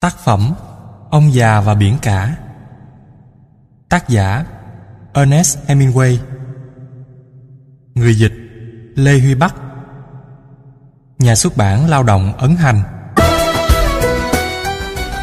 [0.00, 0.54] Tác phẩm
[1.10, 2.36] Ông già và biển cả.
[3.88, 4.44] Tác giả
[5.14, 6.16] Ernest Hemingway.
[7.94, 8.32] Người dịch
[8.94, 9.54] Lê Huy Bắc.
[11.18, 12.82] Nhà xuất bản Lao động Ấn Hành.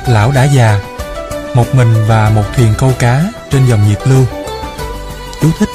[0.07, 0.80] Lão đã già.
[1.55, 4.26] Một mình và một thuyền câu cá trên dòng nhiệt lưu.
[5.42, 5.70] Chú thích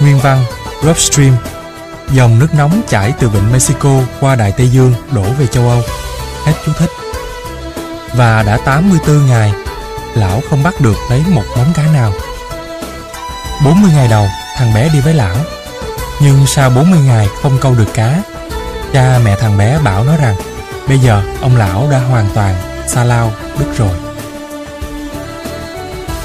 [0.00, 0.44] Nguyên văn
[0.82, 1.36] Gulf Stream.
[2.12, 5.82] Dòng nước nóng chảy từ vịnh Mexico qua Đại Tây Dương đổ về châu Âu.
[6.44, 7.05] Hết chú thích
[8.16, 9.52] và đã 84 ngày,
[10.14, 12.12] Lão không bắt được lấy một móng cá nào.
[13.64, 15.36] 40 ngày đầu, Thằng bé đi với lão.
[16.20, 18.22] Nhưng sau 40 ngày không câu được cá,
[18.92, 20.36] Cha mẹ thằng bé bảo nó rằng,
[20.88, 22.54] Bây giờ ông lão đã hoàn toàn
[22.86, 23.94] Xa lao, đứt rồi.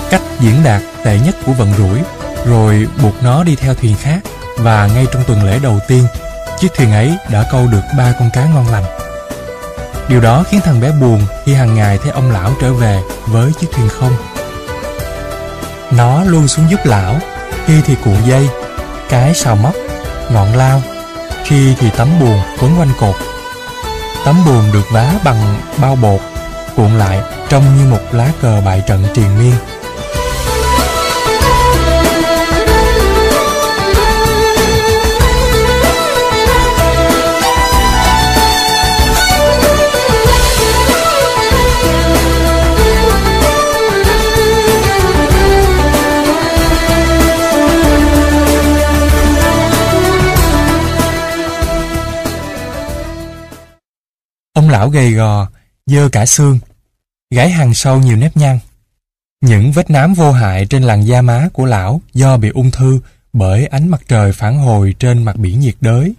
[0.10, 2.00] Cách diễn đạt tệ nhất của vận rủi,
[2.46, 4.20] Rồi buộc nó đi theo thuyền khác.
[4.58, 6.08] Và ngay trong tuần lễ đầu tiên,
[6.60, 9.01] Chiếc thuyền ấy đã câu được ba con cá ngon lành.
[10.12, 13.52] Điều đó khiến thằng bé buồn khi hàng ngày thấy ông lão trở về với
[13.60, 14.16] chiếc thuyền không.
[15.92, 17.16] Nó luôn xuống giúp lão,
[17.66, 18.50] khi thì cuộn dây,
[19.10, 19.74] cái sào móc,
[20.32, 20.82] ngọn lao,
[21.44, 23.16] khi thì tấm buồn quấn quanh cột.
[24.26, 26.20] Tấm buồn được vá bằng bao bột,
[26.76, 29.56] cuộn lại trông như một lá cờ bại trận triền miên.
[54.62, 55.48] Ông lão gầy gò,
[55.86, 56.60] dơ cả xương,
[57.32, 58.60] gái hàng sâu nhiều nếp nhăn.
[59.42, 63.00] Những vết nám vô hại trên làn da má của lão do bị ung thư
[63.34, 66.14] bởi ánh mặt trời phản hồi trên mặt biển nhiệt đới.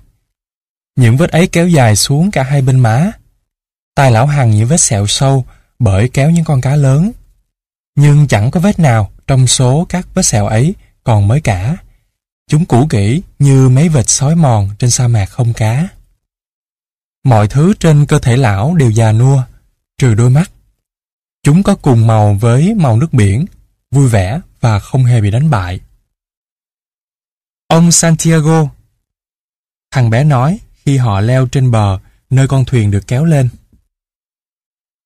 [0.97, 3.13] Những vết ấy kéo dài xuống cả hai bên má.
[3.95, 5.45] Tai lão hằng những vết sẹo sâu
[5.79, 7.13] bởi kéo những con cá lớn.
[7.97, 11.77] Nhưng chẳng có vết nào trong số các vết sẹo ấy còn mới cả.
[12.51, 15.89] Chúng cũ kỹ như mấy vệt sói mòn trên sa mạc không cá.
[17.25, 19.43] Mọi thứ trên cơ thể lão đều già nua,
[19.99, 20.51] trừ đôi mắt.
[21.43, 23.47] Chúng có cùng màu với màu nước biển,
[23.91, 25.81] vui vẻ và không hề bị đánh bại.
[27.69, 28.69] Ông Santiago
[29.91, 31.99] Thằng bé nói khi họ leo trên bờ
[32.31, 33.49] nơi con thuyền được kéo lên.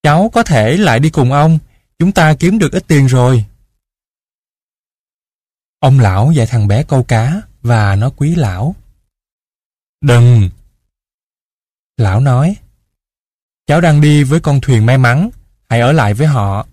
[0.03, 1.59] Cháu có thể lại đi cùng ông,
[1.99, 3.45] chúng ta kiếm được ít tiền rồi.
[5.79, 8.75] Ông lão dạy thằng bé câu cá và nó quý lão.
[10.01, 10.51] Đừng,
[11.97, 12.57] Lão nói,
[13.67, 15.31] cháu đang đi với con thuyền may mắn,
[15.69, 16.67] hãy ở lại với họ.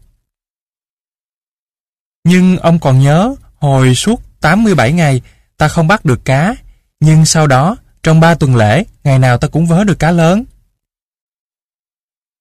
[2.23, 5.21] Nhưng ông còn nhớ, hồi suốt 87 ngày,
[5.57, 6.55] ta không bắt được cá,
[6.99, 10.43] nhưng sau đó, trong ba tuần lễ, ngày nào ta cũng vớ được cá lớn.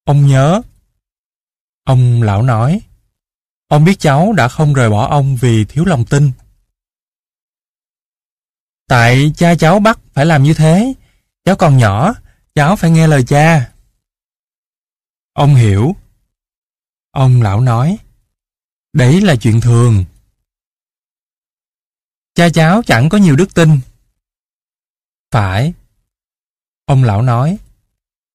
[0.04, 0.62] Ông nhớ.
[1.84, 2.80] Ông lão nói,
[3.68, 6.32] ông biết cháu đã không rời bỏ ông vì thiếu lòng tin.
[8.88, 10.94] Tại cha cháu bắt phải làm như thế,
[11.44, 12.14] cháu còn nhỏ,
[12.54, 13.72] Cháu phải nghe lời cha.
[15.32, 15.96] Ông hiểu.
[17.10, 17.98] Ông lão nói.
[18.92, 20.04] Đấy là chuyện thường.
[22.34, 23.80] Cha cháu chẳng có nhiều đức tin.
[25.30, 25.72] Phải.
[26.84, 27.58] Ông lão nói.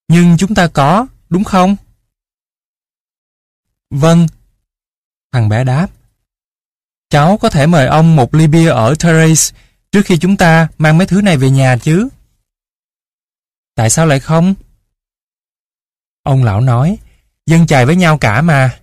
[0.07, 1.75] Nhưng chúng ta có, đúng không?
[3.89, 4.27] Vâng.
[5.31, 5.87] Thằng bé đáp.
[7.09, 9.57] Cháu có thể mời ông một ly bia ở Terrace
[9.91, 12.09] trước khi chúng ta mang mấy thứ này về nhà chứ?
[13.77, 14.53] Tại sao lại không?
[16.23, 16.97] Ông lão nói,
[17.45, 18.79] dân chài với nhau cả mà.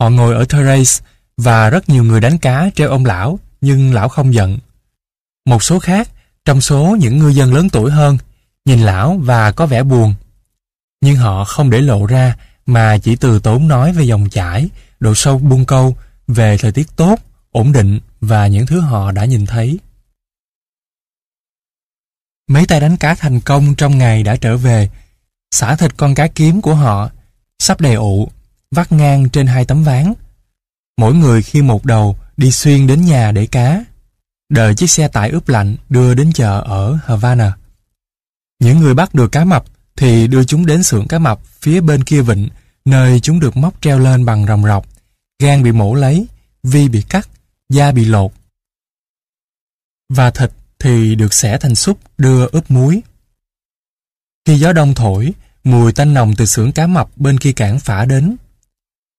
[0.00, 4.08] Họ ngồi ở terrace và rất nhiều người đánh cá treo ông lão, nhưng lão
[4.08, 4.58] không giận.
[5.44, 6.08] Một số khác,
[6.44, 8.18] trong số những ngư dân lớn tuổi hơn,
[8.64, 10.14] nhìn lão và có vẻ buồn.
[11.00, 12.36] Nhưng họ không để lộ ra
[12.66, 14.68] mà chỉ từ tốn nói về dòng chảy,
[15.00, 15.96] độ sâu buông câu,
[16.26, 17.18] về thời tiết tốt,
[17.50, 19.78] ổn định và những thứ họ đã nhìn thấy.
[22.48, 24.90] Mấy tay đánh cá thành công trong ngày đã trở về,
[25.50, 27.10] xả thịt con cá kiếm của họ,
[27.58, 28.28] sắp đầy ụ,
[28.70, 30.12] vắt ngang trên hai tấm ván.
[30.98, 33.84] Mỗi người khi một đầu đi xuyên đến nhà để cá,
[34.48, 37.56] đợi chiếc xe tải ướp lạnh đưa đến chợ ở Havana.
[38.60, 39.64] Những người bắt được cá mập
[39.96, 42.48] thì đưa chúng đến xưởng cá mập phía bên kia vịnh,
[42.84, 44.86] nơi chúng được móc treo lên bằng rồng rọc,
[45.38, 46.26] gan bị mổ lấy,
[46.62, 47.28] vi bị cắt,
[47.68, 48.32] da bị lột.
[50.08, 50.50] Và thịt
[50.84, 53.02] thì được xẻ thành xúc đưa ướp muối.
[54.46, 55.34] Khi gió đông thổi,
[55.64, 58.36] mùi tanh nồng từ xưởng cá mập bên kia cảng phả đến.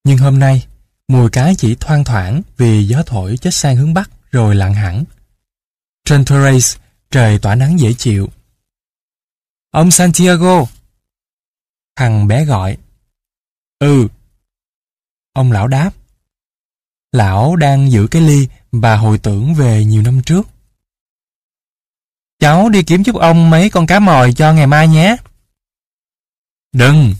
[0.03, 0.67] Nhưng hôm nay,
[1.07, 5.03] mùi cá chỉ thoang thoảng vì gió thổi chết sang hướng bắc rồi lặng hẳn.
[6.05, 6.81] Trên terrace,
[7.11, 8.29] trời tỏa nắng dễ chịu.
[9.71, 10.65] Ông Santiago!
[11.95, 12.77] Thằng bé gọi.
[13.79, 14.07] Ừ.
[15.33, 15.91] Ông lão đáp.
[17.11, 20.47] Lão đang giữ cái ly và hồi tưởng về nhiều năm trước.
[22.45, 25.15] Cháu đi kiếm giúp ông mấy con cá mòi cho ngày mai nhé.
[26.71, 27.13] Đừng,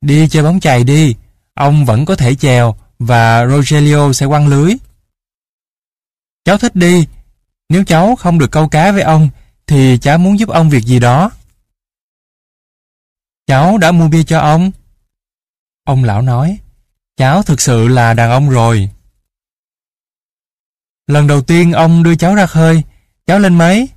[0.00, 1.14] đi chơi bóng chày đi,
[1.54, 4.74] ông vẫn có thể chèo và Rogelio sẽ quăng lưới.
[6.44, 7.06] Cháu thích đi,
[7.68, 9.28] nếu cháu không được câu cá với ông
[9.66, 11.30] thì cháu muốn giúp ông việc gì đó.
[13.46, 14.70] Cháu đã mua bia cho ông.
[15.84, 16.58] Ông lão nói,
[17.16, 18.90] cháu thực sự là đàn ông rồi.
[21.06, 22.82] Lần đầu tiên ông đưa cháu ra khơi,
[23.26, 23.88] cháu lên mấy?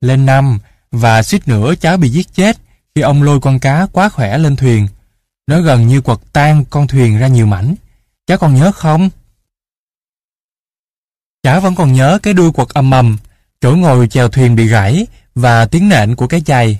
[0.00, 0.58] Lên năm,
[0.90, 2.56] và suýt nữa cháu bị giết chết
[2.94, 4.88] khi ông lôi con cá quá khỏe lên thuyền.
[5.46, 7.74] Nó gần như quật tan con thuyền ra nhiều mảnh.
[8.26, 9.10] Cháu còn nhớ không?
[11.42, 13.18] Cháu vẫn còn nhớ cái đuôi quật âm mầm
[13.60, 16.78] chỗ ngồi chèo thuyền bị gãy và tiếng nện của cái chày.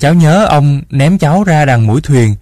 [0.00, 2.36] Cháu nhớ ông ném cháu ra đằng mũi thuyền,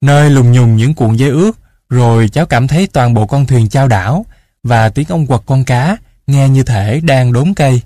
[0.00, 1.52] nơi lùng nhùng những cuộn dây ướt,
[1.88, 4.26] rồi cháu cảm thấy toàn bộ con thuyền trao đảo
[4.62, 7.82] và tiếng ông quật con cá nghe như thể đang đốn cây.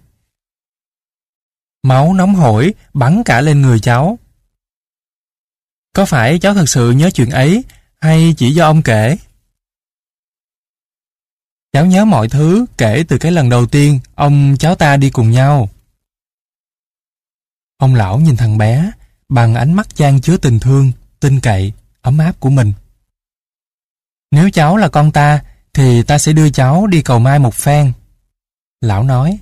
[1.88, 4.19] Máu nóng hổi bắn cả lên người cháu.
[5.93, 7.64] Có phải cháu thật sự nhớ chuyện ấy
[8.00, 9.17] hay chỉ do ông kể?
[11.73, 15.31] Cháu nhớ mọi thứ kể từ cái lần đầu tiên ông cháu ta đi cùng
[15.31, 15.69] nhau.
[17.76, 18.90] Ông lão nhìn thằng bé
[19.29, 22.73] bằng ánh mắt chan chứa tình thương, tin cậy, ấm áp của mình.
[24.31, 25.43] Nếu cháu là con ta,
[25.73, 27.93] thì ta sẽ đưa cháu đi cầu mai một phen.
[28.81, 29.38] Lão nói,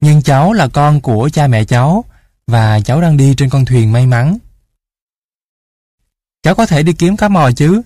[0.00, 2.04] nhưng cháu là con của cha mẹ cháu
[2.46, 4.38] và cháu đang đi trên con thuyền may mắn.
[6.42, 7.82] Cháu có thể đi kiếm cá mò chứ?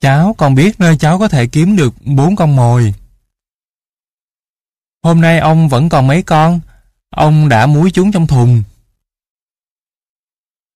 [0.00, 2.94] Cháu còn biết nơi cháu có thể kiếm được bốn con mồi.
[5.02, 6.60] Hôm nay ông vẫn còn mấy con,
[7.10, 8.62] ông đã muối chúng trong thùng.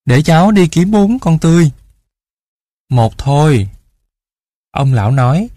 [0.04, 1.70] Để cháu đi kiếm bốn con tươi.
[2.88, 3.68] Một thôi.
[4.70, 5.48] Ông lão nói,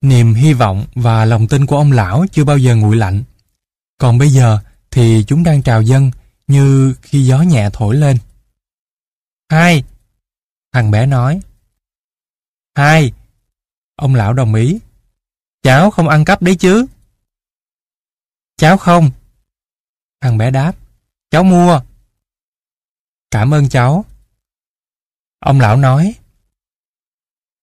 [0.00, 3.22] niềm hy vọng và lòng tin của ông lão chưa bao giờ nguội lạnh.
[3.98, 4.58] Còn bây giờ
[4.90, 6.10] thì chúng đang trào dâng
[6.46, 8.16] như khi gió nhẹ thổi lên.
[9.48, 9.84] Hai.
[10.72, 11.40] Thằng bé nói.
[12.74, 13.12] Hai.
[13.96, 14.78] Ông lão đồng ý.
[15.62, 16.86] Cháu không ăn cắp đấy chứ?
[18.56, 19.10] Cháu không.
[20.20, 20.72] Thằng bé đáp.
[21.30, 21.80] Cháu mua.
[23.30, 24.04] Cảm ơn cháu.
[25.38, 26.14] Ông lão nói.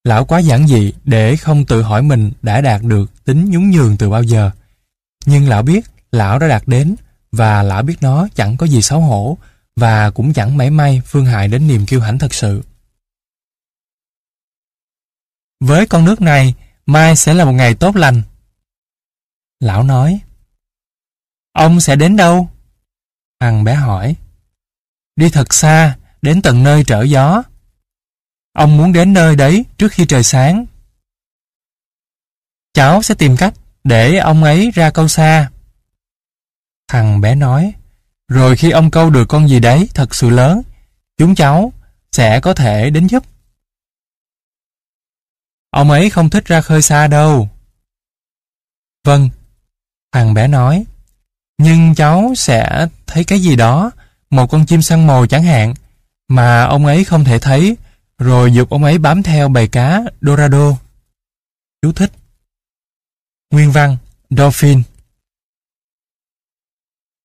[0.07, 3.97] Lão quá giản dị để không tự hỏi mình đã đạt được tính nhún nhường
[3.97, 4.51] từ bao giờ.
[5.25, 6.95] Nhưng lão biết lão đã đạt đến
[7.31, 9.37] và lão biết nó chẳng có gì xấu hổ
[9.75, 12.63] và cũng chẳng mảy may phương hại đến niềm kiêu hãnh thật sự.
[15.59, 16.55] Với con nước này,
[16.85, 18.21] mai sẽ là một ngày tốt lành.
[19.59, 20.19] Lão nói.
[21.53, 22.49] Ông sẽ đến đâu?
[23.39, 24.15] Thằng bé hỏi.
[25.15, 27.43] Đi thật xa, đến tận nơi trở gió.
[28.57, 30.65] Ông muốn đến nơi đấy trước khi trời sáng.
[32.73, 35.51] Cháu sẽ tìm cách để ông ấy ra câu xa.
[36.87, 37.73] Thằng bé nói,
[38.27, 40.61] rồi khi ông câu được con gì đấy thật sự lớn,
[41.17, 41.73] chúng cháu
[42.11, 43.23] sẽ có thể đến giúp.
[45.69, 47.49] Ông ấy không thích ra khơi xa đâu.
[49.03, 49.29] Vâng,
[50.11, 50.85] thằng bé nói,
[51.57, 53.91] nhưng cháu sẽ thấy cái gì đó,
[54.29, 55.73] một con chim săn mồi chẳng hạn,
[56.27, 57.77] mà ông ấy không thể thấy
[58.19, 60.77] rồi dục ông ấy bám theo bầy cá Dorado.
[61.81, 62.11] Chú thích.
[63.51, 63.97] Nguyên văn
[64.29, 64.81] Dolphin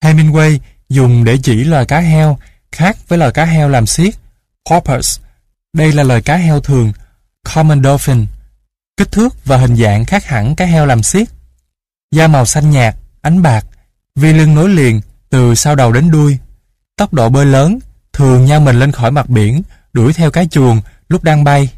[0.05, 0.59] Hemingway
[0.89, 2.39] dùng để chỉ loài cá heo
[2.73, 4.15] khác với loài cá heo làm xiết
[4.71, 5.23] Porpoise.
[5.73, 6.93] Đây là loài cá heo thường
[7.55, 8.27] Common Dolphin.
[8.97, 11.29] Kích thước và hình dạng khác hẳn cá heo làm xiết.
[12.11, 13.67] Da màu xanh nhạt, ánh bạc,
[14.15, 16.39] vi lưng nối liền từ sau đầu đến đuôi.
[16.97, 17.79] Tốc độ bơi lớn,
[18.13, 21.69] thường nhau mình lên khỏi mặt biển đuổi theo cái chuồng lúc đang bay.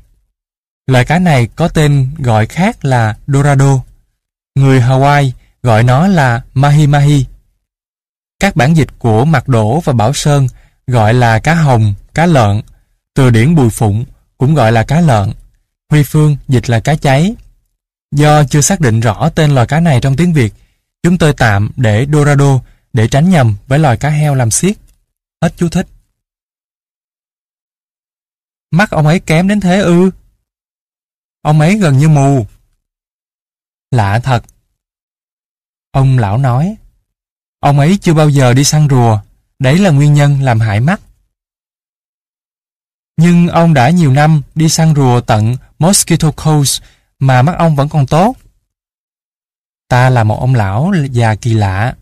[0.86, 3.80] Loài cá này có tên gọi khác là Dorado.
[4.54, 5.30] Người Hawaii
[5.62, 7.26] gọi nó là Mahi Mahi.
[8.40, 10.48] Các bản dịch của Mạc Đổ và Bảo Sơn
[10.86, 12.62] gọi là cá hồng, cá lợn.
[13.14, 14.04] Từ điển Bùi Phụng
[14.38, 15.32] cũng gọi là cá lợn.
[15.90, 17.34] Huy Phương dịch là cá cháy.
[18.12, 20.54] Do chưa xác định rõ tên loài cá này trong tiếng Việt,
[21.02, 22.60] chúng tôi tạm để Dorado
[22.92, 24.76] để tránh nhầm với loài cá heo làm xiết.
[25.42, 25.86] Hết chú thích.
[28.74, 30.10] Mắt ông ấy kém đến thế ư?
[31.42, 32.46] Ông ấy gần như mù.
[33.90, 34.44] Lạ thật.
[35.90, 36.76] Ông lão nói.
[37.60, 39.20] Ông ấy chưa bao giờ đi săn rùa.
[39.58, 41.00] Đấy là nguyên nhân làm hại mắt.
[43.16, 46.82] Nhưng ông đã nhiều năm đi săn rùa tận Mosquito Coast
[47.18, 48.36] mà mắt ông vẫn còn tốt.
[49.88, 51.96] Ta là một ông lão già kỳ lạ.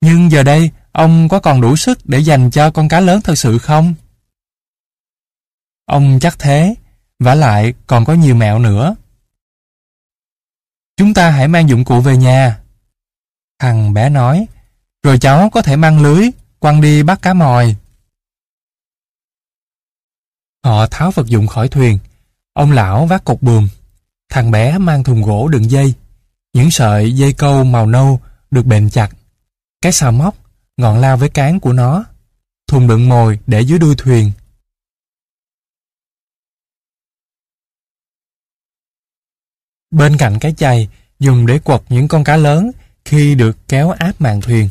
[0.00, 3.34] Nhưng giờ đây, ông có còn đủ sức để dành cho con cá lớn thật
[3.34, 3.94] sự không?
[5.86, 6.74] Ông chắc thế,
[7.18, 8.96] vả lại còn có nhiều mẹo nữa.
[10.96, 12.60] Chúng ta hãy mang dụng cụ về nhà.
[13.58, 14.46] Thằng bé nói,
[15.02, 17.76] rồi cháu có thể mang lưới, quăng đi bắt cá mòi.
[20.64, 21.98] Họ tháo vật dụng khỏi thuyền.
[22.52, 23.68] Ông lão vác cột buồm.
[24.28, 25.94] Thằng bé mang thùng gỗ đựng dây.
[26.52, 29.10] Những sợi dây câu màu nâu được bền chặt.
[29.82, 30.34] Cái xào móc,
[30.76, 32.04] ngọn lao với cán của nó.
[32.68, 34.32] Thùng đựng mồi để dưới đuôi thuyền.
[39.96, 40.88] Bên cạnh cái chày,
[41.18, 42.70] dùng để quật những con cá lớn
[43.04, 44.68] khi được kéo áp màn thuyền.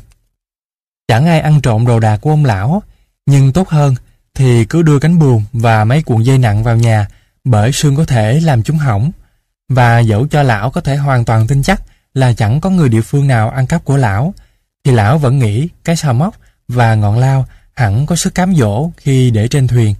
[1.07, 2.83] Chẳng ai ăn trộm đồ đạc của ông lão,
[3.25, 3.95] nhưng tốt hơn
[4.33, 7.07] thì cứ đưa cánh buồm và mấy cuộn dây nặng vào nhà
[7.43, 9.11] bởi sương có thể làm chúng hỏng.
[9.69, 11.81] Và dẫu cho lão có thể hoàn toàn tin chắc
[12.13, 14.33] là chẳng có người địa phương nào ăn cắp của lão,
[14.83, 16.35] thì lão vẫn nghĩ cái xào móc
[16.67, 19.95] và ngọn lao hẳn có sức cám dỗ khi để trên thuyền.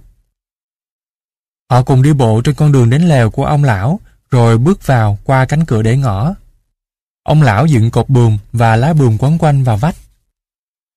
[1.70, 5.18] Họ cùng đi bộ trên con đường đến lều của ông lão, rồi bước vào
[5.24, 6.34] qua cánh cửa để ngõ.
[7.22, 9.96] Ông lão dựng cột bùm và lá bùm quấn quanh vào vách.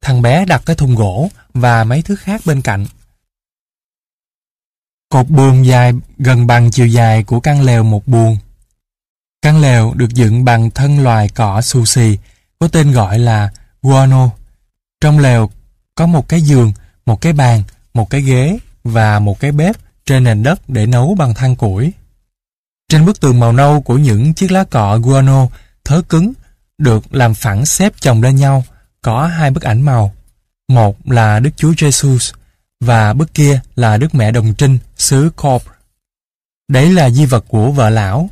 [0.01, 2.85] Thằng bé đặt cái thùng gỗ và mấy thứ khác bên cạnh.
[5.09, 8.37] Cột buồng dài gần bằng chiều dài của căn lều một buồng.
[9.41, 12.17] Căn lều được dựng bằng thân loài cỏ xù xì,
[12.59, 13.49] có tên gọi là
[13.81, 14.29] guano.
[15.01, 15.49] Trong lều
[15.95, 16.73] có một cái giường,
[17.05, 21.15] một cái bàn, một cái ghế và một cái bếp trên nền đất để nấu
[21.15, 21.93] bằng than củi.
[22.89, 25.47] Trên bức tường màu nâu của những chiếc lá cọ guano
[25.83, 26.33] thớ cứng
[26.77, 28.63] được làm phẳng xếp chồng lên nhau,
[29.01, 30.13] có hai bức ảnh màu.
[30.67, 32.33] Một là Đức Chúa Jesus
[32.79, 35.63] và bức kia là Đức Mẹ Đồng Trinh, xứ Corp.
[36.67, 38.29] Đấy là di vật của vợ lão.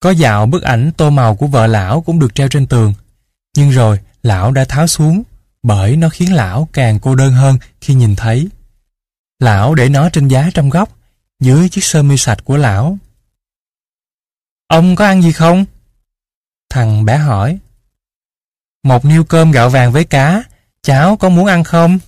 [0.00, 2.94] Có dạo bức ảnh tô màu của vợ lão cũng được treo trên tường.
[3.56, 5.22] Nhưng rồi, lão đã tháo xuống,
[5.62, 8.48] bởi nó khiến lão càng cô đơn hơn khi nhìn thấy.
[9.38, 10.88] Lão để nó trên giá trong góc,
[11.40, 12.98] dưới chiếc sơ mi sạch của lão.
[14.70, 15.64] Ông có ăn gì không?
[16.68, 17.58] Thằng bé hỏi.
[18.82, 20.42] Một niêu cơm gạo vàng với cá,
[20.82, 21.98] cháu có muốn ăn không?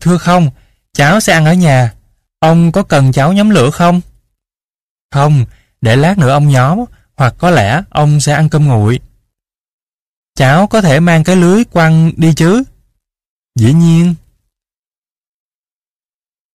[0.00, 0.50] Thưa không,
[0.92, 1.94] cháu sẽ ăn ở nhà.
[2.38, 4.00] Ông có cần cháu nhóm lửa không?
[5.10, 5.44] Không,
[5.80, 6.84] để lát nữa ông nhóm,
[7.16, 9.00] hoặc có lẽ ông sẽ ăn cơm nguội.
[10.34, 12.62] Cháu có thể mang cái lưới quăng đi chứ?
[13.54, 14.14] Dĩ nhiên.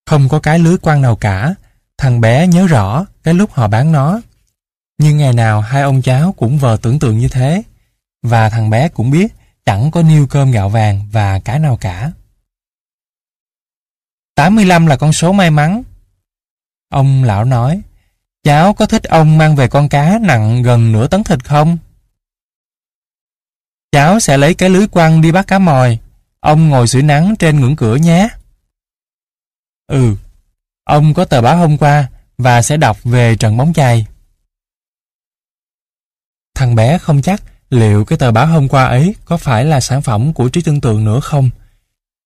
[0.06, 1.56] Không có cái lưới quăng nào cả,
[1.98, 4.22] thằng bé nhớ rõ cái lúc họ bán nó.
[5.04, 7.64] Nhưng ngày nào hai ông cháu cũng vờ tưởng tượng như thế.
[8.22, 9.34] Và thằng bé cũng biết
[9.66, 12.12] chẳng có niêu cơm gạo vàng và cái nào cả.
[14.36, 15.84] 85 là con số may mắn.
[16.90, 17.82] Ông lão nói,
[18.44, 21.78] cháu có thích ông mang về con cá nặng gần nửa tấn thịt không?
[23.92, 25.98] Cháu sẽ lấy cái lưới quăng đi bắt cá mòi.
[26.40, 28.30] Ông ngồi sưởi nắng trên ngưỡng cửa nhé.
[29.88, 30.16] Ừ,
[30.84, 34.06] ông có tờ báo hôm qua và sẽ đọc về trận bóng chày.
[36.56, 40.02] Thằng bé không chắc liệu cái tờ báo hôm qua ấy có phải là sản
[40.02, 41.50] phẩm của trí tưởng tượng nữa không.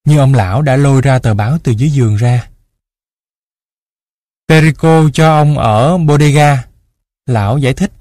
[0.06, 2.50] Nhưng ông lão đã lôi ra tờ báo từ dưới giường ra.
[4.48, 6.68] Perico cho ông ở bodega.
[7.26, 7.92] Lão giải thích.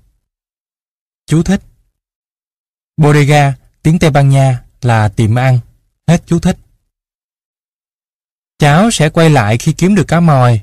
[1.26, 1.62] Chú thích.
[2.96, 5.60] Bodega, tiếng Tây Ban Nha là tiệm ăn.
[6.06, 6.56] Hết chú thích.
[8.58, 10.60] Cháu sẽ quay lại khi kiếm được cá mòi.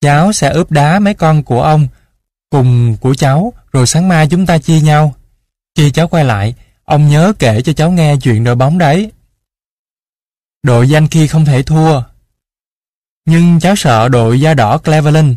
[0.00, 1.88] Cháu sẽ ướp đá mấy con của ông
[2.52, 5.14] cùng của cháu, rồi sáng mai chúng ta chia nhau.
[5.76, 6.54] Khi cháu quay lại,
[6.84, 9.12] ông nhớ kể cho cháu nghe chuyện đội bóng đấy.
[10.62, 12.02] Đội danh khi không thể thua.
[13.26, 15.34] Nhưng cháu sợ đội da đỏ Cleveland.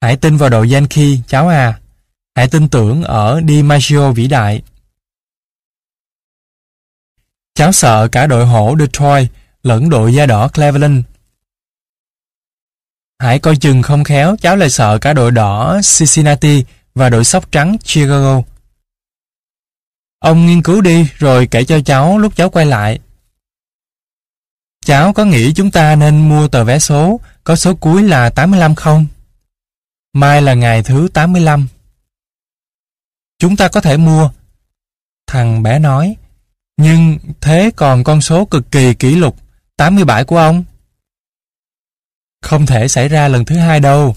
[0.00, 1.80] Hãy tin vào đội danh khi, cháu à.
[2.34, 4.62] Hãy tin tưởng ở DiMaggio vĩ đại.
[7.54, 9.28] Cháu sợ cả đội hổ Detroit
[9.62, 11.04] lẫn đội da đỏ Cleveland
[13.18, 17.52] Hãy coi chừng không khéo, cháu lại sợ cả đội đỏ Cincinnati và đội sóc
[17.52, 18.42] trắng Chicago.
[20.18, 22.98] Ông nghiên cứu đi rồi kể cho cháu lúc cháu quay lại.
[24.84, 28.74] Cháu có nghĩ chúng ta nên mua tờ vé số có số cuối là 85
[28.74, 29.06] không?
[30.12, 31.68] Mai là ngày thứ 85.
[33.38, 34.30] Chúng ta có thể mua.
[35.26, 36.16] Thằng bé nói.
[36.76, 39.36] Nhưng thế còn con số cực kỳ kỷ lục
[39.76, 40.64] 87 của ông?
[42.42, 44.14] Không thể xảy ra lần thứ hai đâu.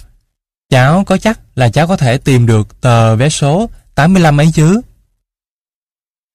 [0.70, 4.82] Cháu có chắc là cháu có thể tìm được tờ vé số 85 ấy chứ?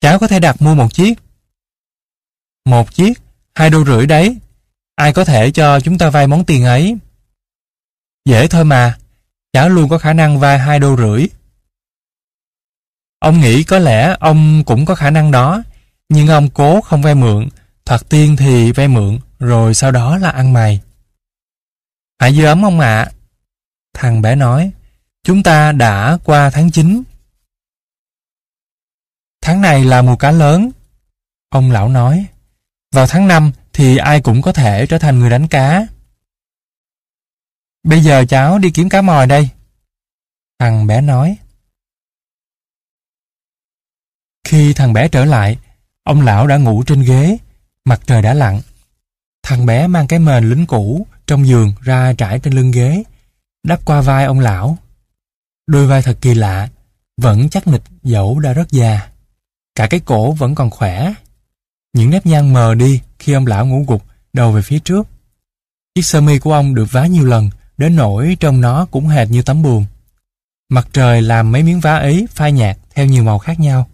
[0.00, 1.14] Cháu có thể đặt mua một chiếc.
[2.64, 3.20] Một chiếc,
[3.54, 4.38] hai đô rưỡi đấy.
[4.96, 6.96] Ai có thể cho chúng ta vay món tiền ấy?
[8.24, 8.98] Dễ thôi mà,
[9.52, 11.26] cháu luôn có khả năng vay hai đô rưỡi.
[13.18, 15.62] Ông nghĩ có lẽ ông cũng có khả năng đó,
[16.08, 17.48] nhưng ông cố không vay mượn,
[17.84, 20.80] thoạt tiên thì vay mượn, rồi sau đó là ăn mày.
[22.18, 23.12] Hãy dư ấm ông ạ.
[23.94, 24.73] Thằng bé nói,
[25.23, 27.02] chúng ta đã qua tháng 9.
[29.40, 30.70] Tháng này là mùa cá lớn.
[31.49, 32.26] Ông lão nói,
[32.92, 35.87] vào tháng 5 thì ai cũng có thể trở thành người đánh cá.
[37.82, 39.49] Bây giờ cháu đi kiếm cá mòi đây.
[40.58, 41.37] Thằng bé nói.
[44.44, 45.58] Khi thằng bé trở lại,
[46.02, 47.38] ông lão đã ngủ trên ghế,
[47.85, 48.61] mặt trời đã lặn.
[49.42, 53.02] Thằng bé mang cái mền lính cũ trong giường ra trải trên lưng ghế,
[53.66, 54.78] đắp qua vai ông lão.
[55.66, 56.68] Đôi vai thật kỳ lạ,
[57.16, 59.09] vẫn chắc nịch dẫu đã rất già.
[59.75, 61.14] Cả cái cổ vẫn còn khỏe.
[61.92, 64.02] Những nếp nhăn mờ đi khi ông lão ngủ gục
[64.33, 65.09] đầu về phía trước.
[65.95, 69.30] Chiếc sơ mi của ông được vá nhiều lần, đến nỗi trong nó cũng hệt
[69.30, 69.85] như tấm buồn.
[70.68, 73.87] Mặt trời làm mấy miếng vá ấy phai nhạt theo nhiều màu khác nhau.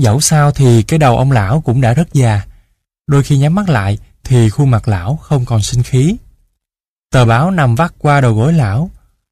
[0.00, 2.42] Dẫu sao thì cái đầu ông lão cũng đã rất già.
[3.06, 6.16] Đôi khi nhắm mắt lại thì khuôn mặt lão không còn sinh khí.
[7.14, 8.90] Tờ báo nằm vắt qua đầu gối lão.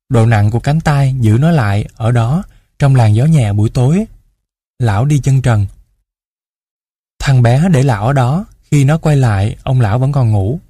[0.08, 2.42] Độ nặng của cánh tay giữ nó lại ở đó
[2.78, 4.04] trong làn gió nhẹ buổi tối.
[4.78, 5.66] Lão đi chân trần.
[7.18, 8.44] Thằng bé để lão ở đó.
[8.62, 10.60] Khi nó quay lại, ông lão vẫn còn ngủ.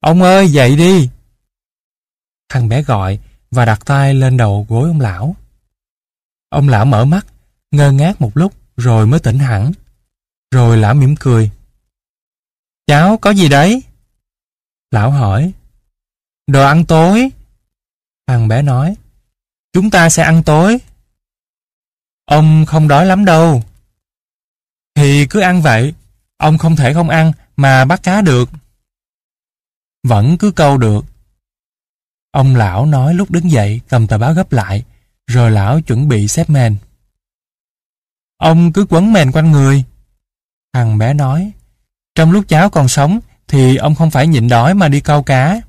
[0.00, 1.10] Ông ơi, dậy đi!
[2.48, 3.18] Thằng bé gọi
[3.50, 5.36] và đặt tay lên đầu gối ông lão.
[6.48, 7.26] Ông lão mở mắt,
[7.70, 9.72] ngơ ngác một lúc rồi mới tỉnh hẳn.
[10.50, 11.50] Rồi lão mỉm cười.
[12.86, 13.82] Cháu có gì đấy?
[14.90, 15.52] Lão hỏi.
[16.46, 17.30] Đồ ăn tối.
[18.26, 18.96] Thằng bé nói.
[19.72, 20.78] Chúng ta sẽ ăn tối.
[22.24, 23.62] Ông không đói lắm đâu.
[24.94, 25.94] Thì cứ ăn vậy.
[26.36, 28.50] Ông không thể không ăn mà bắt cá được.
[30.02, 31.04] Vẫn cứ câu được.
[32.30, 34.84] Ông lão nói lúc đứng dậy cầm tờ báo gấp lại,
[35.26, 36.76] rồi lão chuẩn bị xếp mền.
[38.36, 39.84] Ông cứ quấn mền quanh người.
[40.72, 41.52] Thằng bé nói,
[42.14, 45.60] trong lúc cháu còn sống thì ông không phải nhịn đói mà đi câu cá.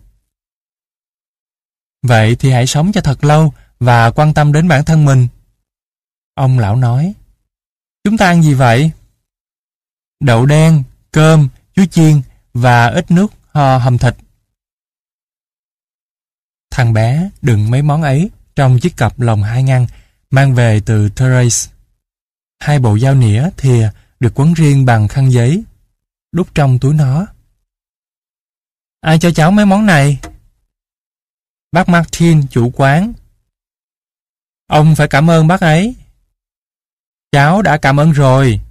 [2.07, 5.27] Vậy thì hãy sống cho thật lâu và quan tâm đến bản thân mình.
[6.33, 7.13] Ông lão nói,
[8.03, 8.91] chúng ta ăn gì vậy?
[10.19, 12.21] Đậu đen, cơm, chuối chiên
[12.53, 14.15] và ít nước ho hầm thịt.
[16.71, 19.87] Thằng bé đựng mấy món ấy trong chiếc cặp lồng hai ngăn
[20.29, 21.71] mang về từ Therese.
[22.59, 23.89] Hai bộ dao nĩa thìa
[24.19, 25.63] được quấn riêng bằng khăn giấy,
[26.31, 27.27] đút trong túi nó.
[29.01, 30.19] Ai cho cháu mấy món này?
[31.75, 33.13] Bác Martin, chủ quán.
[34.67, 35.95] Ông phải cảm ơn bác ấy.
[37.31, 38.61] Cháu đã cảm ơn rồi.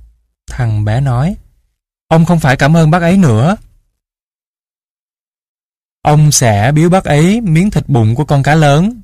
[0.47, 1.37] Thằng bé nói.
[2.09, 3.57] Ông không phải cảm ơn bác ấy nữa.
[6.03, 9.01] Ông sẽ biếu bác ấy miếng thịt bụng của con cá lớn.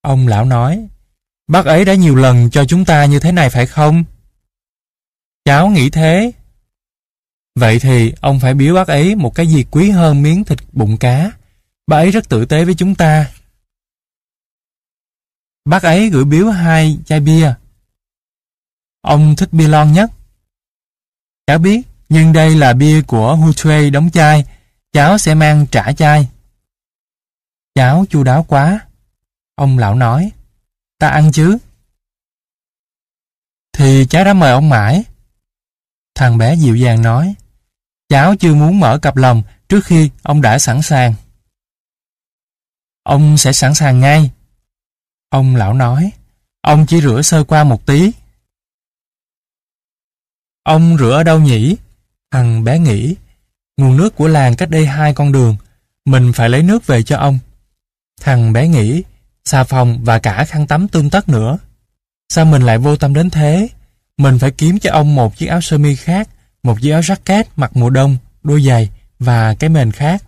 [0.00, 0.88] Ông lão nói,
[1.46, 4.04] bác ấy đã nhiều lần cho chúng ta như thế này phải không?
[5.44, 6.32] Cháu nghĩ thế.
[7.54, 10.96] Vậy thì ông phải biếu bác ấy một cái gì quý hơn miếng thịt bụng
[10.96, 11.37] cá
[11.88, 13.30] bà ấy rất tử tế với chúng ta.
[15.64, 17.54] Bác ấy gửi biếu hai chai bia.
[19.00, 20.10] Ông thích bia lon nhất.
[21.46, 24.44] Cháu biết, nhưng đây là bia của Hutue đóng chai
[24.92, 26.28] cháu sẽ mang trả chai.
[27.74, 28.80] Cháu chu đáo quá.
[29.54, 30.30] Ông lão nói,
[30.98, 31.58] ta ăn chứ.
[33.72, 35.04] Thì cháu đã mời ông mãi.
[36.14, 37.34] Thằng bé dịu dàng nói,
[38.08, 41.14] cháu chưa muốn mở cặp lòng trước khi ông đã sẵn sàng.
[43.08, 44.30] Ông sẽ sẵn sàng ngay.
[45.30, 46.10] Ông lão nói,
[46.60, 48.12] ông chỉ rửa sơ qua một tí.
[50.62, 51.76] Ông rửa ở đâu nhỉ?
[52.30, 53.14] Thằng bé nghĩ,
[53.76, 55.56] Nguồn nước của làng cách đây hai con đường.
[56.04, 57.38] Mình phải lấy nước về cho ông.
[58.20, 59.02] Thằng bé nghĩ,
[59.44, 61.58] xà phòng và cả khăn tắm tương tất nữa.
[62.28, 63.68] Sao mình lại vô tâm đến thế?
[64.16, 66.28] Mình phải kiếm cho ông một chiếc áo sơ mi khác,
[66.62, 70.24] một chiếc áo jacket mặc mùa đông, đôi giày và cái mền khác.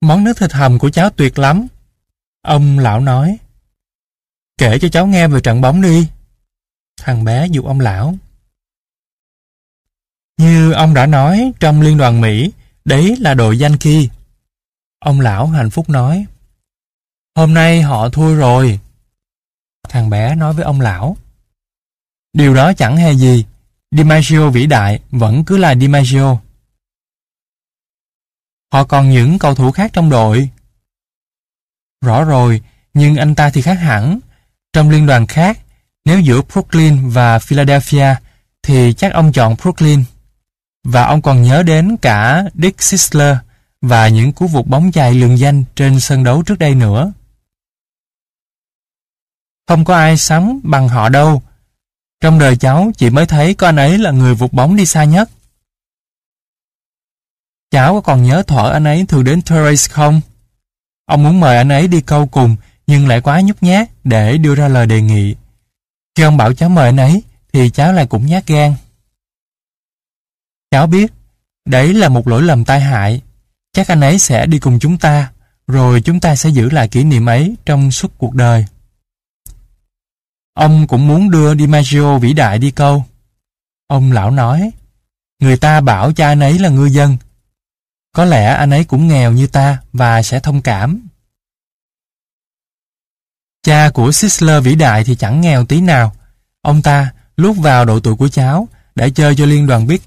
[0.00, 1.66] Món nước thịt hầm của cháu tuyệt lắm.
[2.42, 3.38] Ông lão nói.
[4.58, 6.08] Kể cho cháu nghe về trận bóng đi.
[7.00, 8.14] Thằng bé dụ ông lão.
[10.38, 12.52] Như ông đã nói trong Liên đoàn Mỹ,
[12.84, 14.08] đấy là đội danh khi.
[14.98, 16.26] Ông lão hạnh phúc nói,
[17.34, 18.80] Hôm nay họ thua rồi.
[19.88, 21.16] Thằng bé nói với ông lão,
[22.32, 23.44] Điều đó chẳng hề gì,
[23.90, 26.40] DiMaggio vĩ đại vẫn cứ là DiMaggio.
[28.72, 30.50] Họ còn những cầu thủ khác trong đội.
[32.04, 32.60] Rõ rồi,
[32.94, 34.18] nhưng anh ta thì khác hẳn.
[34.72, 35.58] Trong liên đoàn khác,
[36.04, 38.14] nếu giữa Brooklyn và Philadelphia,
[38.62, 40.04] thì chắc ông chọn Brooklyn.
[40.84, 43.36] Và ông còn nhớ đến cả Dick Sisler
[43.80, 47.12] và những cú vụt bóng dài lường danh trên sân đấu trước đây nữa.
[49.68, 51.42] Không có ai sắm bằng họ đâu.
[52.20, 55.30] Trong đời cháu chỉ mới thấy con ấy là người vụt bóng đi xa nhất.
[57.70, 60.20] Cháu có còn nhớ thuở anh ấy thường đến Terrace không?
[61.06, 64.54] Ông muốn mời anh ấy đi câu cùng nhưng lại quá nhút nhát để đưa
[64.54, 65.34] ra lời đề nghị.
[66.14, 68.74] Khi ông bảo cháu mời anh ấy thì cháu lại cũng nhát gan.
[70.70, 71.12] Cháu biết,
[71.64, 73.22] đấy là một lỗi lầm tai hại.
[73.72, 75.32] Chắc anh ấy sẽ đi cùng chúng ta,
[75.66, 78.66] rồi chúng ta sẽ giữ lại kỷ niệm ấy trong suốt cuộc đời.
[80.54, 83.04] Ông cũng muốn đưa DiMaggio vĩ đại đi câu.
[83.86, 84.70] Ông lão nói,
[85.40, 87.16] người ta bảo cha anh ấy là ngư dân.
[88.18, 91.08] Có lẽ anh ấy cũng nghèo như ta và sẽ thông cảm.
[93.62, 96.14] Cha của Sisler vĩ đại thì chẳng nghèo tí nào.
[96.62, 100.02] Ông ta, lúc vào độ tuổi của cháu, đã chơi cho liên đoàn Bic.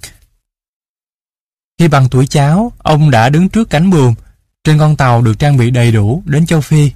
[1.80, 4.14] Khi bằng tuổi cháu, ông đã đứng trước cánh buồm,
[4.64, 6.92] trên con tàu được trang bị đầy đủ đến châu Phi,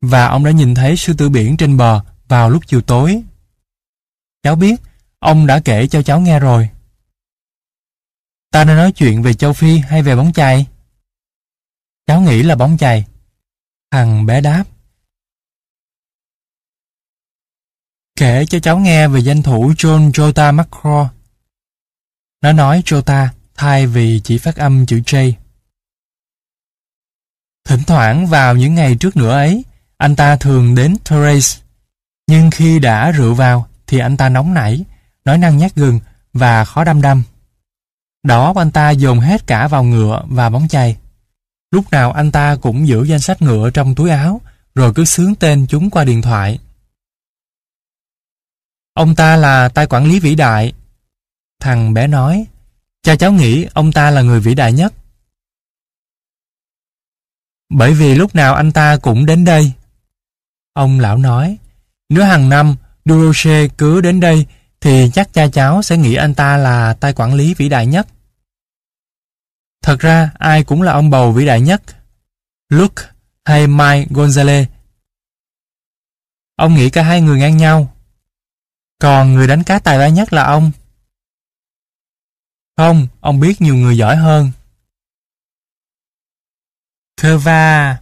[0.00, 3.22] và ông đã nhìn thấy sư tử biển trên bờ vào lúc chiều tối.
[4.42, 4.80] Cháu biết,
[5.18, 6.68] ông đã kể cho cháu nghe rồi.
[8.52, 10.66] Ta nên nói chuyện về châu Phi hay về bóng chày?
[12.06, 13.06] Cháu nghĩ là bóng chày.
[13.90, 14.64] Thằng bé đáp.
[18.16, 21.06] Kể cho cháu nghe về danh thủ John Jota McCraw.
[22.42, 25.32] Nó nói Jota thay vì chỉ phát âm chữ J.
[27.64, 29.64] Thỉnh thoảng vào những ngày trước nữa ấy,
[29.96, 31.60] anh ta thường đến Therese.
[32.26, 34.84] Nhưng khi đã rượu vào thì anh ta nóng nảy,
[35.24, 36.00] nói năng nhát gừng
[36.32, 37.22] và khó đăm đăm.
[38.22, 40.96] Đó anh ta dồn hết cả vào ngựa và bóng chày.
[41.70, 44.40] Lúc nào anh ta cũng giữ danh sách ngựa trong túi áo,
[44.74, 46.58] rồi cứ sướng tên chúng qua điện thoại.
[48.94, 50.72] Ông ta là tay quản lý vĩ đại.
[51.60, 52.46] Thằng bé nói,
[53.02, 54.94] cha cháu nghĩ ông ta là người vĩ đại nhất.
[57.68, 59.72] Bởi vì lúc nào anh ta cũng đến đây.
[60.72, 61.58] Ông lão nói,
[62.08, 64.46] nếu hàng năm Duroche cứ đến đây
[64.82, 68.08] thì chắc cha cháu sẽ nghĩ anh ta là tay quản lý vĩ đại nhất.
[69.82, 71.82] Thật ra ai cũng là ông bầu vĩ đại nhất.
[72.68, 73.02] Luke
[73.44, 74.66] hay Mike Gonzalez.
[76.56, 77.96] Ông nghĩ cả hai người ngang nhau.
[78.98, 80.70] Còn người đánh cá tài ba nhất là ông.
[82.76, 84.50] Không, ông biết nhiều người giỏi hơn.
[87.22, 88.00] Curva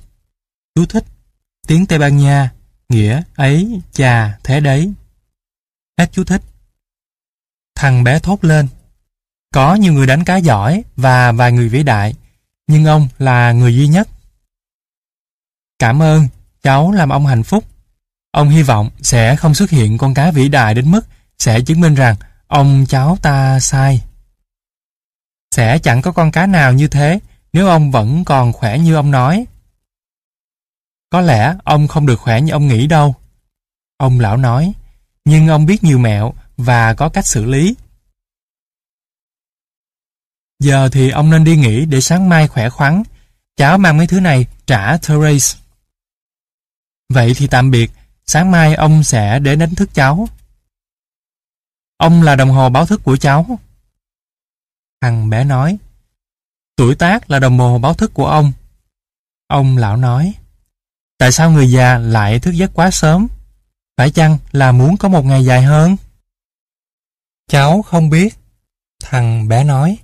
[0.74, 1.04] Chú thích
[1.66, 2.50] Tiếng Tây Ban Nha
[2.88, 4.92] Nghĩa ấy, chà, thế đấy.
[5.98, 6.42] Hết chú thích.
[7.80, 8.68] Thằng bé thốt lên.
[9.54, 12.14] Có nhiều người đánh cá giỏi và vài người vĩ đại,
[12.66, 14.08] nhưng ông là người duy nhất.
[15.78, 16.28] Cảm ơn,
[16.62, 17.64] cháu làm ông hạnh phúc.
[18.30, 21.06] Ông hy vọng sẽ không xuất hiện con cá vĩ đại đến mức
[21.38, 22.16] sẽ chứng minh rằng
[22.46, 24.02] ông cháu ta sai.
[25.54, 27.20] Sẽ chẳng có con cá nào như thế
[27.52, 29.46] nếu ông vẫn còn khỏe như ông nói.
[31.10, 33.14] Có lẽ ông không được khỏe như ông nghĩ đâu.
[33.96, 34.72] Ông lão nói,
[35.24, 37.75] nhưng ông biết nhiều mẹo và có cách xử lý.
[40.59, 43.03] Giờ thì ông nên đi nghỉ để sáng mai khỏe khoắn.
[43.57, 45.59] Cháu mang mấy thứ này trả Therese.
[47.09, 47.90] Vậy thì tạm biệt,
[48.27, 50.29] sáng mai ông sẽ đến đánh thức cháu.
[51.96, 53.59] Ông là đồng hồ báo thức của cháu.
[55.01, 55.79] Thằng bé nói,
[56.77, 58.53] tuổi tác là đồng hồ báo thức của ông.
[59.46, 60.35] Ông lão nói,
[61.18, 63.27] tại sao người già lại thức giấc quá sớm?
[63.96, 65.96] Phải chăng là muốn có một ngày dài hơn?
[67.50, 68.34] Cháu không biết.
[69.02, 69.98] Thằng bé nói,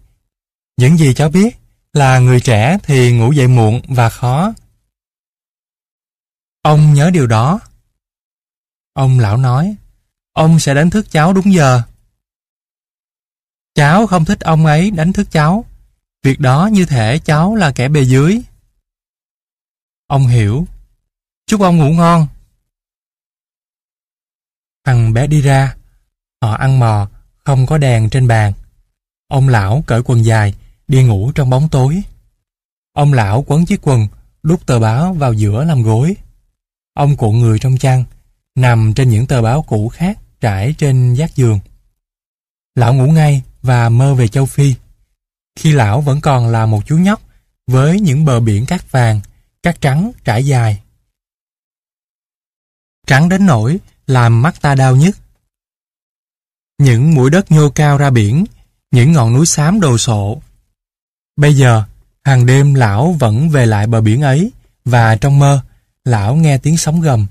[0.76, 1.56] những gì cháu biết
[1.92, 4.52] là người trẻ thì ngủ dậy muộn và khó.
[6.62, 7.60] Ông nhớ điều đó.
[8.92, 9.76] Ông lão nói,
[10.32, 11.82] ông sẽ đánh thức cháu đúng giờ.
[13.74, 15.64] Cháu không thích ông ấy đánh thức cháu.
[16.22, 18.42] Việc đó như thể cháu là kẻ bề dưới.
[20.06, 20.66] Ông hiểu.
[21.46, 22.28] Chúc ông ngủ ngon.
[24.84, 25.76] Thằng bé đi ra.
[26.42, 27.08] Họ ăn mò,
[27.46, 28.52] không có đèn trên bàn.
[29.28, 30.54] Ông lão cởi quần dài,
[30.88, 32.02] đi ngủ trong bóng tối.
[32.92, 34.08] Ông lão quấn chiếc quần,
[34.42, 36.16] đút tờ báo vào giữa làm gối.
[36.94, 38.04] Ông cuộn người trong chăn,
[38.54, 41.60] nằm trên những tờ báo cũ khác trải trên giác giường.
[42.74, 44.74] Lão ngủ ngay và mơ về châu Phi.
[45.56, 47.20] Khi lão vẫn còn là một chú nhóc
[47.66, 49.20] với những bờ biển cát vàng,
[49.62, 50.80] cát trắng trải dài.
[53.06, 55.16] Trắng đến nỗi làm mắt ta đau nhức.
[56.78, 58.44] Những mũi đất nhô cao ra biển,
[58.90, 60.42] những ngọn núi xám đồ sộ.
[61.36, 61.82] Bây giờ,
[62.24, 64.52] hàng đêm lão vẫn về lại bờ biển ấy
[64.84, 65.60] và trong mơ,
[66.04, 67.26] lão nghe tiếng sóng gầm.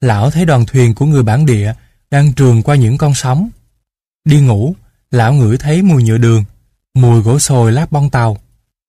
[0.00, 1.74] Lão thấy đoàn thuyền của người bản địa
[2.10, 3.48] đang trườn qua những con sóng.
[4.24, 4.74] Đi ngủ,
[5.10, 6.44] lão ngửi thấy mùi nhựa đường,
[6.94, 8.38] mùi gỗ sồi lát bong tàu.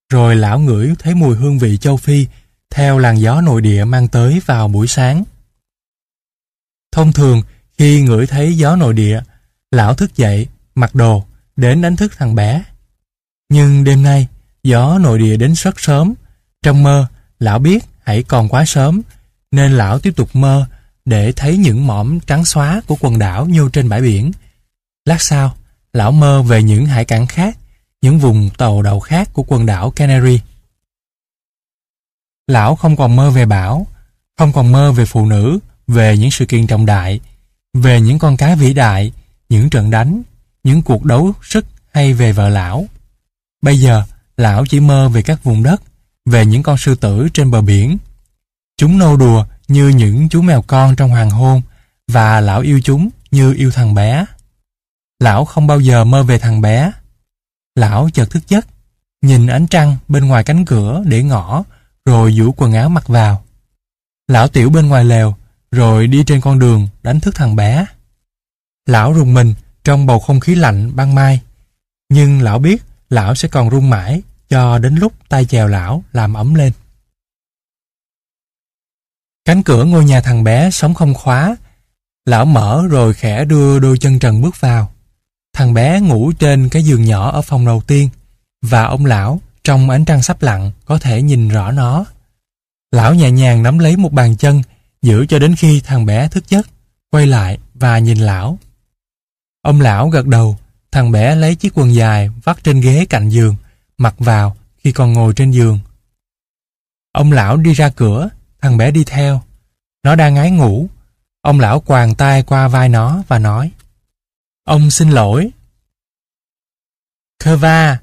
[0.09, 2.27] Rồi lão ngửi thấy mùi hương vị châu Phi
[2.69, 5.23] theo làn gió nội địa mang tới vào buổi sáng.
[6.91, 7.41] Thông thường,
[7.77, 9.21] khi ngửi thấy gió nội địa,
[9.73, 11.23] lão thức dậy, mặc đồ,
[11.55, 12.63] đến đánh thức thằng bé.
[13.49, 14.27] Nhưng đêm nay,
[14.63, 16.13] gió nội địa đến rất sớm.
[16.61, 17.07] Trong mơ,
[17.39, 19.01] lão biết hãy còn quá sớm,
[19.51, 20.65] nên lão tiếp tục mơ
[21.05, 24.31] để thấy những mỏm trắng xóa của quần đảo nhô trên bãi biển.
[25.05, 25.55] Lát sau,
[25.93, 27.57] lão mơ về những hải cảng khác,
[28.01, 30.39] những vùng tàu đầu khác của quần đảo Canary.
[32.47, 33.87] Lão không còn mơ về bão,
[34.37, 37.19] không còn mơ về phụ nữ, về những sự kiện trọng đại,
[37.73, 39.11] về những con cá vĩ đại,
[39.53, 40.21] những trận đánh,
[40.63, 42.85] những cuộc đấu sức hay về vợ lão.
[43.61, 44.03] Bây giờ,
[44.37, 45.81] lão chỉ mơ về các vùng đất,
[46.25, 47.97] về những con sư tử trên bờ biển.
[48.77, 51.61] Chúng nô đùa như những chú mèo con trong hoàng hôn
[52.07, 54.25] và lão yêu chúng như yêu thằng bé.
[55.19, 56.91] Lão không bao giờ mơ về thằng bé.
[57.75, 58.67] Lão chợt thức giấc,
[59.21, 61.63] nhìn ánh trăng bên ngoài cánh cửa để ngỏ,
[62.05, 63.43] rồi vũ quần áo mặc vào.
[64.27, 65.35] Lão tiểu bên ngoài lều,
[65.71, 67.85] rồi đi trên con đường đánh thức thằng bé.
[68.85, 71.41] Lão rùng mình trong bầu không khí lạnh ban mai,
[72.09, 76.33] nhưng lão biết lão sẽ còn run mãi cho đến lúc tay chèo lão làm
[76.33, 76.73] ấm lên.
[79.45, 81.55] Cánh cửa ngôi nhà thằng bé sống không khóa,
[82.25, 84.93] lão mở rồi khẽ đưa đôi chân trần bước vào.
[85.53, 88.09] Thằng bé ngủ trên cái giường nhỏ ở phòng đầu tiên,
[88.61, 92.05] và ông lão trong ánh trăng sắp lặn có thể nhìn rõ nó.
[92.91, 94.61] Lão nhẹ nhàng nắm lấy một bàn chân,
[95.01, 96.67] giữ cho đến khi thằng bé thức giấc,
[97.11, 98.57] quay lại và nhìn lão.
[99.63, 100.57] Ông lão gật đầu,
[100.91, 103.55] thằng bé lấy chiếc quần dài vắt trên ghế cạnh giường,
[103.97, 105.79] mặc vào khi còn ngồi trên giường.
[107.11, 108.29] Ông lão đi ra cửa,
[108.61, 109.41] thằng bé đi theo.
[110.03, 110.89] Nó đang ngái ngủ.
[111.41, 113.71] Ông lão quàng tay qua vai nó và nói
[114.63, 115.51] Ông xin lỗi.
[117.43, 117.97] Khơ va.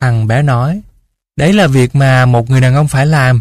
[0.00, 0.82] Thằng bé nói
[1.36, 3.40] Đấy là việc mà một người đàn ông phải làm.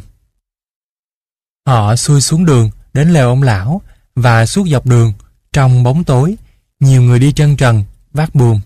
[1.68, 3.82] Họ xuôi xuống đường đến lều ông lão
[4.16, 5.14] và suốt dọc đường
[5.54, 6.38] trong bóng tối
[6.82, 8.60] nhiều người đi chân trần, vác buồm.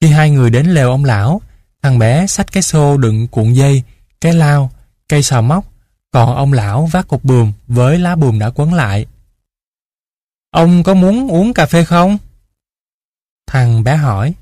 [0.00, 1.40] Khi hai người đến lều ông lão,
[1.82, 3.82] thằng bé xách cái xô đựng cuộn dây,
[4.20, 4.70] cái lao,
[5.08, 5.64] cây sò móc,
[6.10, 9.06] còn ông lão vác cục buồm với lá buồm đã quấn lại.
[10.50, 12.18] Ông có muốn uống cà phê không?
[13.46, 14.34] Thằng bé hỏi.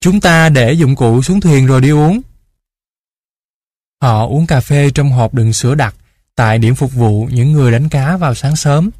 [0.00, 2.20] Chúng ta để dụng cụ xuống thuyền rồi đi uống.
[4.02, 5.94] Họ uống cà phê trong hộp đựng sữa đặc
[6.34, 8.90] tại điểm phục vụ những người đánh cá vào sáng sớm.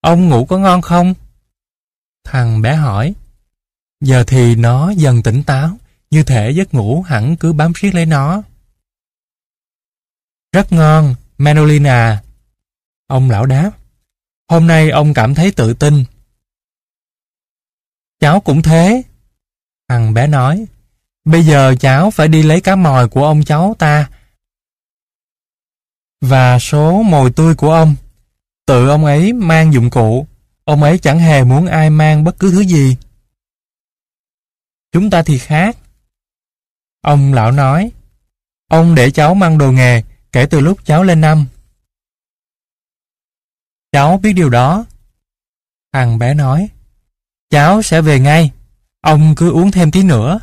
[0.00, 1.14] Ông ngủ có ngon không?
[2.24, 3.14] Thằng bé hỏi.
[4.00, 5.78] Giờ thì nó dần tỉnh táo,
[6.10, 8.42] như thể giấc ngủ hẳn cứ bám riết lấy nó.
[10.52, 12.22] Rất ngon, Manolina.
[13.06, 13.70] Ông lão đáp.
[14.48, 16.04] Hôm nay ông cảm thấy tự tin.
[18.20, 19.02] Cháu cũng thế.
[19.88, 20.66] Thằng bé nói.
[21.24, 24.10] Bây giờ cháu phải đi lấy cá mòi của ông cháu ta.
[26.20, 27.94] Và số mồi tươi của ông.
[28.66, 30.26] Tự ông ấy mang dụng cụ.
[30.64, 32.96] Ông ấy chẳng hề muốn ai mang bất cứ thứ gì.
[34.92, 35.76] Chúng ta thì khác.
[37.00, 37.92] Ông lão nói.
[38.68, 41.46] Ông để cháu mang đồ nghề kể từ lúc cháu lên năm.
[43.92, 44.84] Cháu biết điều đó.
[45.92, 46.68] Thằng bé nói,
[47.50, 48.50] cháu sẽ về ngay,
[49.00, 50.40] ông cứ uống thêm tí nữa,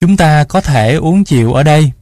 [0.00, 1.92] chúng ta có thể uống chịu ở đây.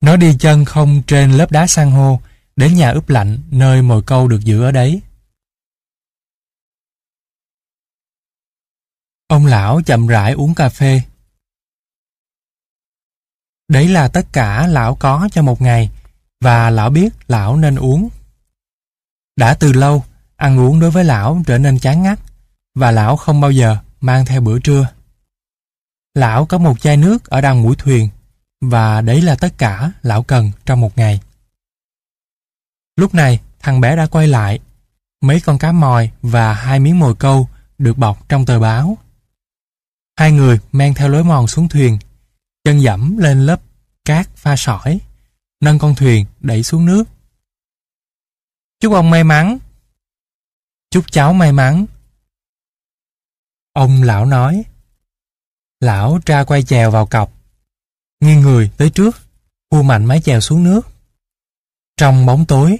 [0.00, 2.20] Nó đi chân không trên lớp đá san hô,
[2.60, 5.02] đến nhà ướp lạnh nơi mồi câu được giữ ở đấy.
[9.26, 11.02] Ông lão chậm rãi uống cà phê,
[13.68, 15.90] Đấy là tất cả lão có cho một ngày,
[16.40, 18.08] và lão biết lão nên uống.
[19.36, 20.04] Đã từ lâu,
[20.36, 22.18] ăn uống đối với lão trở nên chán ngắt,
[22.74, 24.88] và lão không bao giờ mang theo bữa trưa.
[26.14, 28.08] Lão có một chai nước ở đằng mũi thuyền,
[28.60, 31.20] và đấy là tất cả lão cần trong một ngày.
[33.00, 34.60] Lúc này, thằng bé đã quay lại.
[35.20, 38.98] Mấy con cá mòi và hai miếng mồi câu được bọc trong tờ báo.
[40.16, 41.98] Hai người men theo lối mòn xuống thuyền
[42.64, 43.60] chân dẫm lên lớp
[44.04, 45.00] cát pha sỏi,
[45.60, 47.04] nâng con thuyền đẩy xuống nước.
[48.80, 49.58] Chúc ông may mắn.
[50.90, 51.86] Chúc cháu may mắn.
[53.72, 54.64] Ông lão nói.
[55.80, 57.32] Lão tra quay chèo vào cọc,
[58.20, 59.16] nghiêng người tới trước,
[59.70, 60.88] khu mạnh mái chèo xuống nước.
[61.96, 62.78] Trong bóng tối,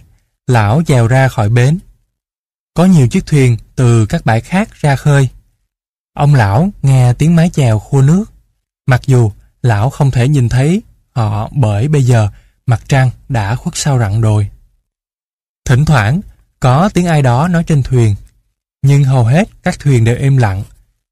[0.51, 1.79] lão dèo ra khỏi bến.
[2.75, 5.29] Có nhiều chiếc thuyền từ các bãi khác ra khơi.
[6.15, 8.25] Ông lão nghe tiếng mái chèo khua nước,
[8.87, 9.31] mặc dù
[9.63, 12.29] Lão không thể nhìn thấy họ bởi bây giờ
[12.67, 14.51] mặt trăng đã khuất sau rặng đồi.
[15.65, 16.21] Thỉnh thoảng,
[16.61, 18.15] có tiếng ai đó nói trên thuyền,
[18.83, 20.63] nhưng hầu hết các thuyền đều im lặng,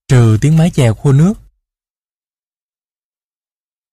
[0.09, 1.35] trừ tiếng mái chèo khua nước.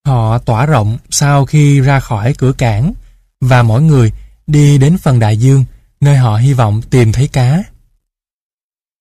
[0.06, 2.92] Họ tỏa rộng sau khi ra khỏi cửa cảng,
[3.40, 4.12] và mỗi người
[4.46, 5.64] đi đến phần đại dương,
[6.00, 7.62] nơi họ hy vọng tìm thấy cá.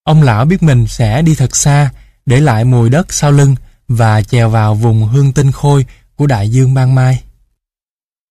[0.04, 1.92] Ông lão biết mình sẽ đi thật xa,
[2.26, 3.56] để lại mùi đất sau lưng
[3.88, 7.24] và chèo vào vùng hương tinh khôi của đại dương ban mai.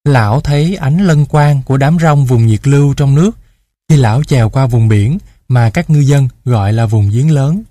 [0.05, 3.31] Lão thấy ánh lân quang của đám rong vùng nhiệt lưu trong nước
[3.89, 7.63] khi lão chèo qua vùng biển mà các ngư dân gọi là vùng giếng lớn.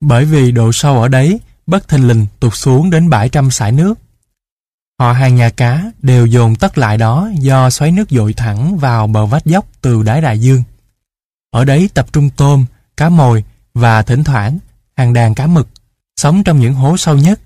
[0.00, 3.94] Bởi vì độ sâu ở đấy bất thình lình tụt xuống đến 700 sải nước.
[4.98, 9.06] Họ hàng nhà cá đều dồn tất lại đó do xoáy nước dội thẳng vào
[9.06, 10.62] bờ vách dốc từ đáy đại dương.
[11.50, 12.64] Ở đấy tập trung tôm,
[12.96, 14.58] cá mồi và thỉnh thoảng
[14.96, 15.68] hàng đàn cá mực
[16.16, 17.40] sống trong những hố sâu nhất,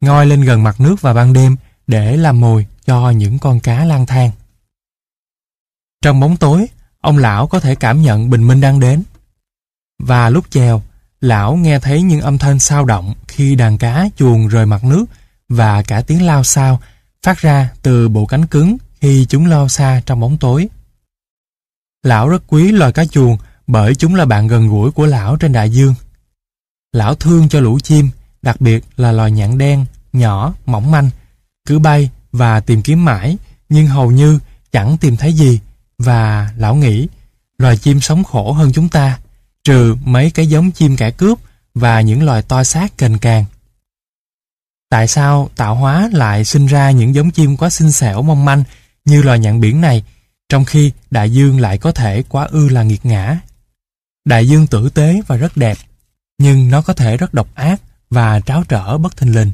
[0.00, 3.84] ngoi lên gần mặt nước vào ban đêm để làm mồi cho những con cá
[3.84, 4.30] lang thang.
[6.02, 6.66] Trong bóng tối,
[7.00, 9.02] ông lão có thể cảm nhận bình minh đang đến.
[9.98, 10.82] Và lúc chèo,
[11.20, 15.04] lão nghe thấy những âm thanh sao động khi đàn cá chuồn rời mặt nước
[15.48, 16.80] và cả tiếng lao sao
[17.28, 20.68] phát ra từ bộ cánh cứng khi chúng lao xa trong bóng tối.
[22.02, 23.36] Lão rất quý loài cá chuồn
[23.66, 25.94] bởi chúng là bạn gần gũi của lão trên đại dương.
[26.92, 28.10] Lão thương cho lũ chim,
[28.42, 31.10] đặc biệt là loài nhạn đen, nhỏ, mỏng manh,
[31.66, 33.36] cứ bay và tìm kiếm mãi,
[33.68, 34.38] nhưng hầu như
[34.72, 35.60] chẳng tìm thấy gì,
[35.98, 37.08] và lão nghĩ
[37.58, 39.18] loài chim sống khổ hơn chúng ta,
[39.64, 41.38] trừ mấy cái giống chim kẻ cướp
[41.74, 43.44] và những loài to xác cành càng.
[44.90, 48.64] Tại sao tạo hóa lại sinh ra những giống chim quá xinh xẻo mong manh
[49.04, 50.04] như loài nhạn biển này,
[50.48, 53.38] trong khi đại dương lại có thể quá ư là nghiệt ngã?
[54.24, 55.78] Đại dương tử tế và rất đẹp,
[56.38, 59.52] nhưng nó có thể rất độc ác và tráo trở bất thình lình.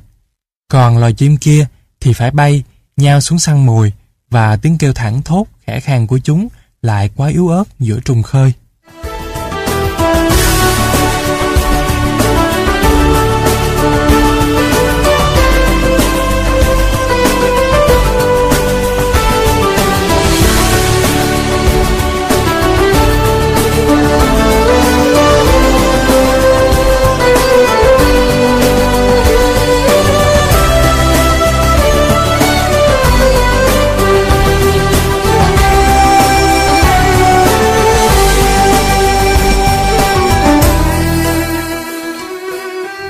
[0.68, 1.66] Còn loài chim kia
[2.00, 2.64] thì phải bay,
[2.96, 3.92] nhao xuống săn mồi
[4.30, 6.48] và tiếng kêu thẳng thốt khẽ khàng của chúng
[6.82, 8.52] lại quá yếu ớt giữa trùng khơi.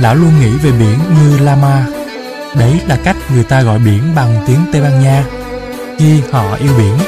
[0.04, 1.86] Lão luôn nghĩ về biển như Lama.
[2.54, 5.24] Đấy là cách người ta gọi biển bằng tiếng Tây Ban Nha
[5.98, 6.98] khi họ yêu biển.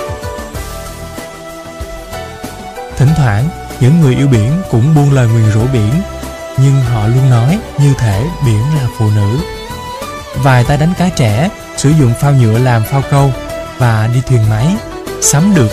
[2.96, 3.48] Thỉnh thoảng,
[3.80, 5.92] những người yêu biển cũng buông lời nguyền rủa biển,
[6.58, 9.38] nhưng họ luôn nói như thể biển là phụ nữ.
[10.36, 13.32] Vài tay đánh cá trẻ sử dụng phao nhựa làm phao câu
[13.78, 14.76] và đi thuyền máy,
[15.20, 15.70] sắm được.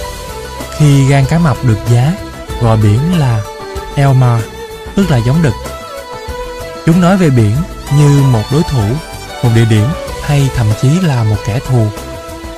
[0.78, 2.14] Khi gan cá mập được giá,
[2.62, 3.42] gọi biển là
[3.96, 4.42] Elmar,
[4.96, 5.54] tức là giống đực.
[6.86, 7.56] Chúng nói về biển
[7.98, 8.84] như một đối thủ,
[9.44, 9.88] một địa điểm
[10.24, 11.88] hay thậm chí là một kẻ thù.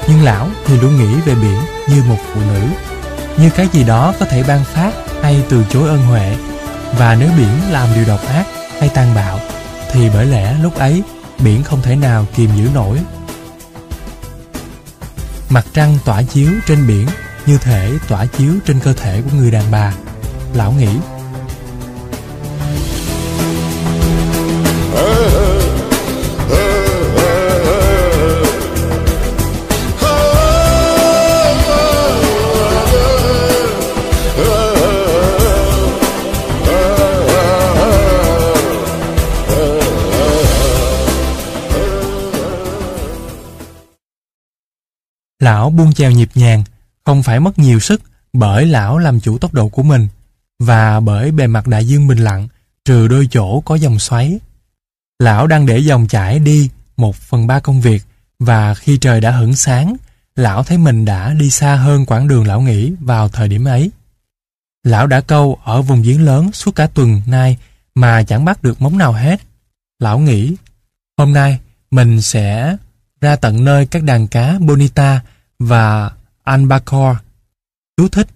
[0.07, 1.59] Nhưng lão thì luôn nghĩ về biển
[1.89, 2.61] như một phụ nữ,
[3.37, 6.35] như cái gì đó có thể ban phát hay từ chối ân huệ.
[6.97, 8.45] Và nếu biển làm điều độc ác
[8.79, 9.39] hay tàn bạo,
[9.91, 11.03] thì bởi lẽ lúc ấy
[11.39, 12.99] biển không thể nào kìm giữ nổi.
[15.49, 17.07] Mặt trăng tỏa chiếu trên biển
[17.45, 19.93] như thể tỏa chiếu trên cơ thể của người đàn bà.
[20.53, 20.89] Lão nghĩ
[45.45, 46.63] Lão buông chèo nhịp nhàng,
[47.03, 48.01] không phải mất nhiều sức
[48.33, 50.07] bởi lão làm chủ tốc độ của mình
[50.59, 52.47] và bởi bề mặt đại dương bình lặng
[52.85, 54.39] trừ đôi chỗ có dòng xoáy.
[55.19, 58.03] Lão đang để dòng chảy đi một phần ba công việc
[58.39, 59.95] và khi trời đã hửng sáng,
[60.35, 63.91] lão thấy mình đã đi xa hơn quãng đường lão nghĩ vào thời điểm ấy.
[64.83, 67.57] Lão đã câu ở vùng giếng lớn suốt cả tuần nay
[67.95, 69.41] mà chẳng bắt được móng nào hết.
[69.99, 70.55] Lão nghĩ,
[71.17, 71.59] hôm nay
[71.91, 72.77] mình sẽ
[73.21, 75.21] ra tận nơi các đàn cá Bonita
[75.59, 76.11] và
[76.43, 77.19] Albacore.
[77.97, 78.27] Chú thích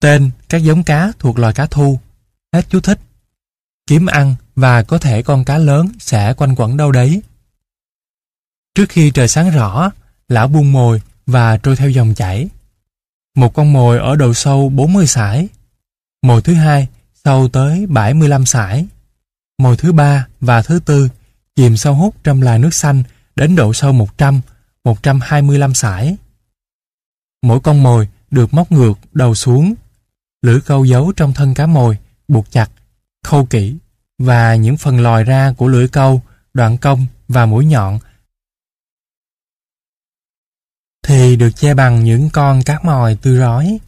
[0.00, 2.00] Tên các giống cá thuộc loài cá thu.
[2.52, 2.98] Hết chú thích.
[3.86, 7.22] Kiếm ăn và có thể con cá lớn sẽ quanh quẩn đâu đấy.
[8.74, 9.90] Trước khi trời sáng rõ,
[10.28, 12.48] lão buông mồi và trôi theo dòng chảy.
[13.36, 15.48] Một con mồi ở độ sâu 40 sải.
[16.22, 16.88] Mồi thứ hai
[17.24, 18.86] sâu tới 75 sải.
[19.58, 21.08] Mồi thứ ba và thứ tư
[21.56, 23.02] chìm sâu hút trong là nước xanh
[23.36, 24.40] đến độ sâu 100,
[24.84, 26.16] 125 sải.
[27.42, 29.74] Mỗi con mồi được móc ngược đầu xuống,
[30.42, 32.70] lưỡi câu giấu trong thân cá mồi, buộc chặt,
[33.24, 33.76] khâu kỹ
[34.18, 36.22] và những phần lòi ra của lưỡi câu,
[36.54, 37.98] đoạn cong và mũi nhọn
[41.10, 43.78] thì được che bằng những con cá mòi tươi rói.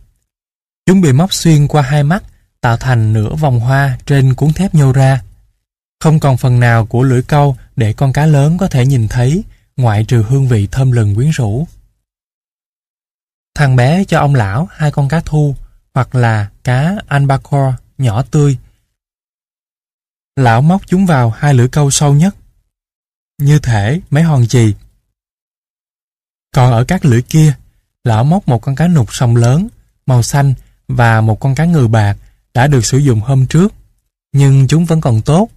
[0.86, 2.22] Chúng bị móc xuyên qua hai mắt,
[2.60, 5.22] tạo thành nửa vòng hoa trên cuốn thép nhô ra.
[6.00, 9.44] Không còn phần nào của lưỡi câu để con cá lớn có thể nhìn thấy,
[9.76, 11.66] ngoại trừ hương vị thơm lừng quyến rũ.
[13.54, 15.54] Thằng bé cho ông lão hai con cá thu,
[15.94, 18.58] hoặc là cá albacore nhỏ tươi.
[20.36, 22.36] Lão móc chúng vào hai lưỡi câu sâu nhất,
[23.38, 24.74] như thể mấy hòn chì.
[26.54, 27.54] Còn ở các lưỡi kia,
[28.04, 29.68] lão móc một con cá nục sông lớn,
[30.06, 30.54] màu xanh
[30.88, 32.16] và một con cá ngừ bạc
[32.54, 33.74] đã được sử dụng hôm trước,
[34.32, 35.48] nhưng chúng vẫn còn tốt.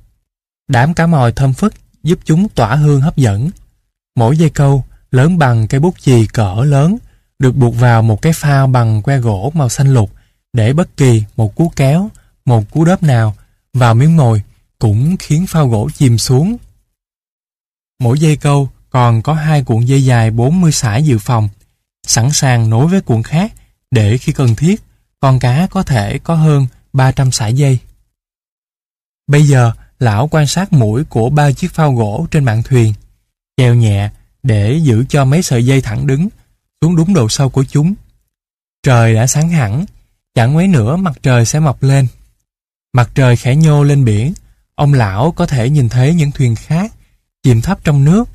[0.68, 1.74] Đám cá mòi thơm phức
[2.04, 3.50] giúp chúng tỏa hương hấp dẫn.
[4.16, 6.98] Mỗi dây câu lớn bằng cây bút chì cỡ lớn
[7.40, 10.12] được buộc vào một cái phao bằng que gỗ màu xanh lục
[10.54, 12.10] để bất kỳ một cú kéo,
[12.46, 13.36] một cú đớp nào
[13.74, 14.42] vào miếng mồi
[14.80, 16.58] cũng khiến phao gỗ chìm xuống.
[18.00, 21.50] Mỗi dây câu còn có hai cuộn dây dài 40 sải dự phòng,
[22.08, 23.54] sẵn sàng nối với cuộn khác
[23.92, 24.84] để khi cần thiết,
[25.20, 27.80] con cá có thể có hơn 300 sải dây.
[29.28, 32.94] Bây giờ, lão quan sát mũi của ba chiếc phao gỗ trên mạn thuyền,
[33.58, 34.10] chèo nhẹ
[34.44, 36.30] để giữ cho mấy sợi dây thẳng đứng
[36.82, 37.94] xuống đúng độ sâu của chúng.
[38.84, 39.86] Trời đã sáng hẳn,
[40.36, 42.08] chẳng mấy nữa mặt trời sẽ mọc lên.
[42.94, 44.34] Mặt trời khẽ nhô lên biển,
[44.76, 46.94] ông lão có thể nhìn thấy những thuyền khác
[47.44, 48.30] chìm thấp trong nước,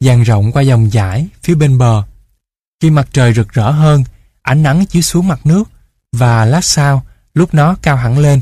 [0.00, 2.02] dàn rộng qua dòng dải phía bên bờ.
[2.82, 4.04] Khi mặt trời rực rỡ hơn,
[4.42, 5.64] ánh nắng chiếu xuống mặt nước
[6.12, 7.02] và lát sau,
[7.34, 8.40] lúc nó cao hẳn lên,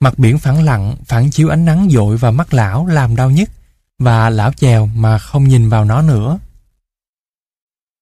[0.00, 3.50] mặt biển phẳng lặng phản chiếu ánh nắng dội vào mắt lão làm đau nhất
[3.98, 6.38] và lão chèo mà không nhìn vào nó nữa.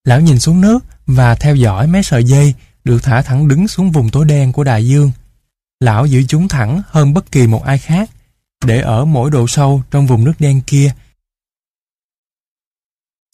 [0.04, 3.90] Lão nhìn xuống nước và theo dõi mấy sợi dây được thả thẳng đứng xuống
[3.90, 5.10] vùng tối đen của đại dương.
[5.80, 8.10] Lão giữ chúng thẳng hơn bất kỳ một ai khác,
[8.64, 10.94] để ở mỗi độ sâu trong vùng nước đen kia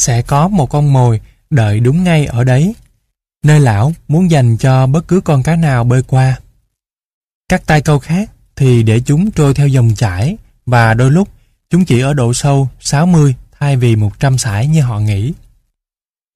[0.01, 2.75] sẽ có một con mồi đợi đúng ngay ở đấy,
[3.45, 6.41] nơi lão muốn dành cho bất cứ con cá nào bơi qua.
[7.49, 11.29] Các tay câu khác thì để chúng trôi theo dòng chảy và đôi lúc
[11.71, 15.33] chúng chỉ ở độ sâu 60 thay vì 100 sải như họ nghĩ.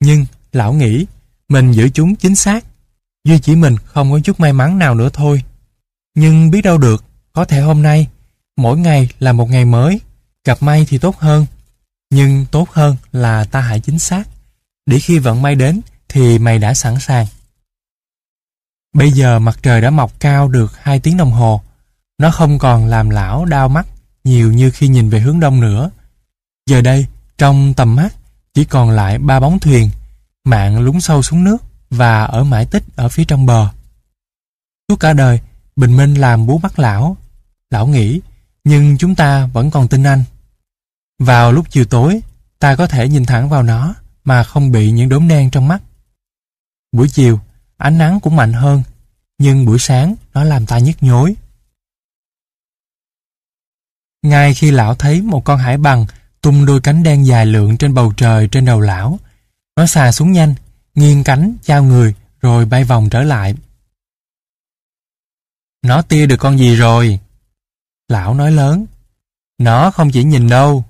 [0.00, 1.06] Nhưng lão nghĩ
[1.48, 2.64] mình giữ chúng chính xác,
[3.24, 5.42] duy chỉ mình không có chút may mắn nào nữa thôi.
[6.14, 8.08] Nhưng biết đâu được, có thể hôm nay,
[8.56, 10.00] mỗi ngày là một ngày mới,
[10.44, 11.46] gặp may thì tốt hơn.
[12.10, 14.28] Nhưng tốt hơn là ta hãy chính xác,
[14.86, 17.26] để khi vận may đến thì mày đã sẵn sàng.
[18.94, 21.60] Bây giờ mặt trời đã mọc cao được 2 tiếng đồng hồ,
[22.18, 23.86] nó không còn làm lão đau mắt
[24.24, 25.90] nhiều như khi nhìn về hướng đông nữa.
[26.66, 27.06] Giờ đây,
[27.38, 28.14] trong tầm mắt,
[28.54, 29.90] chỉ còn lại ba bóng thuyền,
[30.44, 31.56] mạng lún sâu xuống nước
[31.90, 33.68] và ở mãi tích ở phía trong bờ.
[34.88, 35.40] Suốt cả đời,
[35.76, 37.16] Bình Minh làm bú mắt lão.
[37.70, 38.20] Lão nghĩ,
[38.64, 40.24] nhưng chúng ta vẫn còn tin anh.
[41.18, 42.20] Vào lúc chiều tối,
[42.58, 45.82] ta có thể nhìn thẳng vào nó mà không bị những đốm đen trong mắt.
[46.92, 47.40] Buổi chiều,
[47.76, 48.82] ánh nắng cũng mạnh hơn,
[49.38, 51.34] nhưng buổi sáng nó làm ta nhức nhối.
[54.22, 56.06] Ngay khi lão thấy một con hải bằng
[56.40, 59.18] tung đôi cánh đen dài lượn trên bầu trời trên đầu lão,
[59.76, 60.54] nó xà xuống nhanh,
[60.94, 63.54] nghiêng cánh, trao người, rồi bay vòng trở lại.
[65.82, 67.18] Nó tia được con gì rồi?
[68.08, 68.86] Lão nói lớn.
[69.58, 70.84] Nó không chỉ nhìn đâu.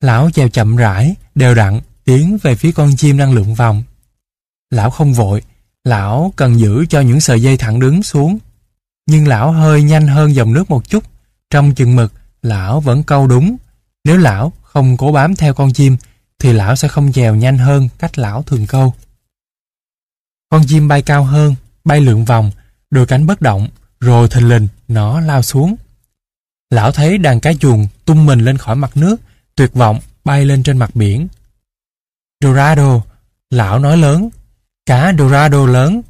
[0.00, 3.82] Lão chèo chậm rãi, đều đặn, tiến về phía con chim đang lượn vòng.
[4.70, 5.42] Lão không vội,
[5.84, 8.38] lão cần giữ cho những sợi dây thẳng đứng xuống.
[9.06, 11.04] Nhưng lão hơi nhanh hơn dòng nước một chút,
[11.50, 12.12] trong chừng mực,
[12.42, 13.56] lão vẫn câu đúng.
[14.04, 15.96] Nếu lão không cố bám theo con chim,
[16.38, 18.94] thì lão sẽ không dèo nhanh hơn cách lão thường câu.
[20.50, 21.54] Con chim bay cao hơn,
[21.84, 22.50] bay lượn vòng,
[22.90, 23.68] đôi cánh bất động,
[24.00, 25.76] rồi thình lình nó lao xuống.
[26.70, 29.16] Lão thấy đàn cá chuồng tung mình lên khỏi mặt nước,
[29.54, 31.28] tuyệt vọng bay lên trên mặt biển.
[32.40, 33.00] Dorado,
[33.50, 34.28] lão nói lớn,
[34.86, 36.02] cá Dorado lớn.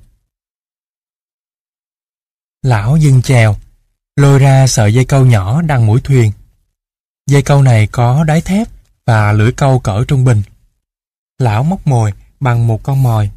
[2.63, 3.57] Lão dừng chèo,
[4.17, 6.33] lôi ra sợi dây câu nhỏ đằng mũi thuyền.
[7.27, 8.69] Dây câu này có đáy thép
[9.07, 10.43] và lưỡi câu cỡ trung bình.
[11.39, 13.31] Lão móc mồi bằng một con mồi.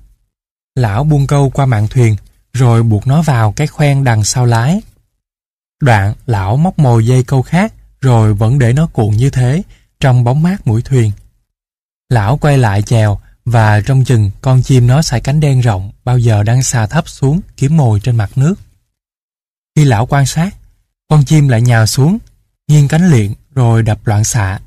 [0.76, 2.16] Lão buông câu qua mạng thuyền,
[2.54, 4.82] rồi buộc nó vào cái khoen đằng sau lái.
[5.82, 9.62] Đoạn, lão móc mồi dây câu khác, rồi vẫn để nó cuộn như thế,
[10.00, 11.12] trong bóng mát mũi thuyền.
[12.10, 16.18] Lão quay lại chèo, và trong chừng con chim nó xài cánh đen rộng bao
[16.18, 18.56] giờ đang xà thấp xuống kiếm mồi trên mặt nước.
[19.76, 20.56] Khi lão quan sát,
[21.10, 22.18] con chim lại nhào xuống,
[22.68, 24.60] nghiêng cánh liện rồi đập loạn xạ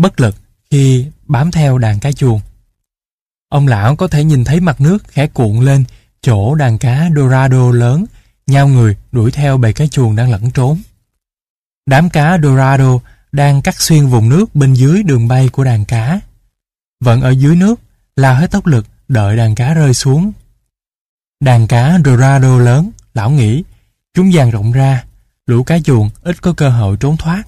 [0.00, 0.36] bất lực
[0.70, 2.40] khi bám theo đàn cá chuồng.
[3.48, 5.84] Ông lão có thể nhìn thấy mặt nước khẽ cuộn lên
[6.22, 8.06] chỗ đàn cá Dorado lớn
[8.46, 10.80] nhau người đuổi theo bầy cá chuồng đang lẫn trốn.
[11.86, 12.98] Đám cá Dorado
[13.32, 16.20] đang cắt xuyên vùng nước bên dưới đường bay của đàn cá.
[17.00, 17.80] Vẫn ở dưới nước
[18.16, 20.32] lao hết tốc lực đợi đàn cá rơi xuống.
[21.40, 23.62] Đàn cá Dorado lớn, lão nghĩ,
[24.14, 25.04] chúng dàn rộng ra,
[25.46, 27.42] lũ cá chuồng ít có cơ hội trốn thoát.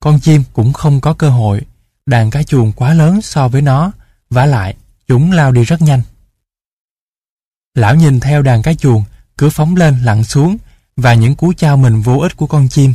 [0.00, 1.62] Con chim cũng không có cơ hội,
[2.06, 3.92] đàn cá chuồng quá lớn so với nó,
[4.30, 4.76] vả lại,
[5.08, 6.02] chúng lao đi rất nhanh.
[7.74, 9.04] Lão nhìn theo đàn cá chuồng,
[9.38, 10.56] cứ phóng lên lặn xuống
[10.96, 12.94] và những cú chao mình vô ích của con chim.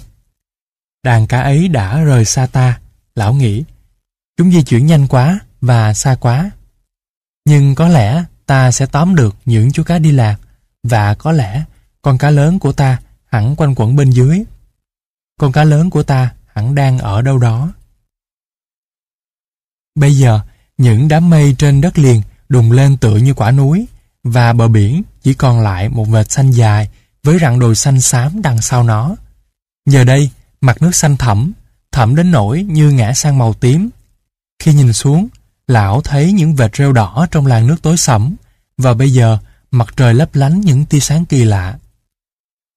[1.04, 2.80] Đàn cá ấy đã rời xa ta,
[3.16, 3.64] lão nghĩ.
[4.38, 6.52] Chúng di chuyển nhanh quá và xa quá.
[7.46, 10.38] Nhưng có lẽ ta sẽ tóm được những chú cá đi lạc
[10.84, 11.64] và có lẽ
[12.02, 14.44] con cá lớn của ta hẳn quanh quẩn bên dưới.
[15.40, 17.72] Con cá lớn của ta hẳn đang ở đâu đó.
[19.96, 20.40] Bây giờ,
[20.78, 23.88] những đám mây trên đất liền đùng lên tựa như quả núi
[24.24, 26.90] và bờ biển chỉ còn lại một vệt xanh dài
[27.24, 29.16] với rặng đồi xanh xám đằng sau nó.
[29.86, 30.30] Giờ đây,
[30.62, 31.52] mặt nước xanh thẳm,
[31.92, 33.90] thẳm đến nỗi như ngã sang màu tím.
[34.60, 35.28] Khi nhìn xuống,
[35.68, 38.36] lão thấy những vệt rêu đỏ trong làn nước tối sẫm
[38.78, 39.38] và bây giờ
[39.72, 41.78] mặt trời lấp lánh những tia sáng kỳ lạ.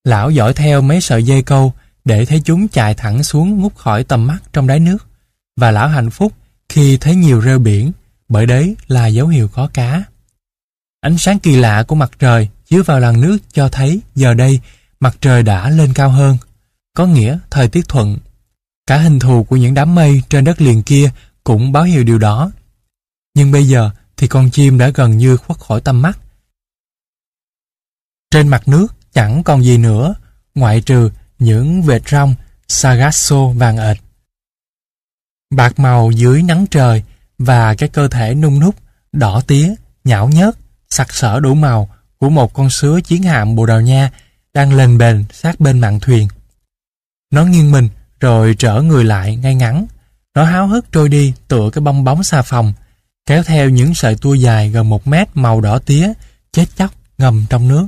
[0.05, 1.73] Lão dõi theo mấy sợi dây câu
[2.07, 5.07] để thấy chúng chạy thẳng xuống ngút khỏi tầm mắt trong đáy nước
[5.57, 6.33] và lão hạnh phúc
[6.69, 7.93] khi thấy nhiều rêu biển
[8.29, 10.05] bởi đấy là dấu hiệu có cá.
[11.01, 14.61] Ánh sáng kỳ lạ của mặt trời chiếu vào làn nước cho thấy giờ đây
[15.01, 16.37] mặt trời đã lên cao hơn,
[16.95, 18.19] có nghĩa thời tiết thuận.
[18.87, 21.11] Cả hình thù của những đám mây trên đất liền kia
[21.45, 22.51] cũng báo hiệu điều đó.
[23.35, 26.19] Nhưng bây giờ thì con chim đã gần như khuất khỏi tầm mắt.
[28.31, 30.15] Trên mặt nước chẳng còn gì nữa,
[30.55, 32.35] ngoại trừ những vệt rong
[32.69, 33.97] Sagasso vàng ệt.
[35.51, 37.03] Bạc màu dưới nắng trời
[37.39, 38.75] và cái cơ thể nung núc,
[39.13, 39.75] đỏ tía,
[40.05, 40.59] nhão nhớt,
[40.91, 44.11] sặc sỡ đủ màu của một con sứa chiến hạm Bồ Đào Nha
[44.55, 46.29] đang lên bền sát bên mạn thuyền.
[47.33, 47.89] Nó nghiêng mình
[48.21, 49.87] rồi trở người lại ngay ngắn.
[50.35, 52.73] Nó háo hức trôi đi tựa cái bong bóng xà phòng,
[53.27, 56.13] kéo theo những sợi tua dài gần một mét màu đỏ tía,
[56.53, 57.87] chết chóc ngầm trong nước.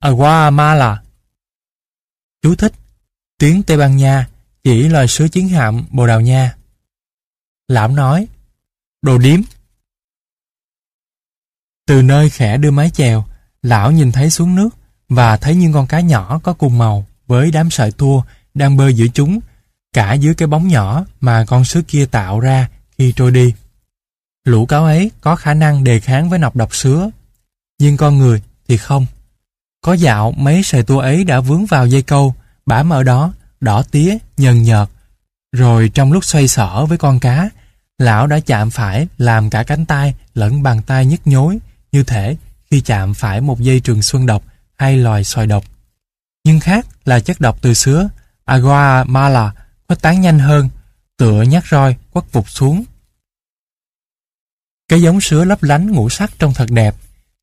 [0.00, 1.02] Aguamala
[2.42, 2.72] Chú thích
[3.38, 4.28] Tiếng Tây Ban Nha
[4.64, 6.54] chỉ loài sứ chiến hạm Bồ Đào Nha.
[7.68, 8.26] Lão nói
[9.02, 9.40] Đồ điếm
[11.86, 13.24] Từ nơi khẽ đưa mái chèo,
[13.62, 14.68] lão nhìn thấy xuống nước
[15.08, 18.22] và thấy những con cá nhỏ có cùng màu với đám sợi tua
[18.54, 19.40] đang bơi giữa chúng,
[19.92, 22.68] cả dưới cái bóng nhỏ mà con sứ kia tạo ra
[22.98, 23.54] khi trôi đi.
[24.44, 27.10] Lũ cáo ấy có khả năng đề kháng với nọc độc sứa,
[27.78, 29.06] nhưng con người thì không.
[29.82, 32.34] Có dạo mấy sợi tua ấy đã vướng vào dây câu,
[32.66, 34.88] bám ở đó, đỏ tía, nhần nhợt.
[35.52, 37.48] Rồi trong lúc xoay sở với con cá,
[37.98, 41.58] lão đã chạm phải làm cả cánh tay lẫn bàn tay nhức nhối,
[41.92, 42.36] như thể
[42.70, 44.42] khi chạm phải một dây trường xuân độc
[44.74, 45.64] hay loài sòi độc.
[46.44, 48.08] Nhưng khác là chất độc từ sứa,
[48.44, 49.52] Aguamala
[49.88, 50.68] khuếch tán nhanh hơn,
[51.16, 52.84] tựa nhát roi quất vụt xuống.
[54.88, 56.94] Cái giống sứa lấp lánh ngũ sắc trông thật đẹp,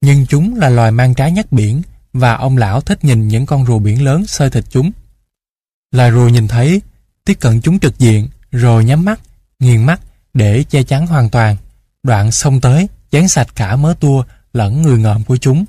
[0.02, 1.82] nhưng chúng là loài mang trái nhất biển
[2.14, 4.92] và ông lão thích nhìn những con rùa biển lớn sơi thịt chúng.
[5.92, 6.82] Loài rùa nhìn thấy,
[7.26, 9.20] tiếp cận chúng trực diện, rồi nhắm mắt,
[9.60, 10.02] nghiền mắt
[10.34, 11.56] để che chắn hoàn toàn.
[12.04, 15.66] Đoạn xông tới, chán sạch cả mớ tua lẫn người ngợm của chúng.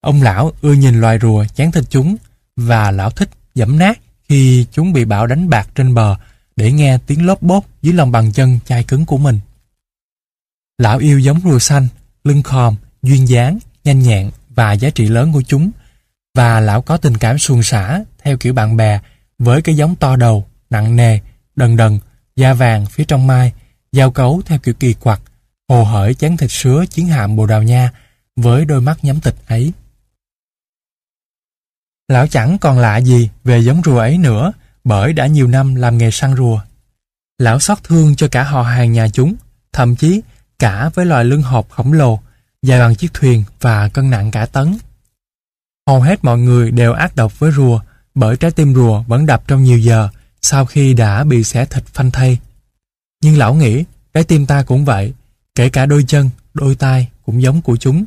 [0.00, 2.16] Ông lão ưa nhìn loài rùa chán thịt chúng
[2.56, 3.98] và lão thích dẫm nát
[4.28, 6.16] khi chúng bị bão đánh bạc trên bờ
[6.56, 9.40] để nghe tiếng lốp bốp dưới lòng bàn chân chai cứng của mình.
[10.78, 11.88] Lão yêu giống rùa xanh,
[12.24, 15.70] lưng khòm, duyên dáng, nhanh nhẹn và giá trị lớn của chúng
[16.34, 19.00] và lão có tình cảm suôn xả theo kiểu bạn bè
[19.38, 21.18] với cái giống to đầu, nặng nề,
[21.56, 21.98] đần đần,
[22.36, 23.52] da vàng phía trong mai,
[23.92, 25.20] giao cấu theo kiểu kỳ quặc,
[25.68, 27.90] hồ hởi chén thịt sứa chiến hạm Bồ Đào Nha
[28.36, 29.72] với đôi mắt nhắm tịch ấy.
[32.08, 34.52] Lão chẳng còn lạ gì về giống rùa ấy nữa
[34.84, 36.60] bởi đã nhiều năm làm nghề săn rùa.
[37.38, 39.34] Lão xót thương cho cả họ hàng nhà chúng,
[39.72, 40.20] thậm chí
[40.58, 42.20] cả với loài lưng hộp khổng lồ,
[42.62, 44.78] dài bằng chiếc thuyền và cân nặng cả tấn.
[45.86, 47.80] Hầu hết mọi người đều ác độc với rùa
[48.14, 50.08] bởi trái tim rùa vẫn đập trong nhiều giờ
[50.42, 52.38] sau khi đã bị xẻ thịt phanh thây.
[53.22, 53.84] Nhưng lão nghĩ
[54.14, 55.14] trái tim ta cũng vậy,
[55.54, 58.04] kể cả đôi chân, đôi tay cũng giống của chúng.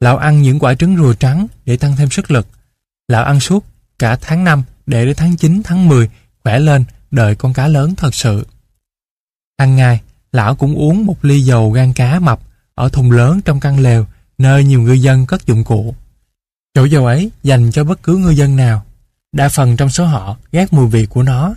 [0.00, 2.46] Lão ăn những quả trứng rùa trắng để tăng thêm sức lực.
[3.08, 3.64] Lão ăn suốt
[3.98, 6.10] cả tháng 5 để đến tháng 9, tháng 10
[6.44, 8.46] khỏe lên đợi con cá lớn thật sự.
[9.58, 10.00] Hàng ngày,
[10.32, 12.40] lão cũng uống một ly dầu gan cá mập
[12.76, 14.06] ở thùng lớn trong căn lều
[14.38, 15.94] nơi nhiều ngư dân cất dụng cụ.
[16.74, 18.86] Chỗ dầu ấy dành cho bất cứ ngư dân nào.
[19.32, 21.54] Đa phần trong số họ ghét mùi vị của nó.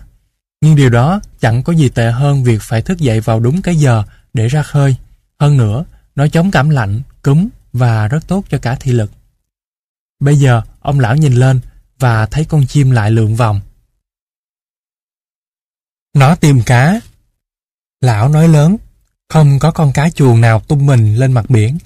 [0.62, 3.76] Nhưng điều đó chẳng có gì tệ hơn việc phải thức dậy vào đúng cái
[3.76, 4.04] giờ
[4.34, 4.96] để ra khơi.
[5.40, 9.12] Hơn nữa, nó chống cảm lạnh, cúm và rất tốt cho cả thị lực.
[10.20, 11.60] Bây giờ, ông lão nhìn lên
[12.00, 13.62] và thấy con chim lại lượn vòng.
[16.14, 17.00] Nó tìm cá.
[18.02, 18.78] Lão nói lớn,
[19.30, 21.78] không có con cá chuồn nào tung mình lên mặt biển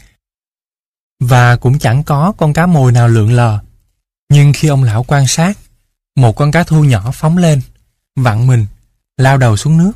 [1.20, 3.60] và cũng chẳng có con cá mồi nào lượn lờ.
[4.30, 5.58] Nhưng khi ông lão quan sát,
[6.16, 7.62] một con cá thu nhỏ phóng lên,
[8.16, 8.66] vặn mình,
[9.18, 9.92] lao đầu xuống nước.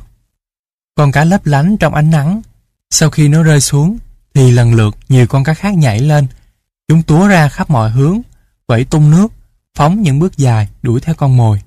[0.94, 2.42] Con cá lấp lánh trong ánh nắng.
[2.90, 3.98] Sau khi nó rơi xuống,
[4.34, 6.26] thì lần lượt nhiều con cá khác nhảy lên.
[6.88, 8.20] Chúng túa ra khắp mọi hướng,
[8.66, 9.28] vẫy tung nước,
[9.74, 11.62] phóng những bước dài đuổi theo con mồi.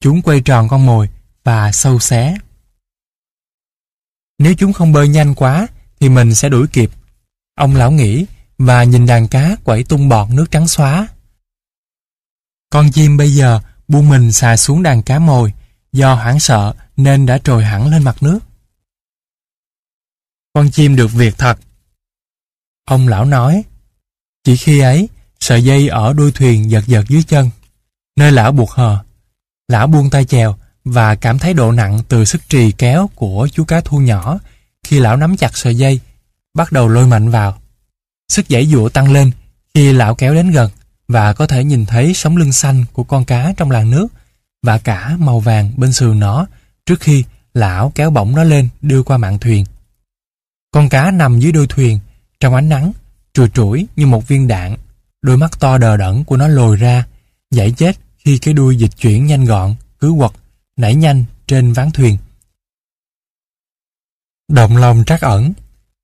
[0.00, 1.08] Chúng quay tròn con mồi
[1.44, 2.36] và sâu xé.
[4.38, 5.66] Nếu chúng không bơi nhanh quá
[6.00, 6.90] thì mình sẽ đuổi kịp.
[7.54, 8.26] Ông lão nghĩ
[8.58, 11.08] và nhìn đàn cá quẩy tung bọt nước trắng xóa.
[12.70, 15.52] Con chim bây giờ buông mình xà xuống đàn cá mồi,
[15.92, 18.38] do hoảng sợ nên đã trồi hẳn lên mặt nước.
[20.52, 21.58] Con chim được việc thật.
[22.84, 23.62] Ông lão nói,
[24.44, 25.08] chỉ khi ấy,
[25.40, 27.50] sợi dây ở đuôi thuyền giật giật dưới chân,
[28.16, 29.04] nơi lão buộc hờ.
[29.68, 33.64] Lão buông tay chèo và cảm thấy độ nặng từ sức trì kéo của chú
[33.64, 34.38] cá thu nhỏ
[34.82, 36.00] khi lão nắm chặt sợi dây,
[36.54, 37.58] bắt đầu lôi mạnh vào.
[38.28, 39.30] Sức giãy dụa tăng lên
[39.74, 40.70] khi lão kéo đến gần
[41.08, 44.08] và có thể nhìn thấy sống lưng xanh của con cá trong làn nước
[44.62, 46.46] và cả màu vàng bên sườn nó
[46.86, 47.24] trước khi
[47.54, 49.64] lão kéo bổng nó lên đưa qua mạn thuyền.
[50.70, 51.98] Con cá nằm dưới đuôi thuyền
[52.40, 52.92] trong ánh nắng
[53.34, 54.76] trùi trũi như một viên đạn
[55.22, 57.04] đôi mắt to đờ đẫn của nó lồi ra
[57.50, 60.30] giải chết khi cái đuôi dịch chuyển nhanh gọn cứ quật
[60.78, 62.18] nảy nhanh trên ván thuyền.
[64.48, 65.52] Động lòng trắc ẩn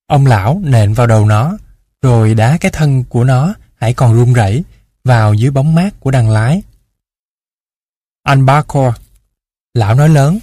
[0.06, 1.56] ông lão nện vào đầu nó
[2.02, 4.64] rồi đá cái thân của nó hãy còn run rẩy
[5.04, 6.62] vào dưới bóng mát của đằng lái.
[8.22, 8.94] Anh Barcor,
[9.74, 10.38] lão nói lớn,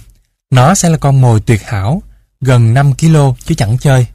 [0.50, 2.02] nó sẽ là con mồi tuyệt hảo,
[2.40, 4.06] gần 5 kg chứ chẳng chơi.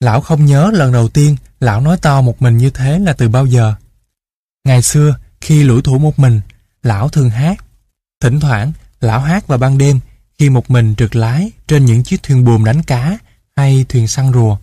[0.00, 3.28] Lão không nhớ lần đầu tiên lão nói to một mình như thế là từ
[3.28, 3.74] bao giờ.
[4.64, 6.40] Ngày xưa, khi lũi thủ một mình,
[6.82, 7.64] lão thường hát.
[8.20, 10.00] Thỉnh thoảng, lão hát vào ban đêm
[10.38, 13.18] khi một mình trượt lái trên những chiếc thuyền buồm đánh cá
[13.56, 14.58] hay thuyền săn rùa.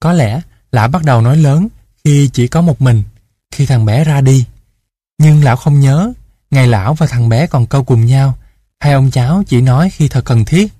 [0.00, 0.40] Có lẽ
[0.72, 1.68] lão bắt đầu nói lớn
[2.04, 3.02] khi chỉ có một mình,
[3.50, 4.46] khi thằng bé ra đi.
[5.18, 6.12] Nhưng lão không nhớ,
[6.50, 8.38] ngày lão và thằng bé còn câu cùng nhau,
[8.80, 10.72] hai ông cháu chỉ nói khi thật cần thiết.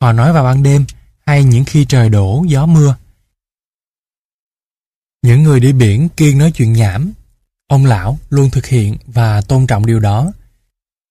[0.00, 0.84] Họ nói vào ban đêm
[1.26, 2.96] hay những khi trời đổ gió mưa.
[5.22, 7.12] Những người đi biển kiên nói chuyện nhảm.
[7.68, 10.32] Ông lão luôn thực hiện và tôn trọng điều đó.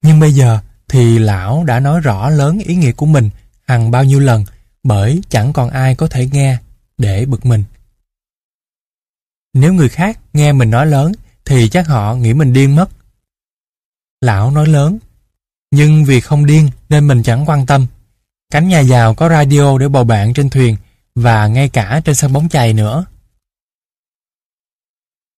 [0.04, 3.30] Nhưng bây giờ thì lão đã nói rõ lớn ý nghĩa của mình
[3.68, 4.45] hằng bao nhiêu lần
[4.84, 6.58] bởi chẳng còn ai có thể nghe
[6.98, 7.64] để bực mình.
[9.54, 11.12] Nếu người khác nghe mình nói lớn
[11.45, 12.89] thì chắc họ nghĩ mình điên mất.
[14.22, 14.98] Lão nói lớn,
[15.72, 17.88] nhưng vì không điên nên mình chẳng quan tâm.
[18.52, 20.78] Cánh nhà giàu có radio để bầu bạn trên thuyền
[21.16, 23.06] và ngay cả trên sân bóng chày nữa.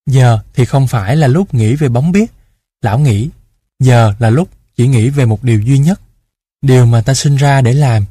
[0.05, 2.31] Giờ thì không phải là lúc nghĩ về bóng biết.
[2.81, 3.29] Lão nghĩ,
[3.79, 6.01] giờ là lúc chỉ nghĩ về một điều duy nhất.
[6.61, 8.05] Điều mà ta sinh ra để làm.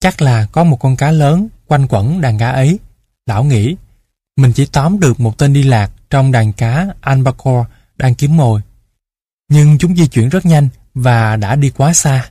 [0.00, 2.78] Chắc là có một con cá lớn quanh quẩn đàn cá ấy.
[3.26, 3.76] Lão nghĩ,
[4.36, 8.60] mình chỉ tóm được một tên đi lạc trong đàn cá albacore đang kiếm mồi.
[9.48, 12.30] Nhưng chúng di chuyển rất nhanh và đã đi quá xa.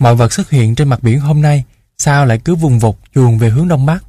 [0.00, 1.64] Mọi vật xuất hiện trên mặt biển hôm nay
[1.98, 4.04] sao lại cứ vùng vụt chuồn về hướng đông bắc?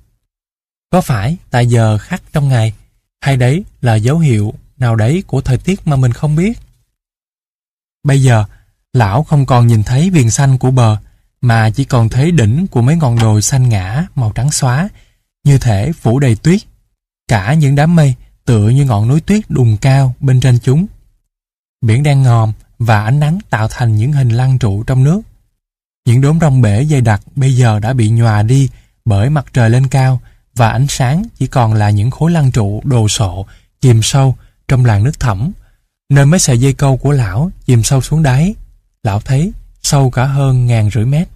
[0.92, 2.74] Có phải tại giờ khắc trong ngày
[3.22, 6.60] hay đấy là dấu hiệu nào đấy của thời tiết mà mình không biết?
[8.06, 8.46] Bây giờ,
[8.94, 10.98] lão không còn nhìn thấy viền xanh của bờ
[11.42, 14.90] mà chỉ còn thấy đỉnh của mấy ngọn đồi xanh ngã màu trắng xóa
[15.44, 16.62] như thể phủ đầy tuyết.
[17.28, 20.86] Cả những đám mây tựa như ngọn núi tuyết đùng cao bên trên chúng.
[21.82, 25.22] Biển đang ngòm và ánh nắng tạo thành những hình lăng trụ trong nước.
[26.06, 28.70] Những đốm rong bể dày đặc bây giờ đã bị nhòa đi
[29.06, 30.20] bởi mặt trời lên cao
[30.56, 33.46] và ánh sáng chỉ còn là những khối lăng trụ đồ sộ
[33.82, 34.36] chìm sâu
[34.68, 35.52] trong làn nước thẳm
[36.10, 38.56] nơi mấy sợi dây câu của lão chìm sâu xuống đáy.
[39.04, 39.52] Lão thấy
[39.82, 41.28] sâu cả hơn ngàn rưỡi mét.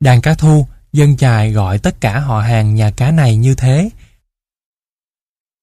[0.00, 3.90] Đàn cá thu, dân chài gọi tất cả họ hàng nhà cá này như thế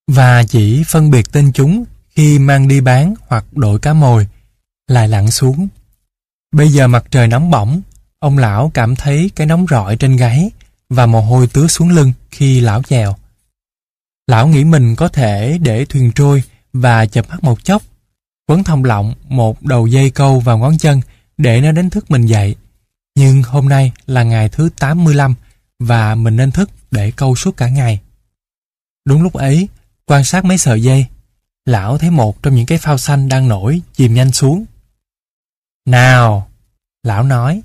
[0.07, 4.27] và chỉ phân biệt tên chúng khi mang đi bán hoặc đổi cá mồi,
[4.87, 5.67] lại lặn xuống.
[6.51, 7.81] Bây giờ mặt trời nóng bỏng,
[8.19, 10.51] ông lão cảm thấy cái nóng rọi trên gáy
[10.89, 13.15] và mồ hôi tứa xuống lưng khi lão chèo.
[14.27, 16.43] Lão nghĩ mình có thể để thuyền trôi
[16.73, 17.81] và chập mắt một chốc,
[18.47, 21.01] quấn thông lọng một đầu dây câu vào ngón chân
[21.37, 22.55] để nó đánh thức mình dậy.
[23.15, 25.35] Nhưng hôm nay là ngày thứ 85
[25.79, 27.99] và mình nên thức để câu suốt cả ngày.
[29.05, 29.67] Đúng lúc ấy,
[30.05, 31.05] Quan sát mấy sợi dây,
[31.65, 34.65] lão thấy một trong những cái phao xanh đang nổi chìm nhanh xuống.
[35.85, 36.49] Nào!
[37.03, 37.61] Lão nói.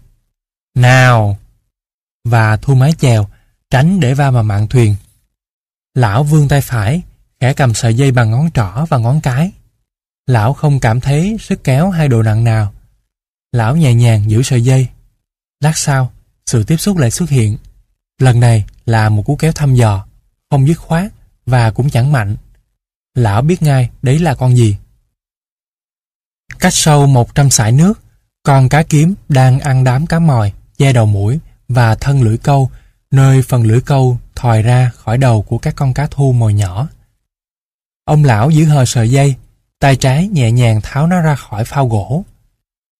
[0.74, 1.38] Nào!
[2.24, 3.28] Và thu mái chèo,
[3.70, 4.96] tránh để va vào mạng thuyền.
[5.94, 7.02] Lão vươn tay phải,
[7.40, 9.52] khẽ cầm sợi dây bằng ngón trỏ và ngón cái.
[10.26, 12.72] Lão không cảm thấy sức kéo hay độ nặng nào.
[13.52, 14.88] Lão nhẹ nhàng giữ sợi dây.
[15.60, 16.12] Lát sau,
[16.46, 17.56] sự tiếp xúc lại xuất hiện.
[18.18, 20.06] Lần này là một cú kéo thăm dò,
[20.50, 21.12] không dứt khoát
[21.46, 22.36] và cũng chẳng mạnh.
[23.14, 24.76] Lão biết ngay đấy là con gì.
[26.58, 28.00] Cách sâu 100 sải nước,
[28.42, 32.70] con cá kiếm đang ăn đám cá mòi, che đầu mũi và thân lưỡi câu,
[33.10, 36.88] nơi phần lưỡi câu thòi ra khỏi đầu của các con cá thu mồi nhỏ.
[38.08, 39.34] Ông lão giữ hờ sợi dây,
[39.78, 42.24] tay trái nhẹ nhàng tháo nó ra khỏi phao gỗ.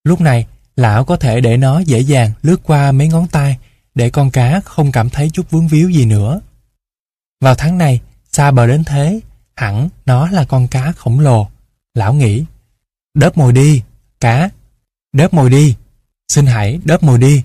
[0.05, 0.47] Lúc này,
[0.77, 3.59] lão có thể để nó dễ dàng lướt qua mấy ngón tay
[3.95, 6.41] để con cá không cảm thấy chút vướng víu gì nữa.
[7.41, 8.01] Vào tháng này,
[8.33, 9.21] xa bờ đến thế,
[9.57, 11.49] hẳn nó là con cá khổng lồ.
[11.95, 12.45] Lão nghĩ,
[13.15, 13.83] đớp mồi đi,
[14.21, 14.51] cá,
[15.13, 15.77] đớp mồi đi,
[16.29, 17.43] xin hãy đớp mồi đi.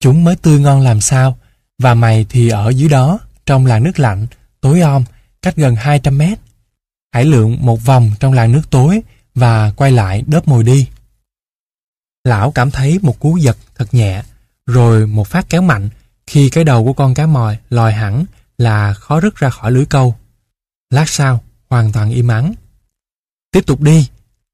[0.00, 1.38] Chúng mới tươi ngon làm sao,
[1.78, 4.26] và mày thì ở dưới đó, trong làng nước lạnh,
[4.60, 5.04] tối om,
[5.42, 6.38] cách gần 200 mét.
[7.12, 9.02] Hãy lượn một vòng trong làn nước tối
[9.34, 10.88] và quay lại đớp mồi đi.
[12.24, 14.22] Lão cảm thấy một cú giật thật nhẹ,
[14.66, 15.88] rồi một phát kéo mạnh
[16.26, 18.24] khi cái đầu của con cá mòi lòi hẳn
[18.58, 20.16] là khó rứt ra khỏi lưới câu.
[20.90, 21.40] Lát sau,
[21.70, 22.54] hoàn toàn im ắng.
[23.50, 24.08] Tiếp tục đi,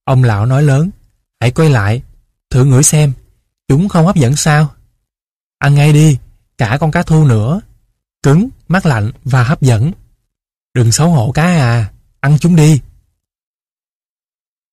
[0.05, 0.91] ông lão nói lớn.
[1.41, 2.03] Hãy quay lại,
[2.51, 3.13] thử ngửi xem,
[3.69, 4.75] chúng không hấp dẫn sao?
[5.59, 6.19] Ăn ngay đi,
[6.59, 7.61] cả con cá thu nữa.
[8.23, 9.93] Cứng, mát lạnh và hấp dẫn.
[10.75, 12.81] Đừng xấu hổ cá à, ăn chúng đi.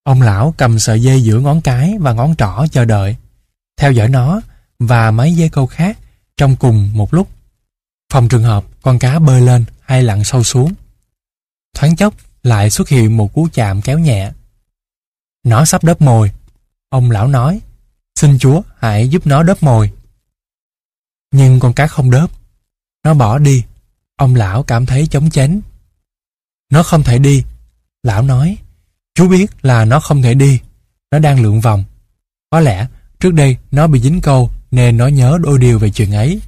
[0.03, 3.15] Ông lão cầm sợi dây giữa ngón cái và ngón trỏ chờ đợi,
[3.77, 4.41] theo dõi nó
[4.79, 5.97] và mấy dây câu khác
[6.37, 7.29] trong cùng một lúc.
[8.13, 10.73] Phòng trường hợp con cá bơi lên hay lặn sâu xuống.
[11.75, 14.31] Thoáng chốc lại xuất hiện một cú chạm kéo nhẹ.
[15.43, 16.31] Nó sắp đớp mồi.
[16.89, 17.61] Ông lão nói,
[18.15, 19.91] xin chúa hãy giúp nó đớp mồi.
[21.31, 22.31] Nhưng con cá không đớp.
[23.03, 23.63] Nó bỏ đi.
[24.15, 25.61] Ông lão cảm thấy chống chánh.
[26.75, 27.43] Nó không thể đi.
[28.03, 28.57] Lão nói,
[29.13, 30.59] chú biết là nó không thể đi.
[31.11, 31.83] Nó đang lượn vòng.
[32.49, 32.87] Có lẽ
[33.19, 36.41] trước đây nó bị dính câu nên nó nhớ đôi điều về chuyện ấy.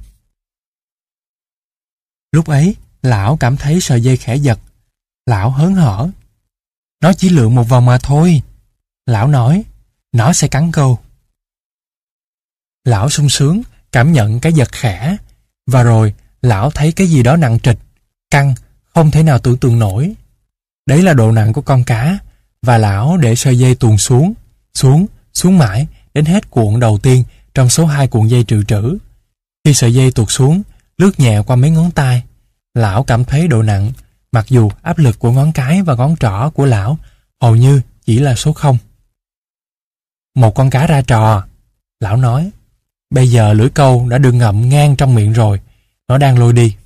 [2.32, 4.58] Lúc ấy, lão cảm thấy sợi dây khẽ giật.
[5.26, 6.08] Lão hớn hở.
[7.00, 8.42] Nó chỉ lượn một vòng mà thôi.
[9.06, 9.64] Lão nói,
[10.12, 10.98] nó sẽ cắn câu.
[12.84, 13.62] Lão sung sướng,
[13.92, 15.16] cảm nhận cái giật khẽ.
[15.66, 17.78] Và rồi, lão thấy cái gì đó nặng trịch,
[18.30, 18.54] căng,
[18.98, 20.14] không thể nào tưởng tượng nổi.
[20.86, 22.18] Đấy là độ nặng của con cá,
[22.62, 24.34] và lão để sợi dây tuồn xuống,
[24.74, 27.24] xuống, xuống mãi, đến hết cuộn đầu tiên
[27.54, 28.98] trong số hai cuộn dây trừ trữ.
[29.64, 30.62] Khi sợi dây tuột xuống,
[30.96, 32.22] lướt nhẹ qua mấy ngón tay,
[32.74, 33.92] lão cảm thấy độ nặng,
[34.32, 36.98] mặc dù áp lực của ngón cái và ngón trỏ của lão
[37.40, 38.78] hầu như chỉ là số không.
[40.34, 41.44] Một con cá ra trò,
[42.00, 42.50] lão nói.
[43.10, 45.60] Bây giờ lưỡi câu đã được ngậm ngang trong miệng rồi,
[46.08, 46.76] nó đang lôi đi.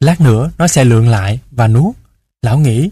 [0.00, 1.96] Lát nữa nó sẽ lượn lại và nuốt.
[2.42, 2.90] Lão nghĩ,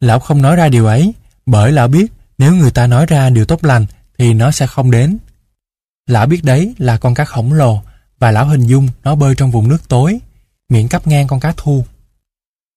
[0.00, 1.14] lão không nói ra điều ấy,
[1.46, 3.86] bởi lão biết nếu người ta nói ra điều tốt lành
[4.18, 5.18] thì nó sẽ không đến.
[6.06, 7.82] Lão biết đấy là con cá khổng lồ
[8.18, 10.18] và lão hình dung nó bơi trong vùng nước tối,
[10.68, 11.84] miệng cắp ngang con cá thu.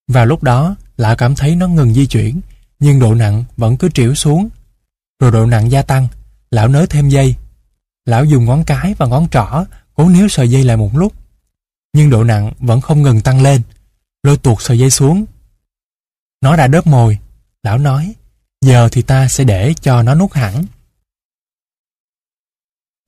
[0.08, 2.42] Vào lúc đó, lão cảm thấy nó ngừng di chuyển,
[2.80, 4.50] nhưng độ nặng vẫn cứ triểu xuống.
[5.20, 6.08] Rồi độ nặng gia tăng,
[6.52, 7.36] lão nới thêm dây.
[8.06, 11.14] Lão dùng ngón cái và ngón trỏ cố níu sợi dây lại một lúc.
[11.98, 13.62] Nhưng độ nặng vẫn không ngừng tăng lên,
[14.24, 15.26] lôi tuột sợi dây xuống.
[16.42, 17.18] Nó đã đớp mồi,
[17.64, 18.14] lão nói,
[18.62, 20.66] giờ thì ta sẽ để cho nó nút hẳn.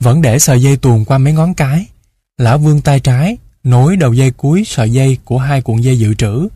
[0.04, 1.86] Vẫn để sợi dây tuồn qua mấy ngón cái,
[2.38, 6.14] lão vươn tay trái, nối đầu dây cuối sợi dây của hai cuộn dây dự
[6.14, 6.48] trữ.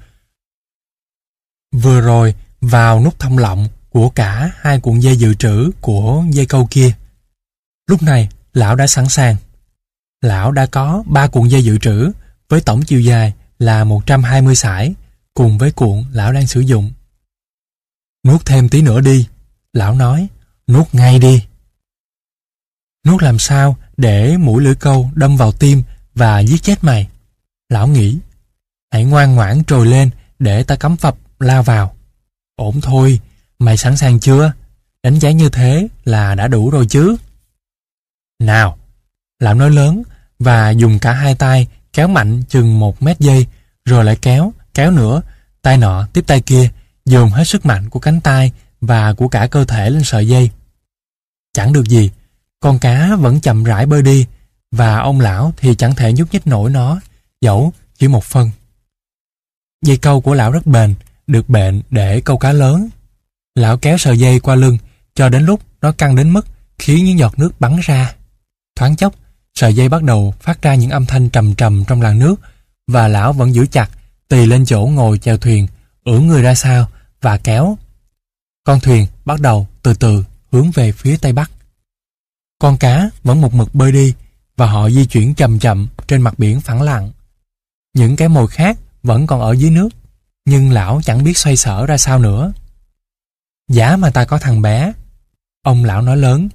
[1.71, 6.45] Vừa rồi, vào nút thông lọng của cả hai cuộn dây dự trữ của dây
[6.45, 6.93] câu kia.
[7.88, 9.36] Lúc này, lão đã sẵn sàng.
[10.21, 12.11] Lão đã có ba cuộn dây dự trữ
[12.50, 14.94] với tổng chiều dài là 120 sải
[15.34, 16.91] cùng với cuộn lão đang sử dụng.
[18.26, 19.28] Nuốt thêm tí nữa đi,
[19.74, 20.28] lão nói,
[20.68, 21.44] nuốt ngay đi.
[23.06, 25.84] Nuốt làm sao để mũi lưỡi câu đâm vào tim
[26.16, 27.08] và giết chết mày?
[27.70, 28.20] Lão nghĩ,
[28.91, 31.96] hãy ngoan ngoãn trồi lên để ta cắm phập lao vào.
[32.56, 33.20] Ổn thôi,
[33.60, 34.54] mày sẵn sàng chưa?
[35.04, 37.16] Đánh giá như thế là đã đủ rồi chứ.
[38.39, 38.78] Nào,
[39.39, 40.04] lão nói lớn
[40.39, 43.48] và dùng cả hai tay kéo mạnh chừng một mét dây
[43.86, 45.22] rồi lại kéo, kéo nữa,
[45.62, 46.70] tay nọ tiếp tay kia,
[47.06, 50.50] dồn hết sức mạnh của cánh tay và của cả cơ thể lên sợi dây.
[51.54, 52.12] Chẳng được gì,
[52.60, 54.26] con cá vẫn chậm rãi bơi đi
[54.72, 57.00] và ông lão thì chẳng thể nhúc nhích nổi nó,
[57.41, 58.50] dẫu chỉ một phân.
[59.86, 60.96] Dây câu của lão rất bền,
[61.28, 62.89] được bệnh để câu cá lớn.
[63.56, 64.78] Lão kéo sợi dây qua lưng
[65.16, 66.48] cho đến lúc nó căng đến mức
[66.80, 68.16] khiến những giọt nước bắn ra.
[68.76, 69.16] Thoáng chốc,
[69.56, 72.36] sợi dây bắt đầu phát ra những âm thanh trầm trầm trong làn nước
[72.88, 73.89] và lão vẫn giữ chặt,
[74.28, 75.68] tì lên chỗ ngồi chèo thuyền,
[76.04, 76.89] ưỡn người ra sao
[77.22, 77.78] và kéo.
[78.64, 81.51] Con thuyền bắt đầu từ từ hướng về phía tây bắc.
[82.60, 84.14] Con cá vẫn một mực bơi đi
[84.58, 87.12] và họ di chuyển chậm chậm trên mặt biển phẳng lặng.
[87.93, 89.89] Những cái mồi khác vẫn còn ở dưới nước,
[90.45, 92.54] nhưng lão chẳng biết xoay sở ra sao nữa.
[93.70, 94.93] Giá mà ta có thằng bé.
[95.64, 96.49] Ông lão nói lớn.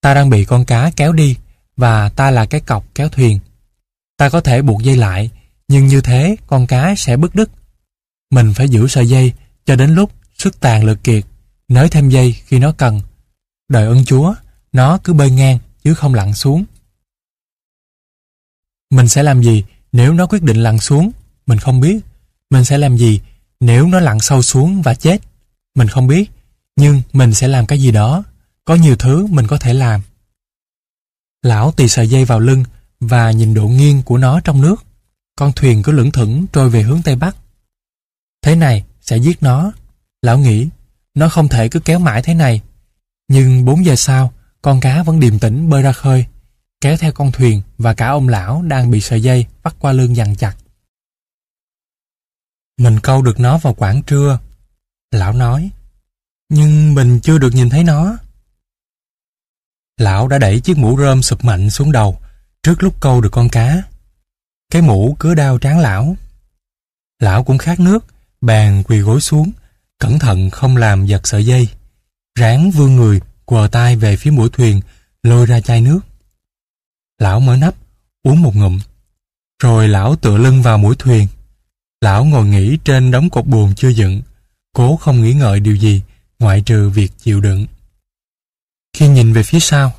[0.00, 1.36] Ta đang bị con cá kéo đi
[1.76, 3.38] và ta là cái cọc kéo thuyền.
[4.16, 5.30] Ta có thể buộc dây lại,
[5.68, 7.50] nhưng như thế con cá sẽ bứt đứt.
[8.30, 9.32] Mình phải giữ sợi dây
[9.66, 11.24] cho đến lúc sức tàn lực kiệt,
[11.68, 13.00] nới thêm dây khi nó cần.
[13.68, 14.34] Đợi ơn Chúa,
[14.72, 16.64] nó cứ bơi ngang chứ không lặn xuống.
[18.90, 21.10] Mình sẽ làm gì nếu nó quyết định lặn xuống?
[21.46, 22.00] Mình không biết.
[22.50, 23.20] Mình sẽ làm gì
[23.60, 25.22] nếu nó lặn sâu xuống và chết?
[25.74, 26.30] Mình không biết.
[26.76, 28.22] Nhưng mình sẽ làm cái gì đó.
[28.64, 30.00] Có nhiều thứ mình có thể làm.
[31.46, 32.64] Lão tì sợi dây vào lưng
[33.00, 34.76] và nhìn độ nghiêng của nó trong nước.
[35.36, 37.36] Con thuyền cứ lững thững trôi về hướng Tây Bắc.
[38.42, 39.72] Thế này sẽ giết nó.
[40.22, 40.68] Lão nghĩ,
[41.14, 42.60] nó không thể cứ kéo mãi thế này.
[43.28, 44.32] Nhưng 4 giờ sau,
[44.62, 46.26] con cá vẫn điềm tĩnh bơi ra khơi,
[46.80, 50.16] kéo theo con thuyền và cả ông lão đang bị sợi dây bắt qua lưng
[50.16, 50.56] dằn chặt.
[52.78, 54.38] Mình câu được nó vào quảng trưa.
[55.10, 55.70] Lão nói,
[56.48, 58.16] nhưng mình chưa được nhìn thấy nó.
[60.00, 62.18] Lão đã đẩy chiếc mũ rơm sụp mạnh xuống đầu
[62.62, 63.82] trước lúc câu được con cá.
[64.70, 66.16] Cái mũ cứ đau tráng lão.
[67.22, 68.04] Lão cũng khát nước,
[68.40, 69.52] bàn quỳ gối xuống,
[69.98, 71.68] cẩn thận không làm giật sợi dây.
[72.38, 74.80] Ráng vươn người, quờ tay về phía mũi thuyền,
[75.22, 76.00] lôi ra chai nước.
[77.18, 77.74] Lão mở nắp,
[78.22, 78.78] uống một ngụm.
[79.62, 81.26] Rồi lão tựa lưng vào mũi thuyền.
[82.00, 84.22] Lão ngồi nghỉ trên đống cột buồn chưa dựng,
[84.72, 86.02] cố không nghĩ ngợi điều gì
[86.38, 87.66] ngoại trừ việc chịu đựng.
[88.96, 89.94] Khi nhìn về phía sau,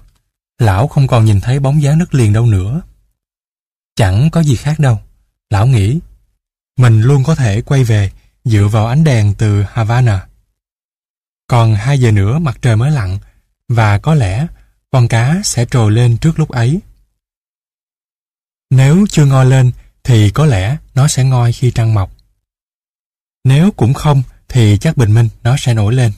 [0.59, 2.81] lão không còn nhìn thấy bóng dáng đất liền đâu nữa.
[3.95, 4.99] Chẳng có gì khác đâu,
[5.49, 5.99] lão nghĩ.
[6.77, 8.11] Mình luôn có thể quay về
[8.43, 10.27] dựa vào ánh đèn từ Havana.
[11.47, 13.17] Còn hai giờ nữa mặt trời mới lặn
[13.67, 14.47] và có lẽ
[14.91, 16.79] con cá sẽ trồi lên trước lúc ấy.
[18.69, 19.71] Nếu chưa ngoi lên
[20.03, 22.11] thì có lẽ nó sẽ ngoi khi trăng mọc.
[23.43, 26.11] Nếu cũng không thì chắc bình minh nó sẽ nổi lên.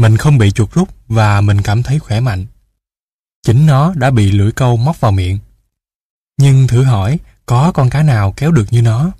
[0.00, 2.46] Mình không bị chuột rút và mình cảm thấy khỏe mạnh.
[3.42, 5.38] Chính nó đã bị lưỡi câu móc vào miệng.
[6.36, 9.10] Nhưng thử hỏi, có con cá nào kéo được như nó.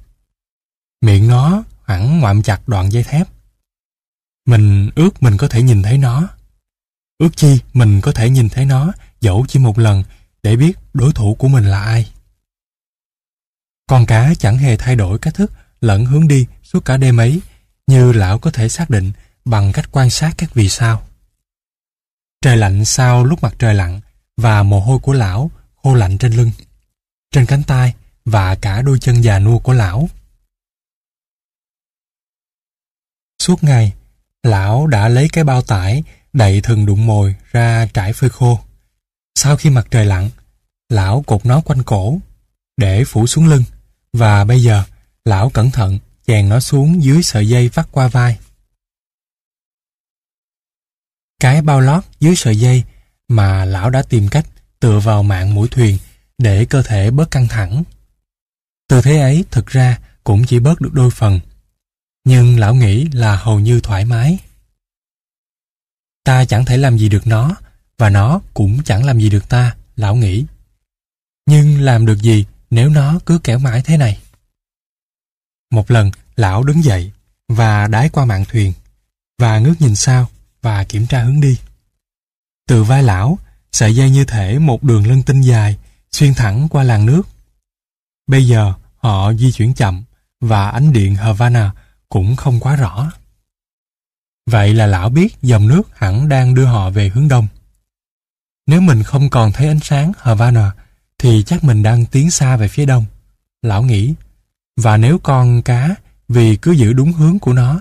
[1.00, 3.28] Miệng nó hẳn ngoạm chặt đoạn dây thép.
[4.46, 6.28] Mình ước mình có thể nhìn thấy nó.
[7.18, 10.04] Ước chi mình có thể nhìn thấy nó dẫu chỉ một lần
[10.42, 12.12] để biết đối thủ của mình là ai.
[13.86, 17.40] Con cá chẳng hề thay đổi cách thức lẫn hướng đi suốt cả đêm ấy
[17.86, 19.12] như lão có thể xác định
[19.44, 21.02] bằng cách quan sát các vì sao.
[22.42, 24.00] Trời lạnh sau lúc mặt trời lặn
[24.36, 25.50] và mồ hôi của lão
[25.82, 26.50] khô lạnh trên lưng,
[27.30, 30.08] trên cánh tay và cả đôi chân già nua của lão.
[33.42, 33.92] Suốt ngày,
[34.42, 38.60] lão đã lấy cái bao tải đậy thừng đụng mồi ra trải phơi khô.
[39.34, 40.30] Sau khi mặt trời lặn,
[40.88, 42.18] lão cột nó quanh cổ
[42.76, 43.62] để phủ xuống lưng
[44.12, 44.84] và bây giờ
[45.24, 48.38] lão cẩn thận chèn nó xuống dưới sợi dây vắt qua vai.
[51.40, 52.84] Cái bao lót dưới sợi dây
[53.28, 54.46] mà lão đã tìm cách
[54.80, 55.98] tựa vào mạng mũi thuyền
[56.38, 57.82] để cơ thể bớt căng thẳng.
[58.88, 61.40] Tư thế ấy thực ra cũng chỉ bớt được đôi phần,
[62.24, 64.38] nhưng lão nghĩ là hầu như thoải mái.
[66.24, 67.56] Ta chẳng thể làm gì được nó,
[67.98, 70.44] và nó cũng chẳng làm gì được ta, lão nghĩ.
[71.46, 74.18] Nhưng làm được gì nếu nó cứ kéo mãi thế này?
[75.70, 77.12] Một lần, lão đứng dậy
[77.48, 78.72] và đái qua mạng thuyền,
[79.38, 80.30] và ngước nhìn sao
[80.62, 81.58] và kiểm tra hướng đi.
[82.68, 83.38] Từ vai lão,
[83.72, 85.76] sợi dây như thể một đường lân tinh dài,
[86.12, 87.22] xuyên thẳng qua làng nước.
[88.26, 90.04] Bây giờ, họ di chuyển chậm,
[90.40, 91.72] và ánh điện Havana
[92.08, 93.12] cũng không quá rõ.
[94.46, 97.46] Vậy là lão biết dòng nước hẳn đang đưa họ về hướng đông.
[98.66, 100.72] Nếu mình không còn thấy ánh sáng Havana,
[101.18, 103.04] thì chắc mình đang tiến xa về phía đông.
[103.62, 104.14] Lão nghĩ,
[104.76, 105.94] và nếu con cá
[106.28, 107.80] vì cứ giữ đúng hướng của nó,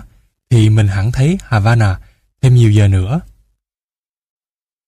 [0.50, 1.98] thì mình hẳn thấy Havana
[2.40, 3.20] thêm nhiều giờ nữa.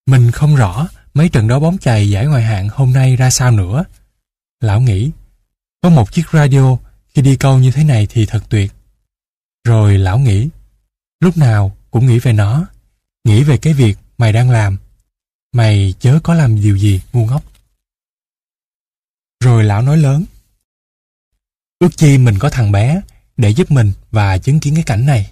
[0.06, 3.50] Mình không rõ mấy trận đấu bóng chày giải ngoại hạng hôm nay ra sao
[3.50, 3.84] nữa.
[4.60, 5.10] Lão nghĩ,
[5.80, 6.76] có một chiếc radio
[7.08, 8.72] khi đi câu như thế này thì thật tuyệt.
[9.64, 10.48] Rồi lão nghĩ,
[11.20, 12.66] lúc nào cũng nghĩ về nó,
[13.24, 14.76] nghĩ về cái việc mày đang làm.
[15.52, 17.44] Mày chớ có làm điều gì ngu ngốc.
[19.40, 20.24] Rồi lão nói lớn.
[21.78, 23.00] Ước chi mình có thằng bé
[23.36, 25.30] để giúp mình và chứng kiến cái cảnh này.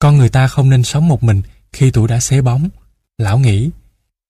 [0.00, 1.42] Con người ta không nên sống một mình
[1.72, 2.68] khi tuổi đã xế bóng,
[3.18, 3.70] lão nghĩ,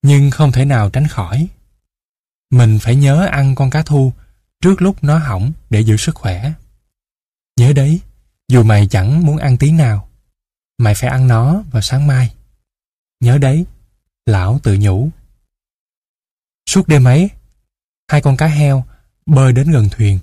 [0.03, 1.49] nhưng không thể nào tránh khỏi.
[2.51, 4.13] Mình phải nhớ ăn con cá thu
[4.61, 6.53] trước lúc nó hỏng để giữ sức khỏe.
[7.57, 8.01] Nhớ đấy,
[8.49, 10.09] dù mày chẳng muốn ăn tí nào,
[10.79, 12.35] mày phải ăn nó vào sáng mai.
[13.21, 13.67] Nhớ đấy,
[14.27, 15.11] Lão tự nhủ.
[16.67, 17.31] Suốt đêm ấy,
[18.09, 18.85] hai con cá heo
[19.27, 20.19] bơi đến gần thuyền.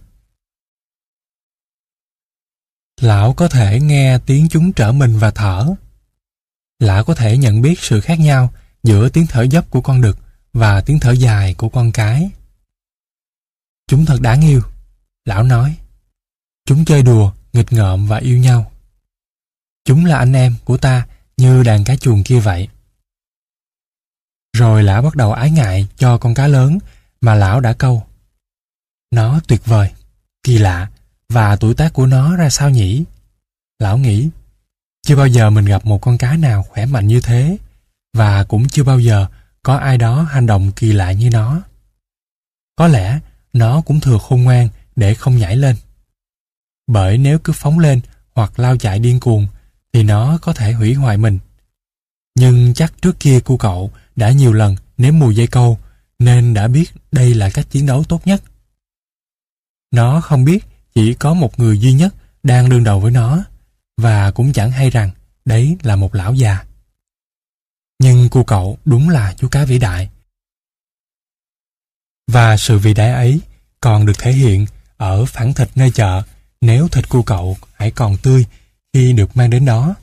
[3.02, 5.68] Lão có thể nghe tiếng chúng trở mình và thở.
[6.80, 10.18] Lão có thể nhận biết sự khác nhau giữa tiếng thở dốc của con đực
[10.54, 12.30] và tiếng thở dài của con cái.
[13.88, 14.62] Chúng thật đáng yêu,
[15.26, 15.78] lão nói.
[16.66, 18.72] Chúng chơi đùa, nghịch ngợm và yêu nhau.
[19.86, 22.68] Chúng là anh em của ta như đàn cá chuồng kia vậy.
[24.54, 26.78] Rồi lão bắt đầu ái ngại cho con cá lớn
[27.22, 28.08] mà lão đã câu.
[29.12, 29.91] Nó tuyệt vời,
[30.43, 30.89] kỳ lạ
[31.30, 33.03] và tuổi tác của nó ra sao nhỉ?
[33.80, 34.30] Lão nghĩ,
[35.01, 37.57] chưa bao giờ mình gặp một con cá nào khỏe mạnh như thế
[38.13, 39.25] và cũng chưa bao giờ
[39.63, 41.61] có ai đó hành động kỳ lạ như nó.
[42.75, 43.19] Có lẽ
[43.53, 45.75] nó cũng thừa khôn ngoan để không nhảy lên.
[46.88, 48.01] Bởi nếu cứ phóng lên
[48.36, 49.47] hoặc lao chạy điên cuồng
[49.93, 51.39] thì nó có thể hủy hoại mình.
[52.36, 55.78] Nhưng chắc trước kia cu cậu đã nhiều lần nếm mùi dây câu
[56.19, 58.43] nên đã biết đây là cách chiến đấu tốt nhất.
[59.91, 60.65] Nó không biết
[60.98, 63.43] chỉ có một người duy nhất đang đương đầu với nó,
[63.98, 65.12] và cũng chẳng hay rằng
[65.45, 66.66] đấy là một lão già.
[68.00, 70.10] Nhưng cô cậu đúng là chú cá vĩ đại.
[72.28, 73.41] Và sự vĩ đại ấy
[73.82, 74.66] còn được thể hiện
[74.98, 76.24] ở phản thịt nơi chợ,
[76.62, 78.45] nếu thịt cu cậu hãy còn tươi
[78.93, 79.95] khi được mang đến đó.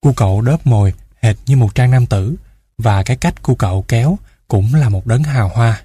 [0.00, 2.36] Cu cậu đớp mồi hệt như một trang nam tử,
[2.78, 5.84] và cái cách cu cậu kéo cũng là một đấng hào hoa.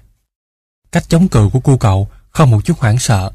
[0.92, 3.32] Cách chống cự của cu cậu không một chút hoảng sợ.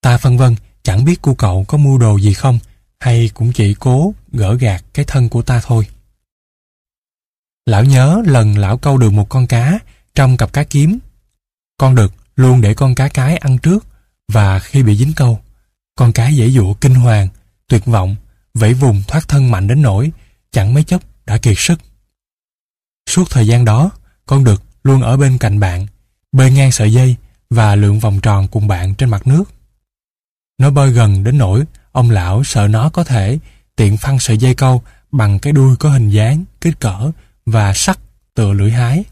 [0.00, 2.58] Ta phân vân chẳng biết cô cậu có mua đồ gì không
[3.00, 5.86] hay cũng chỉ cố gỡ gạt cái thân của ta thôi.
[7.66, 9.78] Lão nhớ lần lão câu được một con cá
[10.14, 10.98] trong cặp cá kiếm.
[11.78, 13.86] Con đực luôn để con cá cái ăn trước
[14.28, 15.40] và khi bị dính câu,
[15.94, 17.28] con cá dễ dụ kinh hoàng,
[17.68, 18.16] tuyệt vọng,
[18.54, 20.12] vẫy vùng thoát thân mạnh đến nỗi
[20.50, 21.80] chẳng mấy chốc đã kiệt sức.
[23.10, 23.90] Suốt thời gian đó,
[24.26, 25.86] con đực luôn ở bên cạnh bạn,
[26.32, 27.16] bơi ngang sợi dây
[27.50, 29.44] và lượn vòng tròn cùng bạn trên mặt nước.
[30.58, 33.38] Nó bơi gần đến nỗi ông lão sợ nó có thể
[33.76, 34.82] tiện phăng sợi dây câu
[35.12, 37.10] bằng cái đuôi có hình dáng, kích cỡ
[37.46, 37.98] và sắc
[38.34, 39.04] tựa lưỡi hái.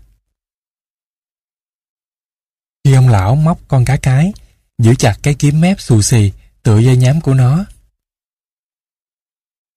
[2.85, 4.33] Khi ông lão móc con cá cái,
[4.79, 6.33] giữ chặt cái kiếm mép xù xì
[6.63, 7.65] tựa dây nhám của nó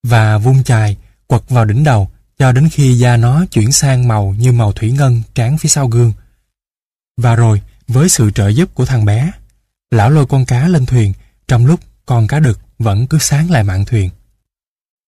[0.03, 0.97] và vung chài
[1.27, 4.91] quật vào đỉnh đầu cho đến khi da nó chuyển sang màu như màu thủy
[4.91, 6.13] ngân tráng phía sau gương.
[7.17, 9.31] Và rồi, với sự trợ giúp của thằng bé,
[9.91, 11.13] lão lôi con cá lên thuyền
[11.47, 14.09] trong lúc con cá đực vẫn cứ sáng lại mạn thuyền.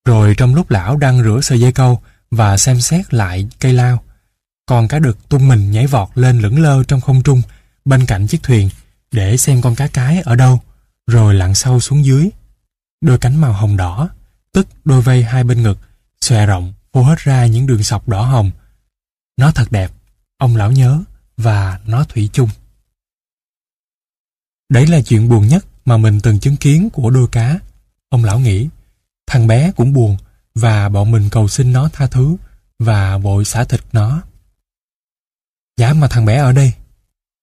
[0.06, 4.04] Rồi trong lúc lão đang rửa sợi dây câu và xem xét lại cây lao,
[4.66, 7.42] con cá đực tung mình nhảy vọt lên lững lơ trong không trung
[7.86, 8.70] bên cạnh chiếc thuyền
[9.12, 10.62] để xem con cá cái ở đâu,
[11.08, 12.30] rồi lặn sâu xuống dưới.
[13.02, 14.10] Đôi cánh màu hồng đỏ,
[14.52, 15.78] tức đôi vây hai bên ngực,
[16.22, 18.52] xòe rộng, phô hết ra những đường sọc đỏ hồng.
[19.38, 19.92] Nó thật đẹp,
[20.38, 21.00] ông lão nhớ,
[21.38, 22.50] và nó thủy chung.
[24.70, 27.60] Đấy là chuyện buồn nhất mà mình từng chứng kiến của đôi cá.
[28.10, 28.70] Ông lão nghĩ,
[29.28, 30.18] thằng bé cũng buồn
[30.56, 32.36] và bọn mình cầu xin nó tha thứ
[32.80, 34.22] và vội xả thịt nó.
[35.78, 36.74] Giá mà thằng bé ở đây.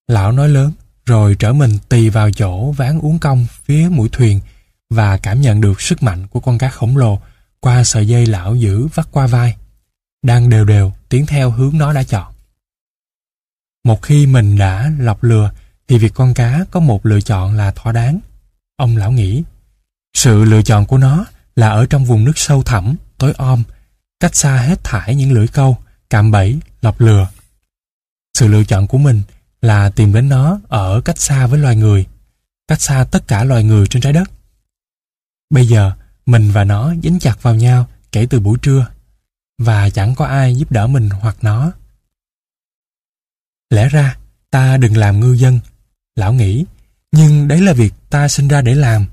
[0.09, 0.72] Lão nói lớn,
[1.07, 4.40] rồi trở mình tì vào chỗ ván uống cong phía mũi thuyền
[4.90, 7.20] và cảm nhận được sức mạnh của con cá khổng lồ
[7.61, 9.57] qua sợi dây lão giữ vắt qua vai,
[10.22, 12.32] đang đều đều tiến theo hướng nó đã chọn.
[13.84, 15.51] Một khi mình đã lọc lừa
[15.88, 18.20] thì việc con cá có một lựa chọn là thỏa đáng.
[18.77, 19.43] Ông lão nghĩ,
[20.14, 23.62] sự lựa chọn của nó là ở trong vùng nước sâu thẳm, tối om,
[24.20, 25.79] cách xa hết thải những lưỡi câu,
[26.11, 27.29] cạm bẫy, lọc lừa.
[28.39, 29.22] Sự lựa chọn của mình
[29.61, 32.07] là tìm đến nó ở cách xa với loài người,
[32.68, 34.31] cách xa tất cả loài người trên trái đất.
[35.51, 35.93] Bây giờ,
[36.27, 38.87] mình và nó dính chặt vào nhau kể từ buổi trưa,
[39.59, 41.72] và chẳng có ai giúp đỡ mình hoặc nó.
[43.70, 44.16] Lẽ ra,
[44.51, 45.61] ta đừng làm ngư dân,
[46.16, 46.64] lão nghĩ,
[47.16, 49.06] nhưng đấy là việc ta sinh ra để làm.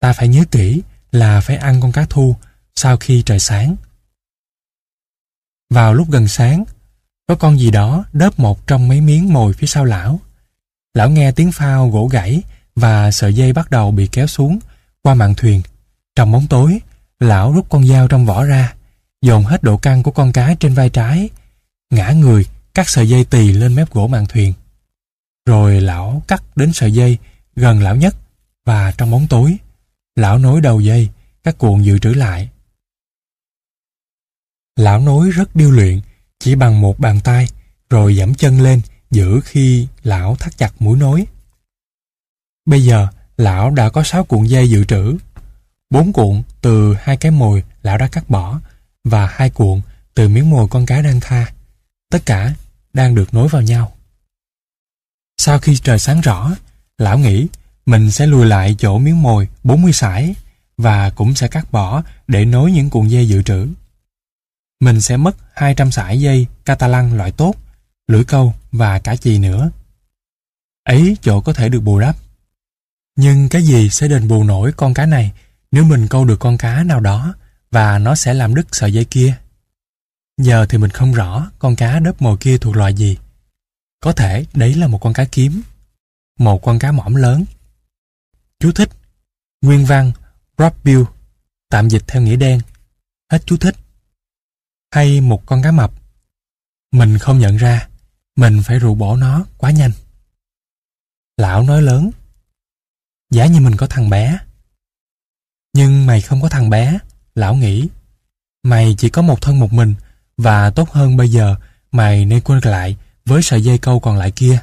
[0.00, 2.36] Ta phải nhớ kỹ là phải ăn con cá thu
[2.74, 3.76] sau khi trời sáng.
[5.70, 6.64] Vào lúc gần sáng,
[7.26, 10.20] có con gì đó đớp một trong mấy miếng mồi phía sau lão.
[10.94, 12.42] Lão nghe tiếng phao gỗ gãy
[12.74, 14.58] và sợi dây bắt đầu bị kéo xuống
[15.02, 15.62] qua mạn thuyền.
[16.16, 16.80] Trong bóng tối,
[17.20, 18.74] lão rút con dao trong vỏ ra,
[19.22, 21.28] dồn hết độ căng của con cá trên vai trái,
[21.90, 24.52] ngã người cắt sợi dây tì lên mép gỗ mạn thuyền.
[25.46, 27.18] Rồi lão cắt đến sợi dây
[27.56, 28.16] gần lão nhất
[28.64, 29.56] và trong bóng tối,
[30.16, 31.08] lão nối đầu dây,
[31.42, 32.50] các cuộn dự trữ lại.
[34.76, 36.00] Lão nối rất điêu luyện,
[36.38, 37.48] chỉ bằng một bàn tay,
[37.90, 38.80] rồi giảm chân lên
[39.10, 41.26] giữ khi lão thắt chặt mũi nối.
[42.66, 45.16] Bây giờ, lão đã có sáu cuộn dây dự trữ.
[45.90, 48.60] Bốn cuộn từ hai cái mồi lão đã cắt bỏ
[49.04, 49.80] và hai cuộn
[50.14, 51.52] từ miếng mồi con cá đang tha.
[52.10, 52.54] Tất cả
[52.92, 53.92] đang được nối vào nhau.
[55.42, 56.50] Sau khi trời sáng rõ,
[56.98, 57.46] lão nghĩ
[57.86, 60.34] mình sẽ lùi lại chỗ miếng mồi 40 sải
[60.76, 63.68] và cũng sẽ cắt bỏ để nối những cuộn dây dự trữ.
[64.80, 67.54] Mình sẽ mất 200 sải dây Catalan loại tốt,
[68.08, 69.70] lưỡi câu và cả chì nữa.
[70.84, 72.16] Ấy chỗ có thể được bù đắp.
[73.16, 75.32] Nhưng cái gì sẽ đền bù nổi con cá này
[75.72, 77.34] nếu mình câu được con cá nào đó
[77.70, 79.34] và nó sẽ làm đứt sợi dây kia?
[80.38, 83.16] Giờ thì mình không rõ con cá đớp mồi kia thuộc loại gì.
[84.00, 85.62] Có thể đấy là một con cá kiếm,
[86.38, 87.44] một con cá mỏm lớn.
[88.58, 88.88] Chú thích
[89.62, 90.12] Nguyên văn
[90.58, 91.02] Robbill
[91.68, 92.60] tạm dịch theo nghĩa đen.
[93.32, 93.76] Hết chú thích.
[94.94, 95.92] Hay một con cá mập.
[96.92, 97.88] Mình không nhận ra,
[98.36, 99.90] mình phải rụ bỏ nó quá nhanh.
[101.36, 102.10] Lão nói lớn.
[103.30, 104.38] giả như mình có thằng bé.
[105.72, 106.98] Nhưng mày không có thằng bé,
[107.34, 107.88] lão nghĩ.
[108.62, 109.94] Mày chỉ có một thân một mình
[110.36, 111.56] và tốt hơn bây giờ
[111.92, 112.96] mày nên quên lại
[113.26, 114.62] với sợi dây câu còn lại kia.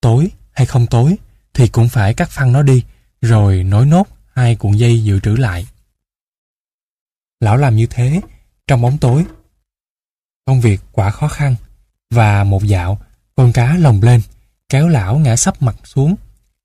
[0.00, 1.16] Tối hay không tối
[1.54, 2.84] thì cũng phải cắt phăng nó đi
[3.20, 4.04] rồi nối nốt
[4.34, 5.66] hai cuộn dây dự trữ lại.
[7.40, 8.20] Lão làm như thế
[8.66, 9.24] trong bóng tối.
[10.44, 11.54] Công việc quả khó khăn
[12.10, 12.98] và một dạo
[13.36, 14.22] con cá lồng lên
[14.68, 16.16] kéo lão ngã sấp mặt xuống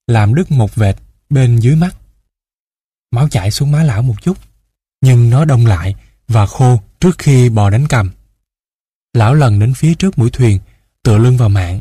[0.07, 0.95] làm đứt một vệt
[1.29, 1.95] bên dưới mắt.
[3.11, 4.37] Máu chảy xuống má lão một chút
[5.01, 5.95] nhưng nó đông lại
[6.27, 8.11] và khô trước khi bò đánh cầm.
[9.13, 10.59] Lão lần đến phía trước mũi thuyền,
[11.05, 11.79] tựa lưng vào mạng.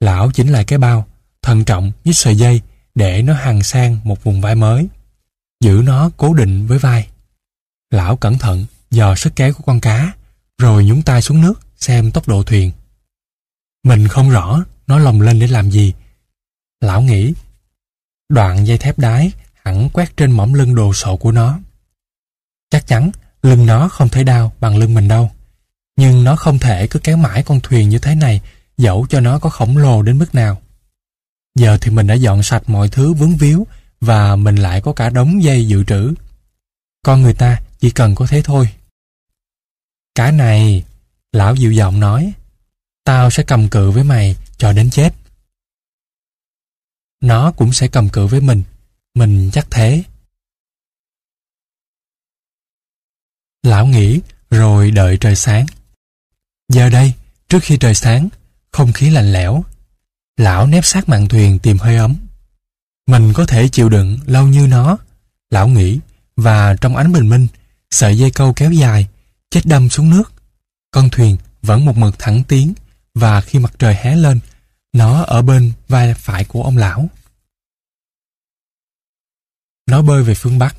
[0.00, 1.06] Lão chỉnh lại cái bao,
[1.42, 2.60] thận trọng nhích sợi dây
[2.94, 4.88] để nó hằng sang một vùng vai mới.
[5.60, 7.08] Giữ nó cố định với vai.
[7.90, 10.12] Lão cẩn thận dò sức kéo của con cá,
[10.58, 12.72] rồi nhúng tay xuống nước xem tốc độ thuyền.
[13.84, 15.94] Mình không rõ nó lồng lên để làm gì.
[16.80, 17.34] Lão nghĩ,
[18.28, 19.32] đoạn dây thép đái
[19.64, 21.58] hẳn quét trên mỏm lưng đồ sộ của nó.
[22.70, 23.10] Chắc chắn
[23.42, 25.30] lưng nó không thể đau bằng lưng mình đâu.
[26.00, 28.40] Nhưng nó không thể cứ kéo mãi con thuyền như thế này
[28.76, 30.62] dẫu cho nó có khổng lồ đến mức nào.
[31.54, 33.66] Giờ thì mình đã dọn sạch mọi thứ vướng víu
[34.00, 36.14] và mình lại có cả đống dây dự trữ.
[37.02, 38.68] Con người ta chỉ cần có thế thôi.
[40.14, 40.84] Cái này,
[41.32, 42.32] lão dịu giọng nói,
[43.04, 45.14] tao sẽ cầm cự với mày cho đến chết.
[47.20, 48.62] Nó cũng sẽ cầm cự với mình,
[49.14, 50.02] mình chắc thế.
[53.62, 54.20] Lão nghĩ
[54.50, 55.66] rồi đợi trời sáng.
[56.70, 57.12] Giờ đây,
[57.48, 58.28] trước khi trời sáng,
[58.72, 59.64] không khí lạnh lẽo.
[60.36, 62.16] Lão nép sát mạn thuyền tìm hơi ấm.
[63.06, 64.96] Mình có thể chịu đựng lâu như nó.
[65.50, 66.00] Lão nghĩ,
[66.36, 67.46] và trong ánh bình minh,
[67.90, 69.08] sợi dây câu kéo dài,
[69.50, 70.32] chết đâm xuống nước.
[70.90, 72.74] Con thuyền vẫn một mực thẳng tiến,
[73.14, 74.40] và khi mặt trời hé lên,
[74.92, 77.08] nó ở bên vai phải của ông lão.
[79.86, 80.76] Nó bơi về phương Bắc.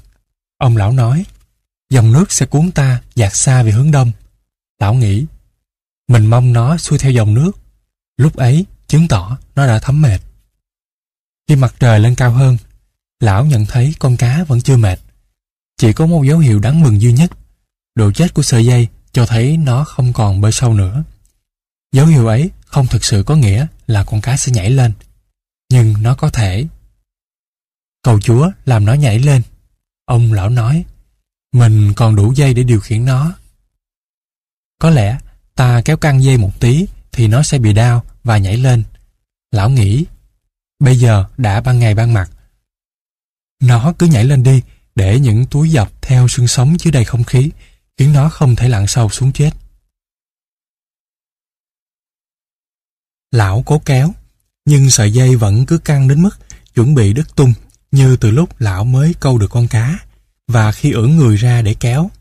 [0.58, 1.26] Ông lão nói,
[1.90, 4.12] dòng nước sẽ cuốn ta dạt xa về hướng đông.
[4.80, 5.26] Lão nghĩ,
[6.12, 7.52] mình mong nó xuôi theo dòng nước.
[8.18, 10.20] Lúc ấy, chứng tỏ nó đã thấm mệt.
[11.48, 12.58] Khi mặt trời lên cao hơn,
[13.20, 15.00] lão nhận thấy con cá vẫn chưa mệt.
[15.78, 17.32] Chỉ có một dấu hiệu đáng mừng duy nhất.
[17.96, 21.04] Độ chết của sợi dây cho thấy nó không còn bơi sâu nữa.
[21.92, 24.94] Dấu hiệu ấy không thực sự có nghĩa là con cá sẽ nhảy lên.
[25.70, 26.68] Nhưng nó có thể.
[28.04, 29.42] Cầu chúa làm nó nhảy lên.
[30.06, 30.86] Ông lão nói,
[31.54, 33.34] mình còn đủ dây để điều khiển nó.
[34.80, 35.18] Có lẽ
[35.56, 38.84] ta kéo căng dây một tí thì nó sẽ bị đau và nhảy lên.
[39.52, 40.06] Lão nghĩ,
[40.80, 42.32] bây giờ đã ban ngày ban mặt.
[43.62, 44.62] Nó cứ nhảy lên đi
[44.96, 47.50] để những túi dọc theo xương sống chứa đầy không khí
[47.98, 49.52] khiến nó không thể lặn sâu xuống chết.
[53.32, 54.14] Lão cố kéo,
[54.66, 56.40] nhưng sợi dây vẫn cứ căng đến mức
[56.76, 57.54] chuẩn bị đứt tung
[57.92, 60.00] như từ lúc lão mới câu được con cá
[60.48, 62.12] và khi ưỡn người ra để kéo.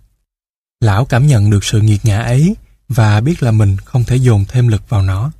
[0.80, 2.56] Lão cảm nhận được sự nghiệt ngã ấy
[2.90, 5.30] và biết là mình không thể dồn thêm lực vào nó.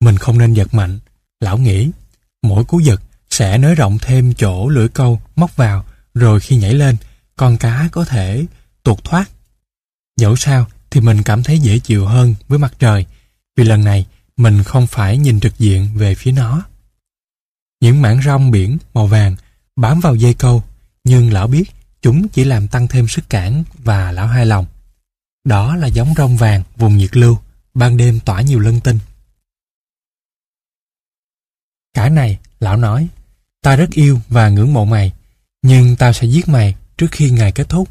[0.00, 0.98] Mình không nên giật mạnh,
[1.40, 1.90] lão nghĩ.
[2.42, 5.84] Mỗi cú giật sẽ nới rộng thêm chỗ lưỡi câu móc vào,
[6.14, 6.96] rồi khi nhảy lên,
[7.36, 8.46] con cá có thể
[8.82, 9.30] tuột thoát.
[10.16, 13.06] Dẫu sao thì mình cảm thấy dễ chịu hơn với mặt trời,
[13.56, 14.06] vì lần này
[14.36, 16.62] mình không phải nhìn trực diện về phía nó.
[17.80, 19.36] Những mảng rong biển màu vàng
[19.76, 20.62] bám vào dây câu,
[21.04, 21.64] nhưng lão biết
[22.02, 24.66] chúng chỉ làm tăng thêm sức cản và lão hài lòng.
[25.46, 27.38] Đó là giống rong vàng vùng nhiệt lưu,
[27.74, 28.98] ban đêm tỏa nhiều lân tinh.
[31.94, 33.08] Cả này, lão nói,
[33.62, 35.12] ta rất yêu và ngưỡng mộ mày,
[35.62, 37.88] nhưng tao sẽ giết mày trước khi ngày kết thúc.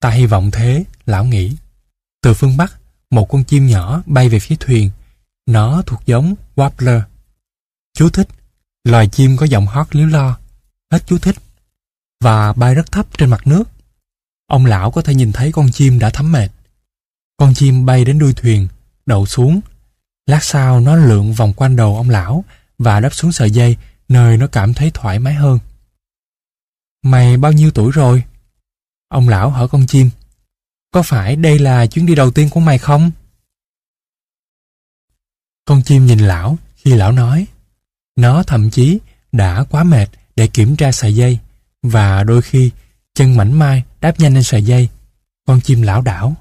[0.00, 1.56] Ta hy vọng thế, lão nghĩ.
[2.22, 2.80] Từ phương Bắc,
[3.10, 4.90] một con chim nhỏ bay về phía thuyền.
[5.46, 7.02] Nó thuộc giống Warbler.
[7.94, 8.28] Chú thích,
[8.84, 10.38] loài chim có giọng hót líu lo.
[10.90, 11.36] Hết chú thích.
[12.20, 13.71] Và bay rất thấp trên mặt nước.
[14.52, 16.48] Ông lão có thể nhìn thấy con chim đã thấm mệt.
[17.36, 18.68] Con chim bay đến đuôi thuyền,
[19.06, 19.60] đậu xuống.
[20.26, 22.44] Lát sau nó lượn vòng quanh đầu ông lão
[22.78, 23.76] và đáp xuống sợi dây
[24.08, 25.58] nơi nó cảm thấy thoải mái hơn.
[27.02, 28.24] Mày bao nhiêu tuổi rồi?
[29.08, 30.10] Ông lão hỏi con chim.
[30.90, 33.10] Có phải đây là chuyến đi đầu tiên của mày không?
[35.64, 37.46] Con chim nhìn lão khi lão nói.
[38.16, 38.98] Nó thậm chí
[39.32, 40.06] đã quá mệt
[40.36, 41.38] để kiểm tra sợi dây
[41.82, 42.70] và đôi khi
[43.14, 44.88] chân mảnh mai đáp nhanh lên sợi dây.
[45.46, 46.34] Con chim lão đảo.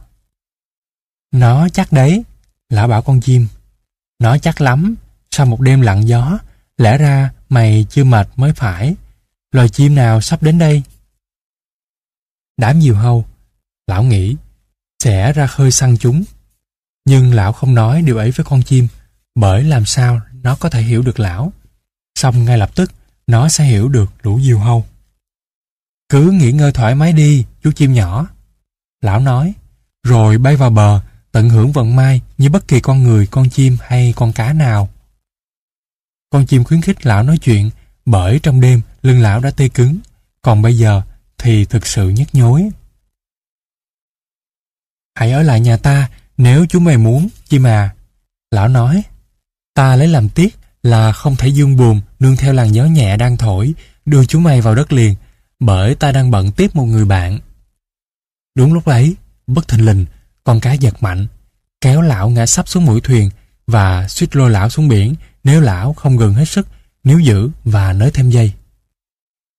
[1.31, 2.23] Nó chắc đấy,
[2.69, 3.47] lão bảo con chim.
[4.19, 4.95] Nó chắc lắm,
[5.31, 6.37] sau một đêm lặng gió,
[6.77, 8.95] lẽ ra mày chưa mệt mới phải.
[9.51, 10.83] Loài chim nào sắp đến đây?
[12.57, 13.25] Đám diều hâu,
[13.87, 14.35] lão nghĩ,
[15.03, 16.23] sẽ ra khơi săn chúng.
[17.05, 18.87] Nhưng lão không nói điều ấy với con chim,
[19.35, 21.53] bởi làm sao nó có thể hiểu được lão.
[22.15, 22.91] Xong ngay lập tức,
[23.27, 24.85] nó sẽ hiểu được lũ diều hâu.
[26.11, 28.27] Cứ nghỉ ngơi thoải mái đi, chú chim nhỏ.
[29.01, 29.53] Lão nói,
[30.03, 31.01] rồi bay vào bờ,
[31.31, 34.89] tận hưởng vận may như bất kỳ con người, con chim hay con cá nào.
[36.29, 37.69] Con chim khuyến khích lão nói chuyện,
[38.05, 39.99] bởi trong đêm lưng lão đã tê cứng,
[40.41, 41.01] còn bây giờ
[41.37, 42.69] thì thực sự nhức nhối.
[45.15, 47.95] Hãy ở lại nhà ta nếu chú mày muốn, chim à.
[48.51, 49.03] Lão nói,
[49.73, 53.37] ta lấy làm tiếc là không thể dương buồm nương theo làn gió nhẹ đang
[53.37, 53.73] thổi,
[54.05, 55.15] đưa chú mày vào đất liền,
[55.61, 57.39] bởi ta đang bận tiếp một người bạn.
[58.55, 59.15] Đúng lúc ấy,
[59.47, 60.05] bất thình lình,
[60.43, 61.27] con cá giật mạnh,
[61.81, 63.29] kéo lão ngã sắp xuống mũi thuyền
[63.67, 66.67] và suýt lôi lão xuống biển nếu lão không gần hết sức,
[67.03, 68.53] níu giữ và nới thêm dây.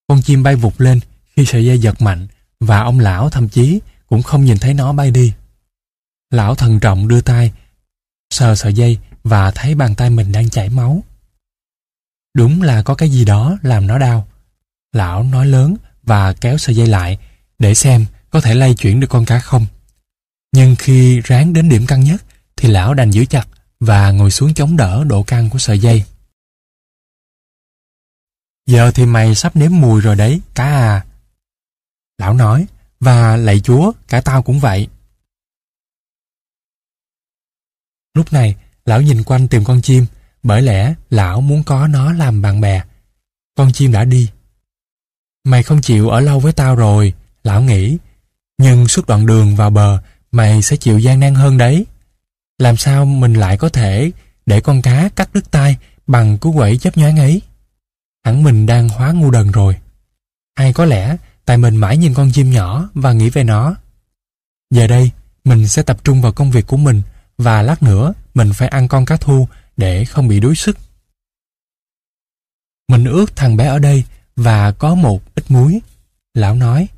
[0.09, 1.01] Con chim bay vụt lên
[1.37, 2.27] khi sợi dây giật mạnh
[2.61, 5.33] và ông lão thậm chí cũng không nhìn thấy nó bay đi.
[6.31, 7.53] Lão thần trọng đưa tay,
[8.31, 11.03] sờ sợi dây và thấy bàn tay mình đang chảy máu.
[12.35, 14.29] Đúng là có cái gì đó làm nó đau.
[14.93, 17.19] Lão nói lớn và kéo sợi dây lại
[17.59, 19.67] để xem có thể lay chuyển được con cá không.
[20.53, 22.23] Nhưng khi ráng đến điểm căng nhất
[22.57, 23.49] thì lão đành giữ chặt
[23.81, 26.05] và ngồi xuống chống đỡ độ căng của sợi dây.
[28.67, 31.05] Giờ thì mày sắp nếm mùi rồi đấy, cá à.
[32.19, 32.67] Lão nói,
[33.01, 34.89] và lạy chúa, cả tao cũng vậy.
[38.15, 40.07] Lúc này, lão nhìn quanh tìm con chim,
[40.43, 42.83] bởi lẽ lão muốn có nó làm bạn bè.
[43.57, 44.31] Con chim đã đi.
[45.45, 47.13] Mày không chịu ở lâu với tao rồi,
[47.45, 47.99] lão nghĩ.
[48.59, 50.03] Nhưng suốt đoạn đường vào bờ,
[50.33, 51.87] mày sẽ chịu gian nan hơn đấy.
[52.59, 54.11] Làm sao mình lại có thể
[54.47, 57.43] để con cá cắt đứt tay bằng cú quẩy chấp nhoáng ấy?
[58.25, 59.77] Hẳn mình đang hóa ngu đần rồi.
[60.57, 63.75] Hay có lẽ tại mình mãi nhìn con chim nhỏ và nghĩ về nó.
[64.71, 65.11] Giờ đây,
[65.45, 67.03] mình sẽ tập trung vào công việc của mình
[67.39, 70.79] và lát nữa mình phải ăn con cá thu để không bị đuối sức.
[72.89, 74.05] Mình ước thằng bé ở đây
[74.37, 75.81] và có một ít muối.
[76.35, 76.89] Lão nói.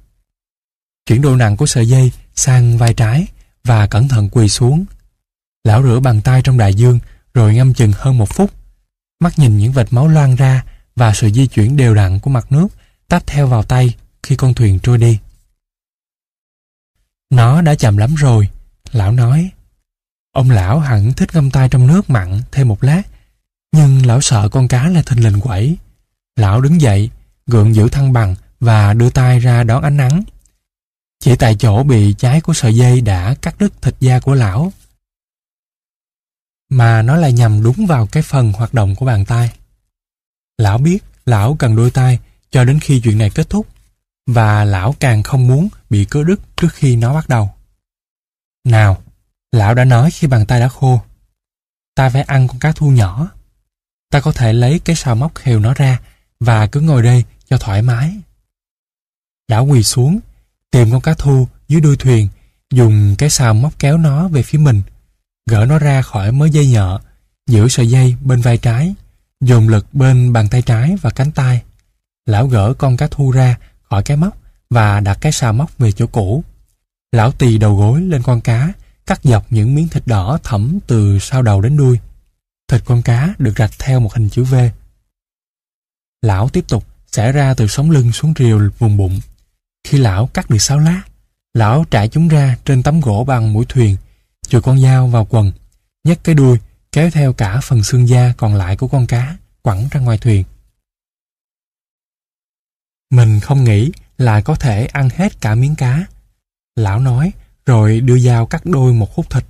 [1.07, 3.27] Chuyển độ nặng của sợi dây sang vai trái
[3.65, 4.85] và cẩn thận quỳ xuống.
[5.65, 6.99] Lão rửa bàn tay trong đại dương
[7.35, 8.51] rồi ngâm chừng hơn một phút.
[9.21, 10.65] Mắt nhìn những vệt máu loang ra
[10.97, 12.69] và sự di chuyển đều đặn của mặt nước
[13.09, 15.19] tách theo vào tay khi con thuyền trôi đi.
[17.31, 18.49] Nó đã chậm lắm rồi,
[18.93, 19.51] lão nói.
[20.33, 23.03] Ông lão hẳn thích ngâm tay trong nước mặn thêm một lát,
[23.73, 25.77] nhưng lão sợ con cá là thình lình quẩy.
[26.37, 27.11] Lão đứng dậy,
[27.47, 30.23] gượng giữ thăng bằng và đưa tay ra đón ánh nắng.
[31.21, 34.73] Chỉ tại chỗ bị cháy của sợi dây đã cắt đứt thịt da của lão.
[36.71, 39.53] Mà nó lại nhằm đúng vào cái phần hoạt động của bàn tay.
[40.59, 42.19] Lão biết lão cần đôi tay
[42.51, 43.67] cho đến khi chuyện này kết thúc
[44.27, 47.51] và lão càng không muốn bị cớ đứt trước khi nó bắt đầu.
[48.65, 49.03] Nào,
[49.53, 51.01] lão đã nói khi bàn tay đã khô.
[51.95, 53.29] Ta phải ăn con cá thu nhỏ.
[54.11, 56.01] Ta có thể lấy cái sào móc khều nó ra
[56.41, 58.17] và cứ ngồi đây cho thoải mái.
[59.49, 60.21] Lão quỳ xuống,
[60.71, 62.29] tìm con cá thu dưới đuôi thuyền,
[62.71, 64.83] dùng cái xào móc kéo nó về phía mình,
[65.51, 66.99] gỡ nó ra khỏi mớ dây nhợ,
[67.47, 68.95] giữ sợi dây bên vai trái,
[69.41, 71.63] dùng lực bên bàn tay trái và cánh tay.
[72.27, 74.39] Lão gỡ con cá thu ra khỏi cái móc
[74.71, 76.45] và đặt cái xào móc về chỗ cũ.
[77.13, 78.73] Lão tì đầu gối lên con cá,
[79.07, 81.99] cắt dọc những miếng thịt đỏ thẫm từ sau đầu đến đuôi.
[82.69, 84.55] Thịt con cá được rạch theo một hình chữ V.
[86.23, 86.85] Lão tiếp tục
[87.15, 89.21] xẻ ra từ sống lưng xuống rìu vùng bụng.
[89.85, 91.03] Khi lão cắt được sáu lát,
[91.55, 93.97] lão trải chúng ra trên tấm gỗ bằng mũi thuyền,
[94.49, 95.53] chùi con dao vào quần,
[96.05, 96.59] nhấc cái đuôi,
[96.93, 100.45] kéo theo cả phần xương da còn lại của con cá, quẳng ra ngoài thuyền.
[103.11, 106.07] Mình không nghĩ là có thể ăn hết cả miếng cá.
[106.77, 107.33] Lão nói,
[107.67, 109.45] rồi đưa dao cắt đôi một khúc thịt.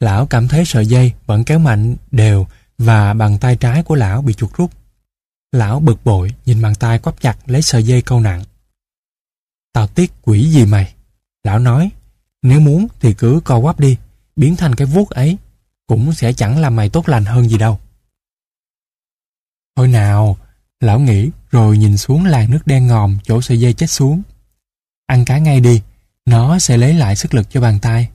[0.00, 2.46] Lão cảm thấy sợi dây vẫn kéo mạnh, đều
[2.78, 4.70] và bàn tay trái của lão bị chuột rút.
[5.54, 8.44] Lão bực bội nhìn bàn tay quắp chặt lấy sợi dây câu nặng.
[9.72, 10.94] Tao tiếc quỷ gì mày?
[11.44, 11.90] Lão nói,
[12.42, 13.96] nếu muốn thì cứ co quắp đi,
[14.36, 15.38] biến thành cái vuốt ấy,
[15.86, 17.80] cũng sẽ chẳng làm mày tốt lành hơn gì đâu.
[19.76, 20.36] Thôi nào,
[20.80, 24.22] lão nghĩ rồi nhìn xuống làn nước đen ngòm chỗ sợi dây chết xuống.
[25.06, 25.82] Ăn cá ngay đi,
[26.26, 28.10] nó sẽ lấy lại sức lực cho bàn tay.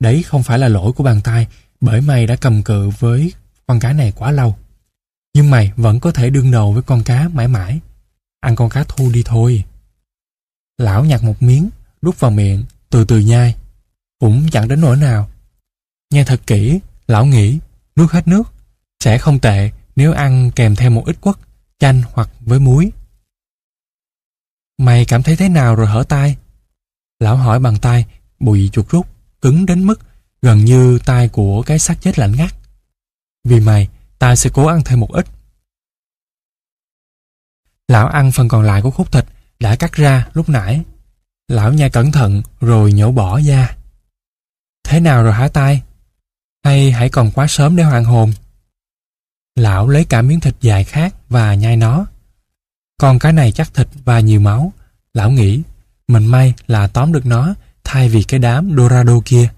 [0.00, 1.46] Đấy không phải là lỗi của bàn tay
[1.80, 3.32] bởi mày đã cầm cự với
[3.66, 4.56] con cá này quá lâu.
[5.34, 7.80] Nhưng mày vẫn có thể đương đầu với con cá mãi mãi.
[8.40, 9.64] Ăn con cá thu đi thôi.
[10.78, 11.70] Lão nhặt một miếng,
[12.02, 13.56] đút vào miệng, từ từ nhai.
[14.18, 15.30] Cũng chẳng đến nỗi nào.
[16.10, 17.58] Nghe thật kỹ, lão nghĩ,
[17.96, 18.42] nuốt hết nước.
[19.00, 21.36] Sẽ không tệ nếu ăn kèm theo một ít quất,
[21.78, 22.92] chanh hoặc với muối.
[24.78, 26.36] Mày cảm thấy thế nào rồi hở tay?
[27.18, 28.06] Lão hỏi bằng tay,
[28.40, 29.06] bụi chuột rút,
[29.40, 30.00] cứng đến mức
[30.42, 32.54] gần như tay của cái xác chết lạnh ngắt.
[33.44, 33.88] Vì mày,
[34.24, 35.26] ta sẽ cố ăn thêm một ít.
[37.88, 39.24] Lão ăn phần còn lại của khúc thịt
[39.60, 40.82] đã cắt ra lúc nãy.
[41.48, 43.76] Lão nhai cẩn thận rồi nhổ bỏ ra.
[44.84, 45.82] Thế nào rồi hả tai?
[46.64, 48.32] Hay hãy còn quá sớm để hoàn hồn?
[49.56, 52.06] Lão lấy cả miếng thịt dài khác và nhai nó.
[53.00, 54.72] Còn cái này chắc thịt và nhiều máu.
[55.14, 55.62] Lão nghĩ,
[56.08, 59.48] mình may là tóm được nó thay vì cái đám Dorado kia.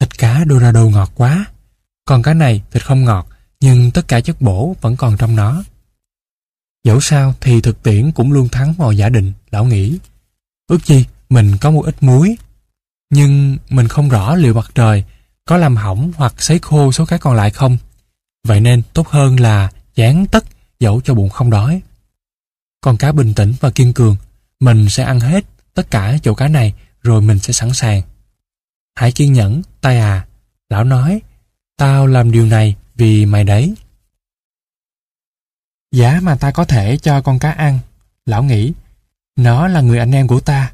[0.00, 1.44] Thịt cá Dorado ngọt quá.
[2.04, 3.28] Còn cái này thịt không ngọt,
[3.60, 5.64] nhưng tất cả chất bổ vẫn còn trong nó.
[6.84, 9.98] Dẫu sao thì thực tiễn cũng luôn thắng mọi giả định, lão nghĩ.
[10.66, 12.36] Ước chi mình có một ít muối.
[13.10, 15.04] Nhưng mình không rõ liệu mặt trời
[15.44, 17.78] có làm hỏng hoặc sấy khô số cá còn lại không.
[18.46, 20.44] Vậy nên tốt hơn là chán tất
[20.80, 21.82] dẫu cho bụng không đói.
[22.80, 24.16] Con cá bình tĩnh và kiên cường,
[24.60, 25.44] mình sẽ ăn hết
[25.74, 28.02] tất cả chỗ cá này rồi mình sẽ sẵn sàng.
[28.94, 30.26] Hãy kiên nhẫn, tay à.
[30.68, 31.20] Lão nói,
[31.76, 33.74] tao làm điều này vì mày đấy.
[35.92, 37.78] Giá mà ta có thể cho con cá ăn,
[38.26, 38.72] lão nghĩ,
[39.36, 40.72] nó là người anh em của ta,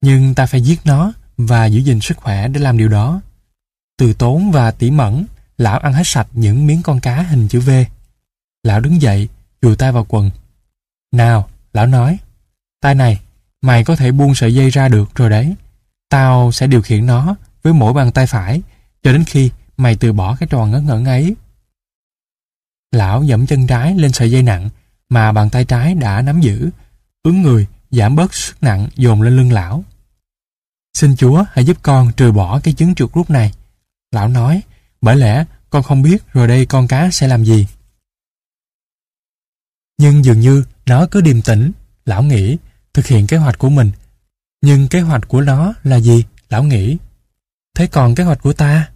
[0.00, 3.20] nhưng ta phải giết nó và giữ gìn sức khỏe để làm điều đó.
[3.98, 5.24] Từ tốn và tỉ mẩn
[5.58, 7.70] lão ăn hết sạch những miếng con cá hình chữ V.
[8.62, 9.28] Lão đứng dậy,
[9.62, 10.30] chùi tay vào quần.
[11.12, 12.18] Nào, lão nói,
[12.80, 13.20] tay này,
[13.62, 15.54] mày có thể buông sợi dây ra được rồi đấy.
[16.08, 18.62] Tao sẽ điều khiển nó với mỗi bàn tay phải
[19.02, 21.36] cho đến khi mày từ bỏ cái trò ngớ ngẩn ấy.
[22.92, 24.70] Lão dẫm chân trái lên sợi dây nặng
[25.08, 26.70] mà bàn tay trái đã nắm giữ,
[27.22, 29.84] ứng người giảm bớt sức nặng dồn lên lưng lão.
[30.94, 33.52] Xin Chúa hãy giúp con trừ bỏ cái chứng chuột rút này.
[34.12, 34.62] Lão nói,
[35.00, 37.66] bởi lẽ con không biết rồi đây con cá sẽ làm gì.
[39.98, 41.72] Nhưng dường như nó cứ điềm tĩnh,
[42.04, 42.56] lão nghĩ,
[42.94, 43.90] thực hiện kế hoạch của mình.
[44.62, 46.24] Nhưng kế hoạch của nó là gì?
[46.48, 46.96] Lão nghĩ.
[47.74, 48.90] Thế còn kế hoạch của ta?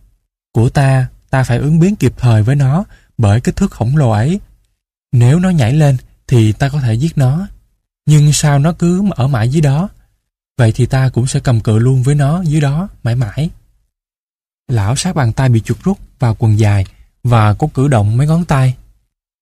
[0.53, 2.85] Của ta, ta phải ứng biến kịp thời với nó
[3.23, 4.41] bởi kích thước khổng lồ ấy.
[5.13, 5.97] Nếu nó nhảy lên
[6.27, 7.47] thì ta có thể giết nó.
[8.07, 9.89] Nhưng sao nó cứ ở mãi dưới đó?
[10.59, 13.51] Vậy thì ta cũng sẽ cầm cự luôn với nó dưới đó mãi mãi.
[14.69, 16.87] Lão sát bàn tay bị chuột rút vào quần dài
[17.25, 18.77] và có cử động mấy ngón tay.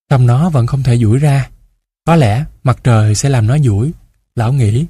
[0.08, 1.48] Trong nó vẫn không thể duỗi ra.
[2.04, 3.90] Có lẽ mặt trời sẽ làm nó duỗi.
[4.34, 4.86] Lão nghĩ,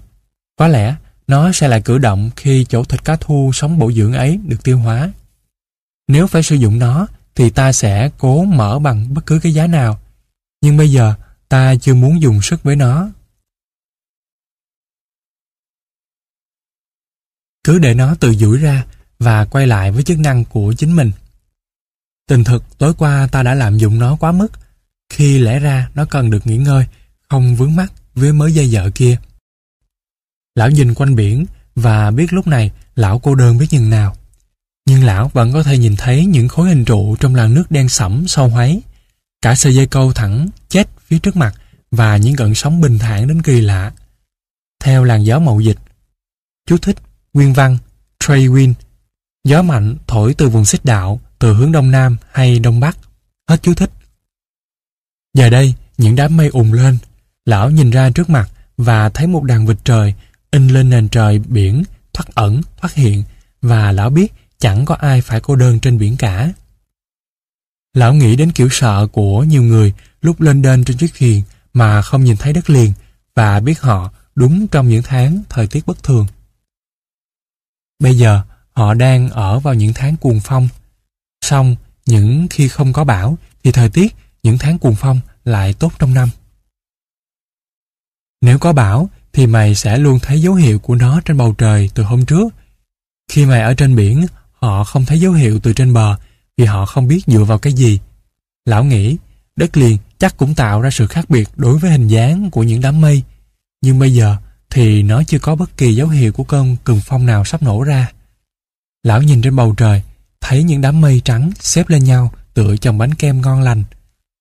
[0.56, 0.94] có lẽ
[1.26, 4.64] nó sẽ lại cử động khi chỗ thịt cá thu sống bổ dưỡng ấy được
[4.64, 5.10] tiêu hóa.
[6.08, 9.66] Nếu phải sử dụng nó thì ta sẽ cố mở bằng bất cứ cái giá
[9.66, 10.00] nào.
[10.60, 11.14] Nhưng bây giờ
[11.48, 13.08] ta chưa muốn dùng sức với nó.
[17.64, 18.86] Cứ để nó tự duỗi ra
[19.18, 21.10] và quay lại với chức năng của chính mình.
[22.28, 24.48] Tình thực tối qua ta đã lạm dụng nó quá mức,
[25.08, 26.86] khi lẽ ra nó cần được nghỉ ngơi,
[27.28, 29.18] không vướng mắt với mớ dây dợ kia.
[30.54, 34.16] Lão nhìn quanh biển và biết lúc này lão cô đơn biết nhường nào.
[34.90, 37.88] Nhưng lão vẫn có thể nhìn thấy những khối hình trụ trong làn nước đen
[37.88, 38.80] sẫm sâu hoáy.
[39.42, 41.54] Cả sợi dây câu thẳng chết phía trước mặt
[41.90, 43.92] và những gợn sóng bình thản đến kỳ lạ.
[44.84, 45.78] Theo làn gió mậu dịch.
[46.66, 46.96] Chú thích
[47.32, 47.78] Nguyên văn
[48.20, 48.72] Trey Wind
[49.44, 52.98] Gió mạnh thổi từ vùng xích đạo từ hướng đông nam hay đông bắc.
[53.48, 53.90] Hết chú thích.
[55.34, 56.98] Giờ đây, những đám mây ùn lên.
[57.44, 60.14] Lão nhìn ra trước mặt và thấy một đàn vịt trời
[60.50, 63.22] in lên nền trời biển thoát ẩn, thoát hiện
[63.62, 66.52] và lão biết chẳng có ai phải cô đơn trên biển cả.
[67.94, 69.92] Lão nghĩ đến kiểu sợ của nhiều người
[70.22, 71.42] lúc lên đên trên chiếc thuyền
[71.72, 72.92] mà không nhìn thấy đất liền
[73.34, 76.26] và biết họ đúng trong những tháng thời tiết bất thường.
[77.98, 78.42] Bây giờ,
[78.72, 80.68] họ đang ở vào những tháng cuồng phong.
[81.44, 81.76] Xong,
[82.06, 86.14] những khi không có bão thì thời tiết những tháng cuồng phong lại tốt trong
[86.14, 86.28] năm.
[88.40, 91.90] Nếu có bão thì mày sẽ luôn thấy dấu hiệu của nó trên bầu trời
[91.94, 92.54] từ hôm trước.
[93.28, 94.26] Khi mày ở trên biển,
[94.60, 96.16] họ không thấy dấu hiệu từ trên bờ
[96.56, 98.00] vì họ không biết dựa vào cái gì.
[98.64, 99.16] Lão nghĩ,
[99.56, 102.80] đất liền chắc cũng tạo ra sự khác biệt đối với hình dáng của những
[102.80, 103.22] đám mây.
[103.82, 104.36] Nhưng bây giờ
[104.70, 107.82] thì nó chưa có bất kỳ dấu hiệu của cơn cường phong nào sắp nổ
[107.82, 108.12] ra.
[109.02, 110.02] Lão nhìn trên bầu trời,
[110.40, 113.84] thấy những đám mây trắng xếp lên nhau tựa chồng bánh kem ngon lành.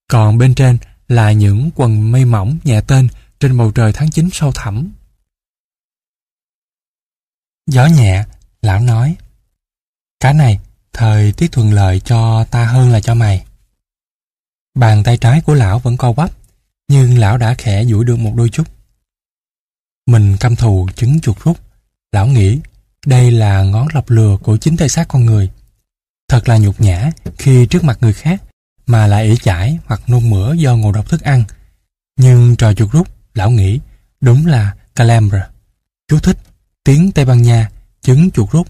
[0.08, 0.78] Còn bên trên
[1.08, 3.08] là những quần mây mỏng nhẹ tên
[3.40, 4.92] trên bầu trời tháng 9 sâu thẳm.
[7.68, 8.26] Gió nhẹ,
[8.62, 9.16] lão nói
[10.20, 10.60] cái này,
[10.94, 13.46] thời tiết thuận lợi cho ta hơn là cho mày.
[14.76, 16.32] Bàn tay trái của lão vẫn co quắp,
[16.88, 18.68] nhưng lão đã khẽ duỗi được một đôi chút.
[20.06, 21.58] Mình căm thù trứng chuột rút.
[22.12, 22.60] Lão nghĩ
[23.06, 25.52] đây là ngón lọc lừa của chính thể xác con người.
[26.28, 28.44] Thật là nhục nhã khi trước mặt người khác
[28.86, 31.44] mà lại ỉ chải hoặc nôn mửa do ngộ độc thức ăn.
[32.18, 33.80] Nhưng trò chuột rút, lão nghĩ
[34.22, 35.50] đúng là Calambra.
[36.08, 36.38] Chú thích
[36.84, 37.70] tiếng Tây Ban Nha,
[38.02, 38.68] trứng chuột rút.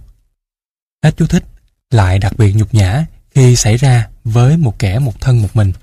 [1.04, 1.44] Hết chú thích,
[1.92, 5.74] lại đặc biệt nhục nhã khi xảy ra với một kẻ một thân một mình.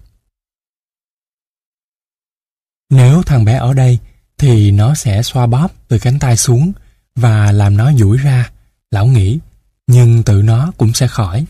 [2.90, 3.98] Nếu thằng bé ở đây
[4.38, 6.72] thì nó sẽ xoa bóp từ cánh tay xuống
[7.14, 8.50] và làm nó duỗi ra,
[8.90, 9.38] lão nghĩ,
[9.86, 11.46] nhưng tự nó cũng sẽ khỏi.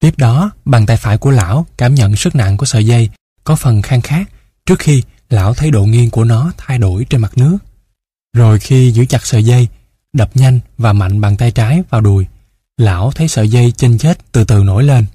[0.00, 3.10] Tiếp đó, bàn tay phải của lão cảm nhận sức nặng của sợi dây
[3.44, 4.30] có phần khang khác
[4.66, 7.58] trước khi lão thấy độ nghiêng của nó thay đổi trên mặt nước.
[8.32, 9.68] Rồi khi giữ chặt sợi dây,
[10.12, 12.26] đập nhanh và mạnh bàn tay trái vào đùi,
[12.76, 15.06] lão thấy sợi dây chênh chết từ từ nổi lên.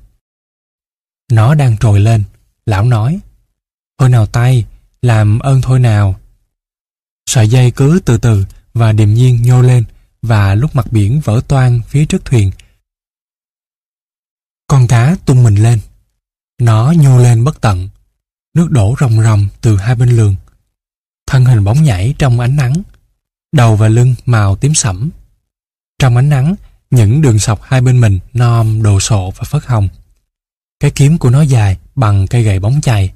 [1.31, 2.23] Nó đang trồi lên,
[2.65, 3.19] lão nói,
[3.97, 4.65] Thôi nào tay,
[5.01, 6.19] làm ơn thôi nào.
[7.29, 9.83] Sợi dây cứ từ từ và điềm nhiên nhô lên
[10.21, 12.51] và lúc mặt biển vỡ toang phía trước thuyền.
[14.67, 15.79] Con cá tung mình lên.
[16.61, 17.89] Nó nhô lên bất tận.
[18.53, 20.35] Nước đổ ròng ròng từ hai bên lường.
[21.27, 22.73] Thân hình bóng nhảy trong ánh nắng.
[23.51, 25.09] Đầu và lưng màu tím sẫm.
[25.99, 26.55] Trong ánh nắng,
[26.91, 29.89] những đường sọc hai bên mình non, đồ sộ và phớt hồng.
[30.79, 33.13] Cái kiếm của nó dài bằng cây gậy bóng chày,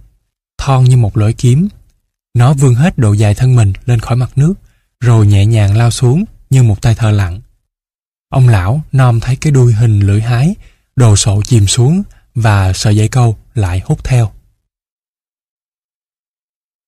[0.57, 1.68] thon như một lưỡi kiếm
[2.34, 4.53] nó vươn hết độ dài thân mình lên khỏi mặt nước,
[4.99, 7.41] rồi nhẹ nhàng lao xuống như một tay thợ lặng.
[8.30, 10.56] Ông lão nom thấy cái đuôi hình lưỡi hái,
[10.95, 12.03] đồ sộ chìm xuống
[12.35, 14.31] và sợi dây câu lại hút theo.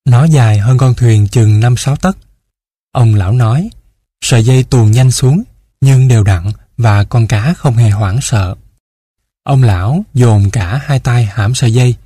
[0.04, 2.16] Nó dài hơn con thuyền chừng 5-6 tấc.
[2.92, 3.70] Ông lão nói,
[4.24, 5.42] sợi dây tuồn nhanh xuống,
[5.80, 8.54] nhưng đều đặn và con cá không hề hoảng sợ.
[9.42, 11.96] Ông lão dồn cả hai tay hãm sợi dây,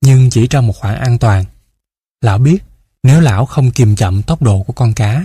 [0.00, 1.44] nhưng chỉ trong một khoảng an toàn.
[2.20, 2.58] Lão biết
[3.02, 5.24] nếu lão không kiềm chậm tốc độ của con cá.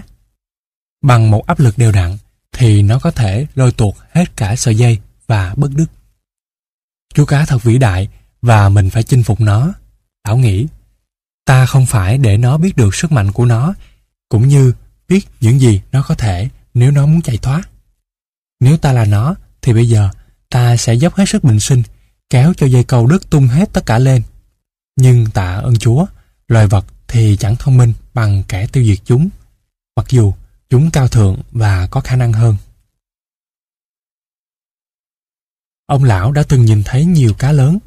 [1.03, 2.17] Bằng một áp lực đều đặn
[2.51, 5.85] thì nó có thể lôi tuột hết cả sợi dây và bất đứt.
[7.13, 8.09] Chú cá thật vĩ đại
[8.41, 9.73] và mình phải chinh phục nó.
[10.27, 10.67] Lão nghĩ,
[11.45, 13.73] ta không phải để nó biết được sức mạnh của nó
[14.29, 14.73] cũng như
[15.07, 17.63] biết những gì nó có thể nếu nó muốn chạy thoát.
[18.63, 20.09] Nếu ta là nó thì bây giờ
[20.49, 21.83] ta sẽ dốc hết sức bình sinh
[22.29, 24.21] kéo cho dây cầu đứt tung hết tất cả lên.
[24.95, 26.05] Nhưng tạ ơn Chúa,
[26.47, 29.29] loài vật thì chẳng thông minh bằng kẻ tiêu diệt chúng,
[29.95, 30.33] mặc dù
[30.69, 32.55] chúng cao thượng và có khả năng hơn.
[35.85, 37.77] Ông lão đã từng nhìn thấy nhiều cá lớn.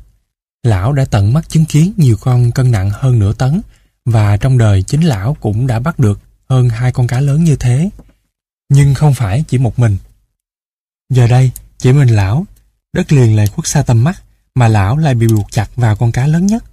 [0.63, 3.61] Lão đã tận mắt chứng kiến nhiều con cân nặng hơn nửa tấn
[4.05, 7.57] và trong đời chính lão cũng đã bắt được hơn hai con cá lớn như
[7.57, 7.91] thế.
[8.69, 9.97] Nhưng không phải chỉ một mình.
[11.11, 12.47] Giờ đây, chỉ mình lão,
[12.93, 14.23] đất liền lại khuất xa tầm mắt
[14.55, 16.65] mà lão lại bị buộc chặt vào con cá lớn nhất.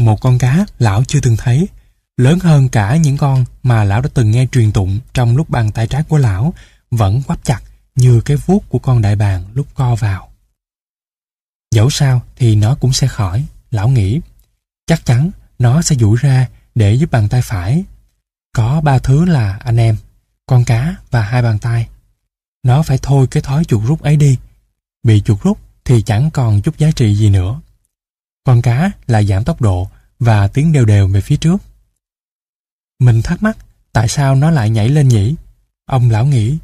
[0.00, 1.68] Một con cá lão chưa từng thấy
[2.16, 5.72] lớn hơn cả những con mà lão đã từng nghe truyền tụng trong lúc bàn
[5.72, 6.54] tay trái của lão
[6.90, 7.60] vẫn quắp chặt
[7.94, 10.28] như cái vuốt của con đại bàng lúc co vào.
[11.70, 14.20] Dẫu sao thì nó cũng sẽ khỏi, lão nghĩ.
[14.86, 17.84] Chắc chắn nó sẽ duỗi ra để giúp bàn tay phải.
[18.52, 19.96] Có ba thứ là anh em,
[20.46, 21.88] con cá và hai bàn tay.
[22.66, 24.38] Nó phải thôi cái thói chuột rút ấy đi.
[25.02, 27.60] Bị chuột rút thì chẳng còn chút giá trị gì nữa.
[28.44, 29.88] Con cá là giảm tốc độ
[30.18, 31.56] và tiến đều đều về phía trước.
[33.00, 33.56] Mình thắc mắc
[33.92, 35.34] tại sao nó lại nhảy lên nhỉ?
[35.84, 36.58] Ông lão nghĩ,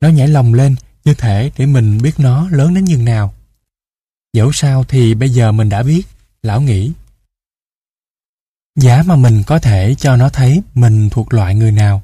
[0.00, 3.34] nó nhảy lồng lên như thể để mình biết nó lớn đến nhường nào.
[4.32, 6.06] Dẫu sao thì bây giờ mình đã biết,
[6.42, 6.92] lão nghĩ.
[8.76, 12.02] Giá mà mình có thể cho nó thấy mình thuộc loại người nào.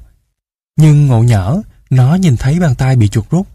[0.77, 1.61] Nhưng ngộ nhỡ,
[1.95, 3.47] nó nhìn thấy bàn tay bị chuột rút.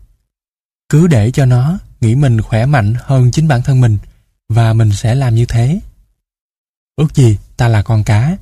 [0.89, 3.99] Cứ để cho nó nghĩ mình khỏe mạnh hơn chính bản thân mình
[4.49, 5.81] và mình sẽ làm như thế.
[6.97, 8.37] Ước gì ta là con cá,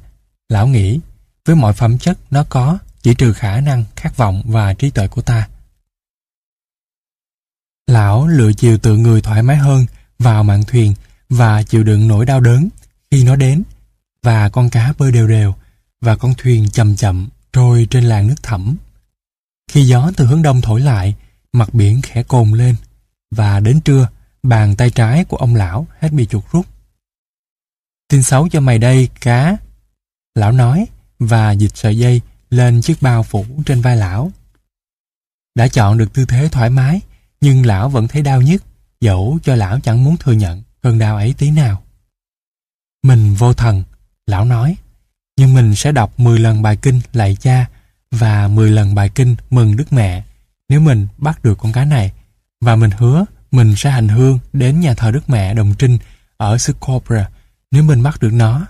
[0.48, 1.00] lão nghĩ
[1.44, 5.08] với mọi phẩm chất nó có, chỉ trừ khả năng, khát vọng và trí tuệ
[5.08, 5.48] của ta.
[7.86, 9.86] Lão lựa chiều tự người thoải mái hơn
[10.18, 10.94] vào mạn thuyền
[11.28, 12.68] và chịu đựng nỗi đau đớn
[13.10, 13.62] khi nó đến
[14.22, 15.54] và con cá bơi đều đều
[16.00, 18.76] và con thuyền chậm chậm trôi trên làn nước thẳm.
[19.70, 21.14] Khi gió từ hướng đông thổi lại,
[21.52, 22.76] mặt biển khẽ cồn lên
[23.30, 24.08] và đến trưa,
[24.42, 26.66] bàn tay trái của ông lão hết bị chuột rút.
[28.08, 29.56] Tin xấu cho mày đây, cá.
[30.34, 30.86] Lão nói,
[31.18, 32.20] và dịch sợi dây
[32.50, 34.32] lên chiếc bao phủ trên vai lão.
[35.54, 37.00] Đã chọn được tư thế thoải mái,
[37.40, 38.64] nhưng lão vẫn thấy đau nhức
[39.00, 41.82] dẫu cho lão chẳng muốn thừa nhận cơn đau ấy tí nào.
[43.02, 43.82] Mình vô thần,
[44.26, 44.76] lão nói,
[45.36, 47.66] nhưng mình sẽ đọc 10 lần bài kinh lạy cha
[48.18, 50.24] và 10 lần bài kinh mừng Đức Mẹ
[50.68, 52.12] nếu mình bắt được con cá này.
[52.60, 55.98] Và mình hứa mình sẽ hành hương đến nhà thờ Đức Mẹ Đồng Trinh
[56.36, 57.28] ở xứ Cobra
[57.70, 58.66] nếu mình bắt được nó.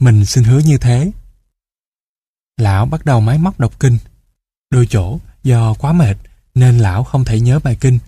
[0.00, 1.10] Mình xin hứa như thế.
[2.56, 3.98] Lão bắt đầu máy móc đọc kinh.
[4.70, 6.16] Đôi chỗ, do quá mệt,
[6.54, 7.98] nên lão không thể nhớ bài kinh.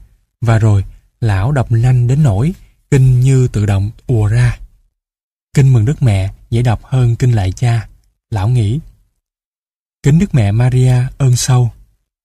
[0.40, 0.84] Và rồi,
[1.20, 2.54] lão đọc nhanh đến nỗi
[2.90, 4.58] kinh như tự động ùa ra.
[5.54, 7.88] Kinh mừng Đức Mẹ dễ đọc hơn kinh lại cha.
[8.30, 8.80] Lão nghĩ.
[10.02, 11.70] Kính Đức Mẹ Maria ơn sâu.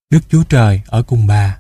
[0.10, 1.58] Đức Chúa Trời ở cùng bà.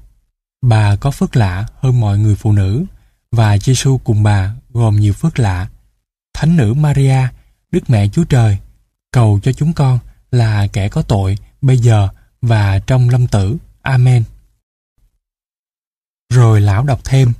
[0.62, 2.86] Bà có phước lạ hơn mọi người phụ nữ
[3.32, 5.70] và Giêsu cùng bà gồm nhiều phước lạ.
[6.34, 7.28] Thánh nữ Maria,
[7.72, 8.58] Đức Mẹ Chúa Trời,
[9.12, 10.00] cầu cho chúng con
[10.32, 12.08] là kẻ có tội bây giờ
[12.42, 13.58] và trong lâm tử.
[13.82, 14.24] Amen.
[16.34, 17.34] Rồi lão đọc thêm.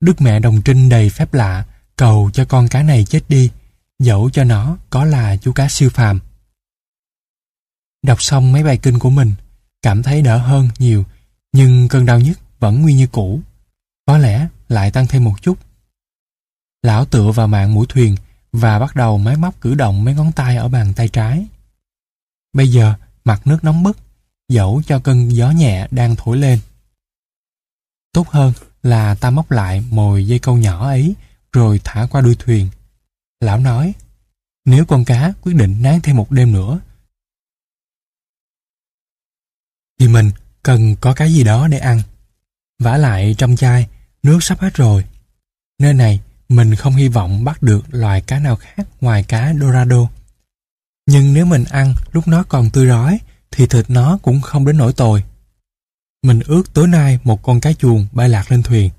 [0.00, 1.64] Đức mẹ đồng trinh đầy phép lạ,
[1.96, 3.50] cầu cho con cá này chết đi,
[3.98, 6.20] dẫu cho nó có là chú cá siêu phàm.
[8.08, 9.32] Đọc xong mấy bài kinh của mình,
[9.82, 11.04] cảm thấy đỡ hơn nhiều,
[11.52, 13.40] nhưng cơn đau nhức vẫn nguyên như cũ.
[14.06, 15.58] Có lẽ lại tăng thêm một chút.
[16.82, 18.16] Lão tựa vào mạng mũi thuyền
[18.52, 21.46] và bắt đầu máy móc cử động mấy ngón tay ở bàn tay trái.
[22.52, 22.94] Bây giờ,
[23.24, 23.98] mặt nước nóng bức,
[24.48, 26.58] dẫu cho cơn gió nhẹ đang thổi lên.
[28.12, 28.52] Tốt hơn
[28.82, 31.14] là ta móc lại mồi dây câu nhỏ ấy
[31.52, 32.68] rồi thả qua đuôi thuyền.
[33.40, 33.92] Lão nói,
[34.64, 36.80] nếu con cá quyết định nán thêm một đêm nữa,
[39.98, 40.30] thì mình
[40.62, 42.02] cần có cái gì đó để ăn.
[42.78, 43.86] vả lại trong chai,
[44.22, 45.04] nước sắp hết rồi.
[45.78, 50.08] Nơi này, mình không hy vọng bắt được loài cá nào khác ngoài cá Dorado.
[51.06, 53.18] Nhưng nếu mình ăn lúc nó còn tươi rói,
[53.50, 55.22] thì thịt nó cũng không đến nỗi tồi.
[56.22, 58.90] Mình ước tối nay một con cá chuồng bay lạc lên thuyền.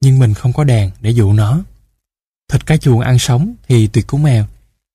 [0.00, 1.60] Nhưng mình không có đèn để dụ nó.
[2.52, 4.46] Thịt cá chuồng ăn sống thì tuyệt cú mèo,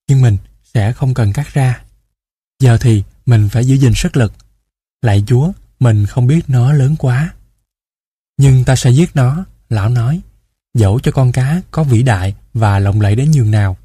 [0.08, 0.38] nhưng mình
[0.74, 1.82] sẽ không cần cắt ra.
[2.60, 4.34] Giờ thì mình phải giữ gìn sức lực.
[5.02, 7.34] Lại Chúa, mình không biết nó lớn quá.
[8.38, 10.22] Nhưng ta sẽ giết nó, lão nói,
[10.73, 13.78] dẫu cho con cá có vĩ đại và lộng lẫy đến nhường nào.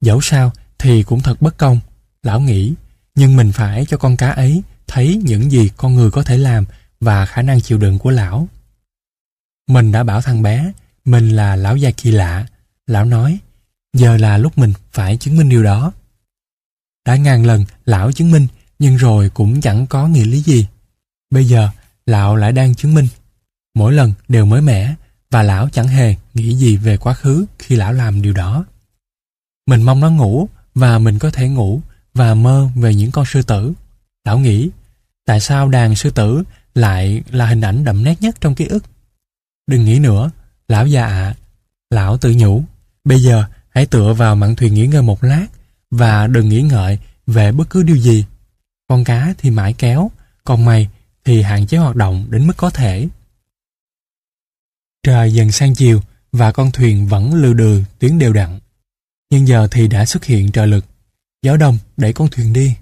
[0.00, 1.80] Dẫu sao thì cũng thật bất công,
[2.22, 2.74] lão nghĩ,
[3.14, 6.64] nhưng mình phải cho con cá ấy thấy những gì con người có thể làm
[7.00, 8.48] và khả năng chịu đựng của lão.
[9.68, 10.72] Mình đã bảo thằng bé,
[11.04, 12.46] mình là lão già kỳ lạ.
[12.86, 13.38] Lão nói,
[13.92, 15.92] giờ là lúc mình phải chứng minh điều đó.
[17.06, 18.46] Đã ngàn lần lão chứng minh,
[18.80, 20.66] nhưng rồi cũng chẳng có nghĩa lý gì.
[21.30, 21.68] Bây giờ,
[22.06, 23.08] lão lại đang chứng minh.
[23.74, 24.94] Mỗi lần đều mới mẻ,
[25.30, 28.64] và lão chẳng hề nghĩ gì về quá khứ khi lão làm điều đó.
[29.66, 31.80] Mình mong nó ngủ, và mình có thể ngủ,
[32.14, 33.72] và mơ về những con sư tử.
[34.24, 34.70] Lão nghĩ,
[35.26, 36.42] tại sao đàn sư tử
[36.74, 38.84] lại là hình ảnh đậm nét nhất trong ký ức?
[39.66, 40.30] Đừng nghĩ nữa,
[40.68, 41.34] lão già ạ.
[41.90, 42.62] Lão tự nhủ,
[43.04, 45.46] bây giờ hãy tựa vào mạn thuyền nghỉ ngơi một lát
[45.90, 48.24] và đừng nghĩ ngợi về bất cứ điều gì.
[48.90, 50.10] Con cá thì mãi kéo,
[50.44, 50.88] còn mày
[51.24, 53.08] thì hạn chế hoạt động đến mức có thể.
[55.02, 56.00] Trời dần sang chiều
[56.32, 58.58] và con thuyền vẫn lừ đừ tuyến đều đặn.
[59.30, 60.84] Nhưng giờ thì đã xuất hiện trợ lực.
[61.42, 62.76] Gió đông đẩy con thuyền đi.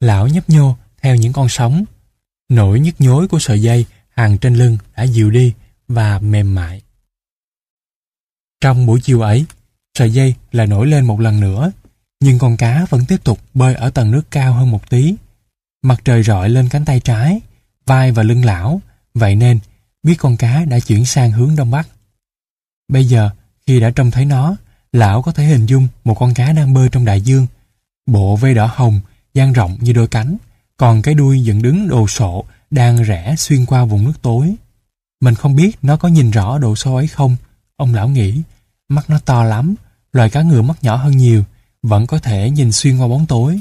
[0.00, 1.84] Lão nhấp nhô theo những con sóng.
[2.48, 5.54] Nỗi nhức nhối của sợi dây hàng trên lưng đã dịu đi
[5.88, 6.82] và mềm mại.
[8.60, 9.44] Trong buổi chiều ấy,
[9.98, 11.72] sợi dây lại nổi lên một lần nữa,
[12.20, 15.14] nhưng con cá vẫn tiếp tục bơi ở tầng nước cao hơn một tí.
[15.86, 17.40] Mặt trời rọi lên cánh tay trái,
[17.86, 18.80] vai và lưng lão,
[19.14, 19.58] vậy nên
[20.02, 21.88] biết con cá đã chuyển sang hướng đông bắc.
[22.88, 23.30] Bây giờ,
[23.66, 24.56] khi đã trông thấy nó,
[24.92, 27.46] lão có thể hình dung một con cá đang bơi trong đại dương.
[28.06, 29.00] Bộ vây đỏ hồng,
[29.34, 30.36] dang rộng như đôi cánh,
[30.76, 34.54] còn cái đuôi dựng đứng đồ sộ đang rẽ xuyên qua vùng nước tối.
[35.20, 37.36] Mình không biết nó có nhìn rõ độ sâu ấy không.
[37.76, 38.42] Ông lão nghĩ,
[38.88, 39.74] mắt nó to lắm,
[40.12, 41.44] loài cá ngựa mắt nhỏ hơn nhiều,
[41.82, 43.60] vẫn có thể nhìn xuyên qua bóng tối.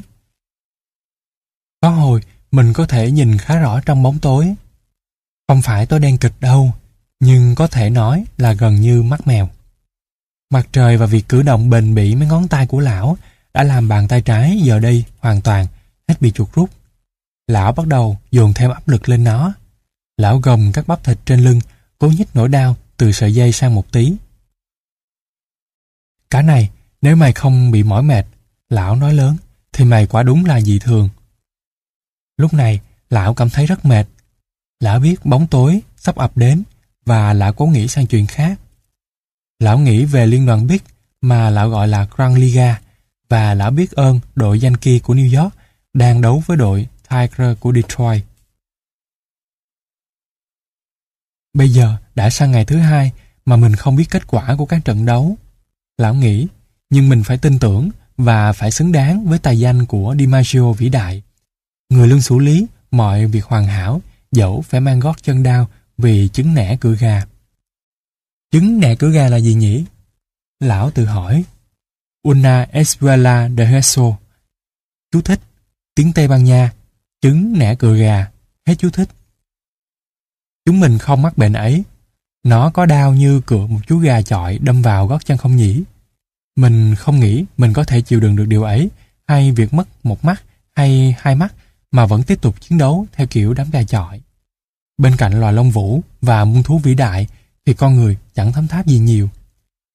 [1.82, 2.22] Có hồi,
[2.52, 4.54] mình có thể nhìn khá rõ trong bóng tối.
[5.48, 6.74] Không phải tối đen kịch đâu,
[7.20, 9.50] nhưng có thể nói là gần như mắt mèo.
[10.50, 13.18] Mặt trời và việc cử động bền bỉ mấy ngón tay của lão
[13.54, 15.68] đã làm bàn tay trái giờ đây hoàn toàn
[16.08, 16.70] hết bị chuột rút.
[17.48, 19.54] Lão bắt đầu dồn thêm áp lực lên nó.
[20.18, 21.60] Lão gồng các bắp thịt trên lưng,
[22.00, 24.14] cố nhích nỗi đau từ sợi dây sang một tí.
[26.30, 26.70] Cả này,
[27.02, 28.26] nếu mày không bị mỏi mệt,
[28.70, 29.38] lão nói lớn,
[29.74, 31.10] thì mày quả đúng là dị thường.
[32.38, 32.80] Lúc này,
[33.10, 34.06] lão cảm thấy rất mệt.
[34.80, 36.64] Lão biết bóng tối sắp ập đến
[37.06, 38.60] và lão cố nghĩ sang chuyện khác.
[39.60, 40.82] Lão nghĩ về liên đoàn Big
[41.22, 42.82] mà lão gọi là Grand Liga
[43.30, 45.54] và lão biết ơn đội Yankee của New York
[45.94, 48.24] đang đấu với đội Tiger của Detroit.
[51.54, 53.12] Bây giờ đã sang ngày thứ hai
[53.46, 55.38] mà mình không biết kết quả của các trận đấu.
[55.98, 56.48] Lão nghĩ,
[56.90, 60.90] nhưng mình phải tin tưởng và phải xứng đáng với tài danh của DiMaggio vĩ
[60.90, 61.24] đại.
[61.90, 64.02] Người luôn xử lý mọi việc hoàn hảo,
[64.32, 67.26] dẫu phải mang gót chân đau vì chứng nẻ cửa gà.
[68.52, 69.86] Chứng nẻ cửa gà là gì nhỉ?
[70.60, 71.44] Lão tự hỏi.
[72.24, 74.18] Una espuela de Heso.
[75.12, 75.40] Chú thích.
[75.96, 76.74] Tiếng Tây Ban Nha.
[77.22, 78.32] Chứng nẻ cửa gà.
[78.66, 79.10] Hết chú thích.
[80.66, 81.84] Chúng mình không mắc bệnh ấy.
[82.44, 85.84] Nó có đau như cựa một chú gà chọi đâm vào gót chân không nhỉ?
[86.56, 88.90] Mình không nghĩ mình có thể chịu đựng được điều ấy,
[89.28, 90.44] hay việc mất một mắt
[90.76, 91.54] hay hai mắt
[91.96, 94.22] mà vẫn tiếp tục chiến đấu theo kiểu đám gà chọi.
[94.98, 97.28] Bên cạnh loài lông vũ và muôn thú vĩ đại
[97.66, 99.30] thì con người chẳng thấm tháp gì nhiều.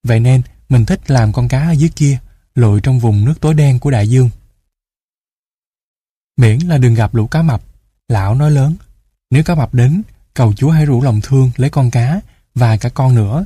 [0.07, 2.19] Vậy nên mình thích làm con cá ở dưới kia,
[2.55, 4.31] lội trong vùng nước tối đen của đại dương.
[6.37, 7.63] Miễn là đừng gặp lũ cá mập,
[8.09, 8.77] lão nói lớn.
[9.31, 10.03] Nếu cá mập đến,
[10.35, 12.21] cầu chúa hãy rủ lòng thương lấy con cá
[12.55, 13.45] và cả con nữa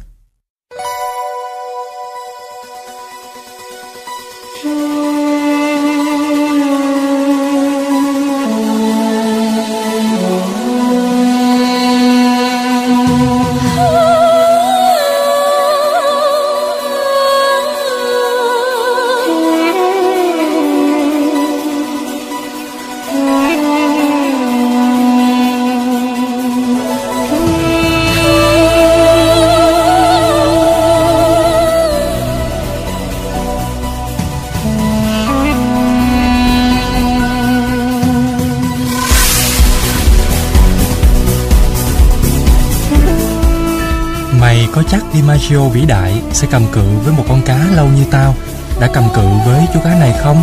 [45.45, 48.35] Pinocchio vĩ đại sẽ cầm cự với một con cá lâu như tao
[48.81, 50.43] đã cầm cự với chú cá này không?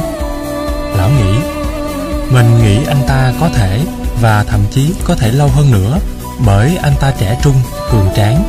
[0.98, 1.40] Lão nghĩ,
[2.30, 3.80] mình nghĩ anh ta có thể
[4.22, 5.98] và thậm chí có thể lâu hơn nữa
[6.46, 7.56] bởi anh ta trẻ trung,
[7.92, 8.44] cường tráng.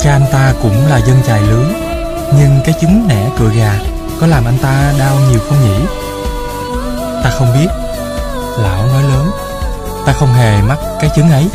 [0.00, 1.66] Cha anh ta cũng là dân chài lưới
[2.38, 3.78] nhưng cái chứng nẻ cựa gà
[4.20, 5.86] có làm anh ta đau nhiều không nhỉ?
[7.24, 7.68] Ta không biết.
[8.58, 9.30] Lão nói lớn,
[10.06, 11.48] ta không hề mắc cái chứng ấy.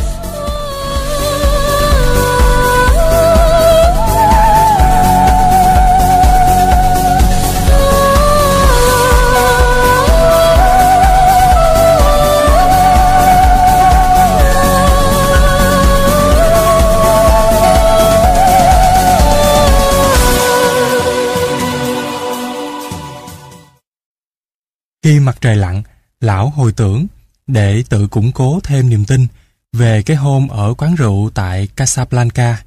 [25.02, 25.82] Khi mặt trời lặn,
[26.20, 27.06] lão hồi tưởng
[27.46, 29.26] để tự củng cố thêm niềm tin
[29.72, 32.62] về cái hôm ở quán rượu tại Casablanca.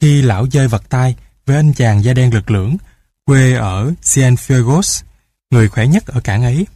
[0.00, 1.16] Khi lão dơi vật tay
[1.46, 2.76] với anh chàng da đen lực lưỡng
[3.24, 5.02] quê ở Cienfuegos,
[5.50, 6.66] người khỏe nhất ở cảng ấy.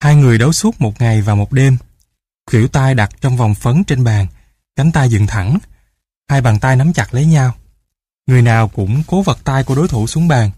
[0.00, 1.76] Hai người đấu suốt một ngày và một đêm.
[2.50, 4.26] Khỉu tay đặt trong vòng phấn trên bàn,
[4.76, 5.58] cánh tay dựng thẳng,
[6.28, 7.54] hai bàn tay nắm chặt lấy nhau.
[8.26, 10.50] Người nào cũng cố vật tay của đối thủ xuống bàn.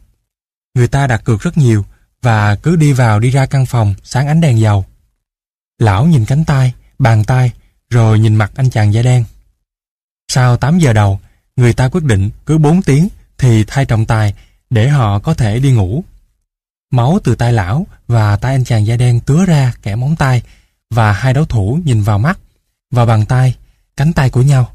[0.75, 1.85] Người ta đặt cược rất nhiều,
[2.25, 4.85] và cứ đi vào đi ra căn phòng sáng ánh đèn dầu.
[5.79, 7.53] Lão nhìn cánh tay, bàn tay,
[7.91, 9.25] rồi nhìn mặt anh chàng da đen.
[10.29, 11.21] Sau 8 giờ đầu,
[11.57, 14.35] người ta quyết định cứ 4 tiếng thì thay trọng tài
[14.71, 16.05] để họ có thể đi ngủ.
[16.91, 20.43] Máu từ tay lão và tay anh chàng da đen tứa ra kẻ móng tay
[20.91, 22.39] và hai đấu thủ nhìn vào mắt,
[22.91, 23.57] vào bàn tay,
[23.97, 24.71] cánh tay của nhau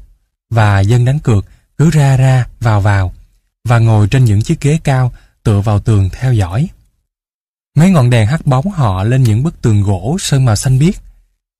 [0.50, 1.44] và dân đánh cược
[1.78, 3.14] cứ ra ra vào vào
[3.64, 5.12] và ngồi trên những chiếc ghế cao
[5.42, 6.68] tựa vào tường theo dõi.
[7.74, 10.94] Mấy ngọn đèn hắt bóng họ lên những bức tường gỗ sơn màu xanh biếc.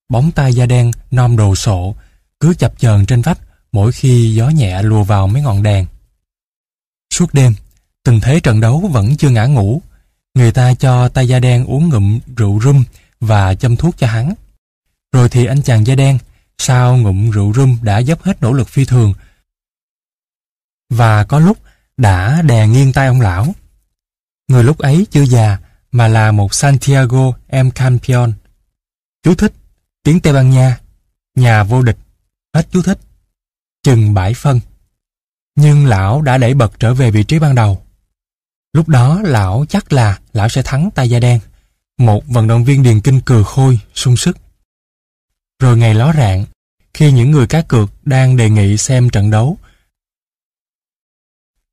[0.09, 1.95] Bóng tay da đen, non đồ sộ,
[2.41, 3.39] cứ chập chờn trên vách
[3.73, 5.87] mỗi khi gió nhẹ lùa vào mấy ngọn đèn.
[7.15, 7.55] Suốt đêm,
[8.05, 9.83] tình thế trận đấu vẫn chưa ngã ngủ.
[10.35, 12.85] Người ta cho tay da đen uống ngụm rượu rum
[13.21, 14.35] và châm thuốc cho hắn.
[15.13, 16.19] Rồi thì anh chàng da đen,
[16.59, 19.15] sau ngụm rượu rum đã dốc hết nỗ lực phi thường.
[20.91, 21.59] Và có lúc
[21.97, 23.55] đã đè nghiêng tay ông lão.
[24.49, 25.59] Người lúc ấy chưa già,
[25.93, 27.71] mà là một Santiago M.
[27.71, 28.33] Campion.
[29.23, 29.53] Chú thích,
[30.03, 30.81] tiếng Tây Ban Nha,
[31.35, 31.97] nhà vô địch,
[32.55, 32.99] hết chú thích,
[33.83, 34.61] chừng bãi phân.
[35.57, 37.83] Nhưng lão đã đẩy bật trở về vị trí ban đầu.
[38.73, 41.41] Lúc đó lão chắc là lão sẽ thắng tay da đen,
[41.99, 44.37] một vận động viên điền kinh cừ khôi, sung sức.
[45.59, 46.45] Rồi ngày ló rạng,
[46.95, 49.59] khi những người cá cược đang đề nghị xem trận đấu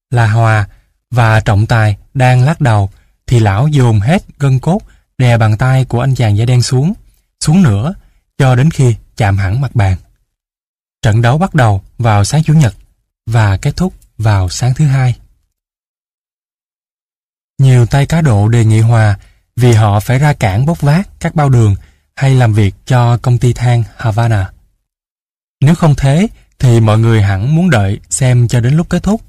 [0.09, 0.67] là hòa
[1.11, 2.89] và trọng tài đang lắc đầu
[3.27, 4.79] thì lão dồn hết gân cốt
[5.17, 6.93] đè bàn tay của anh chàng da đen xuống,
[7.39, 7.93] xuống nữa,
[8.37, 9.97] cho đến khi chạm hẳn mặt bàn.
[11.01, 12.75] Trận đấu bắt đầu vào sáng Chủ nhật
[13.25, 15.15] và kết thúc vào sáng thứ hai.
[17.59, 19.17] Nhiều tay cá độ đề nghị hòa
[19.55, 21.75] vì họ phải ra cảng bốc vác các bao đường
[22.15, 24.51] hay làm việc cho công ty than Havana.
[25.61, 26.27] Nếu không thế,
[26.59, 29.21] thì mọi người hẳn muốn đợi xem cho đến lúc kết thúc.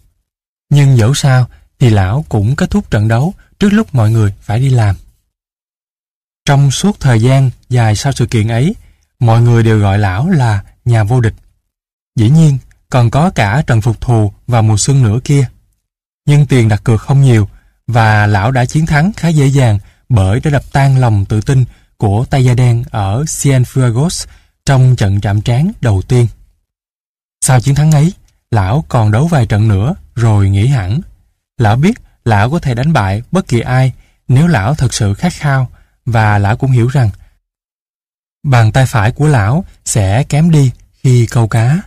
[0.71, 1.49] Nhưng dẫu sao,
[1.79, 4.97] thì lão cũng kết thúc trận đấu trước lúc mọi người phải đi làm.
[6.45, 8.75] Trong suốt thời gian dài sau sự kiện ấy,
[9.19, 11.35] mọi người đều gọi lão là nhà vô địch.
[12.17, 12.59] Dĩ nhiên,
[12.91, 15.49] còn có cả trận phục thù vào mùa xuân nữa kia.
[16.27, 17.49] Nhưng tiền đặt cược không nhiều
[17.87, 19.79] và lão đã chiến thắng khá dễ dàng
[20.09, 21.65] bởi đã đập tan lòng tự tin
[21.97, 24.27] của tay da đen ở Cienfuegos
[24.67, 26.27] trong trận chạm trán đầu tiên.
[27.41, 28.13] Sau chiến thắng ấy,
[28.51, 31.01] lão còn đấu vài trận nữa rồi nghỉ hẳn.
[31.59, 31.99] Lão biết
[32.29, 33.93] lão có thể đánh bại bất kỳ ai
[34.29, 35.71] nếu lão thật sự khát khao
[36.07, 37.11] và lão cũng hiểu rằng
[38.43, 40.73] bàn tay phải của lão sẽ kém đi
[41.03, 41.83] khi câu cá.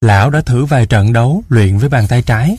[0.00, 2.58] Lão đã thử vài trận đấu luyện với bàn tay trái.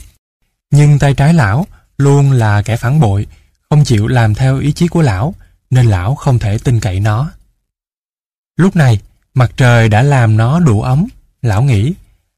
[0.72, 1.66] Nhưng tay trái lão
[1.98, 3.28] luôn là kẻ phản bội,
[3.70, 5.36] không chịu làm theo ý chí của lão,
[5.70, 7.32] nên lão không thể tin cậy nó.
[8.58, 9.00] Lúc này,
[9.34, 11.06] mặt trời đã làm nó đủ ấm.
[11.42, 11.94] Lão nghĩ,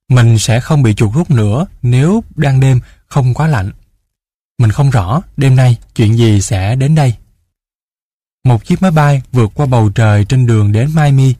[0.10, 3.72] mình sẽ không bị chuột rút nữa nếu đang đêm không quá lạnh.
[4.58, 7.16] Mình không rõ đêm nay chuyện gì sẽ đến đây.
[8.44, 11.36] Một chiếc máy bay vượt qua bầu trời trên đường đến Miami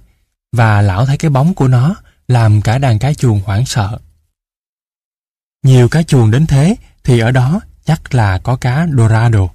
[0.52, 1.96] và lão thấy cái bóng của nó
[2.28, 4.00] làm cả đàn cá chuồn hoảng sợ.
[5.64, 9.48] Nhiều cá chuồn đến thế thì ở đó chắc là có cá Dorado.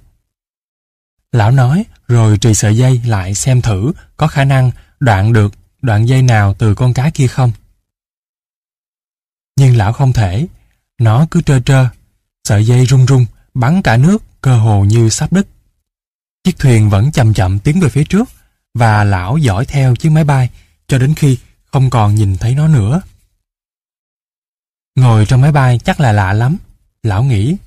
[1.31, 6.07] Lão nói rồi trì sợi dây lại xem thử có khả năng đoạn được đoạn
[6.07, 7.51] dây nào từ con cá kia không.
[9.57, 10.47] Nhưng lão không thể,
[10.97, 11.87] nó cứ trơ trơ,
[12.43, 15.47] sợi dây rung rung, bắn cả nước, cơ hồ như sắp đứt.
[16.43, 18.29] Chiếc thuyền vẫn chậm chậm tiến về phía trước
[18.73, 20.49] và lão dõi theo chiếc máy bay
[20.87, 23.01] cho đến khi không còn nhìn thấy nó nữa.
[24.95, 26.57] Ngồi trong máy bay chắc là lạ lắm.
[27.03, 27.57] Lão nghĩ,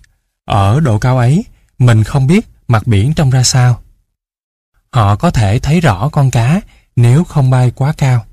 [0.44, 1.44] ở độ cao ấy,
[1.78, 3.82] mình không biết mặt biển trông ra sao.
[4.92, 6.60] Họ có thể thấy rõ con cá
[6.96, 8.26] nếu không bay quá cao.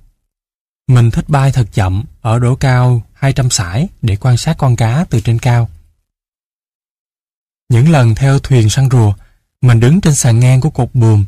[0.87, 5.05] Mình thích bay thật chậm ở độ cao 200 sải để quan sát con cá
[5.09, 5.69] từ trên cao.
[7.73, 9.13] Những lần theo thuyền săn rùa,
[9.61, 11.25] mình đứng trên sàn ngang của cột buồm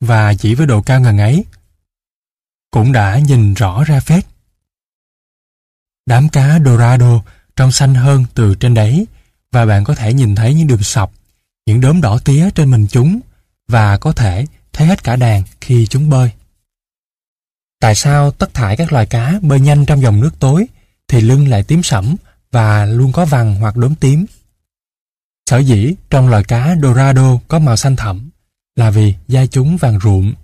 [0.00, 1.44] và chỉ với độ cao ngần ấy
[2.70, 4.26] cũng đã nhìn rõ ra phết.
[6.06, 7.22] Đám cá Dorado
[7.56, 9.06] trong xanh hơn từ trên đáy
[9.52, 11.12] và bạn có thể nhìn thấy những đường sọc,
[11.66, 13.20] những đốm đỏ tía trên mình chúng
[13.68, 16.30] và có thể thấy hết cả đàn khi chúng bơi.
[17.80, 20.66] Tại sao tất thải các loài cá bơi nhanh trong dòng nước tối
[21.08, 22.16] thì lưng lại tím sẫm
[22.50, 24.26] và luôn có vằn hoặc đốm tím?
[25.50, 28.30] Sở dĩ trong loài cá Dorado có màu xanh thẫm
[28.76, 30.34] là vì da chúng vàng ruộm.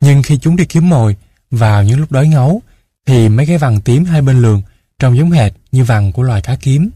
[0.00, 1.16] Nhưng khi chúng đi kiếm mồi
[1.50, 2.62] vào những lúc đói ngấu
[3.06, 4.62] thì mấy cái vằn tím hai bên lường
[4.98, 6.90] trông giống hệt như vằn của loài cá kiếm.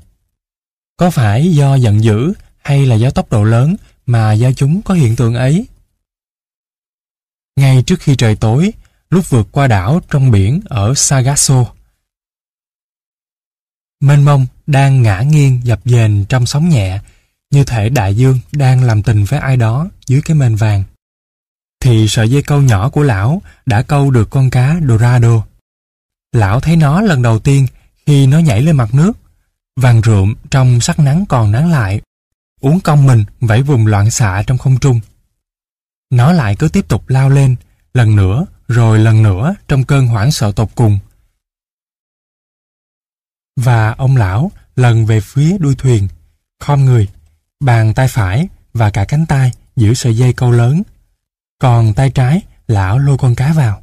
[0.96, 2.32] Có phải do giận dữ
[2.62, 5.66] hay là do tốc độ lớn mà da chúng có hiện tượng ấy?
[7.56, 8.72] Ngay trước khi trời tối,
[9.10, 11.64] lúc vượt qua đảo trong biển ở Sagasso,
[14.00, 16.98] mênh mông đang ngã nghiêng dập dềnh trong sóng nhẹ,
[17.50, 20.84] như thể đại dương đang làm tình với ai đó dưới cái mền vàng.
[21.80, 25.44] Thì sợi dây câu nhỏ của lão đã câu được con cá Dorado.
[26.32, 27.66] Lão thấy nó lần đầu tiên
[28.06, 29.12] khi nó nhảy lên mặt nước,
[29.76, 32.00] vàng rượm trong sắc nắng còn nắng lại,
[32.60, 35.00] uống cong mình vẫy vùng loạn xạ trong không trung.
[36.10, 37.56] Nó lại cứ tiếp tục lao lên,
[37.94, 40.98] lần nữa rồi lần nữa trong cơn hoảng sợ tột cùng.
[43.56, 46.08] Và ông lão lần về phía đuôi thuyền,
[46.60, 47.08] khom người,
[47.60, 50.82] bàn tay phải và cả cánh tay giữ sợi dây câu lớn.
[51.58, 53.82] Còn tay trái, lão lôi con cá vào.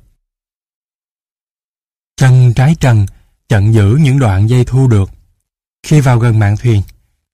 [2.18, 3.06] Chân trái trần,
[3.50, 5.10] chặn giữ những đoạn dây thu được.
[5.84, 6.82] Khi vào gần mạng thuyền,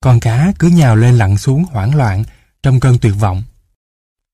[0.01, 2.23] con cá cứ nhào lên lặn xuống hoảng loạn
[2.63, 3.43] trong cơn tuyệt vọng.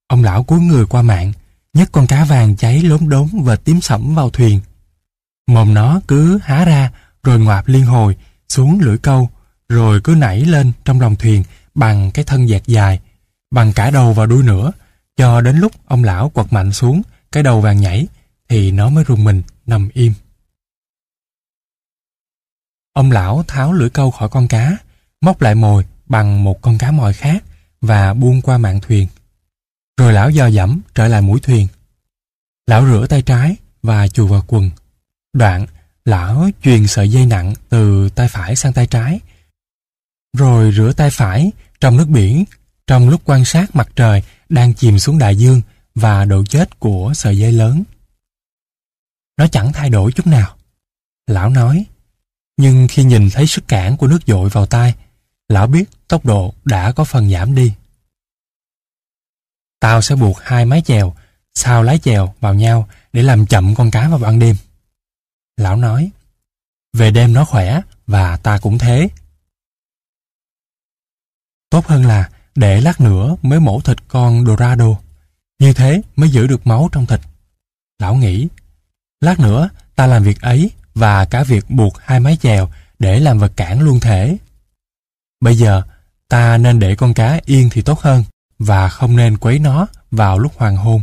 [0.07, 1.33] Ông lão cúi người qua mạng,
[1.73, 4.61] nhấc con cá vàng cháy lốm đốm và tím sẫm vào thuyền.
[5.47, 6.91] Mồm nó cứ há ra
[7.23, 8.15] rồi ngoạp liên hồi
[8.49, 9.29] xuống lưỡi câu,
[9.69, 11.43] rồi cứ nảy lên trong lòng thuyền
[11.75, 12.99] bằng cái thân dẹt dài,
[13.51, 14.71] bằng cả đầu và đuôi nữa,
[15.17, 17.01] cho đến lúc ông lão quật mạnh xuống
[17.31, 18.07] cái đầu vàng nhảy
[18.49, 20.13] thì nó mới rùng mình nằm im.
[22.93, 24.77] Ông lão tháo lưỡi câu khỏi con cá,
[25.21, 27.43] móc lại mồi bằng một con cá mòi khác
[27.81, 29.07] và buông qua mạng thuyền.
[29.97, 31.67] Rồi lão dò dẫm trở lại mũi thuyền.
[32.67, 34.69] Lão rửa tay trái và chùi vào quần.
[35.33, 35.67] Đoạn,
[36.09, 39.19] lão truyền sợi dây nặng từ tay phải sang tay trái.
[40.37, 42.45] Rồi rửa tay phải trong nước biển
[42.87, 45.61] trong lúc quan sát mặt trời đang chìm xuống đại dương
[45.95, 47.83] và độ chết của sợi dây lớn.
[49.37, 50.57] Nó chẳng thay đổi chút nào.
[51.27, 51.85] Lão nói,
[52.57, 54.95] nhưng khi nhìn thấy sức cản của nước dội vào tay,
[55.49, 57.73] lão biết tốc độ đã có phần giảm đi.
[59.79, 61.15] Tao sẽ buộc hai mái chèo,
[61.53, 64.55] sao lái chèo vào nhau để làm chậm con cá vào ban đêm.
[65.59, 66.11] Lão nói,
[66.93, 69.09] về đêm nó khỏe và ta cũng thế.
[71.69, 74.87] Tốt hơn là để lát nữa mới mổ thịt con Dorado.
[75.59, 77.19] Như thế mới giữ được máu trong thịt.
[77.99, 78.47] Lão nghĩ,
[79.21, 82.69] lát nữa ta làm việc ấy và cả việc buộc hai mái chèo
[82.99, 84.37] để làm vật cản luôn thể.
[85.41, 85.81] Bây giờ,
[86.27, 88.23] ta nên để con cá yên thì tốt hơn
[88.59, 91.01] và không nên quấy nó vào lúc hoàng hôn.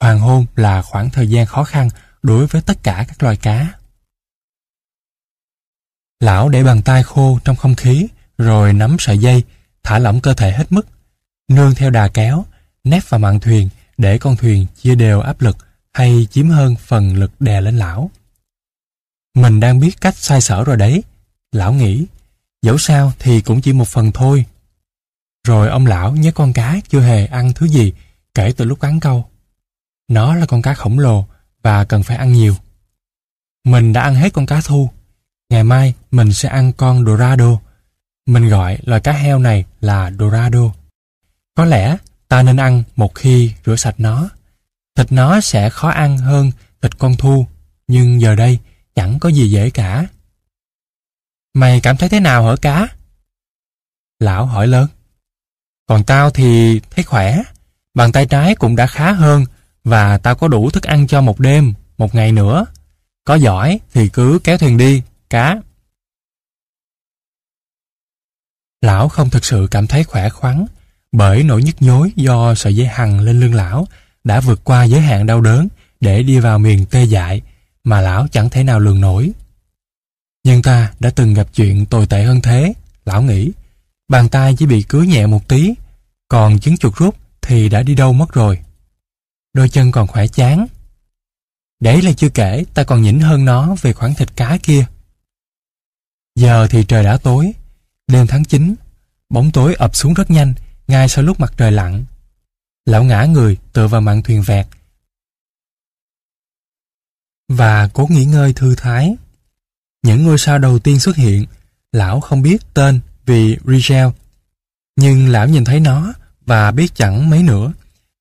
[0.00, 1.88] Hoàng hôn là khoảng thời gian khó khăn
[2.22, 3.72] đối với tất cả các loài cá.
[6.20, 8.08] Lão để bàn tay khô trong không khí
[8.38, 9.44] rồi nắm sợi dây,
[9.82, 10.86] thả lỏng cơ thể hết mức,
[11.48, 12.44] nương theo đà kéo,
[12.84, 13.68] nép vào mạn thuyền
[13.98, 15.56] để con thuyền chia đều áp lực
[15.92, 18.10] hay chiếm hơn phần lực đè lên lão.
[19.34, 21.02] Mình đang biết cách sai sở rồi đấy.
[21.52, 22.06] Lão nghĩ,
[22.62, 24.44] dẫu sao thì cũng chỉ một phần thôi.
[25.46, 27.92] Rồi ông lão nhớ con cá chưa hề ăn thứ gì
[28.34, 29.30] kể từ lúc cắn câu.
[30.08, 31.26] Nó là con cá khổng lồ
[31.68, 32.56] và cần phải ăn nhiều.
[33.64, 34.90] Mình đã ăn hết con cá thu.
[35.50, 37.60] Ngày mai mình sẽ ăn con Dorado.
[38.26, 40.72] Mình gọi loài cá heo này là Dorado.
[41.54, 41.96] Có lẽ
[42.28, 44.28] ta nên ăn một khi rửa sạch nó.
[44.96, 46.50] Thịt nó sẽ khó ăn hơn
[46.82, 47.46] thịt con thu,
[47.88, 48.58] nhưng giờ đây
[48.94, 50.06] chẳng có gì dễ cả.
[51.54, 52.88] Mày cảm thấy thế nào hả cá?
[54.20, 54.88] Lão hỏi lớn.
[55.86, 57.42] Còn tao thì thấy khỏe,
[57.94, 59.44] bàn tay trái cũng đã khá hơn
[59.88, 62.66] và tao có đủ thức ăn cho một đêm, một ngày nữa.
[63.24, 65.60] Có giỏi thì cứ kéo thuyền đi, cá.
[68.82, 70.66] Lão không thực sự cảm thấy khỏe khoắn
[71.12, 73.86] bởi nỗi nhức nhối do sợi dây hằng lên lưng lão
[74.24, 75.68] đã vượt qua giới hạn đau đớn
[76.00, 77.42] để đi vào miền tê dại
[77.84, 79.32] mà lão chẳng thể nào lường nổi.
[80.44, 82.72] Nhưng ta đã từng gặp chuyện tồi tệ hơn thế,
[83.04, 83.52] lão nghĩ.
[84.08, 85.74] Bàn tay chỉ bị cứa nhẹ một tí,
[86.28, 88.58] còn chứng chuột rút thì đã đi đâu mất rồi.
[89.52, 90.66] Đôi chân còn khỏe chán.
[91.80, 94.86] Đấy là chưa kể ta còn nhỉnh hơn nó về khoản thịt cá kia.
[96.34, 97.52] Giờ thì trời đã tối,
[98.06, 98.74] đêm tháng 9,
[99.28, 100.54] bóng tối ập xuống rất nhanh
[100.88, 102.04] ngay sau lúc mặt trời lặn.
[102.86, 104.66] Lão ngã người tựa vào mạn thuyền vẹt
[107.48, 109.16] và cố nghỉ ngơi thư thái.
[110.02, 111.46] Những ngôi sao đầu tiên xuất hiện,
[111.92, 114.08] lão không biết tên vì Rigel.
[114.96, 116.12] Nhưng lão nhìn thấy nó
[116.46, 117.72] và biết chẳng mấy nữa,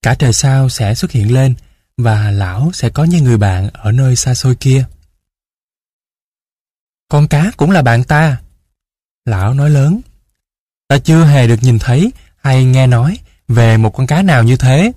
[0.02, 1.56] cả trời sao sẽ xuất hiện lên
[1.98, 4.86] và lão sẽ có như người bạn ở nơi xa xôi kia.
[7.10, 8.42] Con cá cũng là bạn ta.
[9.26, 10.02] Lão nói lớn.
[10.88, 13.18] Ta chưa hề được nhìn thấy hay nghe nói
[13.48, 14.92] về một con cá nào như thế.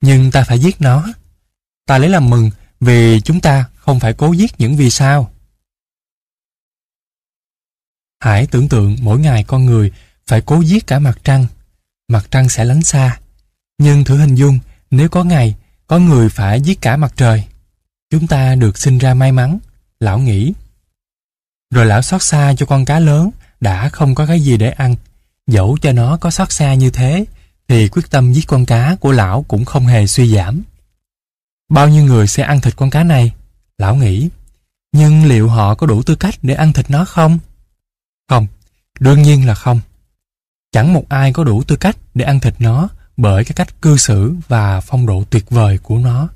[0.00, 1.06] Nhưng ta phải giết nó.
[1.86, 2.50] Ta lấy làm mừng
[2.80, 5.32] vì chúng ta không phải cố giết những vì sao.
[8.20, 9.92] Hãy tưởng tượng mỗi ngày con người
[10.26, 11.46] phải cố giết cả mặt trăng.
[12.08, 13.20] Mặt trăng sẽ lánh xa.
[13.78, 14.58] Nhưng thử hình dung
[14.90, 15.54] nếu có ngày
[15.86, 17.44] có người phải giết cả mặt trời.
[18.10, 19.58] Chúng ta được sinh ra may mắn,
[20.00, 20.52] lão nghĩ.
[21.74, 23.30] Rồi lão xót xa cho con cá lớn
[23.60, 24.96] đã không có cái gì để ăn.
[25.46, 27.24] Dẫu cho nó có xót xa như thế
[27.68, 30.62] thì quyết tâm giết con cá của lão cũng không hề suy giảm.
[31.68, 33.32] Bao nhiêu người sẽ ăn thịt con cá này?
[33.78, 34.28] Lão nghĩ.
[34.92, 37.38] Nhưng liệu họ có đủ tư cách để ăn thịt nó không?
[38.28, 38.46] Không,
[39.00, 39.80] đương nhiên là không.
[40.72, 42.88] Chẳng một ai có đủ tư cách để ăn thịt nó
[43.18, 46.28] bởi cái cách cư xử và phong độ tuyệt vời của nó.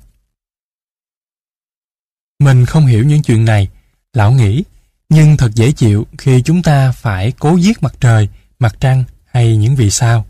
[2.39, 3.69] Mình không hiểu những chuyện này,
[4.13, 4.63] lão nghĩ,
[5.09, 8.29] nhưng thật dễ chịu khi chúng ta phải cố giết mặt trời,
[8.59, 10.25] mặt trăng hay những vì sao.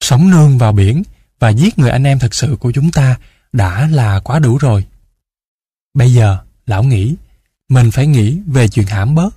[0.00, 1.02] Sống nương vào biển
[1.38, 3.18] và giết người anh em thật sự của chúng ta
[3.52, 4.86] đã là quá đủ rồi.
[5.94, 7.16] Bây giờ, lão nghĩ,
[7.68, 9.34] mình phải nghĩ về chuyện hãm bớt.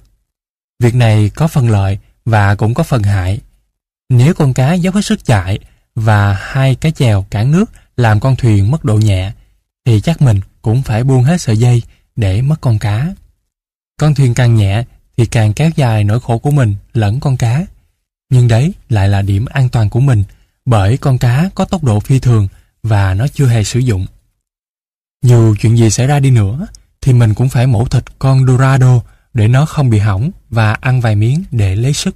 [0.80, 3.42] Việc này có phần lợi và cũng có phần hại.
[4.10, 5.60] Nếu con cá dốc hết sức chạy
[5.96, 7.66] và hai cái chèo cản nước
[7.98, 9.32] làm con thuyền mất độ nhẹ,
[9.86, 11.82] thì chắc mình cũng phải buông hết sợi dây
[12.16, 13.14] để mất con cá.
[14.00, 14.84] Con thuyền càng nhẹ
[15.18, 17.66] thì càng kéo dài nỗi khổ của mình lẫn con cá.
[18.30, 20.24] Nhưng đấy lại là điểm an toàn của mình
[20.66, 22.48] bởi con cá có tốc độ phi thường
[22.84, 24.06] và nó chưa hề sử dụng.
[25.24, 26.68] Dù chuyện gì xảy ra đi nữa,
[27.02, 29.02] thì mình cũng phải mổ thịt con Dorado
[29.34, 32.16] để nó không bị hỏng và ăn vài miếng để lấy sức.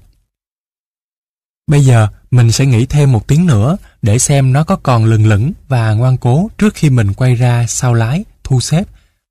[1.70, 5.28] Bây giờ mình sẽ nghỉ thêm một tiếng nữa để xem nó có còn lừng
[5.28, 8.84] lững và ngoan cố trước khi mình quay ra sau lái, thu xếp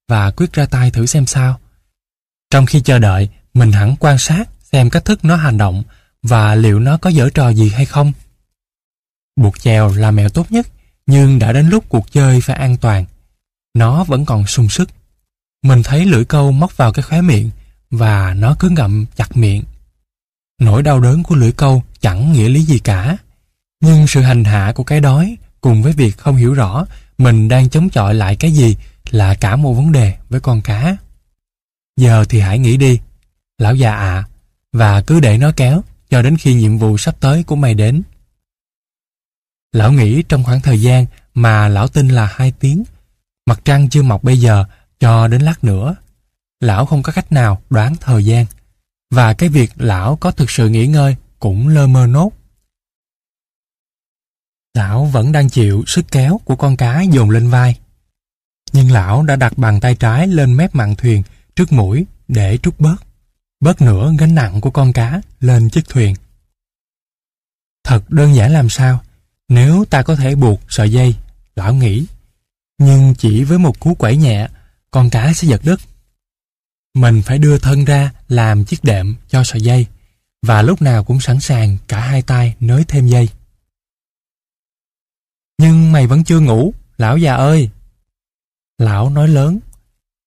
[0.08, 1.60] và quyết ra tay thử xem sao.
[2.50, 5.82] Trong khi chờ đợi, mình hẳn quan sát xem cách thức nó hành động
[6.22, 8.12] và liệu nó có dở trò gì hay không.
[9.36, 10.66] Buộc chèo là mèo tốt nhất,
[11.06, 13.04] nhưng đã đến lúc cuộc chơi phải an toàn.
[13.74, 14.88] Nó vẫn còn sung sức.
[15.62, 17.50] Mình thấy lưỡi câu móc vào cái khóe miệng
[17.90, 19.62] và nó cứ ngậm chặt miệng.
[20.58, 23.16] Nỗi đau đớn của lưỡi câu chẳng nghĩa lý gì cả.
[23.80, 26.86] Nhưng sự hành hạ của cái đói cùng với việc không hiểu rõ
[27.18, 28.76] mình đang chống chọi lại cái gì
[29.10, 30.96] là cả một vấn đề với con cá.
[31.96, 33.00] Giờ thì hãy nghĩ đi,
[33.58, 34.24] lão già ạ,
[34.72, 38.02] và cứ để nó kéo cho đến khi nhiệm vụ sắp tới của mày đến.
[39.72, 42.84] Lão nghĩ trong khoảng thời gian mà lão tin là hai tiếng,
[43.46, 44.64] mặt trăng chưa mọc bây giờ
[45.00, 45.96] cho đến lát nữa.
[46.60, 48.46] Lão không có cách nào đoán thời gian,
[49.10, 52.30] và cái việc lão có thực sự nghỉ ngơi cũng lơ mơ nốt.
[54.74, 57.78] Lão vẫn đang chịu sức kéo của con cá dồn lên vai.
[58.72, 61.22] Nhưng lão đã đặt bàn tay trái lên mép mạn thuyền
[61.56, 62.96] trước mũi để trút bớt,
[63.60, 66.14] bớt nửa gánh nặng của con cá lên chiếc thuyền.
[67.84, 69.02] Thật đơn giản làm sao,
[69.48, 71.14] nếu ta có thể buộc sợi dây,
[71.56, 72.06] lão nghĩ.
[72.78, 74.48] Nhưng chỉ với một cú quẩy nhẹ,
[74.90, 75.80] con cá sẽ giật đứt.
[76.94, 79.86] Mình phải đưa thân ra làm chiếc đệm cho sợi dây
[80.42, 83.28] và lúc nào cũng sẵn sàng cả hai tay nới thêm dây.
[85.58, 87.70] Nhưng mày vẫn chưa ngủ, lão già ơi.
[88.78, 89.58] Lão nói lớn.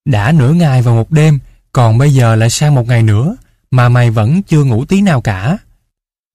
[0.06, 1.40] Đã nửa ngày và một đêm,
[1.72, 3.36] còn bây giờ lại sang một ngày nữa,
[3.72, 5.58] mà mày vẫn chưa ngủ tí nào cả.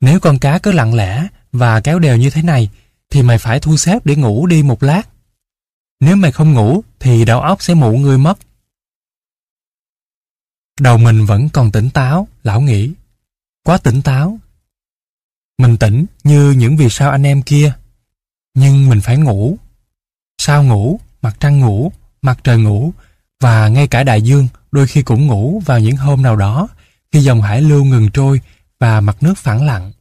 [0.01, 2.71] Nếu con cá cứ lặng lẽ và kéo đều như thế này,
[3.11, 5.03] thì mày phải thu xếp để ngủ đi một lát.
[6.01, 8.39] Nếu mày không ngủ, thì đầu óc sẽ mụ người mất.
[10.81, 12.93] Đầu mình vẫn còn tỉnh táo, lão nghĩ.
[13.65, 14.39] Quá tỉnh táo.
[15.59, 17.73] Mình tỉnh như những vì sao anh em kia.
[18.55, 19.59] Nhưng mình phải ngủ.
[20.39, 21.93] Sao ngủ, mặt trăng ngủ,
[22.23, 22.93] mặt trời ngủ,
[23.41, 26.69] và ngay cả đại dương đôi khi cũng ngủ vào những hôm nào đó
[27.13, 28.41] khi dòng hải lưu ngừng trôi
[28.79, 29.93] và mặt nước phẳng lặng.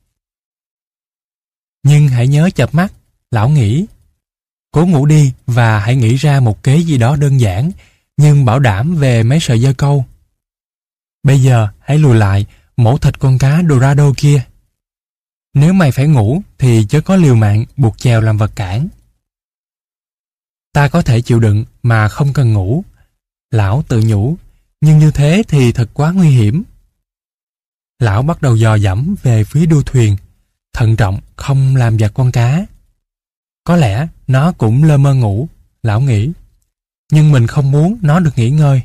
[1.83, 2.93] Nhưng hãy nhớ chập mắt,
[3.31, 3.85] lão nghĩ.
[4.71, 7.71] Cố ngủ đi và hãy nghĩ ra một kế gì đó đơn giản,
[8.17, 10.05] nhưng bảo đảm về mấy sợi dây câu.
[11.25, 12.45] Bây giờ hãy lùi lại,
[12.77, 14.41] mẫu thịt con cá Dorado kia.
[15.53, 18.87] Nếu mày phải ngủ thì chớ có liều mạng buộc chèo làm vật cản.
[20.73, 22.83] Ta có thể chịu đựng mà không cần ngủ.
[23.51, 24.37] Lão tự nhủ,
[24.81, 26.63] nhưng như thế thì thật quá nguy hiểm.
[27.99, 30.17] Lão bắt đầu dò dẫm về phía đua thuyền,
[30.73, 32.65] thận trọng không làm giật con cá.
[33.63, 35.47] Có lẽ nó cũng lơ mơ ngủ,
[35.83, 36.31] lão nghĩ.
[37.11, 38.81] Nhưng mình không muốn nó được nghỉ ngơi.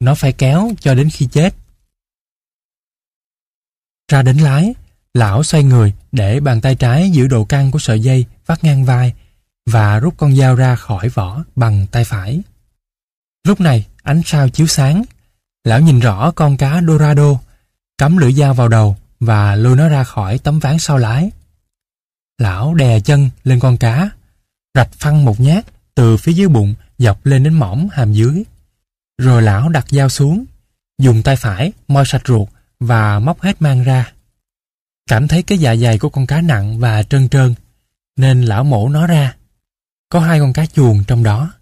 [0.00, 1.54] Nó phải kéo cho đến khi chết.
[4.12, 4.74] Ra đến lái,
[5.14, 8.84] lão xoay người để bàn tay trái giữ độ căng của sợi dây vắt ngang
[8.84, 9.14] vai
[9.66, 12.40] và rút con dao ra khỏi vỏ bằng tay phải.
[13.44, 15.02] Lúc này, ánh sao chiếu sáng.
[15.64, 17.40] Lão nhìn rõ con cá Dorado,
[17.98, 21.30] cắm lưỡi dao vào đầu và lôi nó ra khỏi tấm ván sau lái.
[22.38, 24.10] Lão đè chân lên con cá,
[24.74, 25.64] rạch phăng một nhát
[25.94, 28.44] từ phía dưới bụng dọc lên đến mỏm hàm dưới.
[29.18, 30.44] Rồi lão đặt dao xuống,
[30.98, 32.48] dùng tay phải moi sạch ruột
[32.80, 34.12] và móc hết mang ra.
[35.06, 37.54] Cảm thấy cái dạ dày của con cá nặng và trơn trơn,
[38.16, 39.36] nên lão mổ nó ra.
[40.08, 41.52] Có hai con cá chuồng trong đó.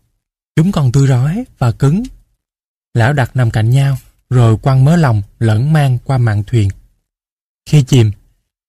[0.57, 2.03] Chúng còn tươi rói và cứng.
[2.95, 3.99] Lão đặt nằm cạnh nhau,
[4.31, 6.71] rồi quăng mớ lòng lẫn mang qua mạn thuyền.
[7.69, 8.11] Khi chìm,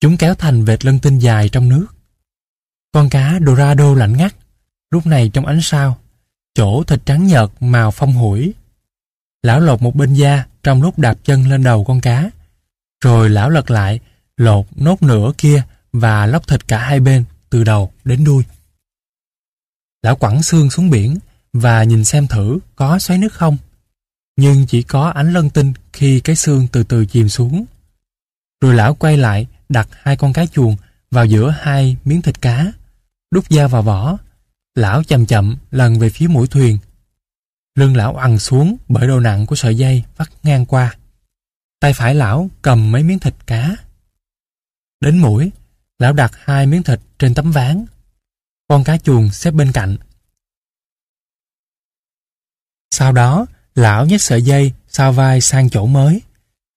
[0.01, 1.87] chúng kéo thành vệt lân tinh dài trong nước.
[2.91, 4.35] Con cá Dorado lạnh ngắt,
[4.91, 5.97] lúc này trong ánh sao,
[6.53, 8.53] chỗ thịt trắng nhợt màu phong hủi.
[9.45, 12.29] Lão lột một bên da trong lúc đạp chân lên đầu con cá.
[13.03, 13.99] Rồi lão lật lại,
[14.37, 15.63] lột nốt nửa kia
[15.93, 18.43] và lóc thịt cả hai bên, từ đầu đến đuôi.
[20.03, 21.17] Lão quẳng xương xuống biển
[21.53, 23.57] và nhìn xem thử có xoáy nước không.
[24.37, 27.65] Nhưng chỉ có ánh lân tinh khi cái xương từ từ chìm xuống.
[28.61, 30.75] Rồi lão quay lại đặt hai con cá chuồng
[31.11, 32.71] vào giữa hai miếng thịt cá,
[33.31, 34.17] đút da vào vỏ.
[34.75, 36.77] Lão chậm chậm lần về phía mũi thuyền.
[37.75, 40.95] Lưng lão ằn xuống bởi độ nặng của sợi dây vắt ngang qua.
[41.79, 43.75] Tay phải lão cầm mấy miếng thịt cá.
[45.01, 45.51] Đến mũi,
[45.99, 47.85] lão đặt hai miếng thịt trên tấm ván.
[48.67, 49.97] Con cá chuồng xếp bên cạnh.
[52.91, 53.45] Sau đó,
[53.75, 56.21] lão nhét sợi dây sau vai sang chỗ mới.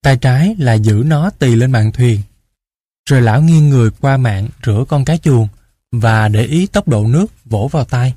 [0.03, 2.23] Tay trái là giữ nó tì lên mạn thuyền.
[3.11, 5.49] Rồi lão nghiêng người qua mạng rửa con cá chuồng
[5.93, 8.15] và để ý tốc độ nước vỗ vào tay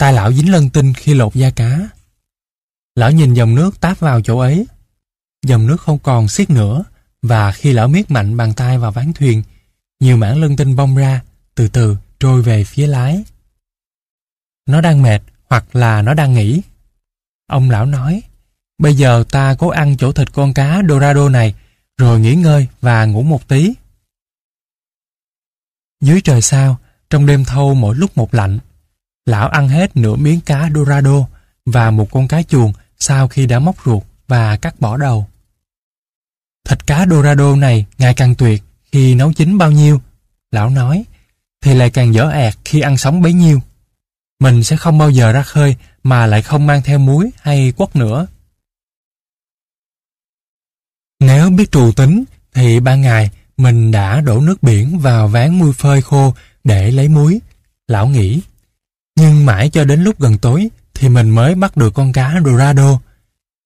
[0.00, 1.88] tay lão dính lân tinh khi lột da cá.
[2.94, 4.66] Lão nhìn dòng nước táp vào chỗ ấy.
[5.46, 6.84] Dòng nước không còn xiết nữa
[7.22, 9.42] và khi lão miết mạnh bàn tay vào ván thuyền,
[10.00, 11.22] nhiều mảng lân tinh bong ra,
[11.54, 13.24] từ từ trôi về phía lái.
[14.66, 16.62] Nó đang mệt hoặc là nó đang nghỉ.
[17.46, 18.22] Ông lão nói,
[18.78, 21.54] bây giờ ta cố ăn chỗ thịt con cá Dorado này,
[21.98, 23.74] rồi nghỉ ngơi và ngủ một tí.
[26.00, 26.78] Dưới trời sao,
[27.10, 28.58] trong đêm thâu mỗi lúc một lạnh,
[29.30, 31.26] lão ăn hết nửa miếng cá Dorado
[31.66, 35.26] và một con cá chuồng sau khi đã móc ruột và cắt bỏ đầu.
[36.68, 38.62] Thịt cá Dorado này ngày càng tuyệt
[38.92, 40.00] khi nấu chín bao nhiêu,
[40.50, 41.04] lão nói,
[41.60, 43.60] thì lại càng dở ẹt khi ăn sống bấy nhiêu.
[44.40, 47.96] mình sẽ không bao giờ ra khơi mà lại không mang theo muối hay quất
[47.96, 48.26] nữa.
[51.20, 52.24] Nếu biết trù tính
[52.54, 56.34] thì ban ngày mình đã đổ nước biển vào ván mui phơi khô
[56.64, 57.40] để lấy muối.
[57.88, 58.40] Lão nghĩ.
[59.20, 63.00] Nhưng mãi cho đến lúc gần tối thì mình mới bắt được con cá Dorado.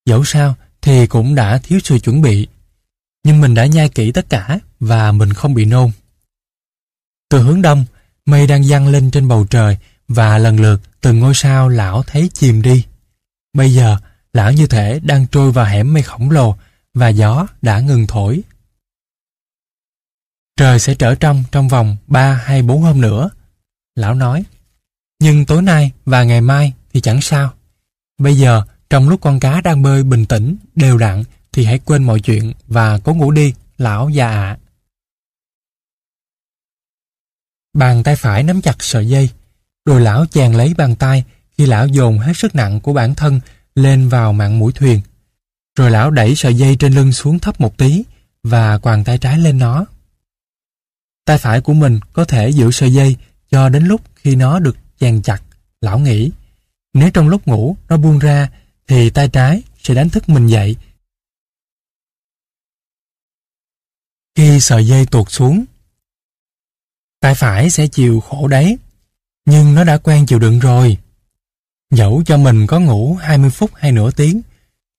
[0.07, 2.47] Dẫu sao thì cũng đã thiếu sự chuẩn bị.
[3.25, 5.91] Nhưng mình đã nhai kỹ tất cả và mình không bị nôn.
[7.31, 7.85] Từ hướng đông,
[8.27, 9.79] mây đang dăng lên trên bầu trời
[10.09, 12.85] và lần lượt từng ngôi sao lão thấy chìm đi.
[13.53, 13.97] Bây giờ,
[14.33, 16.57] lão như thể đang trôi vào hẻm mây khổng lồ
[16.95, 18.43] và gió đã ngừng thổi.
[20.57, 23.31] Trời sẽ trở trong trong vòng 3 hay 4 hôm nữa.
[23.95, 24.45] Lão nói,
[25.25, 27.53] nhưng tối nay và ngày mai thì chẳng sao.
[28.19, 32.05] Bây giờ, trong lúc con cá đang bơi bình tĩnh, đều đặn, thì hãy quên
[32.05, 34.59] mọi chuyện và cố ngủ đi, lão già ạ.
[37.75, 39.31] Bàn tay phải nắm chặt sợi dây,
[39.85, 43.41] rồi lão chàng lấy bàn tay khi lão dồn hết sức nặng của bản thân
[43.75, 45.01] lên vào mạng mũi thuyền.
[45.79, 48.05] Rồi lão đẩy sợi dây trên lưng xuống thấp một tí
[48.43, 49.87] và quàng tay trái lên nó.
[51.25, 53.17] Tay phải của mình có thể giữ sợi dây
[53.51, 55.43] cho đến lúc khi nó được chàng chặt.
[55.81, 56.31] Lão nghĩ,
[56.95, 58.51] nếu trong lúc ngủ nó buông ra
[58.87, 60.77] thì tay trái sẽ đánh thức mình dậy.
[64.37, 65.65] Khi sợi dây tuột xuống,
[67.21, 68.79] tay phải sẽ chịu khổ đấy,
[69.47, 70.99] nhưng nó đã quen chịu đựng rồi.
[71.91, 74.41] Dẫu cho mình có ngủ 20 phút hay nửa tiếng,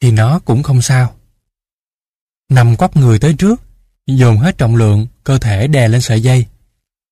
[0.01, 1.15] thì nó cũng không sao.
[2.49, 3.61] Nằm quắp người tới trước,
[4.07, 6.45] dồn hết trọng lượng, cơ thể đè lên sợi dây.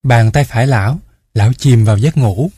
[0.04, 1.00] Bàn tay phải lão,
[1.34, 2.52] lão chìm vào giấc ngủ.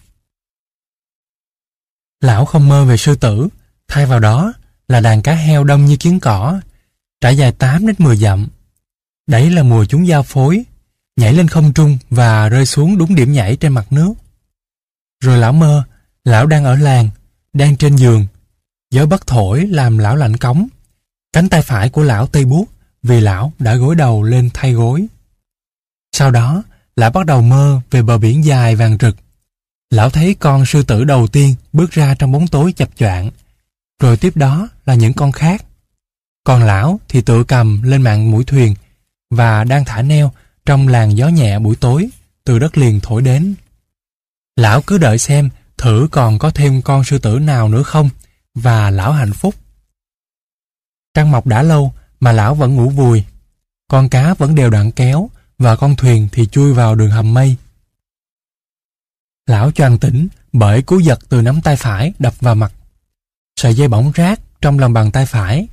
[2.26, 3.48] Lão không mơ về sư tử,
[3.88, 4.54] thay vào đó
[4.88, 6.60] là đàn cá heo đông như kiến cỏ,
[7.22, 8.48] trải dài 8 đến 10 dặm.
[9.28, 10.64] Đấy là mùa chúng giao phối,
[11.16, 14.14] nhảy lên không trung và rơi xuống đúng điểm nhảy trên mặt nước.
[15.24, 15.84] Rồi lão mơ,
[16.24, 17.10] lão đang ở làng,
[17.54, 18.26] đang trên giường.
[18.92, 20.68] Gió bất thổi làm lão lạnh cống.
[21.34, 22.66] Cánh tay phải của lão tê buốt
[23.04, 25.08] vì lão đã gối đầu lên thay gối.
[26.12, 26.64] Sau đó,
[26.96, 29.16] lão bắt đầu mơ về bờ biển dài vàng rực.
[29.90, 33.32] Lão thấy con sư tử đầu tiên bước ra trong bóng tối chập choạng,
[34.02, 35.66] rồi tiếp đó là những con khác.
[36.44, 38.76] Còn lão thì tự cầm lên mạng mũi thuyền
[39.30, 40.32] và đang thả neo
[40.66, 42.10] trong làn gió nhẹ buổi tối
[42.44, 43.56] từ đất liền thổi đến.
[44.56, 48.10] Lão cứ đợi xem thử còn có thêm con sư tử nào nữa không
[48.56, 49.56] và lão hạnh phúc.
[51.14, 53.24] Trăng mọc đã lâu mà lão vẫn ngủ vùi.
[53.88, 57.56] Con cá vẫn đều đặn kéo và con thuyền thì chui vào đường hầm mây.
[59.46, 62.74] Lão choàng tỉnh bởi cú giật từ nắm tay phải đập vào mặt.
[63.60, 65.68] Sợi dây bỏng rát trong lòng bàn tay phải.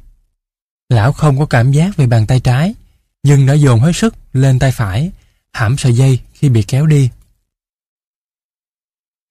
[0.88, 2.74] Lão không có cảm giác về bàn tay trái,
[3.22, 5.10] nhưng đã dồn hết sức lên tay phải,
[5.52, 7.10] hãm sợi dây khi bị kéo đi.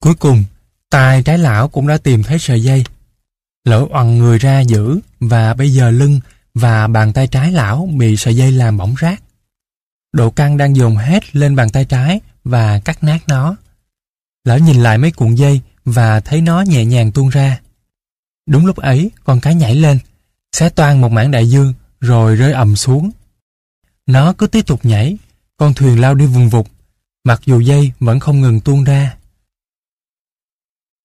[0.01, 0.43] Cuối cùng,
[0.89, 2.83] tay trái lão cũng đã tìm thấy sợi dây.
[3.65, 6.19] lão oằn người ra giữ và bây giờ lưng
[6.53, 9.19] và bàn tay trái lão bị sợi dây làm bỏng rát.
[10.13, 13.55] Độ căng đang dồn hết lên bàn tay trái và cắt nát nó.
[14.43, 17.59] Lão nhìn lại mấy cuộn dây và thấy nó nhẹ nhàng tuôn ra.
[18.45, 19.99] Đúng lúc ấy, con cá nhảy lên,
[20.51, 23.11] xé toan một mảng đại dương rồi rơi ầm xuống.
[24.05, 25.17] Nó cứ tiếp tục nhảy,
[25.57, 26.67] con thuyền lao đi vùng vụt,
[27.23, 29.15] mặc dù dây vẫn không ngừng tuôn ra.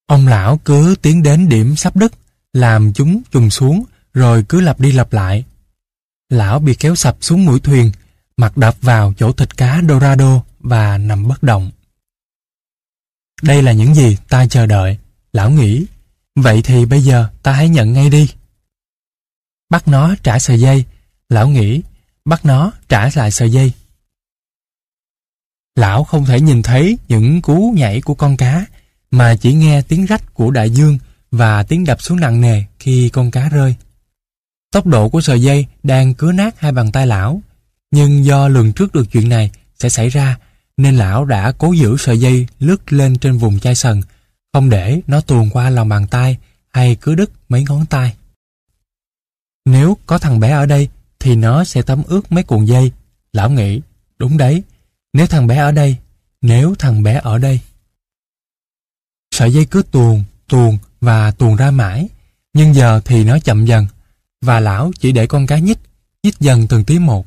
[0.07, 2.13] Ông lão cứ tiến đến điểm sắp đứt,
[2.53, 3.85] làm chúng trùng xuống,
[4.15, 5.45] rồi cứ lặp đi lặp lại.
[6.29, 7.93] Lão bị kéo sập xuống mũi thuyền,
[8.37, 11.71] mặt đập vào chỗ thịt cá Dorado và nằm bất động.
[13.43, 14.99] Đây là những gì ta chờ đợi,
[15.33, 15.87] lão nghĩ.
[16.35, 18.31] Vậy thì bây giờ ta hãy nhận ngay đi.
[19.71, 20.85] Bắt nó trả sợi dây,
[21.29, 21.83] lão nghĩ,
[22.25, 23.73] bắt nó trả lại sợi dây.
[25.75, 28.67] Lão không thể nhìn thấy những cú nhảy của con cá,
[29.11, 30.99] mà chỉ nghe tiếng rách của đại dương
[31.31, 33.75] và tiếng đập xuống nặng nề khi con cá rơi.
[34.73, 37.43] Tốc độ của sợi dây đang cứa nát hai bàn tay lão,
[37.91, 40.39] nhưng do lường trước được chuyện này sẽ xảy ra,
[40.77, 44.01] nên lão đã cố giữ sợi dây lướt lên trên vùng chai sần,
[44.53, 46.39] không để nó tuồn qua lòng bàn tay
[46.69, 48.16] hay cứ đứt mấy ngón tay.
[49.65, 50.89] Nếu có thằng bé ở đây,
[51.19, 52.93] thì nó sẽ tắm ướt mấy cuộn dây.
[53.32, 53.81] Lão nghĩ,
[54.19, 54.62] đúng đấy,
[55.12, 55.97] nếu thằng bé ở đây,
[56.40, 57.61] nếu thằng bé ở đây.
[59.35, 62.09] Sợi dây cứ tuồn, tuồn và tuồn ra mãi,
[62.53, 63.86] nhưng giờ thì nó chậm dần,
[64.40, 65.78] và lão chỉ để con cá nhích,
[66.23, 67.27] nhích dần từng tí một.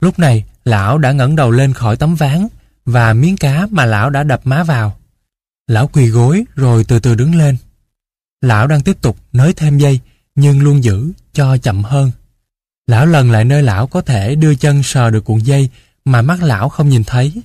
[0.00, 2.48] Lúc này, lão đã ngẩng đầu lên khỏi tấm ván
[2.84, 4.96] và miếng cá mà lão đã đập má vào.
[5.66, 7.56] Lão quỳ gối rồi từ từ đứng lên.
[8.40, 10.00] Lão đang tiếp tục nới thêm dây
[10.34, 12.10] nhưng luôn giữ cho chậm hơn.
[12.86, 15.68] Lão lần lại nơi lão có thể đưa chân sờ được cuộn dây
[16.04, 17.42] mà mắt lão không nhìn thấy.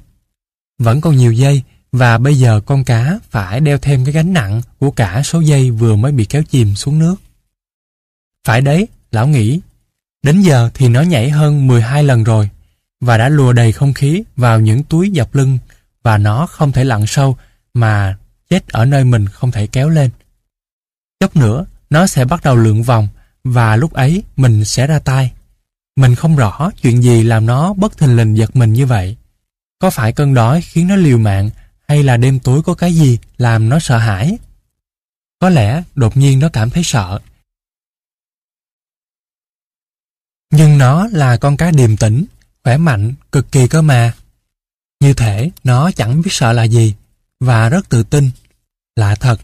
[0.80, 4.62] Vẫn còn nhiều dây và bây giờ con cá phải đeo thêm cái gánh nặng
[4.80, 7.16] của cả số dây vừa mới bị kéo chìm xuống nước.
[8.48, 9.60] Phải đấy, lão nghĩ.
[10.24, 12.50] Đến giờ thì nó nhảy hơn 12 lần rồi
[13.00, 15.58] và đã lùa đầy không khí vào những túi dọc lưng
[16.04, 17.38] và nó không thể lặn sâu
[17.74, 18.18] mà
[18.50, 20.10] chết ở nơi mình không thể kéo lên.
[21.20, 23.08] Chốc nữa, nó sẽ bắt đầu lượn vòng
[23.44, 25.32] và lúc ấy mình sẽ ra tay.
[25.96, 29.18] Mình không rõ chuyện gì làm nó bất thình lình giật mình như vậy.
[29.80, 31.50] Có phải cơn đói khiến nó liều mạng
[31.88, 34.38] hay là đêm tối có cái gì làm nó sợ hãi?
[35.40, 37.20] Có lẽ đột nhiên nó cảm thấy sợ.
[40.52, 42.26] Nhưng nó là con cá điềm tĩnh,
[42.70, 44.14] khỏe mạnh, cực kỳ cơ mà.
[45.00, 46.96] Như thể nó chẳng biết sợ là gì
[47.40, 48.30] và rất tự tin.
[48.96, 49.42] Lạ thật.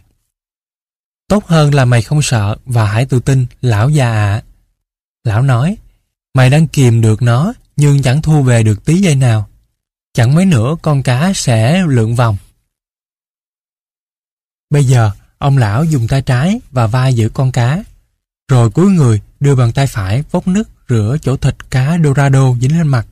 [1.27, 4.43] Tốt hơn là mày không sợ và hãy tự tin, lão già ạ.
[5.23, 5.77] Lão nói,
[6.33, 9.49] mày đang kìm được nó nhưng chẳng thu về được tí dây nào.
[10.13, 12.37] Chẳng mấy nữa con cá sẽ lượn vòng.
[14.69, 17.83] Bây giờ, ông lão dùng tay trái và vai giữ con cá,
[18.51, 22.77] rồi cúi người đưa bàn tay phải vốc nước rửa chỗ thịt cá dorado dính
[22.77, 23.07] lên mặt.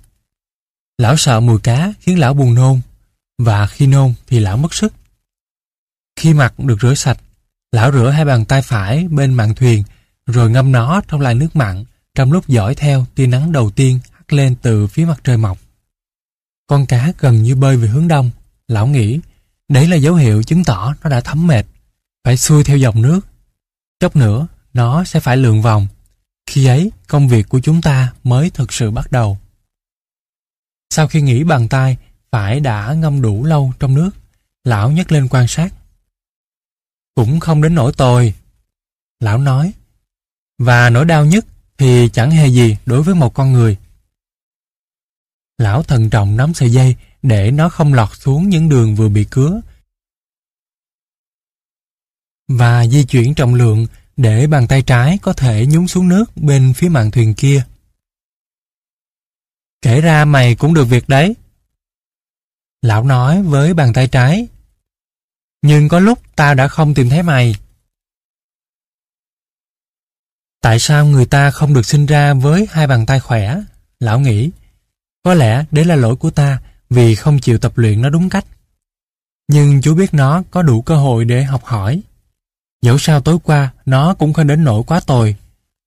[0.97, 2.81] Lão sợ mùi cá khiến lão buồn nôn,
[3.37, 4.93] và khi nôn thì lão mất sức.
[6.15, 7.17] Khi mặt được rửa sạch,
[7.71, 9.83] lão rửa hai bàn tay phải bên mạn thuyền,
[10.25, 13.99] rồi ngâm nó trong làn nước mặn, trong lúc dõi theo tia nắng đầu tiên
[14.11, 15.57] hắt lên từ phía mặt trời mọc.
[16.67, 18.29] Con cá gần như bơi về hướng đông,
[18.67, 19.19] lão nghĩ,
[19.69, 21.65] đấy là dấu hiệu chứng tỏ nó đã thấm mệt,
[22.23, 23.19] phải xuôi theo dòng nước.
[23.99, 25.87] Chốc nữa, nó sẽ phải lượn vòng.
[26.45, 29.37] Khi ấy, công việc của chúng ta mới thực sự bắt đầu.
[30.93, 31.97] Sau khi nghỉ bàn tay,
[32.31, 34.09] phải đã ngâm đủ lâu trong nước,
[34.63, 35.73] lão nhấc lên quan sát.
[37.15, 38.33] Cũng không đến nỗi tồi.
[39.19, 39.73] Lão nói,
[40.57, 41.45] và nỗi đau nhất
[41.77, 43.77] thì chẳng hề gì đối với một con người.
[45.57, 49.25] Lão thận trọng nắm sợi dây để nó không lọt xuống những đường vừa bị
[49.31, 49.61] cứa
[52.47, 53.87] và di chuyển trọng lượng
[54.17, 57.63] để bàn tay trái có thể nhúng xuống nước bên phía mạn thuyền kia.
[59.83, 61.35] Kể ra mày cũng được việc đấy.
[62.81, 64.47] Lão nói với bàn tay trái.
[65.61, 67.55] Nhưng có lúc tao đã không tìm thấy mày.
[70.61, 73.57] Tại sao người ta không được sinh ra với hai bàn tay khỏe?
[73.99, 74.49] Lão nghĩ.
[75.23, 78.45] Có lẽ đấy là lỗi của ta vì không chịu tập luyện nó đúng cách.
[79.47, 82.01] Nhưng chú biết nó có đủ cơ hội để học hỏi.
[82.81, 85.35] Dẫu sao tối qua nó cũng không đến nỗi quá tồi.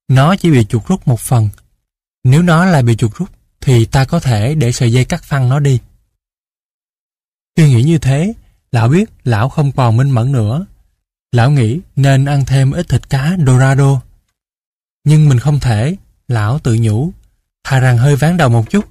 [0.07, 1.49] Nó chỉ bị chuột rút một phần.
[2.23, 3.29] Nếu nó lại bị chuột rút
[3.61, 5.79] thì ta có thể để sợi dây cắt phăng nó đi.
[7.55, 8.33] Khi nghĩ như thế,
[8.71, 10.65] lão biết lão không còn minh mẫn nữa.
[11.31, 14.01] Lão nghĩ nên ăn thêm ít thịt cá Dorado.
[15.03, 15.95] Nhưng mình không thể,
[16.27, 17.11] lão tự nhủ,
[17.63, 18.85] thà rằng hơi ván đầu một chút,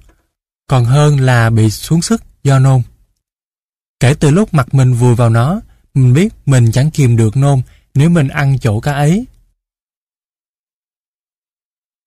[0.67, 2.81] còn hơn là bị xuống sức do nôn.
[3.99, 5.61] Kể từ lúc mặt mình vùi vào nó,
[5.93, 7.61] mình biết mình chẳng kìm được nôn
[7.93, 9.25] nếu mình ăn chỗ cá ấy.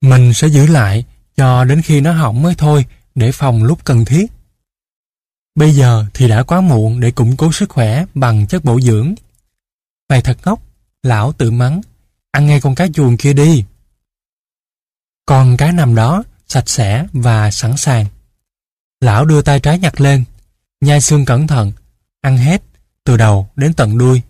[0.00, 1.04] Mình sẽ giữ lại
[1.40, 4.26] cho đến khi nó hỏng mới thôi để phòng lúc cần thiết.
[5.54, 9.14] Bây giờ thì đã quá muộn để củng cố sức khỏe bằng chất bổ dưỡng.
[10.08, 10.62] Mày thật ngốc,
[11.02, 11.80] lão tự mắng,
[12.30, 13.64] ăn ngay con cá chuồng kia đi.
[15.26, 18.06] Còn cá nằm đó, sạch sẽ và sẵn sàng.
[19.00, 20.24] Lão đưa tay trái nhặt lên,
[20.80, 21.72] nhai xương cẩn thận,
[22.20, 22.62] ăn hết,
[23.04, 24.22] từ đầu đến tận đuôi.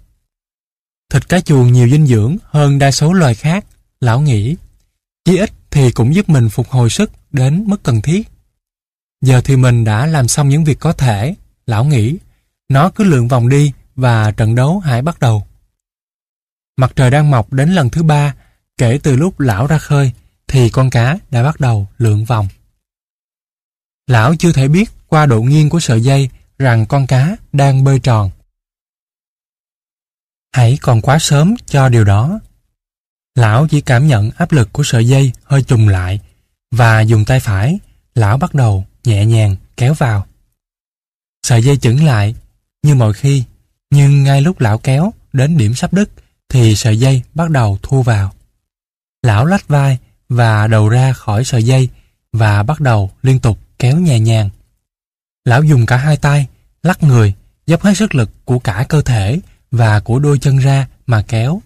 [1.13, 3.65] Thịt cá chuồng nhiều dinh dưỡng hơn đa số loài khác,
[4.01, 4.57] lão nghĩ.
[5.25, 8.29] Chí ít thì cũng giúp mình phục hồi sức đến mức cần thiết.
[9.21, 11.35] Giờ thì mình đã làm xong những việc có thể,
[11.67, 12.17] lão nghĩ.
[12.69, 15.47] Nó cứ lượn vòng đi và trận đấu hãy bắt đầu.
[16.77, 18.35] Mặt trời đang mọc đến lần thứ ba,
[18.77, 20.13] kể từ lúc lão ra khơi,
[20.49, 22.49] thì con cá đã bắt đầu lượn vòng.
[24.07, 28.01] Lão chưa thể biết qua độ nghiêng của sợi dây rằng con cá đang bơi
[28.01, 28.31] tròn.
[30.53, 32.41] Hãy còn quá sớm cho điều đó.
[33.35, 36.21] Lão chỉ cảm nhận áp lực của sợi dây hơi trùng lại
[36.71, 37.79] và dùng tay phải,
[38.15, 40.27] lão bắt đầu nhẹ nhàng kéo vào.
[41.47, 42.35] Sợi dây chững lại
[42.83, 43.45] như mọi khi,
[43.91, 46.11] nhưng ngay lúc lão kéo đến điểm sắp đứt
[46.49, 48.33] thì sợi dây bắt đầu thu vào.
[49.23, 49.99] Lão lách vai
[50.29, 51.89] và đầu ra khỏi sợi dây
[52.33, 54.51] và bắt đầu liên tục kéo nhẹ nhàng.
[55.45, 56.47] Lão dùng cả hai tay,
[56.83, 57.35] lắc người,
[57.67, 59.41] dốc hết sức lực của cả cơ thể
[59.71, 61.63] và của đôi chân ra mà kéo.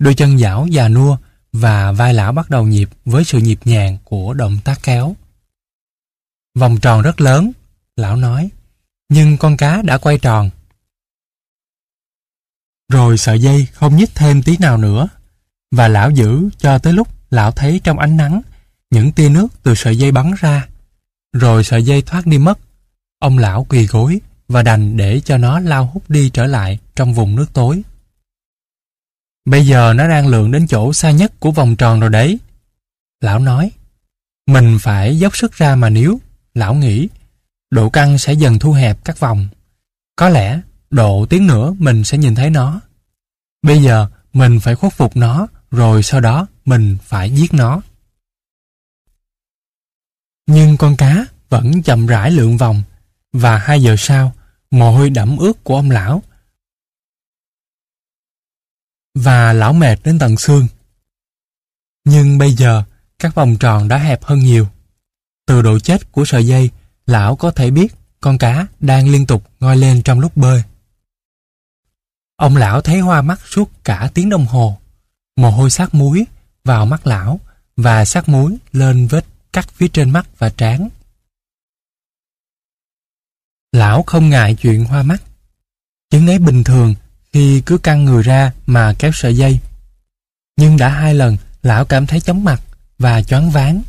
[0.00, 1.16] Đôi chân dảo già nua
[1.52, 5.16] và vai lão bắt đầu nhịp với sự nhịp nhàng của động tác kéo.
[6.54, 7.52] Vòng tròn rất lớn,
[7.96, 8.50] lão nói,
[9.08, 10.50] nhưng con cá đã quay tròn.
[12.92, 15.08] Rồi sợi dây không nhích thêm tí nào nữa,
[15.70, 18.42] và lão giữ cho tới lúc lão thấy trong ánh nắng
[18.90, 20.66] những tia nước từ sợi dây bắn ra.
[21.32, 22.58] Rồi sợi dây thoát đi mất.
[23.18, 27.14] Ông lão quỳ gối và đành để cho nó lao hút đi trở lại trong
[27.14, 27.82] vùng nước tối.
[29.44, 32.38] Bây giờ nó đang lượn đến chỗ xa nhất của vòng tròn rồi đấy.
[33.20, 33.70] Lão nói,
[34.46, 36.20] mình phải dốc sức ra mà nếu,
[36.54, 37.08] lão nghĩ,
[37.70, 39.48] độ căng sẽ dần thu hẹp các vòng.
[40.16, 40.60] Có lẽ
[40.90, 42.80] độ tiếng nữa mình sẽ nhìn thấy nó.
[43.62, 47.82] Bây giờ mình phải khuất phục nó, rồi sau đó mình phải giết nó.
[50.46, 52.82] Nhưng con cá vẫn chậm rãi lượn vòng,
[53.32, 54.32] và hai giờ sau,
[54.70, 56.22] mồ hôi đẫm ướt của ông lão.
[59.14, 60.66] Và lão mệt đến tận xương.
[62.04, 62.82] Nhưng bây giờ,
[63.18, 64.66] các vòng tròn đã hẹp hơn nhiều.
[65.46, 66.70] Từ độ chết của sợi dây,
[67.06, 70.62] lão có thể biết con cá đang liên tục ngoi lên trong lúc bơi.
[72.36, 74.78] Ông lão thấy hoa mắt suốt cả tiếng đồng hồ.
[75.36, 76.24] Mồ hôi sát muối
[76.64, 77.40] vào mắt lão
[77.76, 80.88] và sát muối lên vết cắt phía trên mắt và trán.
[83.72, 85.22] Lão không ngại chuyện hoa mắt.
[86.10, 86.94] Chứng ấy bình thường
[87.32, 89.58] khi cứ căng người ra mà kéo sợi dây.
[90.56, 92.62] Nhưng đã hai lần lão cảm thấy chóng mặt
[92.98, 93.82] và choáng váng.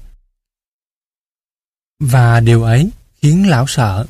[2.00, 2.92] Và điều ấy
[3.22, 4.06] khiến lão sợ.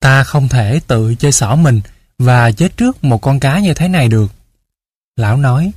[0.00, 1.80] Ta không thể tự chơi xỏ mình
[2.18, 4.32] và chết trước một con cá như thế này được.
[5.16, 5.72] Lão nói,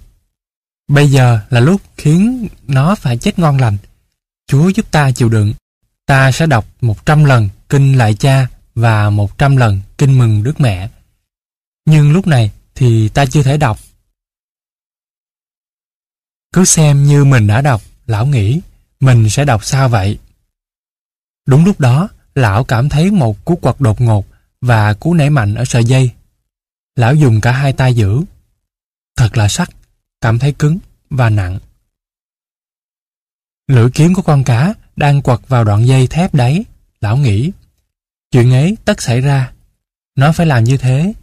[0.87, 3.77] bây giờ là lúc khiến nó phải chết ngon lành.
[4.47, 5.53] Chúa giúp ta chịu đựng.
[6.05, 10.43] Ta sẽ đọc một trăm lần kinh lại cha và một trăm lần kinh mừng
[10.43, 10.89] Đức Mẹ.
[11.89, 13.79] Nhưng lúc này thì ta chưa thể đọc.
[16.53, 18.61] Cứ xem như mình đã đọc, lão nghĩ,
[18.99, 20.19] mình sẽ đọc sao vậy?
[21.45, 24.25] Đúng lúc đó, lão cảm thấy một cú quật đột ngột
[24.61, 26.11] và cú nảy mạnh ở sợi dây.
[26.95, 28.21] Lão dùng cả hai tay giữ.
[29.15, 29.69] Thật là sắc,
[30.21, 30.79] cảm thấy cứng
[31.09, 31.59] và nặng.
[33.67, 36.65] Lưỡi kiếm của con cá đang quật vào đoạn dây thép đấy.
[37.01, 37.51] Lão nghĩ,
[38.31, 39.51] chuyện ấy tất xảy ra.
[40.15, 41.13] Nó phải làm như thế.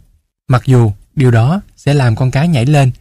[0.47, 2.91] Mặc dù điều đó sẽ làm con cá nhảy lên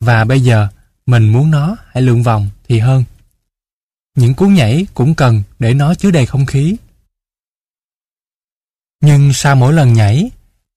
[0.00, 0.68] và bây giờ
[1.06, 3.04] mình muốn nó hãy lượn vòng thì hơn.
[4.14, 6.76] Những cú nhảy cũng cần để nó chứa đầy không khí.
[9.00, 10.30] Nhưng sau mỗi lần nhảy,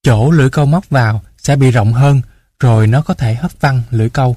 [0.03, 2.21] chỗ lưỡi câu móc vào sẽ bị rộng hơn
[2.59, 4.35] rồi nó có thể hấp văng lưỡi câu.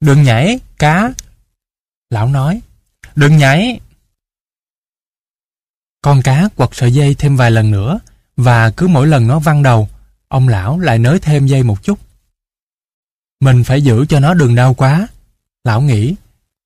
[0.00, 1.12] Đừng nhảy, cá!
[2.10, 2.60] Lão nói,
[3.16, 3.80] đừng nhảy!
[6.02, 7.98] Con cá quật sợi dây thêm vài lần nữa
[8.36, 9.88] và cứ mỗi lần nó văng đầu,
[10.34, 11.98] ông lão lại nới thêm dây một chút.
[13.40, 15.08] Mình phải giữ cho nó đừng đau quá.
[15.64, 16.14] Lão nghĩ,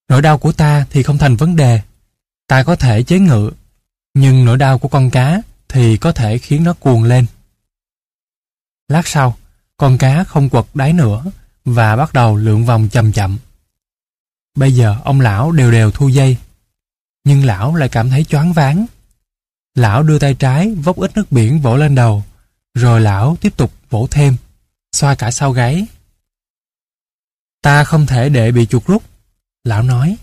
[0.09, 1.81] nỗi đau của ta thì không thành vấn đề.
[2.47, 3.51] Ta có thể chế ngự,
[4.15, 7.27] nhưng nỗi đau của con cá thì có thể khiến nó cuồng lên.
[8.89, 9.37] Lát sau,
[9.77, 11.25] con cá không quật đáy nữa
[11.65, 13.39] và bắt đầu lượn vòng chậm chậm.
[14.57, 16.37] Bây giờ ông lão đều đều thu dây,
[17.25, 18.87] nhưng lão lại cảm thấy choáng váng.
[19.75, 22.25] Lão đưa tay trái vốc ít nước biển vỗ lên đầu,
[22.75, 24.37] rồi lão tiếp tục vỗ thêm,
[24.93, 25.87] xoa cả sau gáy.
[27.63, 29.03] Ta không thể để bị chuột rút,
[29.65, 30.17] lão nói.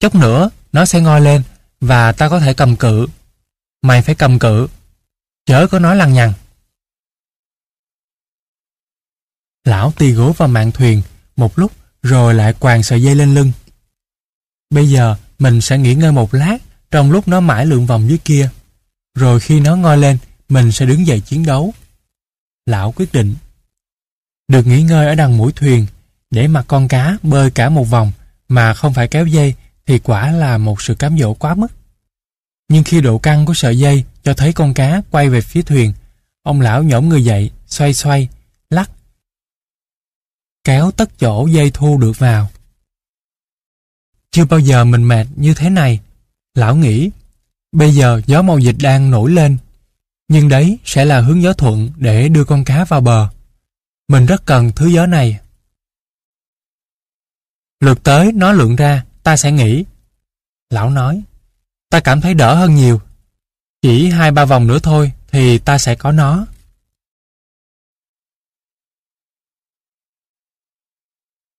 [0.00, 1.42] Chốc nữa, nó sẽ ngoi lên
[1.80, 3.06] và ta có thể cầm cự.
[3.82, 4.68] Mày phải cầm cự,
[5.46, 6.32] chớ có nói lằng nhằng.
[9.64, 11.02] Lão tì gối vào mạng thuyền
[11.36, 11.72] một lúc
[12.02, 13.52] rồi lại quàng sợi dây lên lưng.
[14.70, 16.58] Bây giờ mình sẽ nghỉ ngơi một lát
[16.90, 18.50] trong lúc nó mãi lượn vòng dưới kia.
[19.14, 20.18] Rồi khi nó ngoi lên,
[20.50, 21.74] mình sẽ đứng dậy chiến đấu.
[22.66, 23.34] Lão quyết định.
[24.48, 25.86] Được nghỉ ngơi ở đằng mũi thuyền,
[26.30, 28.12] để mặt con cá bơi cả một vòng
[28.48, 29.54] mà không phải kéo dây
[29.86, 31.68] thì quả là một sự cám dỗ quá mức.
[32.68, 35.92] Nhưng khi độ căng của sợi dây cho thấy con cá quay về phía thuyền,
[36.42, 38.28] ông lão nhổm người dậy, xoay xoay,
[38.70, 38.90] lắc,
[40.64, 42.50] kéo tất chỗ dây thu được vào.
[44.30, 46.00] Chưa bao giờ mình mệt như thế này.
[46.54, 47.10] Lão nghĩ,
[47.72, 49.56] bây giờ gió màu dịch đang nổi lên,
[50.30, 53.28] nhưng đấy sẽ là hướng gió thuận để đưa con cá vào bờ.
[54.08, 55.40] Mình rất cần thứ gió này.
[57.80, 59.84] Lượt tới nó lượn ra, ta sẽ nghĩ.
[60.70, 61.22] Lão nói,
[61.88, 63.00] ta cảm thấy đỡ hơn nhiều.
[63.82, 66.46] Chỉ hai ba vòng nữa thôi thì ta sẽ có nó.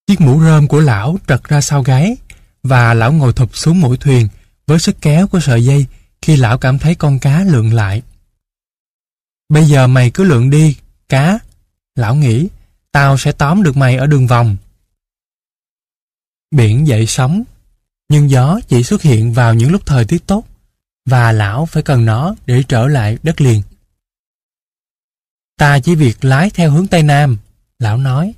[0.07, 2.17] Chiếc mũ rơm của lão trật ra sau gáy
[2.63, 4.27] và lão ngồi thụp xuống mũi thuyền
[4.67, 5.85] với sức kéo của sợi dây
[6.21, 8.01] khi lão cảm thấy con cá lượn lại.
[9.51, 10.77] Bây giờ mày cứ lượn đi,
[11.09, 11.39] cá.
[11.95, 12.47] Lão nghĩ,
[12.91, 14.57] tao sẽ tóm được mày ở đường vòng.
[16.51, 17.43] Biển dậy sóng,
[18.09, 20.43] nhưng gió chỉ xuất hiện vào những lúc thời tiết tốt
[21.05, 23.61] và lão phải cần nó để trở lại đất liền.
[25.57, 27.37] Ta chỉ việc lái theo hướng Tây Nam,
[27.79, 28.33] lão nói.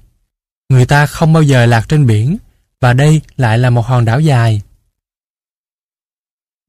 [0.69, 2.37] Người ta không bao giờ lạc trên biển
[2.79, 4.61] và đây lại là một hòn đảo dài.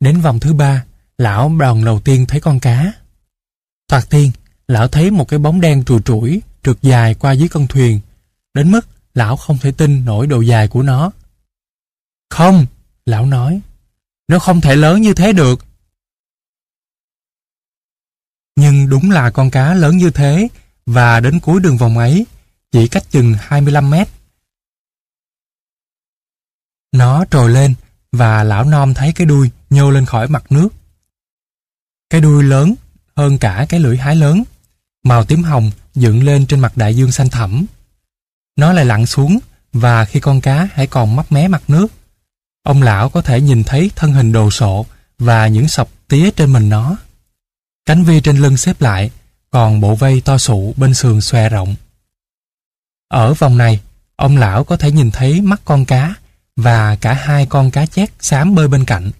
[0.01, 0.85] Đến vòng thứ ba,
[1.19, 2.93] lão đòn đầu tiên thấy con cá.
[3.89, 4.33] Thoạt tiên,
[4.69, 8.01] lão thấy một cái bóng đen trùi trũi trượt dài qua dưới con thuyền,
[8.55, 11.11] đến mức lão không thể tin nổi độ dài của nó.
[12.31, 12.67] Không,
[13.07, 13.61] lão nói,
[14.29, 15.65] nó không thể lớn như thế được.
[18.57, 20.49] Nhưng đúng là con cá lớn như thế
[20.87, 22.27] và đến cuối đường vòng ấy,
[22.73, 24.09] chỉ cách chừng 25 mét.
[26.93, 27.75] Nó trồi lên
[28.13, 30.69] và lão non thấy cái đuôi nhô lên khỏi mặt nước.
[32.11, 32.75] Cái đuôi lớn
[33.17, 34.45] hơn cả cái lưỡi hái lớn,
[35.05, 37.67] màu tím hồng dựng lên trên mặt đại dương xanh thẳm.
[38.57, 39.39] Nó lại lặn xuống
[39.73, 41.87] và khi con cá hãy còn mấp mé mặt nước,
[42.63, 44.87] ông lão có thể nhìn thấy thân hình đồ sộ
[45.19, 46.97] và những sọc tía trên mình nó.
[47.87, 49.11] Cánh vi trên lưng xếp lại,
[49.51, 51.75] còn bộ vây to sụ bên sườn xòe rộng.
[53.09, 53.81] Ở vòng này,
[54.17, 56.15] ông lão có thể nhìn thấy mắt con cá
[56.57, 59.11] và cả hai con cá chét xám bơi bên cạnh.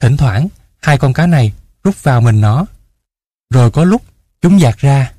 [0.00, 0.48] Thỉnh thoảng,
[0.82, 1.52] hai con cá này
[1.84, 2.66] rút vào mình nó.
[3.50, 4.02] Rồi có lúc
[4.42, 5.12] chúng dạt ra.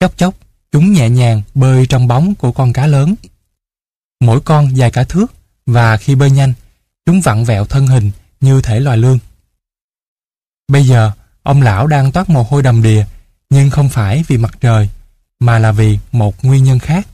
[0.00, 0.34] Chốc chốc,
[0.72, 3.14] chúng nhẹ nhàng bơi trong bóng của con cá lớn.
[4.20, 5.26] Mỗi con dài cả thước
[5.66, 6.52] và khi bơi nhanh,
[7.06, 8.10] chúng vặn vẹo thân hình
[8.40, 9.18] như thể loài lương.
[10.68, 11.10] Bây giờ,
[11.42, 13.04] ông lão đang toát mồ hôi đầm đìa,
[13.50, 14.88] nhưng không phải vì mặt trời,
[15.40, 17.08] mà là vì một nguyên nhân khác.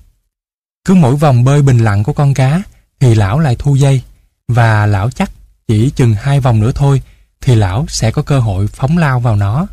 [0.84, 2.62] Cứ mỗi vòng bơi bình lặng của con cá
[3.00, 4.02] thì lão lại thu dây
[4.48, 5.30] và lão chắc
[5.68, 7.02] chỉ chừng hai vòng nữa thôi
[7.40, 9.66] thì lão sẽ có cơ hội phóng lao vào nó.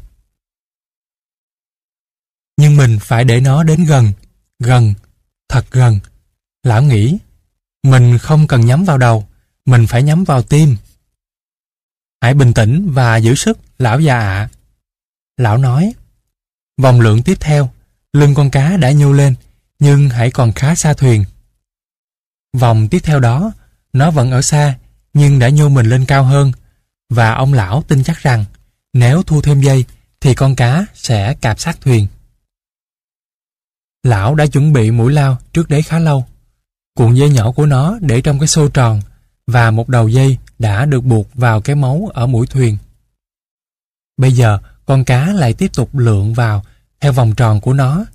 [2.57, 4.11] Nhưng mình phải để nó đến gần,
[4.60, 4.94] gần,
[5.49, 5.99] thật gần.
[6.64, 7.18] Lão nghĩ,
[7.84, 9.27] mình không cần nhắm vào đầu,
[9.65, 10.77] mình phải nhắm vào tim.
[12.22, 14.49] Hãy bình tĩnh và giữ sức, lão già ạ.
[15.38, 15.94] Lão nói,
[16.82, 17.69] vòng lượng tiếp theo,
[18.14, 19.36] lưng con cá đã nhô lên,
[19.80, 21.26] nhưng hãy còn khá xa thuyền.
[22.57, 23.52] Vòng tiếp theo đó,
[23.94, 24.77] nó vẫn ở xa,
[25.14, 26.52] nhưng đã nhô mình lên cao hơn,
[27.10, 28.45] và ông lão tin chắc rằng
[28.94, 29.86] nếu thu thêm dây
[30.22, 32.07] thì con cá sẽ cạp sát thuyền.
[34.06, 36.26] Lão đã chuẩn bị mũi lao trước đấy khá lâu.
[36.98, 39.02] Cuộn dây nhỏ của nó để trong cái xô tròn
[39.48, 42.77] và một đầu dây đã được buộc vào cái mấu ở mũi thuyền.
[44.18, 46.64] Bây giờ con cá lại tiếp tục lượn vào
[46.99, 48.06] theo vòng tròn của nó.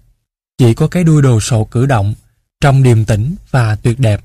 [0.58, 2.14] Chỉ có cái đuôi đồ sộ cử động,
[2.60, 4.20] trong điềm tĩnh và tuyệt đẹp.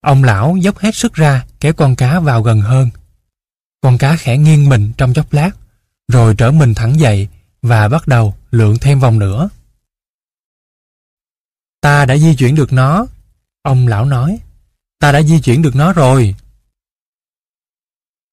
[0.00, 2.90] Ông lão dốc hết sức ra kéo con cá vào gần hơn.
[3.80, 5.50] Con cá khẽ nghiêng mình trong chốc lát,
[6.08, 7.28] rồi trở mình thẳng dậy
[7.62, 9.48] và bắt đầu lượn thêm vòng nữa.
[11.80, 13.06] Ta đã di chuyển được nó,
[13.62, 14.38] ông lão nói.
[14.98, 16.34] Ta đã di chuyển được nó rồi.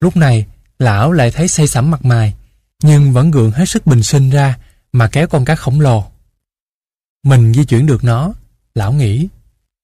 [0.01, 0.45] Lúc này,
[0.79, 2.33] lão lại thấy say sẩm mặt mày,
[2.83, 4.57] nhưng vẫn gượng hết sức bình sinh ra
[4.91, 6.11] mà kéo con cá khổng lồ.
[7.23, 8.33] Mình di chuyển được nó,
[8.75, 9.27] lão nghĩ.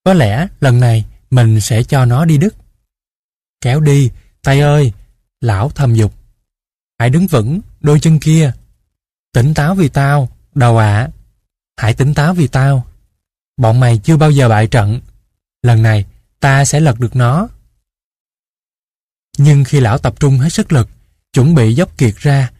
[0.03, 2.55] Có lẽ lần này mình sẽ cho nó đi đứt.
[3.61, 4.11] Kéo đi,
[4.43, 4.93] tay ơi,
[5.41, 6.13] lão thầm dục.
[6.99, 8.51] Hãy đứng vững, đôi chân kia.
[9.33, 11.09] Tỉnh táo vì tao, đầu ạ.
[11.77, 12.85] Hãy tỉnh táo vì tao.
[13.61, 14.99] Bọn mày chưa bao giờ bại trận.
[15.61, 16.05] Lần này,
[16.39, 17.47] ta sẽ lật được nó.
[19.37, 20.89] Nhưng khi lão tập trung hết sức lực,
[21.33, 22.51] chuẩn bị dốc kiệt ra,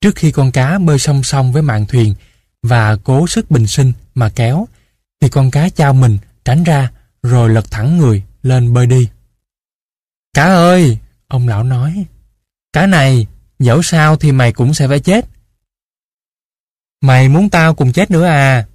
[0.00, 2.14] trước khi con cá bơi song song với mạn thuyền
[2.62, 4.68] và cố sức bình sinh mà kéo,
[5.20, 6.90] thì con cá trao mình tránh ra
[7.22, 9.08] rồi lật thẳng người lên bơi đi.
[10.34, 10.98] Cá ơi!
[11.28, 12.06] Ông lão nói.
[12.72, 13.26] Cá này,
[13.58, 15.26] dẫu sao thì mày cũng sẽ phải chết.
[17.00, 18.68] Mày muốn tao cùng chết nữa à?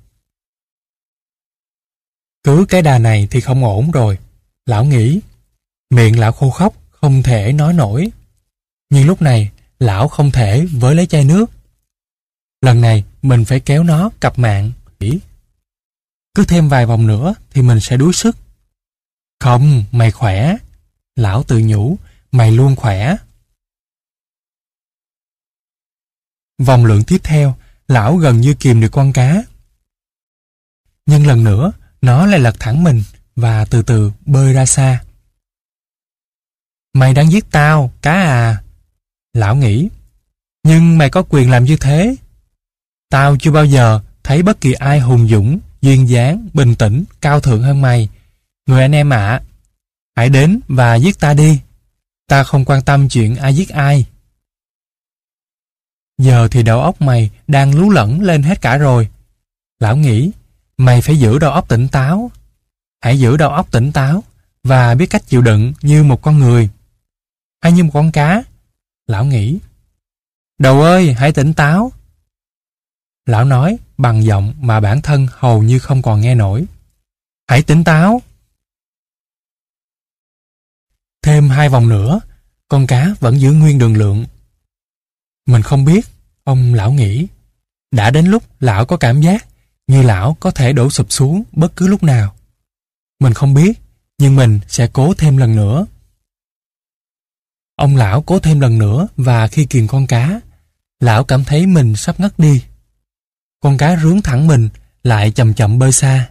[2.43, 4.18] Cứ cái đà này thì không ổn rồi.
[4.65, 5.19] Lão nghĩ.
[5.89, 8.11] Miệng lão khô khóc, không thể nói nổi.
[8.89, 11.45] Nhưng lúc này, lão không thể với lấy chai nước.
[12.61, 14.72] Lần này, mình phải kéo nó cặp mạng.
[16.35, 18.38] Cứ thêm vài vòng nữa thì mình sẽ đuối sức.
[19.39, 20.56] Không, mày khỏe.
[21.15, 21.97] Lão tự nhủ,
[22.31, 23.15] mày luôn khỏe.
[26.57, 27.56] Vòng lượng tiếp theo,
[27.88, 29.44] lão gần như kìm được con cá.
[31.06, 31.72] Nhưng lần nữa,
[32.02, 33.03] nó lại lật thẳng mình
[33.36, 35.03] và từ từ bơi ra xa.
[36.94, 38.62] Mày đang giết tao, cá à.
[39.34, 39.90] Lão nghĩ,
[40.64, 42.16] nhưng mày có quyền làm như thế.
[43.10, 47.40] Tao chưa bao giờ thấy bất kỳ ai hùng dũng duyên dáng, bình tĩnh, cao
[47.40, 48.10] thượng hơn mày.
[48.68, 49.41] Người anh em ạ,
[50.16, 51.60] hãy đến và giết ta đi.
[52.28, 54.06] Ta không quan tâm chuyện ai giết ai.
[56.18, 59.10] Giờ thì đầu óc mày đang lú lẫn lên hết cả rồi.
[59.80, 60.32] Lão nghĩ,
[60.78, 62.32] mày phải giữ đầu óc tỉnh táo.
[63.02, 64.24] Hãy giữ đầu óc tỉnh táo
[64.64, 66.70] và biết cách chịu đựng như một con người.
[67.62, 68.44] Hay như một con cá.
[69.08, 69.60] Lão nghĩ,
[70.58, 71.92] đầu ơi, hãy tỉnh táo.
[73.26, 76.66] Lão nói bằng giọng mà bản thân hầu như không còn nghe nổi.
[77.48, 78.22] Hãy tỉnh táo.
[81.22, 82.20] Thêm hai vòng nữa,
[82.68, 84.26] con cá vẫn giữ nguyên đường lượng.
[85.46, 86.08] Mình không biết,
[86.44, 87.28] ông lão nghĩ.
[87.92, 89.46] Đã đến lúc lão có cảm giác
[89.88, 92.36] như lão có thể đổ sụp xuống bất cứ lúc nào.
[93.20, 93.80] Mình không biết,
[94.18, 95.86] nhưng mình sẽ cố thêm lần nữa.
[97.76, 100.40] Ông lão cố thêm lần nữa và khi kiềm con cá,
[101.00, 102.64] lão cảm thấy mình sắp ngất đi.
[103.60, 104.70] Con cá rướng thẳng mình
[105.04, 106.30] lại chậm chậm bơi xa.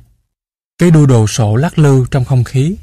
[0.79, 2.77] Cái đuôi đồ sộ lắc lư trong không khí.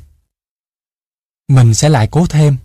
[1.48, 2.58] Mình sẽ lại cố thêm.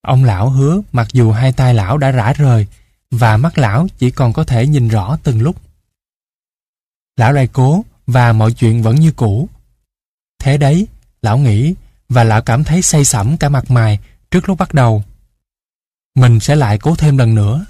[0.00, 2.66] Ông lão hứa mặc dù hai tay lão đã rã rời
[3.10, 5.56] và mắt lão chỉ còn có thể nhìn rõ từng lúc.
[7.16, 9.48] Lão lại cố và mọi chuyện vẫn như cũ.
[10.38, 10.86] Thế đấy,
[11.22, 11.74] lão nghĩ
[12.08, 13.98] và lão cảm thấy say sẩm cả mặt mày
[14.30, 15.04] trước lúc bắt đầu.
[16.14, 17.66] Mình sẽ lại cố thêm lần nữa.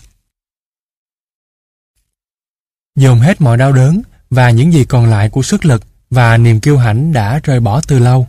[2.97, 6.61] Dồn hết mọi đau đớn và những gì còn lại của sức lực và niềm
[6.61, 8.29] kiêu hãnh đã rời bỏ từ lâu.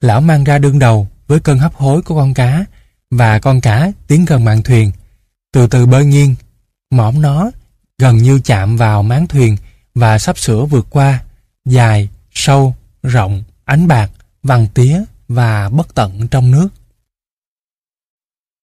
[0.00, 2.64] Lão mang ra đương đầu với cơn hấp hối của con cá
[3.10, 4.92] và con cá tiến gần mạn thuyền.
[5.52, 6.34] Từ từ bơi nghiêng,
[6.90, 7.50] mõm nó
[7.98, 9.56] gần như chạm vào máng thuyền
[9.94, 11.22] và sắp sửa vượt qua,
[11.64, 14.10] dài, sâu, rộng, ánh bạc,
[14.42, 16.68] vằn tía và bất tận trong nước.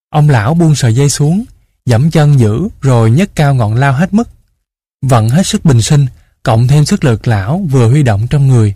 [0.09, 1.45] Ông lão buông sợi dây xuống,
[1.85, 4.29] dẫm chân giữ rồi nhấc cao ngọn lao hết mức.
[5.01, 6.05] Vận hết sức bình sinh,
[6.43, 8.75] cộng thêm sức lực lão vừa huy động trong người.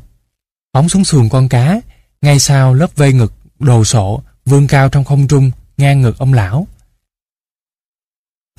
[0.73, 1.81] Phóng xuống xuồng con cá,
[2.22, 6.34] ngay sau lớp vây ngực đồ sộ vươn cao trong không trung ngang ngực ông
[6.34, 6.68] lão.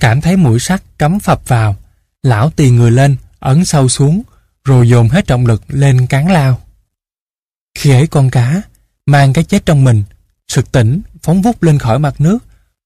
[0.01, 1.77] Cảm thấy mũi sắt cắm phập vào,
[2.23, 4.23] lão tì người lên, ấn sâu xuống,
[4.65, 6.61] rồi dồn hết trọng lực lên cán lao.
[7.79, 8.62] Khi ấy con cá,
[9.07, 10.03] mang cái chết trong mình,
[10.49, 12.39] sực tỉnh, phóng vút lên khỏi mặt nước,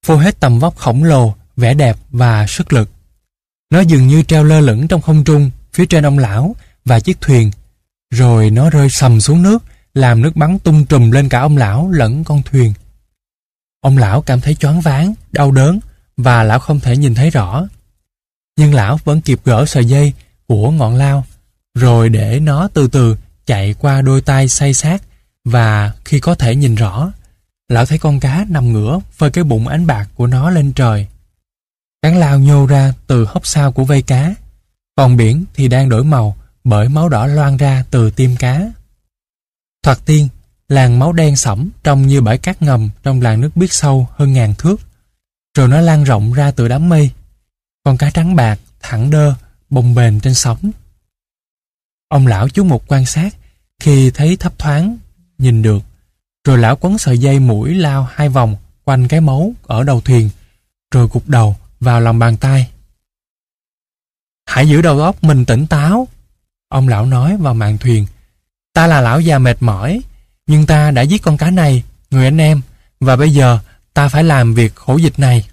[0.07, 2.91] phô hết tầm vóc khổng lồ, vẻ đẹp và sức lực.
[3.71, 7.21] Nó dường như treo lơ lửng trong không trung, phía trên ông lão và chiếc
[7.21, 7.51] thuyền,
[8.11, 9.65] rồi nó rơi sầm xuống nước,
[9.95, 12.73] làm nước bắn tung trùm lên cả ông lão lẫn con thuyền.
[13.81, 15.81] Ông lão cảm thấy choáng váng, đau đớn
[16.19, 17.67] và lão không thể nhìn thấy rõ.
[18.57, 20.13] Nhưng lão vẫn kịp gỡ sợi dây
[20.47, 21.25] của ngọn lao,
[21.75, 23.17] rồi để nó từ từ
[23.47, 25.03] chạy qua đôi tay say sát
[25.45, 27.13] và khi có thể nhìn rõ,
[27.69, 31.07] lão thấy con cá nằm ngửa phơi cái bụng ánh bạc của nó lên trời.
[32.03, 34.35] Cán lao nhô ra từ hốc sau của vây cá,
[34.97, 38.73] còn biển thì đang đổi màu bởi máu đỏ loang ra từ tim cá.
[39.83, 40.29] Thoạt tiên,
[40.69, 44.33] làng máu đen sẫm trông như bãi cát ngầm trong làng nước biết sâu hơn
[44.33, 44.88] ngàn thước.
[45.55, 47.11] Rồi nó lan rộng ra từ đám mây.
[47.85, 49.35] Con cá trắng bạc, thẳng đơ,
[49.71, 50.71] bồng bềnh trên sóng.
[52.09, 53.37] Ông lão chú một quan sát
[53.81, 54.97] khi thấy thấp thoáng,
[55.39, 55.83] nhìn được.
[56.45, 60.31] Rồi lão quấn sợi dây mũi lao hai vòng quanh cái mấu ở đầu thuyền,
[60.91, 62.71] rồi gục đầu vào lòng bàn tay.
[64.47, 66.09] Hãy giữ đầu óc mình tỉnh táo,
[66.69, 68.07] ông lão nói vào mạn thuyền.
[68.73, 70.01] Ta là lão già mệt mỏi,
[70.47, 72.61] nhưng ta đã giết con cá này, người anh em,
[73.01, 73.59] và bây giờ
[73.99, 75.49] ta phải làm việc khổ dịch này.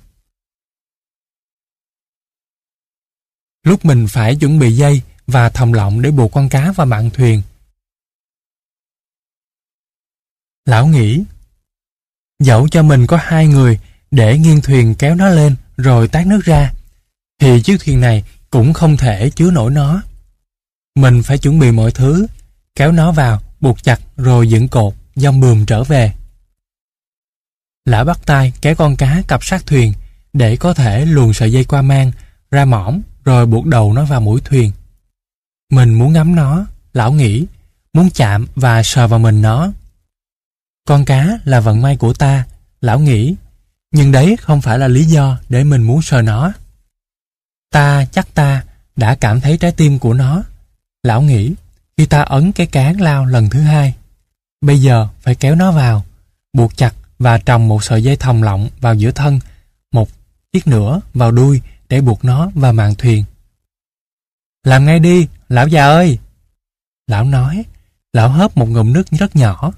[3.64, 7.10] Lúc mình phải chuẩn bị dây và thòng lọng để buộc con cá vào mạn
[7.14, 7.42] thuyền.
[10.66, 11.24] Lão nghĩ,
[12.40, 13.80] dẫu cho mình có hai người
[14.12, 16.74] để nghiêng thuyền kéo nó lên rồi tát nước ra,
[17.40, 20.02] thì chiếc thuyền này cũng không thể chứa nổi nó.
[20.96, 22.28] Mình phải chuẩn bị mọi thứ,
[22.76, 26.14] kéo nó vào, buộc chặt rồi dựng cột, dòng bườm trở về.
[27.86, 29.94] Lão bắt tay kéo con cá cặp sát thuyền
[30.34, 32.12] để có thể luồn sợi dây qua mang,
[32.52, 34.72] ra mỏm rồi buộc đầu nó vào mũi thuyền.
[35.72, 37.46] Mình muốn ngắm nó, lão nghĩ,
[37.94, 39.72] muốn chạm và sờ vào mình nó.
[40.88, 42.46] Con cá là vận may của ta,
[42.82, 43.36] lão nghĩ,
[43.92, 46.52] nhưng đấy không phải là lý do để mình muốn sờ nó.
[47.72, 48.64] Ta chắc ta
[48.96, 50.44] đã cảm thấy trái tim của nó.
[51.04, 51.54] Lão nghĩ,
[51.98, 53.94] khi ta ấn cái cán lao lần thứ hai.
[54.62, 56.06] Bây giờ phải kéo nó vào,
[56.54, 59.40] buộc chặt và trồng một sợi dây thòng lọng vào giữa thân,
[59.92, 60.10] một
[60.54, 63.24] chiếc nữa vào đuôi để buộc nó vào màn thuyền.
[64.64, 66.20] Làm ngay đi, lão già ơi!
[67.08, 67.66] Lão nói,
[68.14, 69.74] lão hớp một ngụm nước rất nhỏ.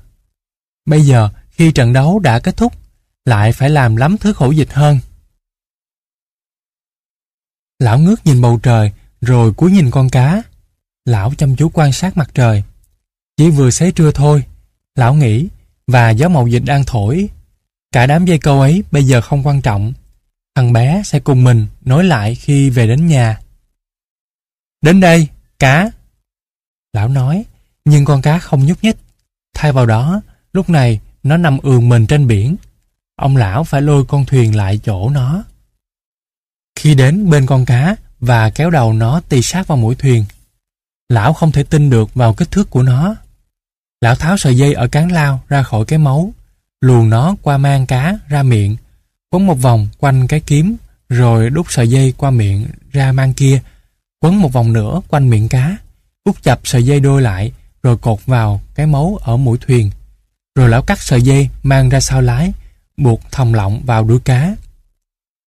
[0.86, 2.74] Bây giờ, khi trận đấu đã kết thúc,
[3.26, 5.00] lại phải làm lắm thứ khổ dịch hơn.
[7.80, 8.92] Lão ngước nhìn bầu trời,
[9.22, 10.42] rồi cúi nhìn con cá.
[11.06, 12.64] Lão chăm chú quan sát mặt trời.
[13.38, 14.44] Chỉ vừa xế trưa thôi,
[14.96, 15.48] lão nghĩ,
[15.88, 17.30] và gió mậu dịch đang thổi.
[17.92, 19.94] Cả đám dây câu ấy bây giờ không quan trọng.
[20.56, 23.40] Thằng bé sẽ cùng mình nói lại khi về đến nhà.
[24.82, 25.28] Đến đây,
[25.60, 25.92] cá.
[26.94, 27.46] Lão nói,
[27.86, 28.98] nhưng con cá không nhúc nhích.
[29.54, 30.22] Thay vào đó,
[30.54, 32.56] lúc này nó nằm ườn mình trên biển.
[33.16, 35.44] Ông lão phải lôi con thuyền lại chỗ nó.
[36.76, 40.26] Khi đến bên con cá và kéo đầu nó tì sát vào mũi thuyền,
[41.10, 43.16] lão không thể tin được vào kích thước của nó.
[44.02, 46.34] Lão tháo sợi dây ở cán lao ra khỏi cái máu,
[46.82, 48.76] luồn nó qua mang cá ra miệng,
[49.32, 50.76] quấn một vòng quanh cái kiếm,
[51.10, 53.62] rồi đút sợi dây qua miệng ra mang kia,
[54.20, 55.78] quấn một vòng nữa quanh miệng cá,
[56.24, 57.52] út chập sợi dây đôi lại,
[57.84, 59.92] rồi cột vào cái mấu ở mũi thuyền.
[60.56, 62.52] Rồi lão cắt sợi dây mang ra sau lái,
[62.98, 64.56] buộc thòng lọng vào đuôi cá.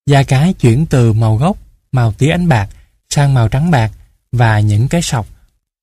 [0.06, 1.56] Da cá chuyển từ màu gốc,
[1.92, 2.68] màu tía ánh bạc,
[3.10, 3.90] sang màu trắng bạc
[4.32, 5.26] và những cái sọc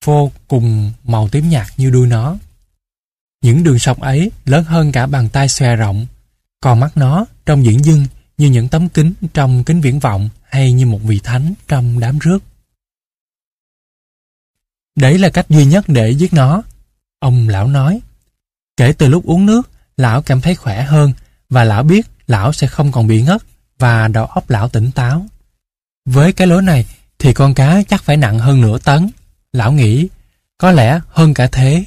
[0.05, 2.37] vô cùng màu tím nhạt như đuôi nó.
[3.41, 6.05] Những đường sọc ấy lớn hơn cả bàn tay xòe rộng,
[6.61, 8.05] còn mắt nó trông diễn dưng
[8.37, 12.19] như những tấm kính trong kính viễn vọng hay như một vị thánh trong đám
[12.19, 12.43] rước.
[14.95, 16.63] Đấy là cách duy nhất để giết nó.
[17.19, 17.99] Ông lão nói.
[18.77, 21.13] Kể từ lúc uống nước, lão cảm thấy khỏe hơn
[21.49, 23.41] và lão biết lão sẽ không còn bị ngất
[23.79, 25.25] và đầu óc lão tỉnh táo.
[26.05, 26.85] Với cái lối này
[27.19, 29.09] thì con cá chắc phải nặng hơn nửa tấn.
[29.53, 30.07] Lão nghĩ,
[30.57, 31.83] có lẽ hơn cả thế.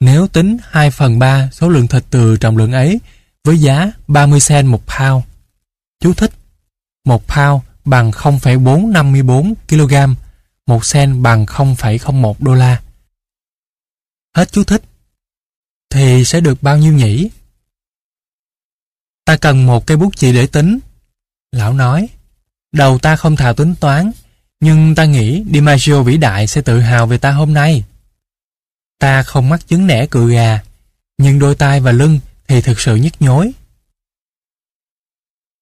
[0.00, 3.00] Nếu tính 2 phần 3 số lượng thịt từ trọng lượng ấy
[3.44, 5.24] với giá 30 sen một pound.
[6.00, 6.32] Chú thích,
[7.04, 9.94] một pound bằng 0,454 kg,
[10.66, 12.82] một sen bằng 0,01 đô la.
[14.36, 14.82] Hết chú thích.
[15.90, 17.30] Thì sẽ được bao nhiêu nhỉ?
[19.24, 20.78] Ta cần một cây bút chì để tính.
[21.52, 22.08] Lão nói,
[22.72, 24.10] đầu ta không thạo tính toán,
[24.60, 27.84] nhưng ta nghĩ DiMaggio vĩ đại sẽ tự hào về ta hôm nay.
[28.98, 30.60] Ta không mắc chứng nẻ cựa gà,
[31.18, 33.52] nhưng đôi tai và lưng thì thực sự nhức nhối.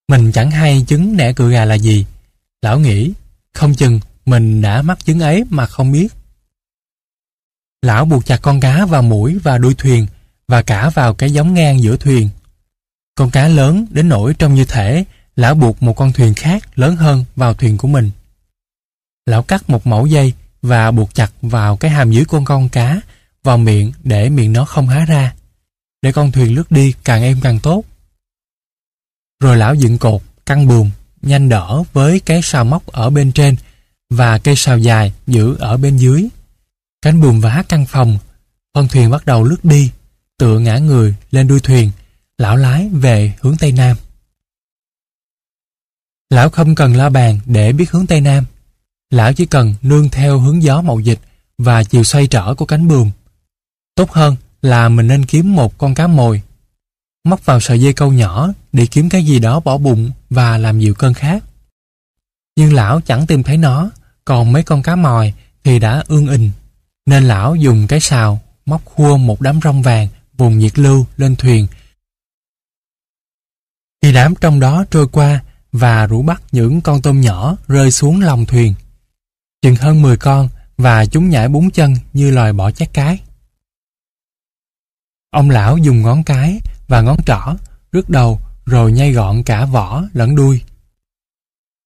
[0.09, 2.07] Mình chẳng hay chứng nẻ cựa gà là gì.
[2.63, 3.13] Lão nghĩ,
[3.53, 6.09] không chừng mình đã mắc chứng ấy mà không biết.
[7.83, 10.07] Lão buộc chặt con cá vào mũi và đuôi thuyền
[10.49, 12.29] và cả vào cái giống ngang giữa thuyền.
[13.15, 15.05] Con cá lớn đến nỗi trông như thể
[15.37, 18.11] lão buộc một con thuyền khác lớn hơn vào thuyền của mình.
[19.27, 20.33] Lão cắt một mẫu dây
[20.63, 23.01] và buộc chặt vào cái hàm dưới con con cá
[23.45, 25.35] vào miệng để miệng nó không há ra
[26.03, 27.85] để con thuyền lướt đi càng êm càng tốt.
[29.41, 30.91] Rồi lão dựng cột, căng buồm,
[31.23, 33.57] nhanh đỡ với cái sào móc ở bên trên
[34.11, 36.29] và cây sào dài giữ ở bên dưới.
[37.03, 38.19] Cánh buồm vá căng phòng,
[38.73, 39.91] con thuyền bắt đầu lướt đi,
[40.39, 41.91] tựa ngã người lên đuôi thuyền,
[42.39, 43.97] lão lái về hướng Tây Nam.
[46.31, 48.45] Lão không cần lo bàn để biết hướng Tây Nam.
[49.11, 51.19] Lão chỉ cần nương theo hướng gió mậu dịch
[51.59, 53.11] và chiều xoay trở của cánh buồm.
[53.95, 56.43] Tốt hơn là mình nên kiếm một con cá mồi.
[57.25, 60.81] Móc vào sợi dây câu nhỏ để kiếm cái gì đó bỏ bụng và làm
[60.81, 61.45] dịu cơn khát.
[62.57, 63.91] Nhưng lão chẳng tìm thấy nó,
[64.25, 65.33] còn mấy con cá mòi
[65.65, 66.51] thì đã ương ình.
[67.07, 71.37] Nên lão dùng cái xào móc khua một đám rong vàng vùng nhiệt lưu lên
[71.37, 71.67] thuyền.
[74.03, 75.43] Khi đám trong đó trôi qua
[75.73, 78.75] và rủ bắt những con tôm nhỏ rơi xuống lòng thuyền.
[79.63, 83.19] Chừng hơn 10 con và chúng nhảy bốn chân như loài bỏ chát cái.
[85.35, 87.55] Ông lão dùng ngón cái và ngón trỏ
[87.93, 90.63] rước đầu rồi nhai gọn cả vỏ lẫn đuôi.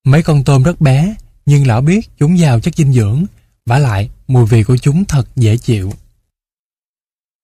[0.04, 1.14] Mấy con tôm rất bé
[1.46, 3.24] nhưng lão biết chúng giàu chất dinh dưỡng
[3.66, 5.92] vả lại mùi vị của chúng thật dễ chịu.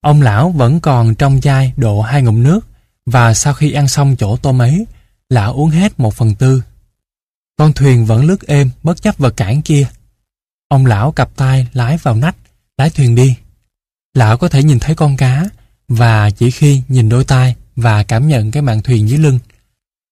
[0.00, 2.60] Ông lão vẫn còn trong chai độ hai ngụm nước
[3.06, 4.86] và sau khi ăn xong chỗ tôm ấy
[5.28, 6.62] lão uống hết một phần tư.
[7.56, 9.86] Con thuyền vẫn lướt êm bất chấp vật cản kia.
[10.68, 12.36] Ông lão cặp tay lái vào nách,
[12.78, 13.36] lái thuyền đi.
[14.14, 15.44] Lão có thể nhìn thấy con cá
[15.88, 19.38] và chỉ khi nhìn đôi tay và cảm nhận cái màn thuyền dưới lưng,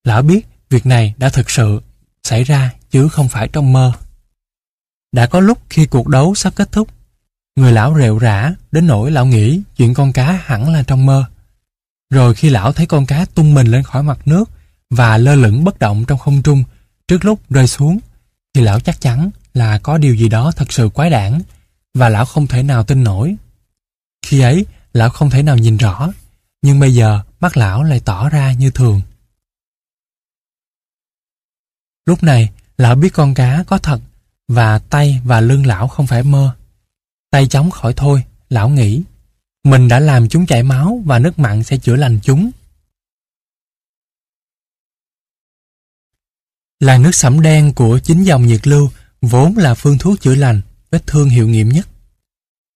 [0.04, 1.80] lão biết việc này đã thực sự
[2.22, 3.92] xảy ra chứ không phải trong mơ.
[5.12, 6.88] Đã có lúc khi cuộc đấu sắp kết thúc,
[7.56, 11.24] người lão rệu rã đến nỗi lão nghĩ chuyện con cá hẳn là trong mơ.
[12.10, 14.50] Rồi khi lão thấy con cá tung mình lên khỏi mặt nước
[14.90, 16.64] và lơ lửng bất động trong không trung
[17.08, 17.98] trước lúc rơi xuống,
[18.54, 21.40] thì lão chắc chắn là có điều gì đó thật sự quái đản
[21.94, 23.36] và lão không thể nào tin nổi.
[24.26, 26.12] Khi ấy, lão không thể nào nhìn rõ,
[26.62, 29.00] nhưng bây giờ mắt lão lại tỏ ra như thường.
[32.06, 34.00] Lúc này, lão biết con cá có thật
[34.48, 36.56] và tay và lưng lão không phải mơ.
[37.30, 39.02] Tay chóng khỏi thôi, lão nghĩ.
[39.64, 42.50] Mình đã làm chúng chảy máu và nước mặn sẽ chữa lành chúng.
[46.80, 48.90] Là nước sẫm đen của chính dòng nhiệt lưu
[49.20, 51.88] vốn là phương thuốc chữa lành, vết thương hiệu nghiệm nhất.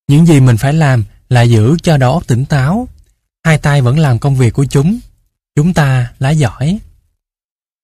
[0.09, 2.89] Những gì mình phải làm là giữ cho đầu óc tỉnh táo.
[3.45, 4.99] Hai tay vẫn làm công việc của chúng.
[5.57, 6.79] Chúng ta lái giỏi.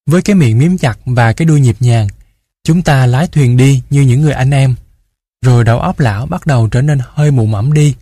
[0.07, 2.09] Với cái miệng miếm chặt và cái đuôi nhịp nhàng,
[2.65, 4.75] chúng ta lái thuyền đi như những người anh em.
[5.45, 7.95] Rồi đầu óc lão bắt đầu trở nên hơi mụ mẫm đi.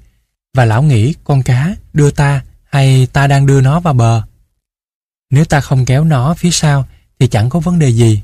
[0.55, 4.23] Và lão nghĩ con cá đưa ta hay ta đang đưa nó vào bờ.
[5.31, 6.87] Nếu ta không kéo nó phía sau
[7.19, 8.23] thì chẳng có vấn đề gì.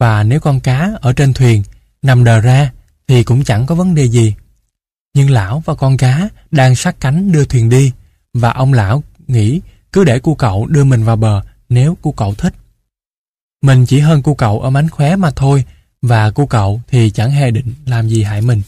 [0.00, 1.62] Và nếu con cá ở trên thuyền
[2.02, 2.72] nằm đờ ra
[3.08, 4.34] thì cũng chẳng có vấn đề gì.
[5.16, 7.92] Nhưng lão và con cá đang sát cánh đưa thuyền đi
[8.34, 9.60] và ông lão nghĩ
[9.92, 12.54] cứ để cu cậu đưa mình vào bờ nếu cu cậu thích.
[13.62, 15.64] Mình chỉ hơn cu cậu ở mánh khóe mà thôi,
[16.02, 18.62] và cu cậu thì chẳng hề định làm gì hại mình.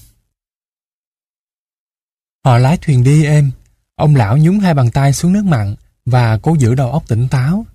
[2.44, 3.50] Họ lái thuyền đi êm,
[3.94, 7.28] ông lão nhúng hai bàn tay xuống nước mặn và cố giữ đầu óc tỉnh
[7.28, 7.66] táo.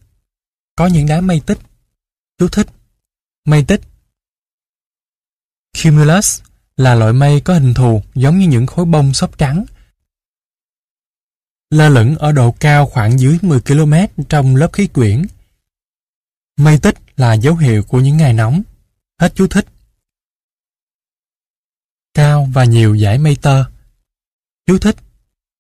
[0.75, 1.59] Có những đám mây tích.
[2.37, 2.67] Chú thích.
[3.45, 3.81] Mây tích.
[5.83, 6.41] Cumulus
[6.77, 9.65] là loại mây có hình thù giống như những khối bông xốp trắng.
[11.69, 13.93] Lơ lửng ở độ cao khoảng dưới 10 km
[14.29, 15.25] trong lớp khí quyển.
[16.57, 18.61] Mây tích là dấu hiệu của những ngày nóng.
[19.19, 19.65] Hết chú thích.
[22.13, 23.63] Cao và nhiều dải mây tơ.
[24.65, 24.95] Chú thích.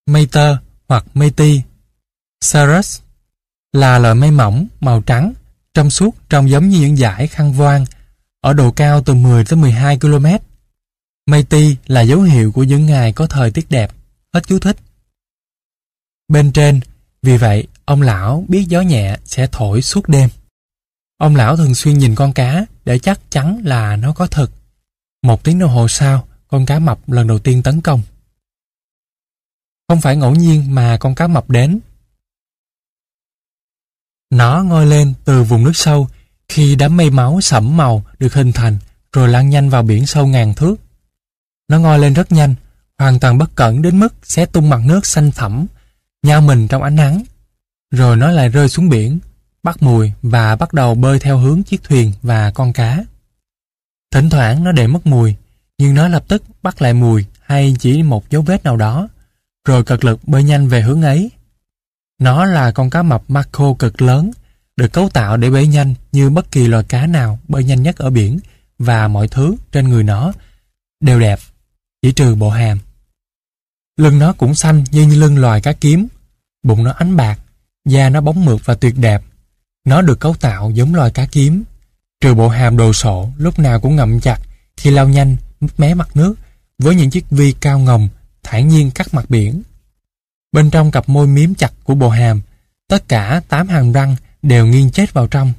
[0.05, 1.61] Mây tơ hoặc mây ti.
[2.41, 3.01] Cirrus
[3.73, 5.33] là loại mây mỏng, màu trắng,
[5.73, 7.85] trong suốt trông giống như những dải khăn voan
[8.41, 10.25] ở độ cao từ 10 tới 12 km.
[11.25, 13.91] Mây ti là dấu hiệu của những ngày có thời tiết đẹp.
[14.33, 14.77] Hết chú thích.
[16.27, 16.79] Bên trên,
[17.21, 20.29] vì vậy, ông lão biết gió nhẹ sẽ thổi suốt đêm.
[21.17, 24.51] Ông lão thường xuyên nhìn con cá để chắc chắn là nó có thật.
[25.23, 28.01] Một tiếng đồng hồ sau, con cá mập lần đầu tiên tấn công.
[29.87, 31.79] Không phải ngẫu nhiên mà con cá mập đến.
[34.29, 36.07] Nó ngoi lên từ vùng nước sâu
[36.47, 38.77] khi đám mây máu sẫm màu được hình thành
[39.13, 40.75] rồi lan nhanh vào biển sâu ngàn thước.
[41.73, 42.55] Nó ngoi lên rất nhanh,
[42.97, 45.65] hoàn toàn bất cẩn đến mức sẽ tung mặt nước xanh thẳm,
[46.23, 47.23] nhao mình trong ánh nắng.
[47.91, 49.19] Rồi nó lại rơi xuống biển,
[49.63, 53.03] bắt mùi và bắt đầu bơi theo hướng chiếc thuyền và con cá.
[54.11, 55.35] Thỉnh thoảng nó để mất mùi,
[55.77, 59.07] nhưng nó lập tức bắt lại mùi hay chỉ một dấu vết nào đó,
[59.67, 61.31] rồi cật lực bơi nhanh về hướng ấy.
[62.19, 64.31] Nó là con cá mập marco cực lớn,
[64.77, 67.97] được cấu tạo để bơi nhanh như bất kỳ loài cá nào bơi nhanh nhất
[67.97, 68.39] ở biển
[68.79, 70.33] và mọi thứ trên người nó
[70.99, 71.39] đều đẹp,
[72.03, 72.79] chỉ trừ bộ hàm.
[73.97, 76.07] Lưng nó cũng xanh như, như lưng loài cá kiếm,
[76.63, 77.39] bụng nó ánh bạc,
[77.85, 79.21] da nó bóng mượt và tuyệt đẹp.
[79.85, 81.63] Nó được cấu tạo giống loài cá kiếm,
[82.21, 84.39] trừ bộ hàm đồ sộ lúc nào cũng ngậm chặt
[84.77, 85.35] khi lao nhanh
[85.77, 86.35] mé mặt nước
[86.79, 88.09] với những chiếc vi cao ngồng
[88.43, 89.61] thản nhiên cắt mặt biển.
[90.51, 92.41] Bên trong cặp môi miếm chặt của bộ hàm,
[92.87, 95.53] tất cả tám hàng răng đều nghiêng chết vào trong.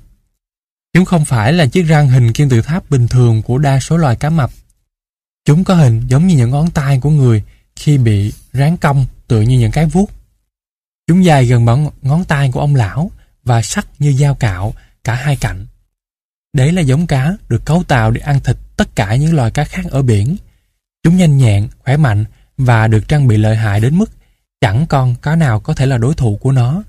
[0.92, 3.97] Chúng không phải là chiếc răng hình kim tự tháp bình thường của đa số
[3.97, 4.50] loài cá mập.
[5.44, 7.42] Chúng có hình giống như những ngón tay của người
[7.76, 10.10] khi bị ráng cong tựa như những cái vuốt.
[11.06, 13.10] Chúng dài gần bằng ngón tay của ông lão
[13.44, 14.74] và sắc như dao cạo
[15.05, 15.66] cả hai cạnh.
[16.52, 19.64] Đấy là giống cá được cấu tạo để ăn thịt tất cả những loài cá
[19.64, 20.36] khác ở biển.
[21.02, 22.24] Chúng nhanh nhẹn, khỏe mạnh
[22.58, 24.10] và được trang bị lợi hại đến mức
[24.60, 26.82] chẳng con cá nào có thể là đối thủ của nó.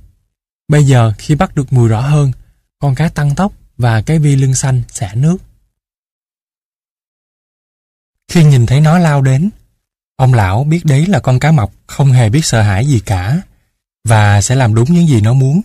[0.68, 2.32] Bây giờ khi bắt được mùi rõ hơn,
[2.80, 5.38] con cá tăng tốc và cái vi lưng xanh xả nước.
[8.28, 9.50] Khi nhìn thấy nó lao đến,
[10.16, 13.42] ông lão biết đấy là con cá mập không hề biết sợ hãi gì cả
[14.06, 15.62] và sẽ làm đúng những gì nó muốn.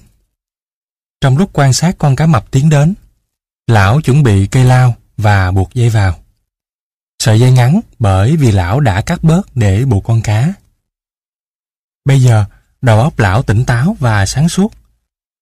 [1.21, 2.95] Trong lúc quan sát con cá mập tiến đến,
[3.67, 6.19] lão chuẩn bị cây lao và buộc dây vào.
[7.23, 10.53] Sợi dây ngắn bởi vì lão đã cắt bớt để buộc con cá.
[12.05, 12.45] Bây giờ,
[12.83, 14.73] đầu óc lão tỉnh táo và sáng suốt.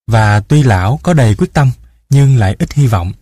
[0.07, 1.71] Và tuy lão có đầy quyết tâm,
[2.11, 3.13] nhưng lại ít hy vọng.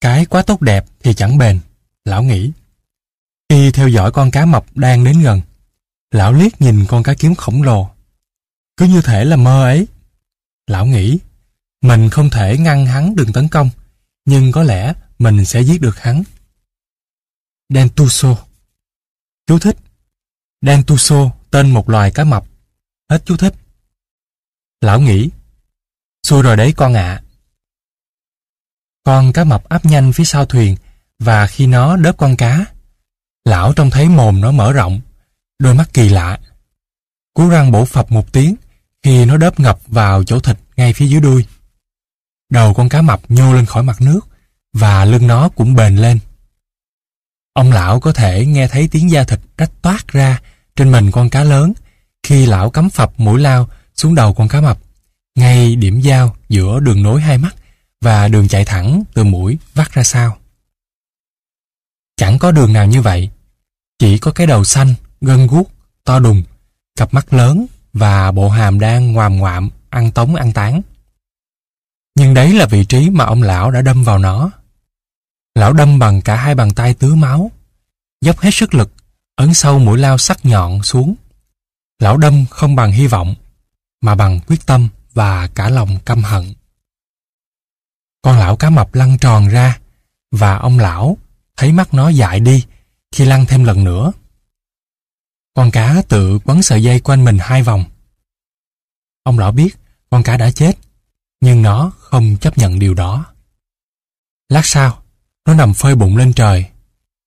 [0.00, 1.60] Cái quá tốt đẹp thì chẳng bền,
[2.10, 2.52] lão nghĩ.
[3.48, 5.40] Khi theo dõi con cá mập đang đến gần,
[6.10, 7.90] lão liếc nhìn con cá kiếm khổng lồ.
[8.76, 9.86] Cứ như thể là mơ ấy.
[10.66, 11.18] Lão nghĩ,
[11.82, 13.70] mình không thể ngăn hắn đường tấn công,
[14.24, 16.22] nhưng có lẽ mình sẽ giết được hắn.
[17.68, 18.36] Dentuso
[19.46, 19.76] Chú thích
[20.62, 22.44] Dentuso tên một loài cá mập.
[23.10, 23.54] Hết chú thích.
[24.80, 25.30] Lão nghĩ,
[26.22, 27.22] xui rồi đấy con ạ.
[29.02, 30.76] Con cá mập áp nhanh phía sau thuyền
[31.20, 32.64] và khi nó đớp con cá,
[33.44, 35.00] lão trông thấy mồm nó mở rộng,
[35.58, 36.38] đôi mắt kỳ lạ.
[37.34, 38.54] Cú răng bổ phập một tiếng
[39.02, 41.46] khi nó đớp ngập vào chỗ thịt ngay phía dưới đuôi.
[42.50, 44.20] Đầu con cá mập nhô lên khỏi mặt nước
[44.72, 46.18] và lưng nó cũng bền lên.
[47.52, 50.40] Ông lão có thể nghe thấy tiếng da thịt rách toát ra
[50.76, 51.72] trên mình con cá lớn
[52.22, 54.78] khi lão cắm phập mũi lao xuống đầu con cá mập,
[55.34, 57.56] ngay điểm giao giữa đường nối hai mắt
[58.00, 60.39] và đường chạy thẳng từ mũi vắt ra sau.
[62.20, 63.30] Chẳng có đường nào như vậy,
[63.98, 65.70] chỉ có cái đầu xanh, gân guốc,
[66.04, 66.42] to đùng,
[66.96, 70.82] cặp mắt lớn và bộ hàm đang ngoàm ngoạm, ăn tống ăn tán.
[72.14, 74.50] Nhưng đấy là vị trí mà ông lão đã đâm vào nó.
[75.54, 77.50] Lão đâm bằng cả hai bàn tay tứ máu,
[78.20, 78.92] dốc hết sức lực
[79.36, 81.14] ấn sâu mũi lao sắc nhọn xuống.
[81.98, 83.34] Lão đâm không bằng hy vọng,
[84.00, 86.54] mà bằng quyết tâm và cả lòng căm hận.
[88.22, 89.78] Con lão cá mập lăn tròn ra,
[90.30, 91.16] và ông lão
[91.60, 92.66] thấy mắt nó dại đi
[93.12, 94.12] khi lăn thêm lần nữa.
[95.54, 97.84] Con cá tự quấn sợi dây quanh mình hai vòng.
[99.22, 99.76] Ông lão biết
[100.10, 100.78] con cá đã chết,
[101.40, 103.26] Nhưng nó không chấp nhận điều đó.
[104.48, 105.02] Lát sau,
[105.46, 106.66] nó nằm phơi bụng lên trời,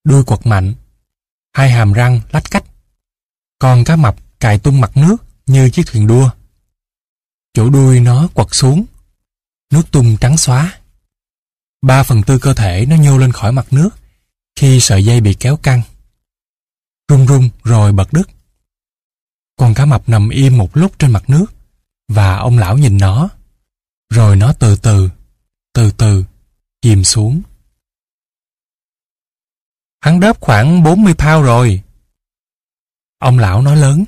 [0.03, 0.73] đuôi quật mạnh,
[1.53, 2.63] hai hàm răng lách cách.
[3.59, 6.29] Con cá mập cài tung mặt nước như chiếc thuyền đua.
[7.53, 8.85] Chỗ đuôi nó quật xuống,
[9.71, 10.79] nước tung trắng xóa.
[11.81, 13.89] Ba phần tư cơ thể nó nhô lên khỏi mặt nước
[14.55, 15.81] khi sợi dây bị kéo căng.
[17.09, 18.29] Rung rung rồi bật đứt.
[19.55, 21.45] Con cá mập nằm im một lúc trên mặt nước
[22.07, 23.29] và ông lão nhìn nó.
[24.09, 25.09] Rồi nó từ từ,
[25.73, 26.25] từ từ,
[26.81, 27.41] chìm xuống.
[30.01, 31.81] Hắn đớp khoảng 40 pound rồi.
[33.19, 34.05] Ông lão nói lớn.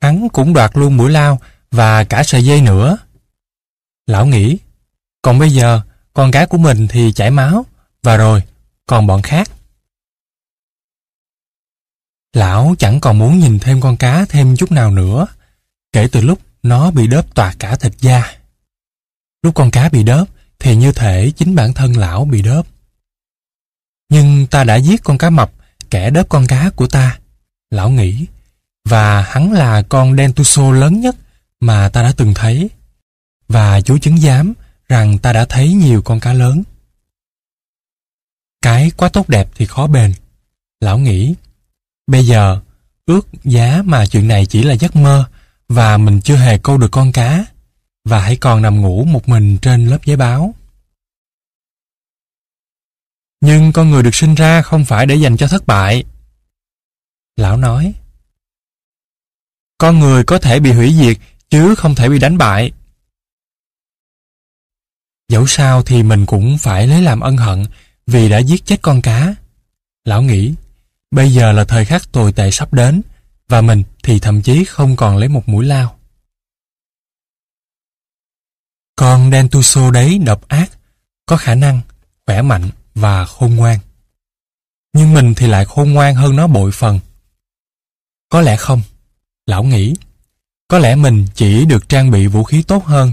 [0.00, 1.40] Hắn cũng đoạt luôn mũi lao
[1.70, 2.98] và cả sợi dây nữa.
[4.06, 4.58] Lão nghĩ,
[5.22, 5.80] còn bây giờ
[6.12, 7.66] con cá của mình thì chảy máu
[8.02, 8.42] và rồi
[8.92, 9.50] còn bọn khác.
[12.32, 15.26] Lão chẳng còn muốn nhìn thêm con cá thêm chút nào nữa,
[15.92, 18.36] kể từ lúc nó bị đớp toạc cả thịt da.
[19.42, 20.24] Lúc con cá bị đớp
[20.58, 22.66] thì như thể chính bản thân lão bị đớp.
[24.10, 25.52] Nhưng ta đã giết con cá mập,
[25.90, 27.18] kẻ đớp con cá của ta.
[27.70, 28.26] Lão nghĩ,
[28.84, 31.16] và hắn là con Dentuso lớn nhất
[31.60, 32.70] mà ta đã từng thấy.
[33.48, 34.54] Và chú chứng giám
[34.88, 36.62] rằng ta đã thấy nhiều con cá lớn.
[38.62, 40.12] Cái quá tốt đẹp thì khó bền.
[40.80, 41.34] Lão nghĩ,
[42.06, 42.60] bây giờ
[43.06, 45.24] ước giá mà chuyện này chỉ là giấc mơ
[45.68, 47.44] và mình chưa hề câu được con cá
[48.04, 50.54] và hãy còn nằm ngủ một mình trên lớp giấy báo.
[53.40, 56.04] Nhưng con người được sinh ra không phải để dành cho thất bại.
[57.36, 57.94] Lão nói,
[59.78, 61.16] con người có thể bị hủy diệt
[61.50, 62.72] chứ không thể bị đánh bại.
[65.28, 67.64] Dẫu sao thì mình cũng phải lấy làm ân hận
[68.12, 69.34] vì đã giết chết con cá.
[70.04, 70.54] Lão nghĩ,
[71.10, 73.02] bây giờ là thời khắc tồi tệ sắp đến
[73.48, 75.98] và mình thì thậm chí không còn lấy một mũi lao.
[78.96, 80.70] Con Dentuso đấy độc ác,
[81.26, 81.80] có khả năng,
[82.26, 83.78] khỏe mạnh và khôn ngoan.
[84.92, 87.00] Nhưng mình thì lại khôn ngoan hơn nó bội phần.
[88.28, 88.82] Có lẽ không,
[89.46, 89.94] lão nghĩ.
[90.68, 93.12] Có lẽ mình chỉ được trang bị vũ khí tốt hơn.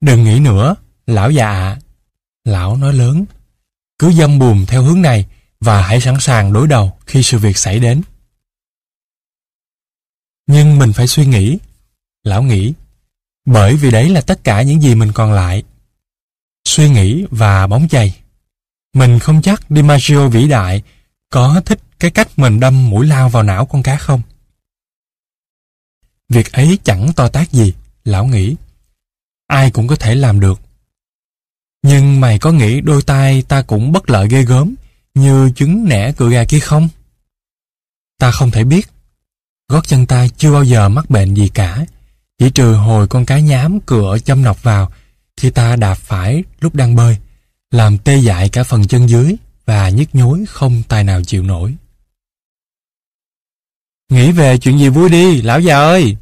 [0.00, 0.74] Đừng nghĩ nữa,
[1.06, 1.78] lão già ạ.
[2.46, 3.24] Lão nói lớn.
[3.98, 5.26] Cứ dâm buồm theo hướng này
[5.60, 8.02] và hãy sẵn sàng đối đầu khi sự việc xảy đến.
[10.46, 11.58] Nhưng mình phải suy nghĩ.
[12.22, 12.72] Lão nghĩ.
[13.44, 15.62] Bởi vì đấy là tất cả những gì mình còn lại.
[16.64, 18.20] Suy nghĩ và bóng chày.
[18.94, 20.82] Mình không chắc DiMaggio vĩ đại
[21.30, 24.22] có thích cái cách mình đâm mũi lao vào não con cá không?
[26.28, 28.56] Việc ấy chẳng to tác gì, lão nghĩ.
[29.46, 30.60] Ai cũng có thể làm được.
[31.88, 34.74] Nhưng mày có nghĩ đôi tay ta cũng bất lợi ghê gớm
[35.14, 36.88] như trứng nẻ cựa gà kia không?
[38.18, 38.88] Ta không thể biết.
[39.68, 41.86] Gót chân ta chưa bao giờ mắc bệnh gì cả.
[42.38, 44.92] Chỉ trừ hồi con cá nhám cửa châm nọc vào
[45.36, 47.16] khi ta đạp phải lúc đang bơi,
[47.70, 51.74] làm tê dại cả phần chân dưới và nhức nhối không tài nào chịu nổi.
[54.08, 56.16] Nghĩ về chuyện gì vui đi, lão già ơi!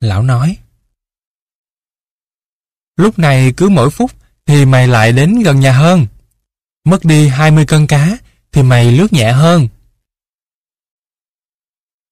[0.00, 0.56] Lão nói.
[2.96, 4.10] Lúc này cứ mỗi phút
[4.46, 6.06] thì mày lại đến gần nhà hơn.
[6.84, 8.18] Mất đi 20 cân cá
[8.52, 9.68] thì mày lướt nhẹ hơn.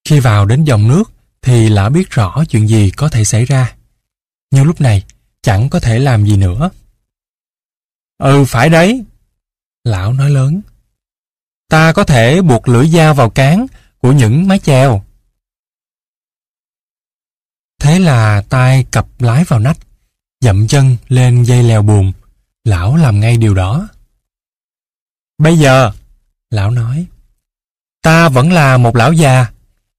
[0.05, 3.77] Khi vào đến dòng nước thì lão biết rõ chuyện gì có thể xảy ra.
[4.51, 5.05] Nhưng lúc này
[5.43, 6.71] chẳng có thể làm gì nữa.
[8.19, 9.05] Ừ phải đấy.
[9.85, 10.61] Lão nói lớn.
[11.69, 13.67] Ta có thể buộc lưỡi dao vào cán
[13.99, 15.03] của những mái chèo.
[17.81, 19.79] Thế là tay cặp lái vào nách,
[20.41, 22.13] dậm chân lên dây leo buồm.
[22.65, 23.89] Lão làm ngay điều đó.
[25.39, 25.91] Bây giờ,
[26.51, 27.07] lão nói,
[28.02, 29.47] ta vẫn là một lão già,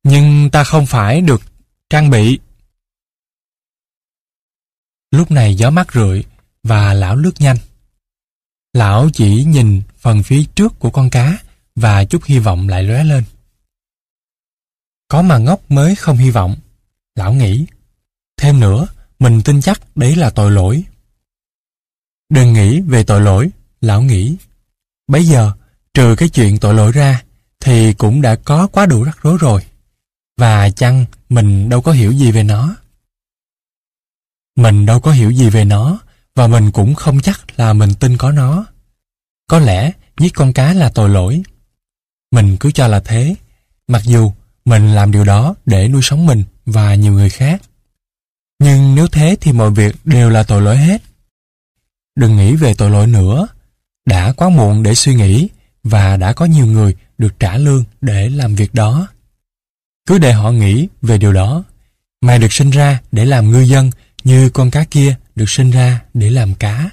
[0.03, 1.41] nhưng ta không phải được
[1.89, 2.39] trang bị.
[5.11, 6.23] Lúc này gió mát rượi
[6.63, 7.57] và lão lướt nhanh.
[8.73, 11.37] Lão chỉ nhìn phần phía trước của con cá
[11.75, 13.23] và chút hy vọng lại lóe lên.
[15.07, 16.55] Có mà ngốc mới không hy vọng.
[17.15, 17.65] Lão nghĩ.
[18.37, 18.87] Thêm nữa,
[19.19, 20.83] mình tin chắc đấy là tội lỗi.
[22.29, 23.49] Đừng nghĩ về tội lỗi,
[23.81, 24.37] lão nghĩ.
[25.07, 25.51] Bây giờ,
[25.93, 27.23] trừ cái chuyện tội lỗi ra,
[27.59, 29.65] thì cũng đã có quá đủ rắc rối rồi.
[30.37, 32.75] Và chăng mình đâu có hiểu gì về nó.
[34.55, 35.99] Mình đâu có hiểu gì về nó,
[36.35, 38.65] và mình cũng không chắc là mình tin có nó.
[39.47, 41.43] Có lẽ giết con cá là tội lỗi.
[42.31, 43.35] Mình cứ cho là thế,
[43.87, 44.31] mặc dù
[44.65, 47.61] mình làm điều đó để nuôi sống mình và nhiều người khác.
[48.59, 51.01] Nhưng nếu thế thì mọi việc đều là tội lỗi hết.
[52.15, 53.47] Đừng nghĩ về tội lỗi nữa.
[54.05, 55.49] Đã quá muộn để suy nghĩ
[55.83, 59.07] và đã có nhiều người được trả lương để làm việc đó.
[60.07, 61.63] Cứ để họ nghĩ về điều đó.
[62.21, 63.91] Mày được sinh ra để làm ngư dân
[64.23, 66.89] như con cá kia được sinh ra để làm cá.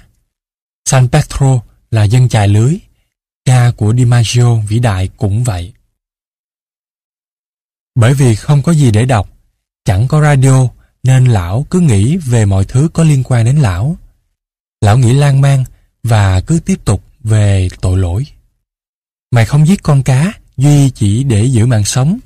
[0.85, 1.61] San Petro
[1.91, 2.77] là dân chài lưới.
[3.45, 5.73] Cha của DiMaggio vĩ đại cũng vậy.
[7.95, 9.29] Bởi vì không có gì để đọc,
[9.85, 10.67] chẳng có radio
[11.03, 13.97] nên lão cứ nghĩ về mọi thứ có liên quan đến lão.
[14.83, 15.63] Lão nghĩ lan man
[16.03, 18.25] và cứ tiếp tục về tội lỗi.
[19.31, 22.19] Mày không giết con cá Duy chỉ để giữ mạng sống,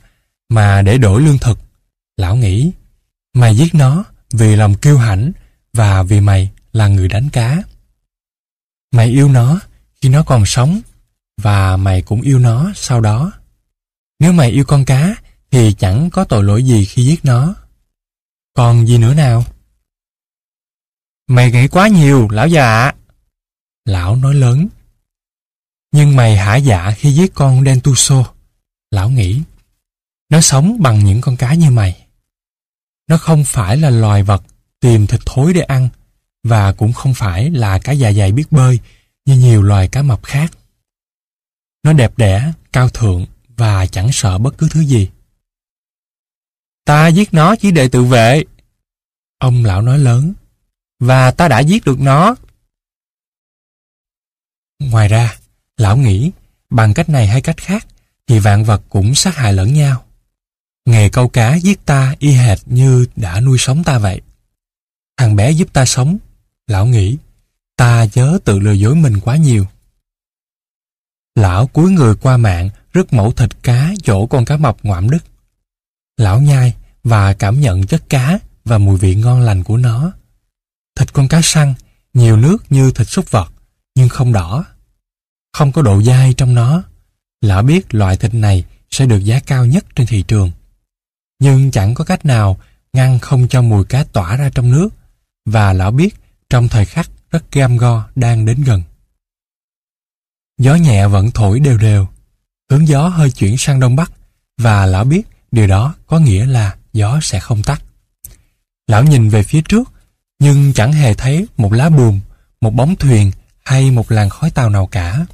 [0.49, 1.59] mà để đổi lương thực.
[2.17, 2.71] Lão nghĩ,
[3.33, 5.31] mày giết nó vì lòng kiêu hãnh
[5.73, 7.63] và vì mày là người đánh cá.
[8.91, 9.59] Mày yêu nó
[10.01, 10.81] khi nó còn sống
[11.41, 13.31] và mày cũng yêu nó sau đó.
[14.19, 15.15] Nếu mày yêu con cá
[15.51, 17.55] thì chẳng có tội lỗi gì khi giết nó.
[18.55, 19.45] Còn gì nữa nào?
[21.27, 22.91] Mày nghĩ quá nhiều, lão già
[23.85, 24.67] Lão nói lớn.
[25.91, 28.33] Nhưng mày hả dạ khi giết con Dentuso.
[28.91, 29.41] Lão nghĩ.
[30.29, 32.07] Nó sống bằng những con cá như mày.
[33.07, 34.43] Nó không phải là loài vật
[34.79, 35.89] tìm thịt thối để ăn
[36.43, 38.79] và cũng không phải là cá dài dày biết bơi
[39.25, 40.51] như nhiều loài cá mập khác.
[41.83, 43.25] Nó đẹp đẽ, cao thượng
[43.57, 45.09] và chẳng sợ bất cứ thứ gì.
[46.85, 48.43] Ta giết nó chỉ để tự vệ.
[49.39, 50.33] Ông lão nói lớn.
[50.99, 52.35] Và ta đã giết được nó.
[54.79, 55.37] Ngoài ra,
[55.77, 56.31] lão nghĩ
[56.69, 57.87] bằng cách này hay cách khác
[58.27, 60.05] thì vạn vật cũng sát hại lẫn nhau.
[60.85, 64.21] Nghề câu cá giết ta y hệt như đã nuôi sống ta vậy.
[65.17, 66.17] Thằng bé giúp ta sống.
[66.67, 67.17] Lão nghĩ,
[67.75, 69.65] ta chớ tự lừa dối mình quá nhiều.
[71.35, 75.23] Lão cúi người qua mạng rứt mẫu thịt cá chỗ con cá mập ngoạm đứt.
[76.17, 80.11] Lão nhai và cảm nhận chất cá và mùi vị ngon lành của nó.
[80.97, 81.73] Thịt con cá săn,
[82.13, 83.53] nhiều nước như thịt súc vật,
[83.95, 84.65] nhưng không đỏ.
[85.53, 86.83] Không có độ dai trong nó.
[87.41, 90.51] Lão biết loại thịt này sẽ được giá cao nhất trên thị trường.
[91.39, 92.57] Nhưng chẳng có cách nào
[92.93, 94.89] ngăn không cho mùi cá tỏa ra trong nước
[95.45, 96.15] và lão biết
[96.49, 98.83] trong thời khắc rất gam go đang đến gần.
[100.57, 102.07] Gió nhẹ vẫn thổi đều đều,
[102.69, 104.11] hướng gió hơi chuyển sang đông bắc
[104.57, 107.83] và lão biết điều đó có nghĩa là gió sẽ không tắt.
[108.87, 109.91] Lão nhìn về phía trước
[110.39, 112.19] nhưng chẳng hề thấy một lá buồm,
[112.61, 113.31] một bóng thuyền
[113.65, 115.25] hay một làn khói tàu nào cả.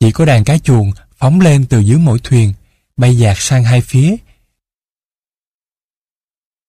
[0.00, 2.52] Chỉ có đàn cá chuồng phóng lên từ dưới mỗi thuyền,
[2.96, 4.16] bay dạt sang hai phía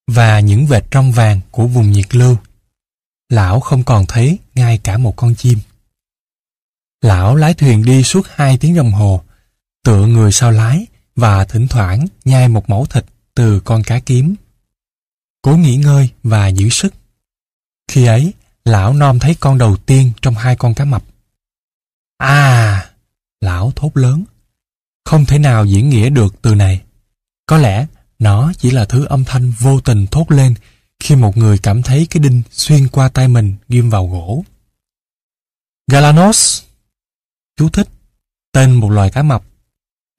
[0.08, 2.38] và những vệt trong vàng của vùng nhiệt lưu.
[3.30, 5.60] Lão không còn thấy ngay cả một con chim.
[7.02, 9.24] Lão lái thuyền đi suốt hai tiếng đồng hồ,
[9.84, 13.06] tựa người sau lái và thỉnh thoảng nhai một mẫu thịt
[13.36, 14.36] từ con cá kiếm.
[15.42, 16.94] Cố nghỉ ngơi và giữ sức.
[17.94, 18.34] Khi ấy,
[18.66, 21.04] lão nom thấy con đầu tiên trong hai con cá mập.
[22.18, 22.92] À!
[23.42, 24.24] Lão thốt lớn.
[25.06, 26.82] Không thể nào diễn nghĩa được từ này.
[27.46, 27.88] Có lẽ
[28.20, 30.56] nó chỉ là thứ âm thanh vô tình thốt lên
[31.00, 34.44] khi một người cảm thấy cái đinh xuyên qua tay mình ghim vào gỗ.
[35.88, 36.64] Galanos
[37.58, 37.88] Chú thích
[38.52, 39.44] Tên một loài cá mập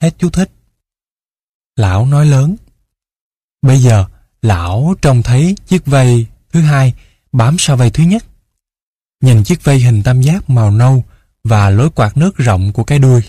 [0.03, 0.51] Hết chú thích
[1.77, 2.57] Lão nói lớn
[3.63, 4.07] Bây giờ
[4.43, 6.95] lão trông thấy chiếc vây thứ hai
[7.35, 8.25] bám sau vây thứ nhất.
[9.23, 11.05] Nhìn chiếc vây hình tam giác màu nâu
[11.45, 13.23] và lối quạt nước rộng của cái đuôi.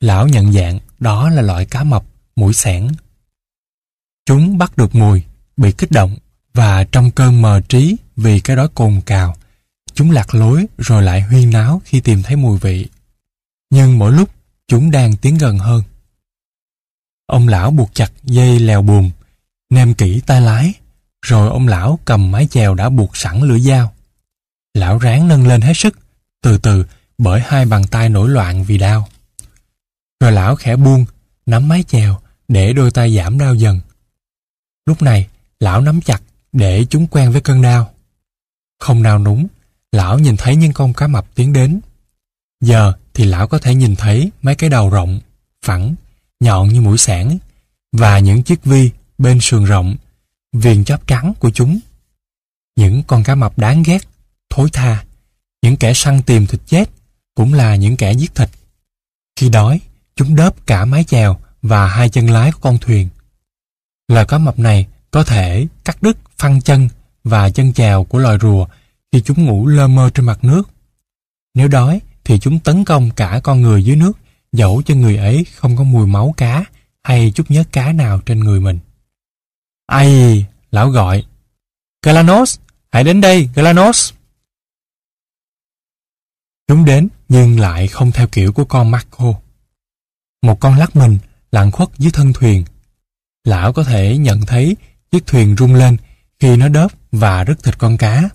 [0.00, 2.04] Lão nhận dạng đó là loại cá mập,
[2.36, 2.88] mũi sẻn.
[4.26, 5.22] Chúng bắt được mùi,
[5.56, 6.16] bị kích động
[6.54, 9.36] và trong cơn mờ trí vì cái đói cồn cào,
[9.94, 12.86] chúng lạc lối rồi lại huyên náo khi tìm thấy mùi vị.
[13.70, 14.30] Nhưng mỗi lúc
[14.68, 15.82] chúng đang tiến gần hơn.
[17.26, 19.10] Ông lão buộc chặt dây lèo buồm,
[19.70, 20.74] nêm kỹ tay lái,
[21.22, 23.92] rồi ông lão cầm mái chèo đã buộc sẵn lưỡi dao.
[24.74, 25.98] Lão ráng nâng lên hết sức,
[26.42, 26.84] từ từ
[27.18, 29.08] bởi hai bàn tay nổi loạn vì đau.
[30.20, 31.04] Rồi lão khẽ buông,
[31.46, 32.18] nắm mái chèo
[32.48, 33.80] để đôi tay giảm đau dần.
[34.86, 35.28] Lúc này,
[35.60, 37.92] lão nắm chặt để chúng quen với cơn đau.
[38.78, 39.46] Không nào núng,
[39.92, 41.80] lão nhìn thấy những con cá mập tiến đến.
[42.60, 45.20] Giờ thì lão có thể nhìn thấy mấy cái đầu rộng,
[45.64, 45.94] phẳng,
[46.40, 47.38] nhọn như mũi sẻn
[47.92, 49.96] và những chiếc vi bên sườn rộng,
[50.52, 51.80] viền chóp trắng của chúng.
[52.76, 53.98] Những con cá mập đáng ghét,
[54.50, 55.04] thối tha,
[55.62, 56.90] những kẻ săn tìm thịt chết
[57.34, 58.48] cũng là những kẻ giết thịt.
[59.36, 59.80] Khi đói,
[60.16, 63.08] chúng đớp cả mái chèo và hai chân lái của con thuyền.
[64.08, 66.88] Loài cá mập này có thể cắt đứt phăng chân
[67.24, 68.66] và chân chèo của loài rùa
[69.12, 70.68] khi chúng ngủ lơ mơ trên mặt nước.
[71.54, 74.18] Nếu đói thì chúng tấn công cả con người dưới nước
[74.52, 76.64] dẫu cho người ấy không có mùi máu cá
[77.02, 78.78] hay chút nhớ cá nào trên người mình.
[79.90, 81.24] Ai, lão gọi.
[82.02, 82.58] Galanos,
[82.92, 84.12] hãy đến đây, Galanos.
[86.68, 89.32] Chúng đến nhưng lại không theo kiểu của con Marco.
[90.42, 91.18] Một con lắc mình
[91.52, 92.64] lặng khuất dưới thân thuyền.
[93.44, 94.76] Lão có thể nhận thấy
[95.10, 95.96] chiếc thuyền rung lên
[96.38, 98.28] khi nó đớp và rứt thịt con cá.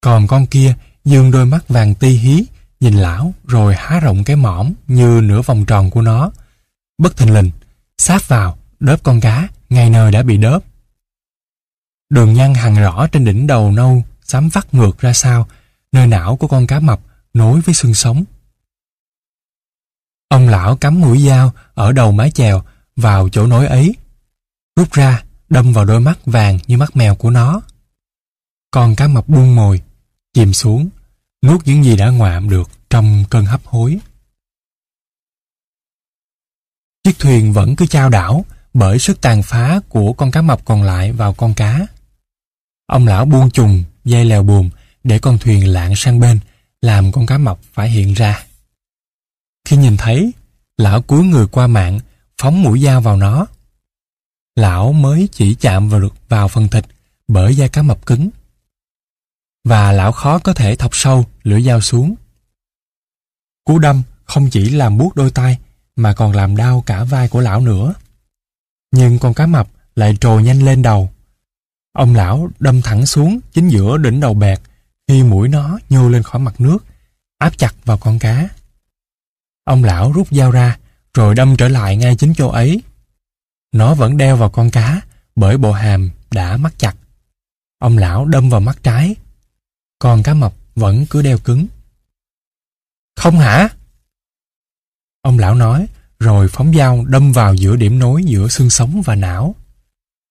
[0.00, 0.74] Còn con kia
[1.04, 2.44] dương đôi mắt vàng ti hí,
[2.80, 6.30] nhìn lão rồi há rộng cái mõm như nửa vòng tròn của nó.
[6.98, 7.50] Bất thình lình,
[7.98, 10.64] sáp vào, đớp con cá, ngày nơi đã bị đớp.
[12.10, 15.48] Đường nhăn hằn rõ trên đỉnh đầu nâu, xám vắt ngược ra sau,
[15.92, 17.00] nơi não của con cá mập
[17.34, 18.24] nối với xương sống.
[20.28, 22.62] Ông lão cắm mũi dao ở đầu mái chèo
[22.96, 23.94] vào chỗ nối ấy.
[24.76, 27.60] Rút ra, đâm vào đôi mắt vàng như mắt mèo của nó.
[28.70, 29.82] Con cá mập buông mồi,
[30.32, 30.88] chìm xuống,
[31.42, 33.98] nuốt những gì đã ngoạm được trong cơn hấp hối.
[37.04, 38.44] Chiếc thuyền vẫn cứ trao đảo
[38.74, 41.86] bởi sức tàn phá của con cá mập còn lại vào con cá.
[42.86, 44.70] Ông lão buông chùng, dây lèo buồm
[45.04, 46.38] để con thuyền lạng sang bên,
[46.82, 48.44] làm con cá mập phải hiện ra.
[49.64, 50.32] Khi nhìn thấy,
[50.76, 52.00] lão cúi người qua mạng,
[52.38, 53.46] phóng mũi dao vào nó.
[54.56, 56.84] Lão mới chỉ chạm vào được vào phần thịt
[57.28, 58.30] bởi da cá mập cứng.
[59.64, 62.14] Và lão khó có thể thọc sâu lưỡi dao xuống.
[63.64, 65.58] Cú đâm không chỉ làm buốt đôi tay
[65.96, 67.94] mà còn làm đau cả vai của lão nữa.
[68.96, 71.10] Nhưng con cá mập lại trồi nhanh lên đầu.
[71.92, 74.60] Ông lão đâm thẳng xuống chính giữa đỉnh đầu bẹt
[75.08, 76.78] khi mũi nó nhô lên khỏi mặt nước,
[77.38, 78.48] áp chặt vào con cá.
[79.64, 80.78] Ông lão rút dao ra,
[81.14, 82.82] rồi đâm trở lại ngay chính chỗ ấy.
[83.72, 85.00] Nó vẫn đeo vào con cá,
[85.36, 86.96] bởi bộ hàm đã mắc chặt.
[87.78, 89.14] Ông lão đâm vào mắt trái.
[89.98, 91.66] Con cá mập vẫn cứ đeo cứng.
[93.16, 93.68] Không hả?
[95.22, 95.86] Ông lão nói,
[96.24, 99.54] rồi phóng dao đâm vào giữa điểm nối giữa xương sống và não.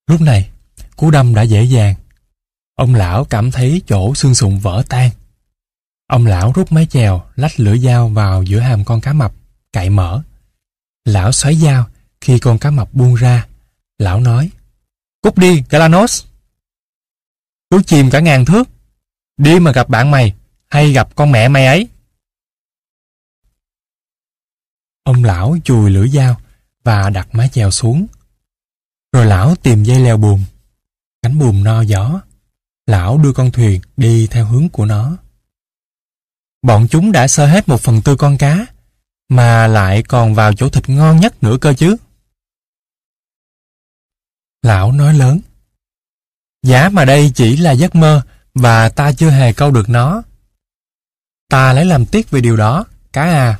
[0.08, 0.50] Lúc này,
[0.96, 1.96] cú đâm đã dễ dàng.
[2.76, 5.10] Ông lão cảm thấy chỗ xương sụn vỡ tan.
[6.08, 9.34] Ông lão rút máy chèo, lách lưỡi dao vào giữa hàm con cá mập,
[9.74, 10.22] cạy mở.
[11.06, 11.86] Lão xoáy dao,
[12.22, 13.48] khi con cá mập buông ra,
[13.98, 14.50] lão nói,
[15.24, 16.24] Cút đi, Galanos!
[17.70, 18.70] Cứ chìm cả ngàn thước,
[19.38, 20.34] đi mà gặp bạn mày,
[20.68, 21.88] hay gặp con mẹ mày ấy.
[25.03, 26.41] Ông lão chùi lưỡi dao
[26.83, 28.07] và đặt mái chèo xuống.
[29.11, 30.43] Rồi lão tìm dây leo buồm.
[31.22, 32.22] Cánh buồm no gió.
[32.88, 35.17] Lão đưa con thuyền đi theo hướng của nó.
[36.61, 38.65] Bọn chúng đã sơ hết một phần tư con cá,
[39.30, 41.98] mà lại còn vào chỗ thịt ngon nhất nữa cơ chứ.
[44.61, 45.40] Lão nói lớn.
[46.64, 48.22] Giá mà đây chỉ là giấc mơ
[48.53, 50.23] và ta chưa hề câu được nó.
[51.49, 53.59] Ta lấy làm tiếc về điều đó, cá à.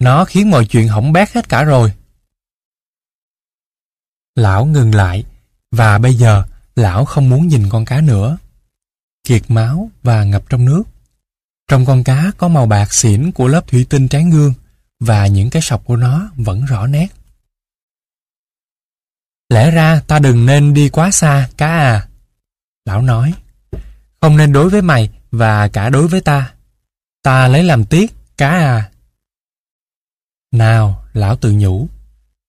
[0.00, 1.92] Nó khiến mọi chuyện hỏng bét hết cả rồi.
[4.34, 5.24] Lão ngừng lại
[5.70, 6.44] và bây giờ
[6.76, 8.38] lão không muốn nhìn con cá nữa.
[9.24, 10.82] Kiệt máu và ngập trong nước.
[11.68, 14.54] Trong con cá có màu bạc xỉn của lớp thủy tinh tráng gương
[15.00, 17.08] và những cái sọc của nó vẫn rõ nét.
[19.48, 22.08] Lẽ ra ta đừng nên đi quá xa, cá à.
[22.84, 23.34] Lão nói,
[24.20, 26.54] không nên đối với mày và cả đối với ta.
[27.22, 28.89] Ta lấy làm tiếc, cá à.
[30.52, 31.88] Nào, lão tự nhủ,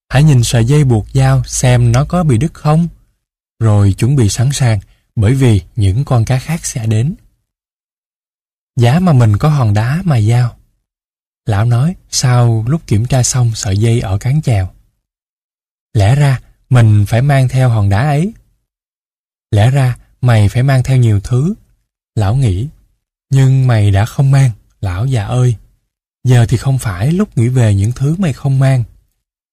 [0.08, 2.88] hãy nhìn sợi dây buộc dao xem nó có bị đứt không,
[3.60, 4.80] rồi chuẩn bị sẵn sàng
[5.16, 7.14] bởi vì những con cá khác sẽ đến.
[8.76, 10.56] Giá mà mình có hòn đá mà dao.
[11.46, 14.70] Lão nói sau lúc kiểm tra xong sợi dây ở cán chèo.
[15.94, 16.40] Lẽ ra
[16.70, 18.32] mình phải mang theo hòn đá ấy.
[19.50, 21.54] Lẽ ra mày phải mang theo nhiều thứ.
[22.14, 22.68] Lão nghĩ.
[23.30, 24.50] Nhưng mày đã không mang,
[24.80, 25.56] lão già ơi.
[26.24, 28.84] Giờ thì không phải lúc nghĩ về những thứ mày không mang.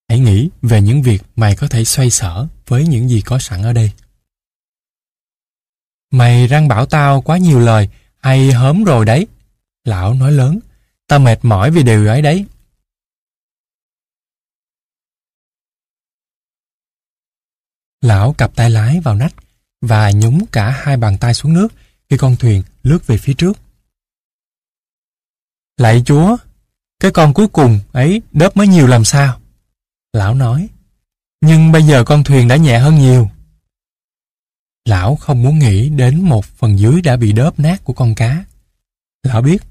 [0.09, 3.61] Hãy nghĩ về những việc mày có thể xoay sở với những gì có sẵn
[3.61, 3.91] ở đây.
[6.11, 9.27] Mày răng bảo tao quá nhiều lời hay hớm rồi đấy.
[9.83, 10.59] Lão nói lớn,
[11.07, 12.45] tao mệt mỏi vì điều ấy đấy.
[18.01, 19.33] Lão cặp tay lái vào nách
[19.81, 21.67] và nhúng cả hai bàn tay xuống nước
[22.09, 23.57] khi con thuyền lướt về phía trước.
[25.77, 26.37] Lạy chúa,
[26.99, 29.39] cái con cuối cùng ấy đớp mới nhiều làm sao?
[30.13, 30.69] Lão nói,
[31.41, 33.29] nhưng bây giờ con thuyền đã nhẹ hơn nhiều.
[34.85, 38.45] Lão không muốn nghĩ đến một phần dưới đã bị đớp nát của con cá.
[39.23, 39.63] Lão biết,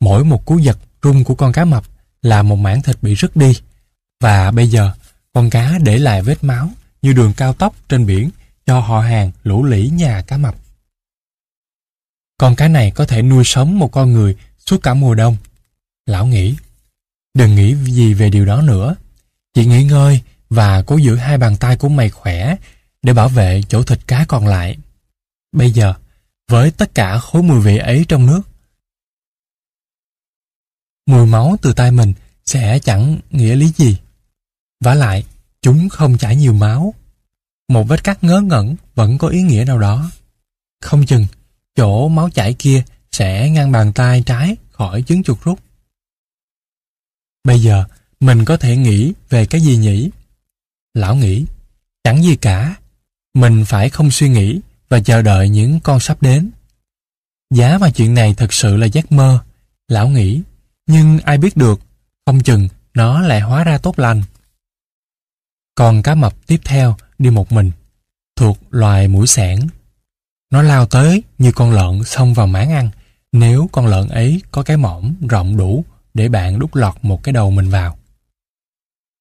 [0.00, 1.84] mỗi một cú giật rung của con cá mập
[2.22, 3.52] là một mảng thịt bị rứt đi.
[4.20, 4.92] Và bây giờ,
[5.32, 6.70] con cá để lại vết máu
[7.02, 8.30] như đường cao tốc trên biển
[8.66, 10.54] cho họ hàng lũ lĩ nhà cá mập.
[12.38, 15.36] Con cá này có thể nuôi sống một con người suốt cả mùa đông.
[16.06, 16.56] Lão nghĩ,
[17.36, 18.96] đừng nghĩ gì về điều đó nữa.
[19.54, 22.56] Chỉ nghỉ ngơi và cố giữ hai bàn tay của mày khỏe
[23.02, 24.76] để bảo vệ chỗ thịt cá còn lại.
[25.52, 25.94] Bây giờ,
[26.48, 28.40] với tất cả khối mùi vị ấy trong nước,
[31.06, 32.12] mùi máu từ tay mình
[32.44, 33.96] sẽ chẳng nghĩa lý gì.
[34.80, 35.24] vả lại,
[35.62, 36.94] chúng không chảy nhiều máu.
[37.68, 40.10] một vết cắt ngớ ngẩn vẫn có ý nghĩa nào đó.
[40.80, 41.26] Không chừng,
[41.74, 42.82] chỗ máu chảy kia
[43.12, 45.65] sẽ ngăn bàn tay trái khỏi chứng chuột rút.
[47.46, 47.84] Bây giờ,
[48.20, 50.10] mình có thể nghĩ về cái gì nhỉ?
[50.94, 51.46] Lão nghĩ,
[52.04, 52.76] chẳng gì cả.
[53.34, 56.50] Mình phải không suy nghĩ và chờ đợi những con sắp đến.
[57.54, 59.38] Giá mà chuyện này thật sự là giấc mơ.
[59.88, 60.42] Lão nghĩ,
[60.86, 61.80] nhưng ai biết được,
[62.26, 64.22] không chừng nó lại hóa ra tốt lành.
[65.74, 67.70] còn cá mập tiếp theo đi một mình,
[68.36, 69.60] thuộc loài mũi sẻn.
[70.50, 72.90] Nó lao tới như con lợn xông vào máng ăn,
[73.32, 75.84] nếu con lợn ấy có cái mõm rộng đủ
[76.16, 77.98] để bạn đút lọt một cái đầu mình vào.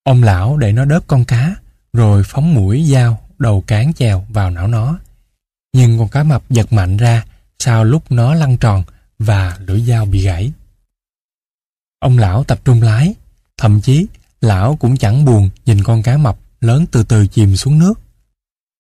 [0.03, 1.55] Ông lão để nó đớp con cá,
[1.93, 4.99] rồi phóng mũi dao đầu cán chèo vào não nó.
[5.73, 7.25] Nhưng con cá mập giật mạnh ra
[7.59, 8.83] sau lúc nó lăn tròn
[9.19, 10.51] và lưỡi dao bị gãy.
[11.99, 13.15] Ông lão tập trung lái,
[13.57, 14.07] thậm chí
[14.41, 17.93] lão cũng chẳng buồn nhìn con cá mập lớn từ từ chìm xuống nước.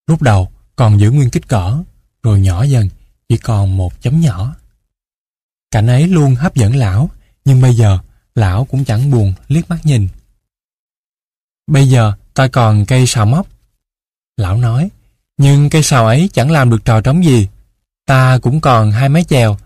[0.07, 1.77] Lúc đầu còn giữ nguyên kích cỡ,
[2.23, 2.89] rồi nhỏ dần,
[3.29, 4.55] chỉ còn một chấm nhỏ.
[5.71, 7.09] Cảnh ấy luôn hấp dẫn lão,
[7.45, 7.99] nhưng bây giờ
[8.35, 10.07] lão cũng chẳng buồn liếc mắt nhìn.
[11.67, 13.47] Bây giờ ta còn cây sào móc.
[14.37, 14.89] Lão nói,
[15.37, 17.47] nhưng cây sào ấy chẳng làm được trò trống gì.
[18.05, 19.57] Ta cũng còn hai mái chèo,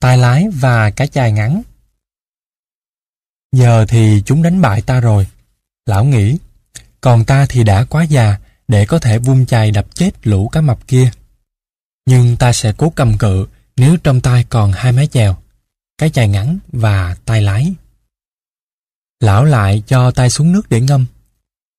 [0.00, 1.62] tay lái và cái chài ngắn.
[3.52, 5.26] Giờ thì chúng đánh bại ta rồi.
[5.86, 6.36] Lão nghĩ,
[7.00, 8.36] còn ta thì đã quá già
[8.68, 11.10] để có thể vung chài đập chết lũ cá mập kia.
[12.06, 13.46] Nhưng ta sẽ cố cầm cự
[13.76, 15.36] nếu trong tay còn hai mái chèo,
[16.00, 17.74] cái chai ngắn và tay lái.
[19.20, 21.06] Lão lại cho tay xuống nước để ngâm.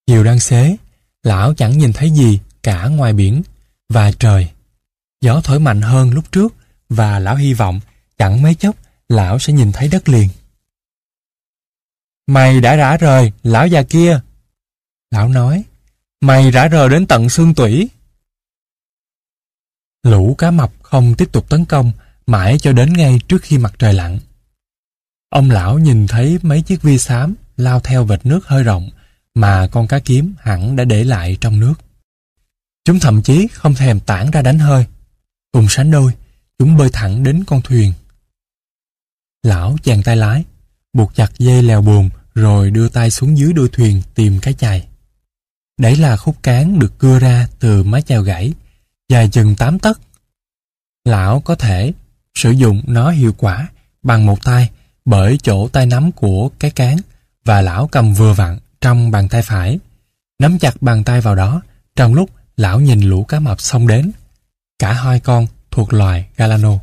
[0.08, 0.76] Chiều đang xế,
[1.24, 3.42] lão chẳng nhìn thấy gì cả ngoài biển
[3.90, 4.50] và trời.
[5.22, 6.54] Gió thổi mạnh hơn lúc trước
[6.90, 7.80] và lão hy vọng
[8.18, 8.76] chẳng mấy chốc
[9.10, 10.30] lão sẽ nhìn thấy đất liền.
[12.28, 14.20] Mày đã rã rời, lão già kia.
[15.12, 15.64] Lão nói,
[16.22, 17.90] mày rã rời đến tận xương tủy.
[20.04, 21.92] Lũ cá mập không tiếp tục tấn công
[22.32, 24.20] mãi cho đến ngay trước khi mặt trời lặn.
[25.30, 28.90] Ông lão nhìn thấy mấy chiếc vi xám lao theo vệt nước hơi rộng
[29.36, 31.74] mà con cá kiếm hẳn đã để lại trong nước.
[32.86, 34.86] Chúng thậm chí không thèm tản ra đánh hơi.
[35.52, 36.12] Cùng sánh đôi,
[36.60, 37.94] chúng bơi thẳng đến con thuyền.
[39.44, 40.44] Lão chàng tay lái,
[40.94, 44.88] buộc chặt dây lèo buồm rồi đưa tay xuống dưới đuôi thuyền tìm cái chài.
[45.78, 48.54] Đấy là khúc cán được cưa ra từ mái chèo gãy,
[49.10, 50.02] dài chừng 8 tấc.
[51.06, 51.94] Lão có thể
[52.36, 53.68] sử dụng nó hiệu quả
[54.04, 54.70] bằng một tay
[55.06, 56.98] bởi chỗ tay nắm của cái cán
[57.46, 59.80] và lão cầm vừa vặn trong bàn tay phải.
[60.40, 61.62] Nắm chặt bàn tay vào đó
[61.96, 64.12] trong lúc lão nhìn lũ cá mập xông đến.
[64.80, 66.80] Cả hai con thuộc loài Galano.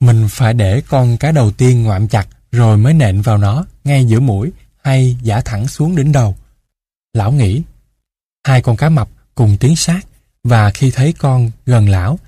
[0.00, 4.04] Mình phải để con cá đầu tiên ngoạm chặt rồi mới nện vào nó ngay
[4.04, 6.36] giữa mũi hay giả thẳng xuống đỉnh đầu.
[7.12, 7.62] Lão nghĩ,
[8.44, 10.00] hai con cá mập cùng tiến sát
[10.46, 12.18] và khi thấy con gần lão,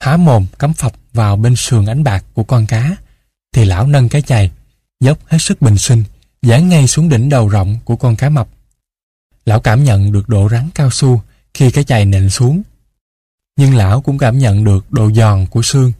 [0.00, 2.96] há mồm cắm phập vào bên sườn ánh bạc của con cá,
[3.52, 4.50] thì lão nâng cái chày,
[5.00, 6.04] dốc hết sức bình sinh,
[6.42, 8.48] dán ngay xuống đỉnh đầu rộng của con cá mập.
[9.44, 11.22] Lão cảm nhận được độ rắn cao su
[11.54, 12.62] khi cái chày nện xuống.
[13.56, 15.92] Nhưng lão cũng cảm nhận được độ giòn của xương,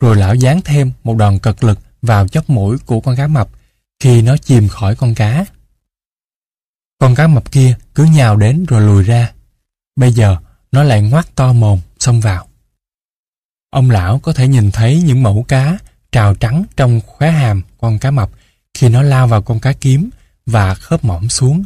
[0.00, 3.48] rồi lão dán thêm một đòn cật lực vào chóp mũi của con cá mập
[4.00, 5.44] khi nó chìm khỏi con cá.
[6.98, 9.32] Con cá mập kia cứ nhào đến rồi lùi ra.
[9.96, 10.36] Bây giờ
[10.76, 12.46] nó lại ngoác to mồm, xông vào.
[13.70, 15.78] Ông lão có thể nhìn thấy những mẫu cá
[16.12, 18.30] trào trắng trong khóe hàm con cá mập
[18.74, 20.10] khi nó lao vào con cá kiếm
[20.46, 21.64] và khớp mỏm xuống.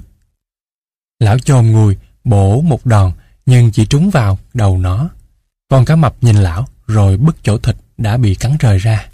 [1.18, 3.12] Lão chồm người bổ một đòn,
[3.46, 5.08] nhưng chỉ trúng vào đầu nó.
[5.68, 9.08] Con cá mập nhìn lão, rồi bứt chỗ thịt đã bị cắn rời ra.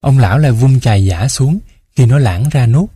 [0.00, 1.58] Ông lão lại vung chày giả xuống
[1.96, 2.90] khi nó lãng ra nút.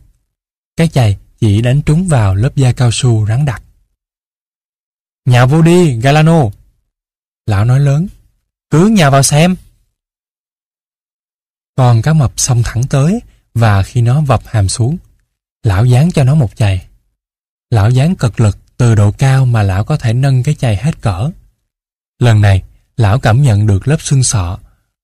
[0.77, 3.63] Cái chày chỉ đánh trúng vào lớp da cao su rắn đặc.
[5.27, 6.43] Nhào vô đi, Galano!
[7.45, 8.07] Lão nói lớn.
[8.69, 9.55] Cứ nhào vào xem.
[11.75, 13.19] Con cá mập xông thẳng tới
[13.53, 14.97] và khi nó vập hàm xuống,
[15.63, 16.87] lão dán cho nó một chày.
[17.69, 21.01] Lão dán cực lực từ độ cao mà lão có thể nâng cái chày hết
[21.01, 21.31] cỡ.
[22.19, 22.63] Lần này,
[22.97, 24.57] lão cảm nhận được lớp xương sọ,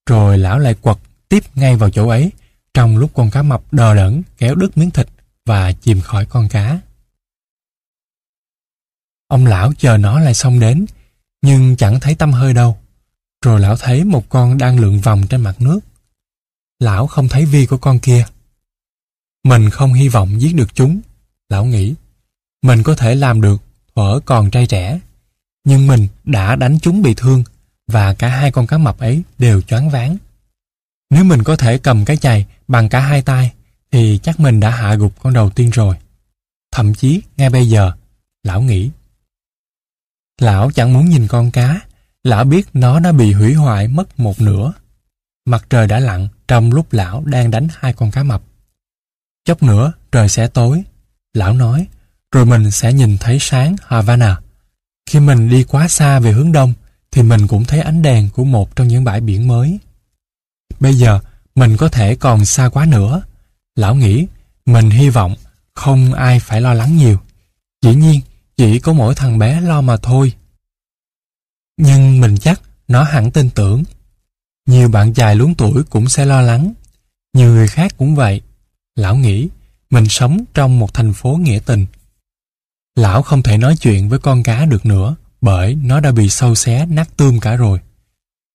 [0.06, 0.96] rồi lão lại quật
[1.28, 2.30] tiếp ngay vào chỗ ấy,
[2.74, 5.08] trong lúc con cá mập đờ đẫn kéo đứt miếng thịt
[5.46, 6.78] và chìm khỏi con cá.
[9.34, 10.86] Ông lão chờ nó lại xong đến,
[11.42, 12.76] nhưng chẳng thấy tâm hơi đâu.
[13.44, 15.80] Rồi lão thấy một con đang lượn vòng trên mặt nước.
[16.78, 18.24] Lão không thấy vi của con kia.
[19.44, 21.00] Mình không hy vọng giết được chúng,
[21.48, 21.94] lão nghĩ.
[22.62, 23.62] Mình có thể làm được
[23.94, 25.00] thuở còn trai trẻ.
[25.64, 27.44] Nhưng mình đã đánh chúng bị thương
[27.86, 30.16] và cả hai con cá mập ấy đều choáng váng.
[31.10, 33.52] Nếu mình có thể cầm cái chày bằng cả hai tay
[33.92, 35.96] thì chắc mình đã hạ gục con đầu tiên rồi.
[36.72, 37.92] thậm chí ngay bây giờ,
[38.42, 38.90] lão nghĩ.
[40.40, 41.80] Lão chẳng muốn nhìn con cá,
[42.24, 44.72] lão biết nó đã bị hủy hoại mất một nửa.
[45.46, 48.42] Mặt trời đã lặn trong lúc lão đang đánh hai con cá mập.
[49.44, 50.84] Chốc nữa trời sẽ tối,
[51.34, 51.86] lão nói,
[52.32, 54.40] rồi mình sẽ nhìn thấy sáng Havana.
[55.06, 56.72] Khi mình đi quá xa về hướng đông,
[57.10, 59.78] thì mình cũng thấy ánh đèn của một trong những bãi biển mới.
[60.80, 61.20] Bây giờ,
[61.54, 63.22] mình có thể còn xa quá nữa.
[63.76, 64.26] Lão nghĩ,
[64.66, 65.34] mình hy vọng
[65.74, 67.18] không ai phải lo lắng nhiều.
[67.82, 68.20] Dĩ nhiên,
[68.56, 70.32] chỉ có mỗi thằng bé lo mà thôi.
[71.76, 73.84] Nhưng mình chắc nó hẳn tin tưởng.
[74.66, 76.72] Nhiều bạn dài luống tuổi cũng sẽ lo lắng.
[77.32, 78.40] Nhiều người khác cũng vậy.
[78.96, 79.48] Lão nghĩ,
[79.90, 81.86] mình sống trong một thành phố nghĩa tình.
[82.96, 86.54] Lão không thể nói chuyện với con cá được nữa bởi nó đã bị sâu
[86.54, 87.80] xé nát tươm cả rồi.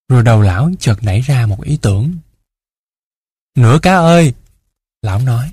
[0.09, 2.15] Rồi đầu lão chợt nảy ra một ý tưởng.
[3.55, 4.33] Nửa cá ơi!
[5.01, 5.51] Lão nói.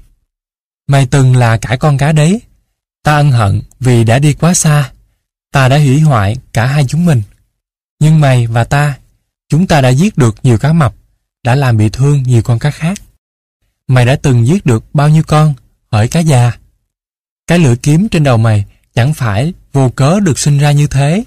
[0.87, 2.41] Mày từng là cả con cá đấy.
[3.07, 4.93] Ta ân hận vì đã đi quá xa.
[5.53, 7.23] Ta đã hủy hoại cả hai chúng mình.
[8.01, 8.99] Nhưng mày và ta,
[9.49, 10.95] chúng ta đã giết được nhiều cá mập,
[11.43, 12.99] đã làm bị thương nhiều con cá khác.
[13.87, 15.55] Mày đã từng giết được bao nhiêu con,
[15.89, 16.53] hỏi cá già.
[17.47, 21.25] Cái lưỡi kiếm trên đầu mày chẳng phải vô cớ được sinh ra như thế.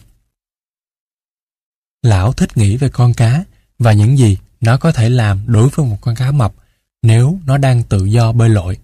[2.01, 3.43] Lão thích nghĩ về con cá
[3.79, 6.53] và những gì nó có thể làm đối với một con cá mập
[7.01, 8.77] nếu nó đang tự do bơi lội.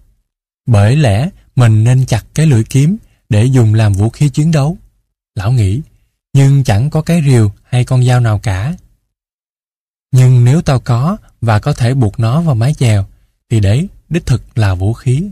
[0.66, 2.96] Bởi lẽ mình nên chặt cái lưỡi kiếm
[3.28, 4.78] để dùng làm vũ khí chiến đấu.
[5.34, 5.80] Lão nghĩ,
[6.32, 8.74] nhưng chẳng có cái rìu hay con dao nào cả.
[10.12, 13.06] Nhưng nếu tao có và có thể buộc nó vào mái chèo,
[13.50, 15.30] thì đấy đích thực là vũ khí.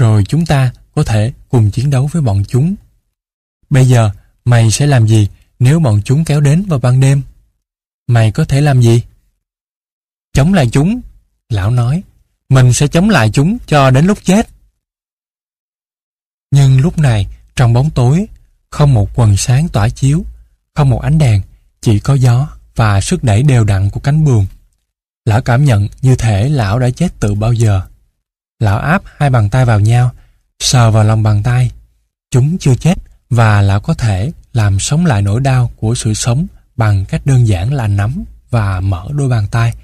[0.00, 2.74] Rồi chúng ta có thể cùng chiến đấu với bọn chúng.
[3.70, 4.10] Bây giờ,
[4.44, 7.22] mày sẽ làm gì nếu bọn chúng kéo đến vào ban đêm?
[8.06, 9.02] Mày có thể làm gì?
[10.32, 11.00] Chống lại chúng,
[11.48, 12.02] lão nói.
[12.48, 14.48] Mình sẽ chống lại chúng cho đến lúc chết.
[16.50, 17.26] Nhưng lúc này,
[17.56, 18.26] trong bóng tối,
[18.70, 20.24] không một quần sáng tỏa chiếu,
[20.74, 21.42] không một ánh đèn,
[21.80, 24.46] chỉ có gió và sức đẩy đều đặn của cánh buồm.
[25.24, 27.80] Lão cảm nhận như thể lão đã chết từ bao giờ.
[28.58, 30.10] Lão áp hai bàn tay vào nhau,
[30.60, 31.70] sờ vào lòng bàn tay.
[32.30, 32.94] Chúng chưa chết
[33.30, 37.48] và lão có thể làm sống lại nỗi đau của sự sống bằng cách đơn
[37.48, 39.74] giản là nắm và mở đôi bàn tay.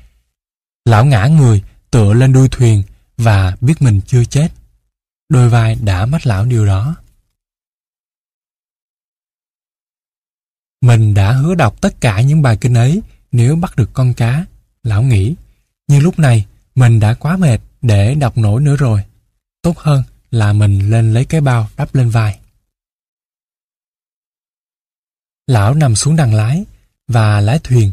[0.85, 2.83] Lão ngã người tựa lên đuôi thuyền
[3.17, 4.49] và biết mình chưa chết.
[5.33, 6.97] Đôi vai đã mất lão điều đó.
[10.81, 13.03] Mình đã hứa đọc tất cả những bài kinh ấy
[13.33, 14.47] nếu bắt được con cá,
[14.83, 15.35] lão nghĩ.
[15.89, 19.05] Nhưng lúc này, mình đã quá mệt để đọc nổi nữa rồi.
[19.63, 22.41] Tốt hơn là mình lên lấy cái bao đắp lên vai.
[25.47, 26.65] Lão nằm xuống đằng lái
[27.09, 27.93] và lái thuyền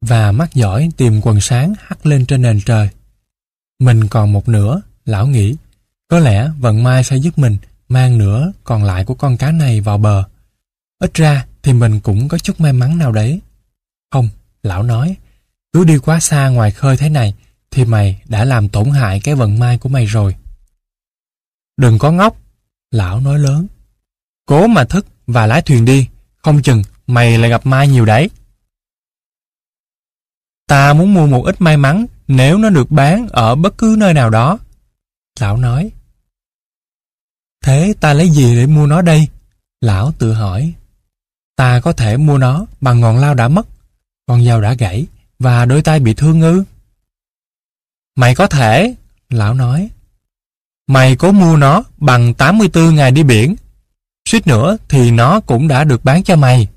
[0.00, 2.88] và mắt giỏi tìm quần sáng hắt lên trên nền trời.
[3.78, 5.56] Mình còn một nửa, lão nghĩ,
[6.08, 7.56] có lẽ vận may sẽ giúp mình
[7.88, 10.24] mang nửa còn lại của con cá này vào bờ.
[10.98, 13.40] Ít ra thì mình cũng có chút may mắn nào đấy.
[14.10, 14.28] Không,
[14.62, 15.16] lão nói,
[15.72, 17.34] cứ đi quá xa ngoài khơi thế này
[17.70, 20.36] thì mày đã làm tổn hại cái vận may của mày rồi.
[21.76, 22.36] Đừng có ngốc,
[22.90, 23.66] lão nói lớn.
[24.46, 28.30] Cố mà thức và lái thuyền đi, không chừng mày lại gặp mai nhiều đấy.
[30.66, 34.14] Ta muốn mua một ít may mắn nếu nó được bán ở bất cứ nơi
[34.14, 34.58] nào đó.
[35.40, 35.90] Lão nói.
[37.64, 39.28] Thế ta lấy gì để mua nó đây?
[39.80, 40.74] Lão tự hỏi.
[41.56, 43.66] Ta có thể mua nó bằng ngọn lao đã mất,
[44.26, 45.06] con dao đã gãy
[45.38, 46.64] và đôi tay bị thương ư?
[48.16, 48.94] Mày có thể,
[49.30, 49.90] lão nói.
[50.86, 53.56] Mày cố mua nó bằng 84 ngày đi biển.
[54.28, 56.68] Suýt nữa thì nó cũng đã được bán cho mày.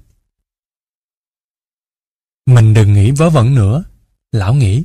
[2.45, 3.83] Mình đừng nghĩ vớ vẩn nữa.
[4.31, 4.83] Lão nghĩ,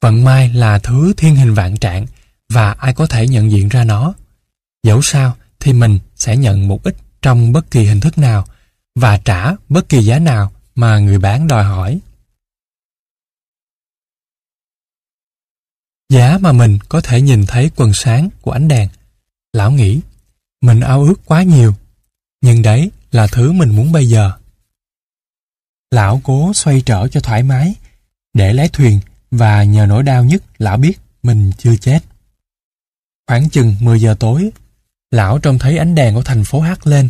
[0.00, 2.06] vận may là thứ thiên hình vạn trạng
[2.50, 4.14] và ai có thể nhận diện ra nó.
[4.82, 8.46] Dẫu sao thì mình sẽ nhận một ít trong bất kỳ hình thức nào
[8.94, 12.00] và trả bất kỳ giá nào mà người bán đòi hỏi.
[16.08, 18.88] Giá mà mình có thể nhìn thấy quần sáng của ánh đèn.
[19.52, 20.00] Lão nghĩ,
[20.60, 21.74] mình ao ước quá nhiều,
[22.40, 24.32] nhưng đấy là thứ mình muốn bây giờ.
[25.90, 27.74] Lão cố xoay trở cho thoải mái,
[28.34, 32.00] để lái thuyền và nhờ nỗi đau nhất lão biết mình chưa chết.
[33.30, 34.50] Khoảng chừng 10 giờ tối,
[35.10, 37.08] lão trông thấy ánh đèn của thành phố hắt lên.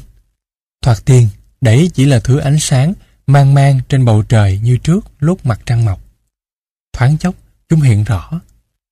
[0.83, 1.29] Thoạt tiên,
[1.61, 2.93] đấy chỉ là thứ ánh sáng
[3.27, 6.01] mang mang trên bầu trời như trước lúc mặt trăng mọc.
[6.93, 7.35] Thoáng chốc,
[7.69, 8.41] chúng hiện rõ,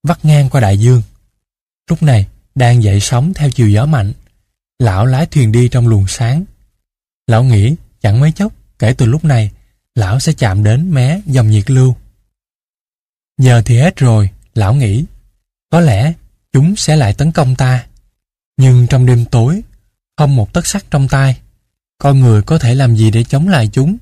[0.02, 1.02] vắt ngang qua đại dương.
[1.90, 4.12] Lúc này, đang dậy sóng theo chiều gió mạnh.
[4.78, 6.44] Lão lái thuyền đi trong luồng sáng.
[7.26, 9.50] Lão nghĩ chẳng mấy chốc, kể từ lúc này,
[9.94, 11.97] lão sẽ chạm đến mé dòng nhiệt lưu.
[13.39, 15.05] Giờ thì hết rồi, lão nghĩ.
[15.70, 16.12] Có lẽ
[16.59, 17.87] chúng sẽ lại tấn công ta.
[18.57, 19.62] Nhưng trong đêm tối,
[20.17, 21.41] không một tấc sắt trong tay.
[21.99, 23.97] Con người có thể làm gì để chống lại chúng?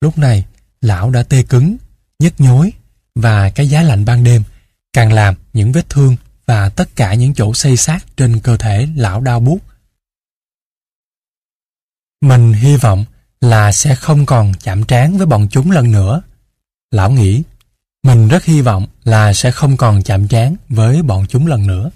[0.00, 0.44] Lúc này,
[0.80, 1.76] lão đã tê cứng,
[2.18, 2.72] nhức nhối
[3.14, 4.42] và cái giá lạnh ban đêm
[4.92, 8.88] càng làm những vết thương và tất cả những chỗ xây sát trên cơ thể
[8.96, 9.58] lão đau buốt.
[12.20, 13.04] Mình hy vọng
[13.40, 16.22] là sẽ không còn chạm trán với bọn chúng lần nữa.
[16.90, 17.42] Lão nghĩ,
[18.02, 21.90] mình rất hy vọng là sẽ không còn chạm trán với bọn chúng lần nữa.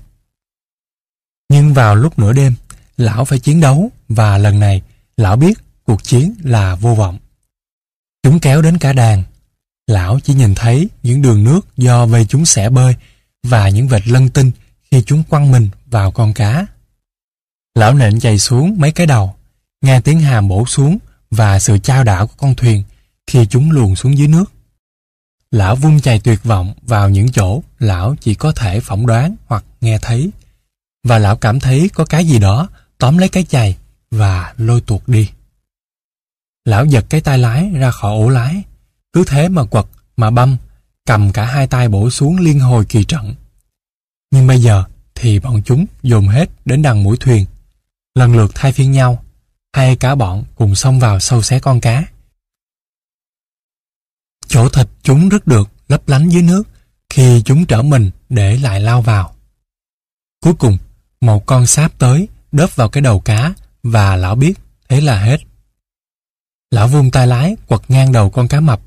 [1.49, 2.55] Nhưng vào lúc nửa đêm,
[2.97, 4.83] lão phải chiến đấu và lần này
[5.16, 7.18] lão biết cuộc chiến là vô vọng.
[8.23, 9.23] Chúng kéo đến cả đàn.
[9.86, 12.94] Lão chỉ nhìn thấy những đường nước do vây chúng xẻ bơi
[13.42, 14.50] và những vệt lân tinh
[14.91, 16.66] khi chúng quăng mình vào con cá.
[17.74, 19.34] Lão nện chày xuống mấy cái đầu,
[19.81, 20.99] nghe tiếng hàm bổ xuống
[21.31, 22.83] và sự trao đảo của con thuyền
[23.26, 24.53] khi chúng luồn xuống dưới nước.
[25.55, 29.65] Lão vung chày tuyệt vọng vào những chỗ lão chỉ có thể phỏng đoán hoặc
[29.81, 30.31] nghe thấy.
[31.05, 32.68] Và lão cảm thấy có cái gì đó
[32.99, 33.76] tóm lấy cái chày
[34.10, 35.31] và lôi tuột đi.
[36.65, 38.62] Lão giật cái tay lái ra khỏi ổ lái,
[39.12, 39.84] cứ thế mà quật,
[40.16, 40.57] mà băm,
[41.07, 43.34] cầm cả hai tay bổ xuống liên hồi kỳ trận.
[44.31, 44.84] Nhưng bây giờ
[45.15, 47.47] thì bọn chúng dồn hết đến đằng mũi thuyền,
[48.15, 49.24] lần lượt thay phiên nhau,
[49.73, 52.05] hai cả bọn cùng xông vào sâu xé con cá.
[54.47, 56.62] Chỗ thịt chúng rất được lấp lánh dưới nước
[57.10, 59.34] khi chúng trở mình để lại lao vào.
[60.42, 60.78] Cuối cùng,
[61.20, 64.55] một con sáp tới đớp vào cái đầu cá và lão biết
[64.89, 65.40] thế là hết.
[66.70, 68.81] Lão vung tay lái quật ngang đầu con cá mập,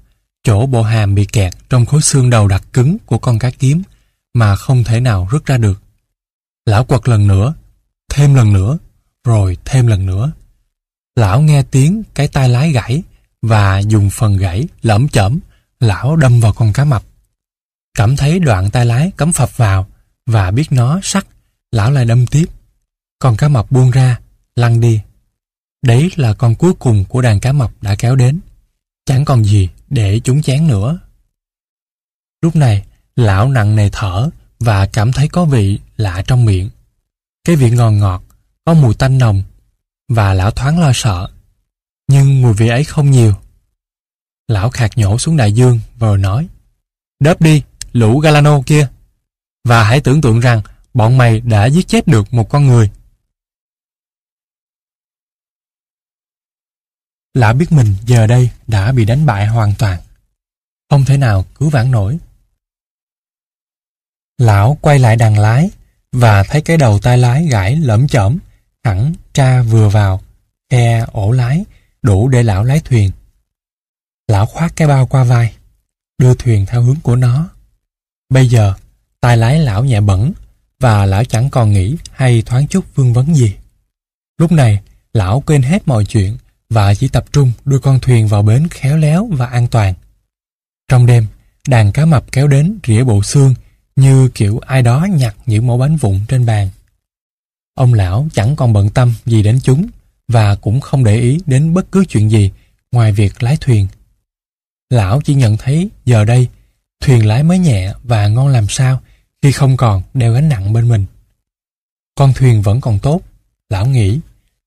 [0.43, 3.81] chỗ bộ hàm bị kẹt trong khối xương đầu đặc cứng của con cá kiếm
[4.33, 5.81] mà không thể nào rút ra được.
[6.65, 7.53] Lão quật lần nữa,
[8.09, 8.77] thêm lần nữa,
[9.23, 10.31] rồi thêm lần nữa.
[11.15, 13.03] Lão nghe tiếng cái tay lái gãy
[13.41, 15.39] và dùng phần gãy lẫm chẩm,
[15.79, 17.03] lão đâm vào con cá mập.
[17.97, 19.87] Cảm thấy đoạn tay lái cắm phập vào
[20.25, 21.27] và biết nó sắc,
[21.71, 22.45] lão lại đâm tiếp.
[23.19, 24.19] Con cá mập buông ra,
[24.55, 25.01] lăn đi.
[25.81, 28.39] Đấy là con cuối cùng của đàn cá mập đã kéo đến.
[29.05, 30.99] Chẳng còn gì để chúng chán nữa.
[32.41, 36.69] Lúc này, lão nặng nề thở và cảm thấy có vị lạ trong miệng.
[37.43, 38.23] Cái vị ngọt ngọt,
[38.65, 39.43] có mùi tanh nồng
[40.09, 41.29] và lão thoáng lo sợ.
[42.07, 43.33] Nhưng mùi vị ấy không nhiều.
[44.47, 46.47] Lão khạc nhổ xuống đại dương và nói
[47.19, 48.89] Đớp đi, lũ Galano kia.
[49.63, 50.61] Và hãy tưởng tượng rằng
[50.93, 52.91] bọn mày đã giết chết được một con người.
[57.33, 59.99] Lão biết mình giờ đây đã bị đánh bại hoàn toàn.
[60.89, 62.17] Không thể nào cứu vãn nổi.
[64.37, 65.69] Lão quay lại đàn lái
[66.11, 68.37] và thấy cái đầu tay lái gãi lẫm chởm,
[68.83, 70.21] hẳn tra vừa vào,
[70.69, 71.65] khe ổ lái,
[72.01, 73.11] đủ để lão lái thuyền.
[74.27, 75.53] Lão khoác cái bao qua vai,
[76.17, 77.49] đưa thuyền theo hướng của nó.
[78.29, 78.73] Bây giờ,
[79.19, 80.33] tay lái lão nhẹ bẩn
[80.79, 83.55] và lão chẳng còn nghĩ hay thoáng chút vương vấn gì.
[84.37, 84.81] Lúc này,
[85.13, 86.37] lão quên hết mọi chuyện
[86.69, 89.93] và chỉ tập trung đưa con thuyền vào bến khéo léo và an toàn.
[90.87, 91.27] Trong đêm,
[91.67, 93.53] đàn cá mập kéo đến rỉa bộ xương
[93.95, 96.69] như kiểu ai đó nhặt những mẫu bánh vụn trên bàn.
[97.75, 99.87] Ông lão chẳng còn bận tâm gì đến chúng
[100.27, 102.51] và cũng không để ý đến bất cứ chuyện gì
[102.91, 103.87] ngoài việc lái thuyền.
[104.89, 106.47] Lão chỉ nhận thấy giờ đây
[106.99, 109.01] thuyền lái mới nhẹ và ngon làm sao
[109.41, 111.05] khi không còn đeo gánh nặng bên mình.
[112.15, 113.21] Con thuyền vẫn còn tốt,
[113.69, 114.19] lão nghĩ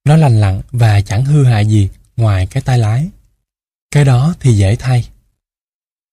[0.05, 3.08] nó lành lặn và chẳng hư hại gì ngoài cái tay lái.
[3.90, 5.08] Cái đó thì dễ thay.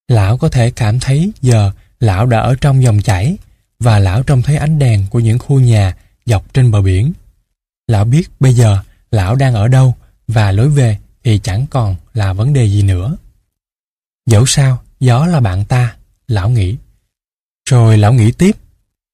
[0.07, 3.37] Lão có thể cảm thấy giờ lão đã ở trong dòng chảy
[3.79, 5.95] và lão trông thấy ánh đèn của những khu nhà
[6.25, 7.13] dọc trên bờ biển.
[7.87, 9.95] Lão biết bây giờ lão đang ở đâu
[10.27, 13.15] và lối về thì chẳng còn là vấn đề gì nữa.
[14.27, 15.95] Dẫu sao, gió là bạn ta,
[16.27, 16.77] lão nghĩ.
[17.69, 18.55] Rồi lão nghĩ tiếp,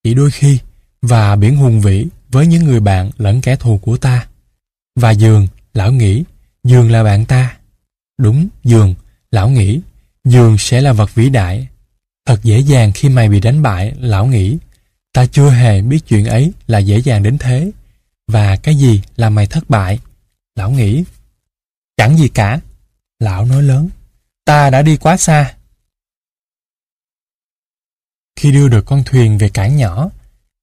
[0.03, 0.59] chỉ đôi khi
[1.01, 4.27] và biển hùng vĩ với những người bạn lẫn kẻ thù của ta.
[4.95, 6.24] Và giường, lão nghĩ,
[6.64, 7.58] giường là bạn ta.
[8.17, 8.95] Đúng, giường,
[9.32, 9.80] lão nghĩ,
[10.24, 11.67] giường sẽ là vật vĩ đại.
[12.25, 14.58] Thật dễ dàng khi mày bị đánh bại, lão nghĩ.
[15.14, 17.72] Ta chưa hề biết chuyện ấy là dễ dàng đến thế.
[18.27, 20.00] Và cái gì là mày thất bại?
[20.56, 21.03] Lão nghĩ.
[21.98, 22.59] Chẳng gì cả.
[23.19, 23.90] Lão nói lớn.
[24.45, 25.55] Ta đã đi quá xa.
[28.35, 30.09] Khi đưa được con thuyền về cảng nhỏ,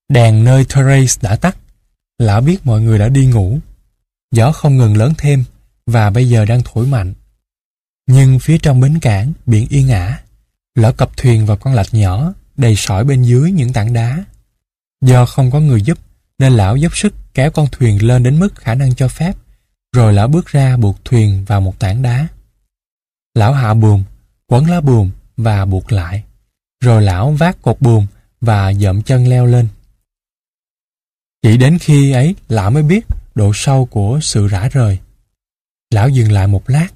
[0.08, 1.56] đèn nơi Therese đã tắt.
[2.18, 3.58] Lão biết mọi người đã đi ngủ
[4.30, 5.44] Gió không ngừng lớn thêm
[5.86, 7.14] và bây giờ đang thổi mạnh.
[8.06, 10.20] Nhưng phía trong bến cảng, biển yên ả,
[10.74, 14.24] Lão cập thuyền vào con lạch nhỏ, đầy sỏi bên dưới những tảng đá.
[15.00, 15.98] Do không có người giúp,
[16.38, 19.32] nên lão dốc sức kéo con thuyền lên đến mức khả năng cho phép,
[19.92, 22.28] rồi lão bước ra buộc thuyền vào một tảng đá.
[23.40, 24.02] Lão hạ buồm,
[24.46, 26.24] quấn lá buồm và buộc lại.
[26.80, 28.06] Rồi lão vác cột buồm
[28.40, 29.68] và dậm chân leo lên.
[31.42, 34.98] Chỉ đến khi ấy lão mới biết độ sâu của sự rã rời.
[35.90, 36.88] Lão dừng lại một lát,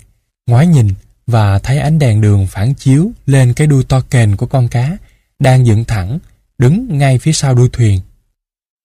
[0.47, 0.94] ngoái nhìn
[1.26, 4.97] và thấy ánh đèn đường phản chiếu lên cái đuôi to kền của con cá
[5.39, 6.18] đang dựng thẳng,
[6.58, 8.00] đứng ngay phía sau đuôi thuyền.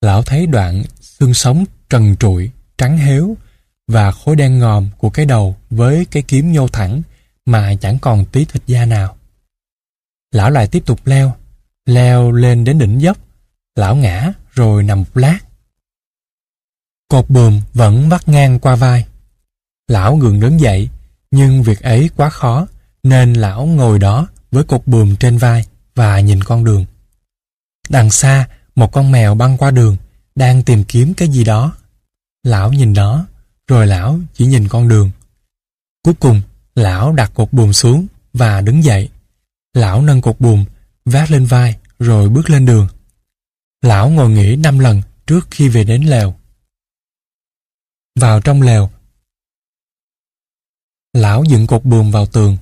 [0.02, 3.36] Lão thấy đoạn xương sống trần trụi, trắng héo
[3.88, 7.02] và khối đen ngòm của cái đầu với cái kiếm nhô thẳng
[7.52, 9.18] mà chẳng còn tí thịt da nào.
[10.32, 11.36] Lão lại tiếp tục leo,
[11.86, 13.18] leo lên đến đỉnh dốc.
[13.76, 15.40] Lão ngã rồi nằm một lát.
[17.08, 19.06] Cột bùm vẫn vắt ngang qua vai.
[19.88, 20.90] Lão gượng đứng dậy,
[21.32, 22.68] nhưng việc ấy quá khó,
[23.04, 26.86] nên lão ngồi đó với cột bùm trên vai và nhìn con đường.
[27.90, 29.98] Đằng xa, một con mèo băng qua đường,
[30.36, 31.76] đang tìm kiếm cái gì đó.
[32.44, 33.26] Lão nhìn nó,
[33.68, 35.12] rồi lão chỉ nhìn con đường.
[36.04, 36.42] Cuối cùng,
[36.80, 39.10] lão đặt cột buồm xuống và đứng dậy.
[39.74, 40.66] Lão nâng cột buồm,
[41.06, 42.88] vác lên vai, rồi bước lên đường.
[43.82, 46.36] Lão ngồi nghỉ năm lần trước khi về đến lều.
[48.16, 48.90] Vào trong lều,
[51.14, 52.58] lão dựng cột buồm vào tường.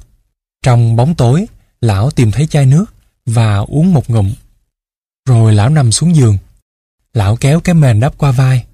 [0.63, 1.45] Trong bóng tối,
[1.81, 2.85] lão tìm thấy chai nước
[3.25, 4.33] và uống một ngụm.
[5.25, 6.37] Rồi lão nằm xuống giường.
[7.13, 8.65] Lão kéo cái mền đắp qua vai,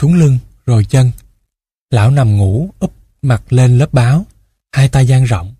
[0.00, 1.10] xuống lưng, rồi chân.
[1.90, 4.26] Lão nằm ngủ, úp mặt lên lớp báo,
[4.72, 5.54] hai tay dang rộng,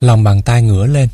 [0.00, 1.08] lòng bàn tay ngửa lên.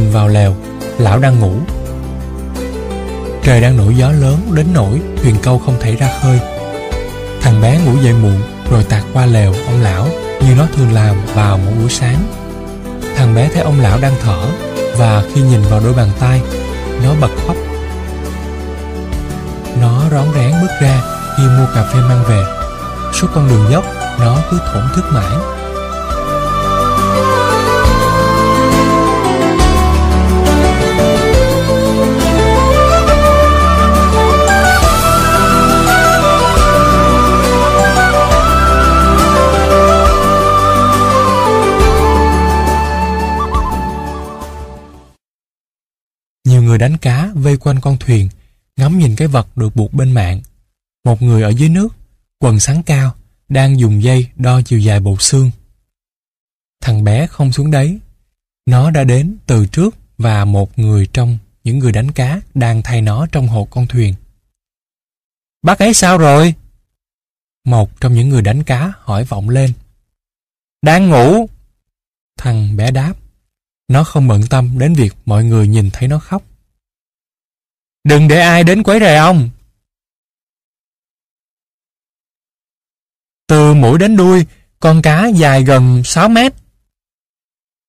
[0.00, 0.54] Nhìn vào lèo,
[0.98, 1.52] lão đang ngủ.
[3.42, 6.40] Trời đang nổi gió lớn đến nỗi thuyền câu không thể ra khơi.
[7.40, 10.08] Thằng bé ngủ dậy muộn rồi tạt qua lèo ông lão
[10.40, 12.16] như nó thường làm vào mỗi buổi sáng.
[13.16, 14.40] Thằng bé thấy ông lão đang thở
[14.96, 16.40] và khi nhìn vào đôi bàn tay,
[17.04, 17.56] nó bật khóc.
[19.80, 21.00] Nó rón rén bước ra
[21.36, 22.42] khi mua cà phê mang về.
[23.12, 23.84] Suốt con đường dốc,
[24.20, 25.59] nó cứ thổn thức mãi.
[46.80, 48.28] Đánh cá vây quanh con thuyền,
[48.76, 50.40] ngắm nhìn cái vật được buộc bên mạng.
[51.04, 51.88] Một người ở dưới nước,
[52.38, 53.14] quần sáng cao,
[53.48, 55.50] đang dùng dây đo chiều dài bộ xương.
[56.82, 57.98] Thằng bé không xuống đấy.
[58.66, 63.02] Nó đã đến từ trước và một người trong những người đánh cá đang thay
[63.02, 64.14] nó trong hộ con thuyền.
[65.62, 66.54] Bác ấy sao rồi?
[67.64, 69.72] Một trong những người đánh cá hỏi vọng lên.
[70.82, 71.46] Đang ngủ.
[72.38, 73.14] Thằng bé đáp.
[73.88, 76.42] Nó không bận tâm đến việc mọi người nhìn thấy nó khóc.
[78.04, 79.50] Đừng để ai đến quấy rầy ông.
[83.46, 84.46] Từ mũi đến đuôi,
[84.80, 86.52] con cá dài gần 6 mét.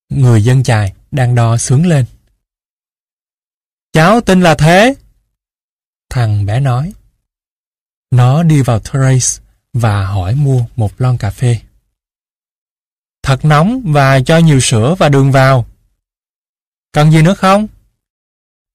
[0.09, 2.05] Người dân chài đang đo sướng lên.
[3.93, 4.95] Cháu tên là Thế.
[6.09, 6.93] Thằng bé nói.
[8.11, 11.61] Nó đi vào Trace và hỏi mua một lon cà phê.
[13.23, 15.65] Thật nóng và cho nhiều sữa và đường vào.
[16.91, 17.67] Cần gì nữa không?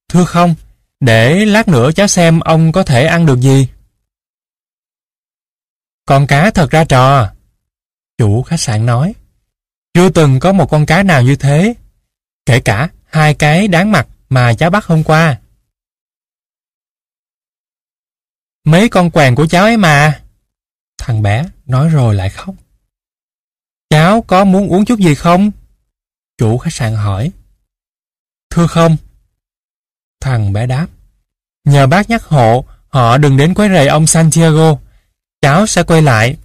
[0.09, 0.55] Thưa không,
[1.01, 3.69] để lát nữa cháu xem ông có thể ăn được gì.
[6.07, 7.33] Con cá thật ra trò.
[8.19, 9.15] Chủ khách sạn nói.
[9.95, 11.75] Chưa từng có một con cá nào như thế.
[12.47, 15.41] Kể cả hai cái đáng mặt mà cháu bắt hôm qua.
[18.65, 20.23] Mấy con quèn của cháu ấy mà.
[20.99, 22.55] Thằng bé nói rồi lại khóc.
[23.91, 25.51] Cháu có muốn uống chút gì không?
[26.39, 27.33] Chủ khách sạn hỏi.
[28.51, 28.97] Thưa không.
[30.21, 30.87] Thằng bé đáp.
[31.65, 34.79] Nhờ bác nhắc hộ, họ đừng đến quấy rầy ông Santiago.
[35.41, 36.37] Cháu sẽ quay lại.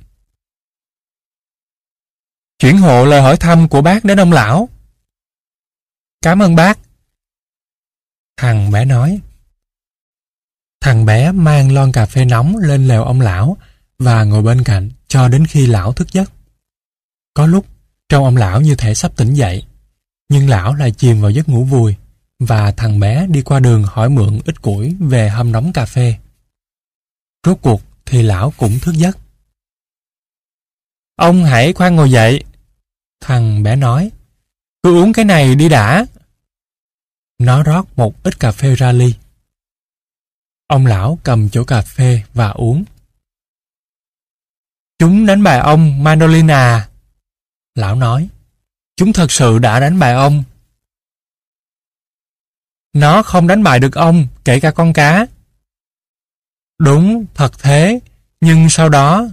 [2.59, 4.69] Chuyển hộ lời hỏi thăm của bác đến ông lão.
[6.21, 6.79] Cảm ơn bác.
[8.37, 9.19] Thằng bé nói.
[10.81, 13.57] Thằng bé mang lon cà phê nóng lên lều ông lão
[13.99, 16.31] và ngồi bên cạnh cho đến khi lão thức giấc.
[17.33, 17.65] Có lúc,
[18.09, 19.65] trong ông lão như thể sắp tỉnh dậy,
[20.29, 21.95] nhưng lão lại chìm vào giấc ngủ vui
[22.41, 26.15] và thằng bé đi qua đường hỏi mượn ít củi về hâm nóng cà phê.
[27.45, 29.17] Rốt cuộc thì lão cũng thức giấc.
[31.15, 32.43] Ông hãy khoan ngồi dậy.
[33.19, 34.11] Thằng bé nói,
[34.83, 36.05] cứ uống cái này đi đã.
[37.37, 39.13] Nó rót một ít cà phê ra ly.
[40.67, 42.83] Ông lão cầm chỗ cà phê và uống.
[44.99, 46.89] Chúng đánh bại ông Manolina.
[47.75, 48.27] Lão nói,
[48.95, 50.43] chúng thật sự đã đánh bại ông.
[52.93, 55.25] Nó không đánh bại được ông, kể cả con cá.
[56.79, 57.99] Đúng, thật thế,
[58.41, 59.27] nhưng sau đó...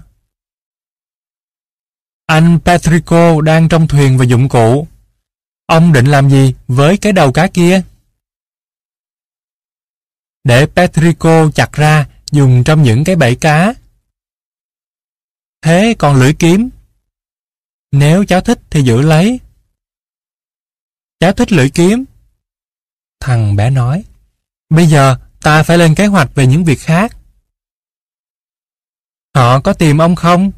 [2.27, 4.89] Anh Patrico đang trong thuyền và dụng cụ.
[5.67, 7.83] Ông định làm gì với cái đầu cá kia?
[10.45, 13.75] Để Patrico chặt ra dùng trong những cái bẫy cá.
[15.63, 16.69] Thế còn lưỡi kiếm?
[17.93, 19.41] Nếu cháu thích thì giữ lấy.
[21.21, 22.05] Cháu thích lưỡi kiếm.
[23.21, 24.05] Thằng bé nói.
[24.71, 27.17] Bây giờ ta phải lên kế hoạch về những việc khác.
[29.35, 30.51] Họ có tìm ông không?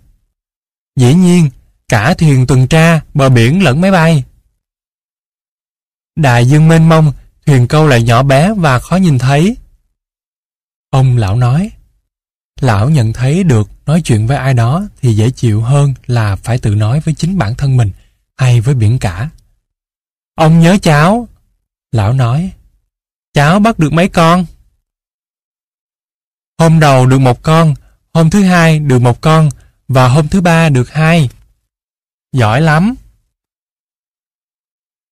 [0.96, 1.50] Dĩ nhiên,
[1.88, 4.24] cả thuyền tuần tra, bờ biển lẫn máy bay.
[6.16, 7.12] Đại dương mênh mông,
[7.46, 9.56] thuyền câu lại nhỏ bé và khó nhìn thấy.
[10.90, 11.70] Ông lão nói,
[12.60, 16.58] lão nhận thấy được nói chuyện với ai đó thì dễ chịu hơn là phải
[16.58, 17.90] tự nói với chính bản thân mình
[18.36, 19.30] hay với biển cả.
[20.34, 21.28] Ông nhớ cháu.
[21.92, 22.52] Lão nói,
[23.32, 24.46] cháu bắt được mấy con?
[26.58, 27.74] Hôm đầu được một con,
[28.14, 29.48] hôm thứ hai được một con
[29.88, 31.30] và hôm thứ ba được hai.
[32.32, 32.94] Giỏi lắm.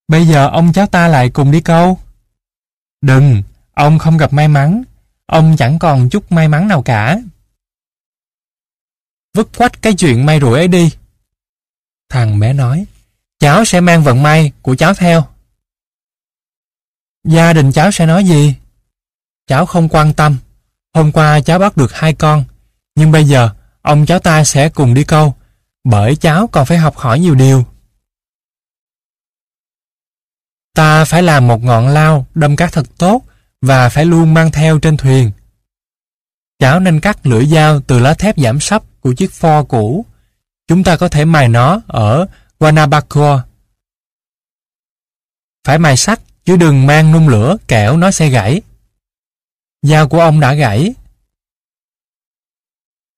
[0.09, 1.99] Bây giờ ông cháu ta lại cùng đi câu.
[3.01, 3.43] Đừng,
[3.75, 4.83] ông không gặp may mắn.
[5.27, 7.19] Ông chẳng còn chút may mắn nào cả.
[9.35, 10.91] Vứt quách cái chuyện may rủi ấy đi.
[12.09, 12.87] Thằng bé nói,
[13.39, 15.29] cháu sẽ mang vận may của cháu theo.
[17.29, 18.55] Gia đình cháu sẽ nói gì?
[19.47, 20.39] Cháu không quan tâm.
[20.95, 22.45] Hôm qua cháu bắt được hai con,
[22.95, 23.51] nhưng bây giờ
[23.83, 25.35] ông cháu ta sẽ cùng đi câu,
[25.85, 27.65] bởi cháu còn phải học hỏi nhiều điều.
[30.75, 33.23] Ta phải làm một ngọn lao đâm cát thật tốt
[33.63, 35.31] và phải luôn mang theo trên thuyền.
[36.59, 40.07] Cháu nên cắt lưỡi dao từ lá thép giảm sấp của chiếc pho cũ.
[40.69, 42.27] Chúng ta có thể mài nó ở
[42.61, 43.45] Guanabacoa.
[45.65, 48.63] Phải mài sắt chứ đừng mang nung lửa kẻo nó sẽ gãy.
[49.83, 50.95] Dao của ông đã gãy.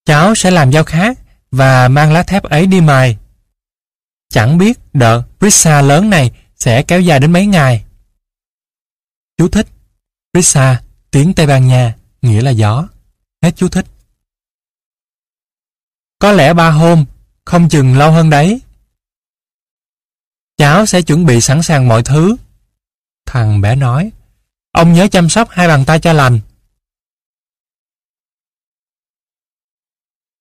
[0.04, 1.18] Cháu sẽ làm dao khác
[1.50, 3.18] và mang lá thép ấy đi mài.
[4.28, 7.84] Chẳng biết đợt Brisa lớn này sẽ kéo dài đến mấy ngày.
[9.36, 9.66] Chú thích
[10.32, 12.88] Brisa, tiếng Tây Ban Nha, nghĩa là gió.
[13.42, 13.86] Hết chú thích.
[16.18, 17.04] Có lẽ ba hôm,
[17.44, 18.60] không chừng lâu hơn đấy.
[20.56, 22.36] Cháu sẽ chuẩn bị sẵn sàng mọi thứ.
[23.32, 24.12] Thằng bé nói,
[24.72, 26.40] ông nhớ chăm sóc hai bàn tay cho lành.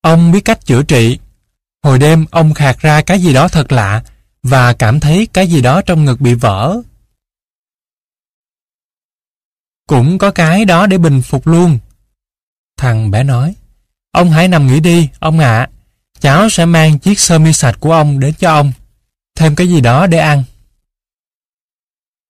[0.01, 1.19] Ông biết cách chữa trị.
[1.83, 4.03] Hồi đêm ông khạc ra cái gì đó thật lạ
[4.43, 6.77] và cảm thấy cái gì đó trong ngực bị vỡ.
[9.87, 11.79] Cũng có cái đó để bình phục luôn.
[12.77, 13.55] Thằng bé nói,
[14.11, 15.69] ông hãy nằm nghỉ đi, ông ạ.
[16.19, 18.71] Cháu sẽ mang chiếc sơ mi sạch của ông đến cho ông.
[19.35, 20.43] Thêm cái gì đó để ăn.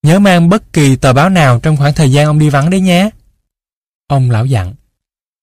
[0.03, 2.79] Nhớ mang bất kỳ tờ báo nào trong khoảng thời gian ông đi vắng đấy
[2.79, 3.09] nhé.
[4.07, 4.73] Ông lão dặn.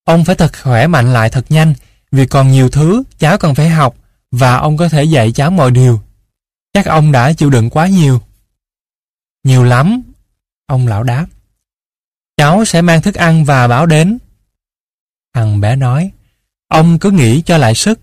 [0.05, 1.75] Ông phải thật khỏe mạnh lại thật nhanh
[2.13, 3.97] vì còn nhiều thứ cháu cần phải học
[4.31, 6.01] và ông có thể dạy cháu mọi điều.
[6.73, 8.21] Chắc ông đã chịu đựng quá nhiều.
[9.45, 10.03] Nhiều lắm,
[10.67, 11.27] ông lão đáp.
[12.37, 14.19] Cháu sẽ mang thức ăn và báo đến.
[15.35, 16.11] Thằng bé nói,
[16.69, 18.01] ông cứ nghĩ cho lại sức,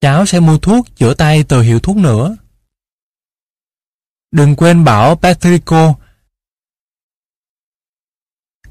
[0.00, 2.36] cháu sẽ mua thuốc chữa tay từ hiệu thuốc nữa.
[4.34, 5.94] Đừng quên bảo Patrico.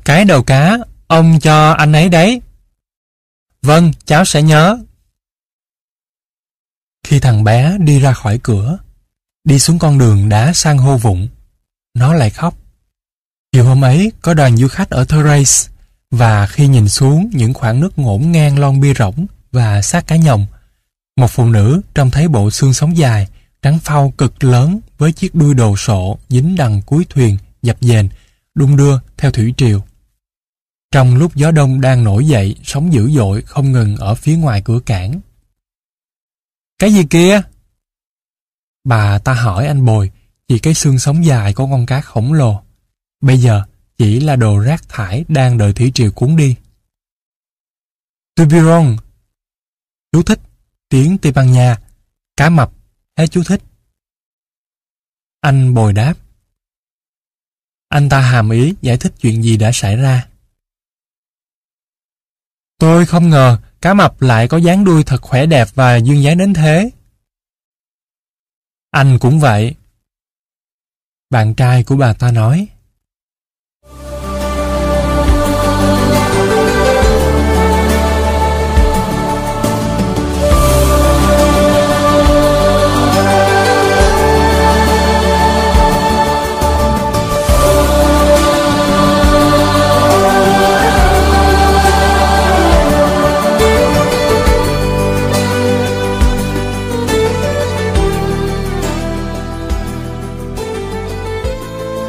[0.06, 0.77] Cái đầu cá,
[1.08, 2.42] ông cho anh ấy đấy.
[3.61, 4.77] Vâng, cháu sẽ nhớ.
[7.03, 8.77] Khi thằng bé đi ra khỏi cửa,
[9.43, 11.27] đi xuống con đường đá sang hô vụng,
[11.93, 12.58] nó lại khóc.
[13.51, 15.74] Chiều hôm ấy có đoàn du khách ở Therace
[16.11, 20.16] và khi nhìn xuống những khoảng nước ngổn ngang lon bia rỗng và xác cá
[20.16, 20.45] nhồng,
[21.17, 23.27] một phụ nữ trông thấy bộ xương sống dài,
[23.64, 28.09] trắng phau cực lớn với chiếc đuôi đồ sộ dính đằng cuối thuyền dập dềnh,
[28.56, 29.83] đung đưa theo thủy triều.
[30.92, 34.61] Trong lúc gió đông đang nổi dậy, sóng dữ dội không ngừng ở phía ngoài
[34.66, 35.19] cửa cảng.
[36.80, 37.42] Cái gì kia?
[38.83, 40.11] Bà ta hỏi anh Bồi,
[40.48, 42.61] chỉ cái xương sống dài của con cá khổng lồ.
[43.22, 43.64] Bây giờ
[43.98, 46.56] chỉ là đồ rác thải đang đợi thủy triều cuốn đi.
[48.35, 48.98] Tubiron
[50.11, 50.40] Chú thích
[50.90, 51.77] Tiếng Tây Ban Nha
[52.38, 52.72] Cá mập
[53.17, 53.61] Hết chú thích
[55.42, 56.14] Anh bồi đáp
[57.90, 60.30] Anh ta hàm ý giải thích chuyện gì đã xảy ra.
[62.77, 66.38] Tôi không ngờ cá mập lại có dáng đuôi thật khỏe đẹp và duyên dáng
[66.38, 66.90] đến thế.
[68.92, 69.75] Anh cũng vậy.
[71.30, 72.67] Bạn trai của bà ta nói.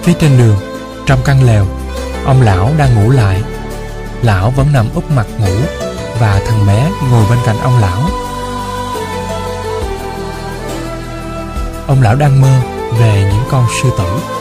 [0.05, 0.57] Phía trên đường,
[1.07, 1.67] trong căn lều,
[2.25, 3.43] ông lão đang ngủ lại.
[4.23, 5.55] Lão vẫn nằm úp mặt ngủ
[6.21, 8.01] và thằng bé ngồi bên cạnh ông lão.
[11.87, 12.61] Ông lão đang mơ
[12.99, 14.34] về những con sư tử.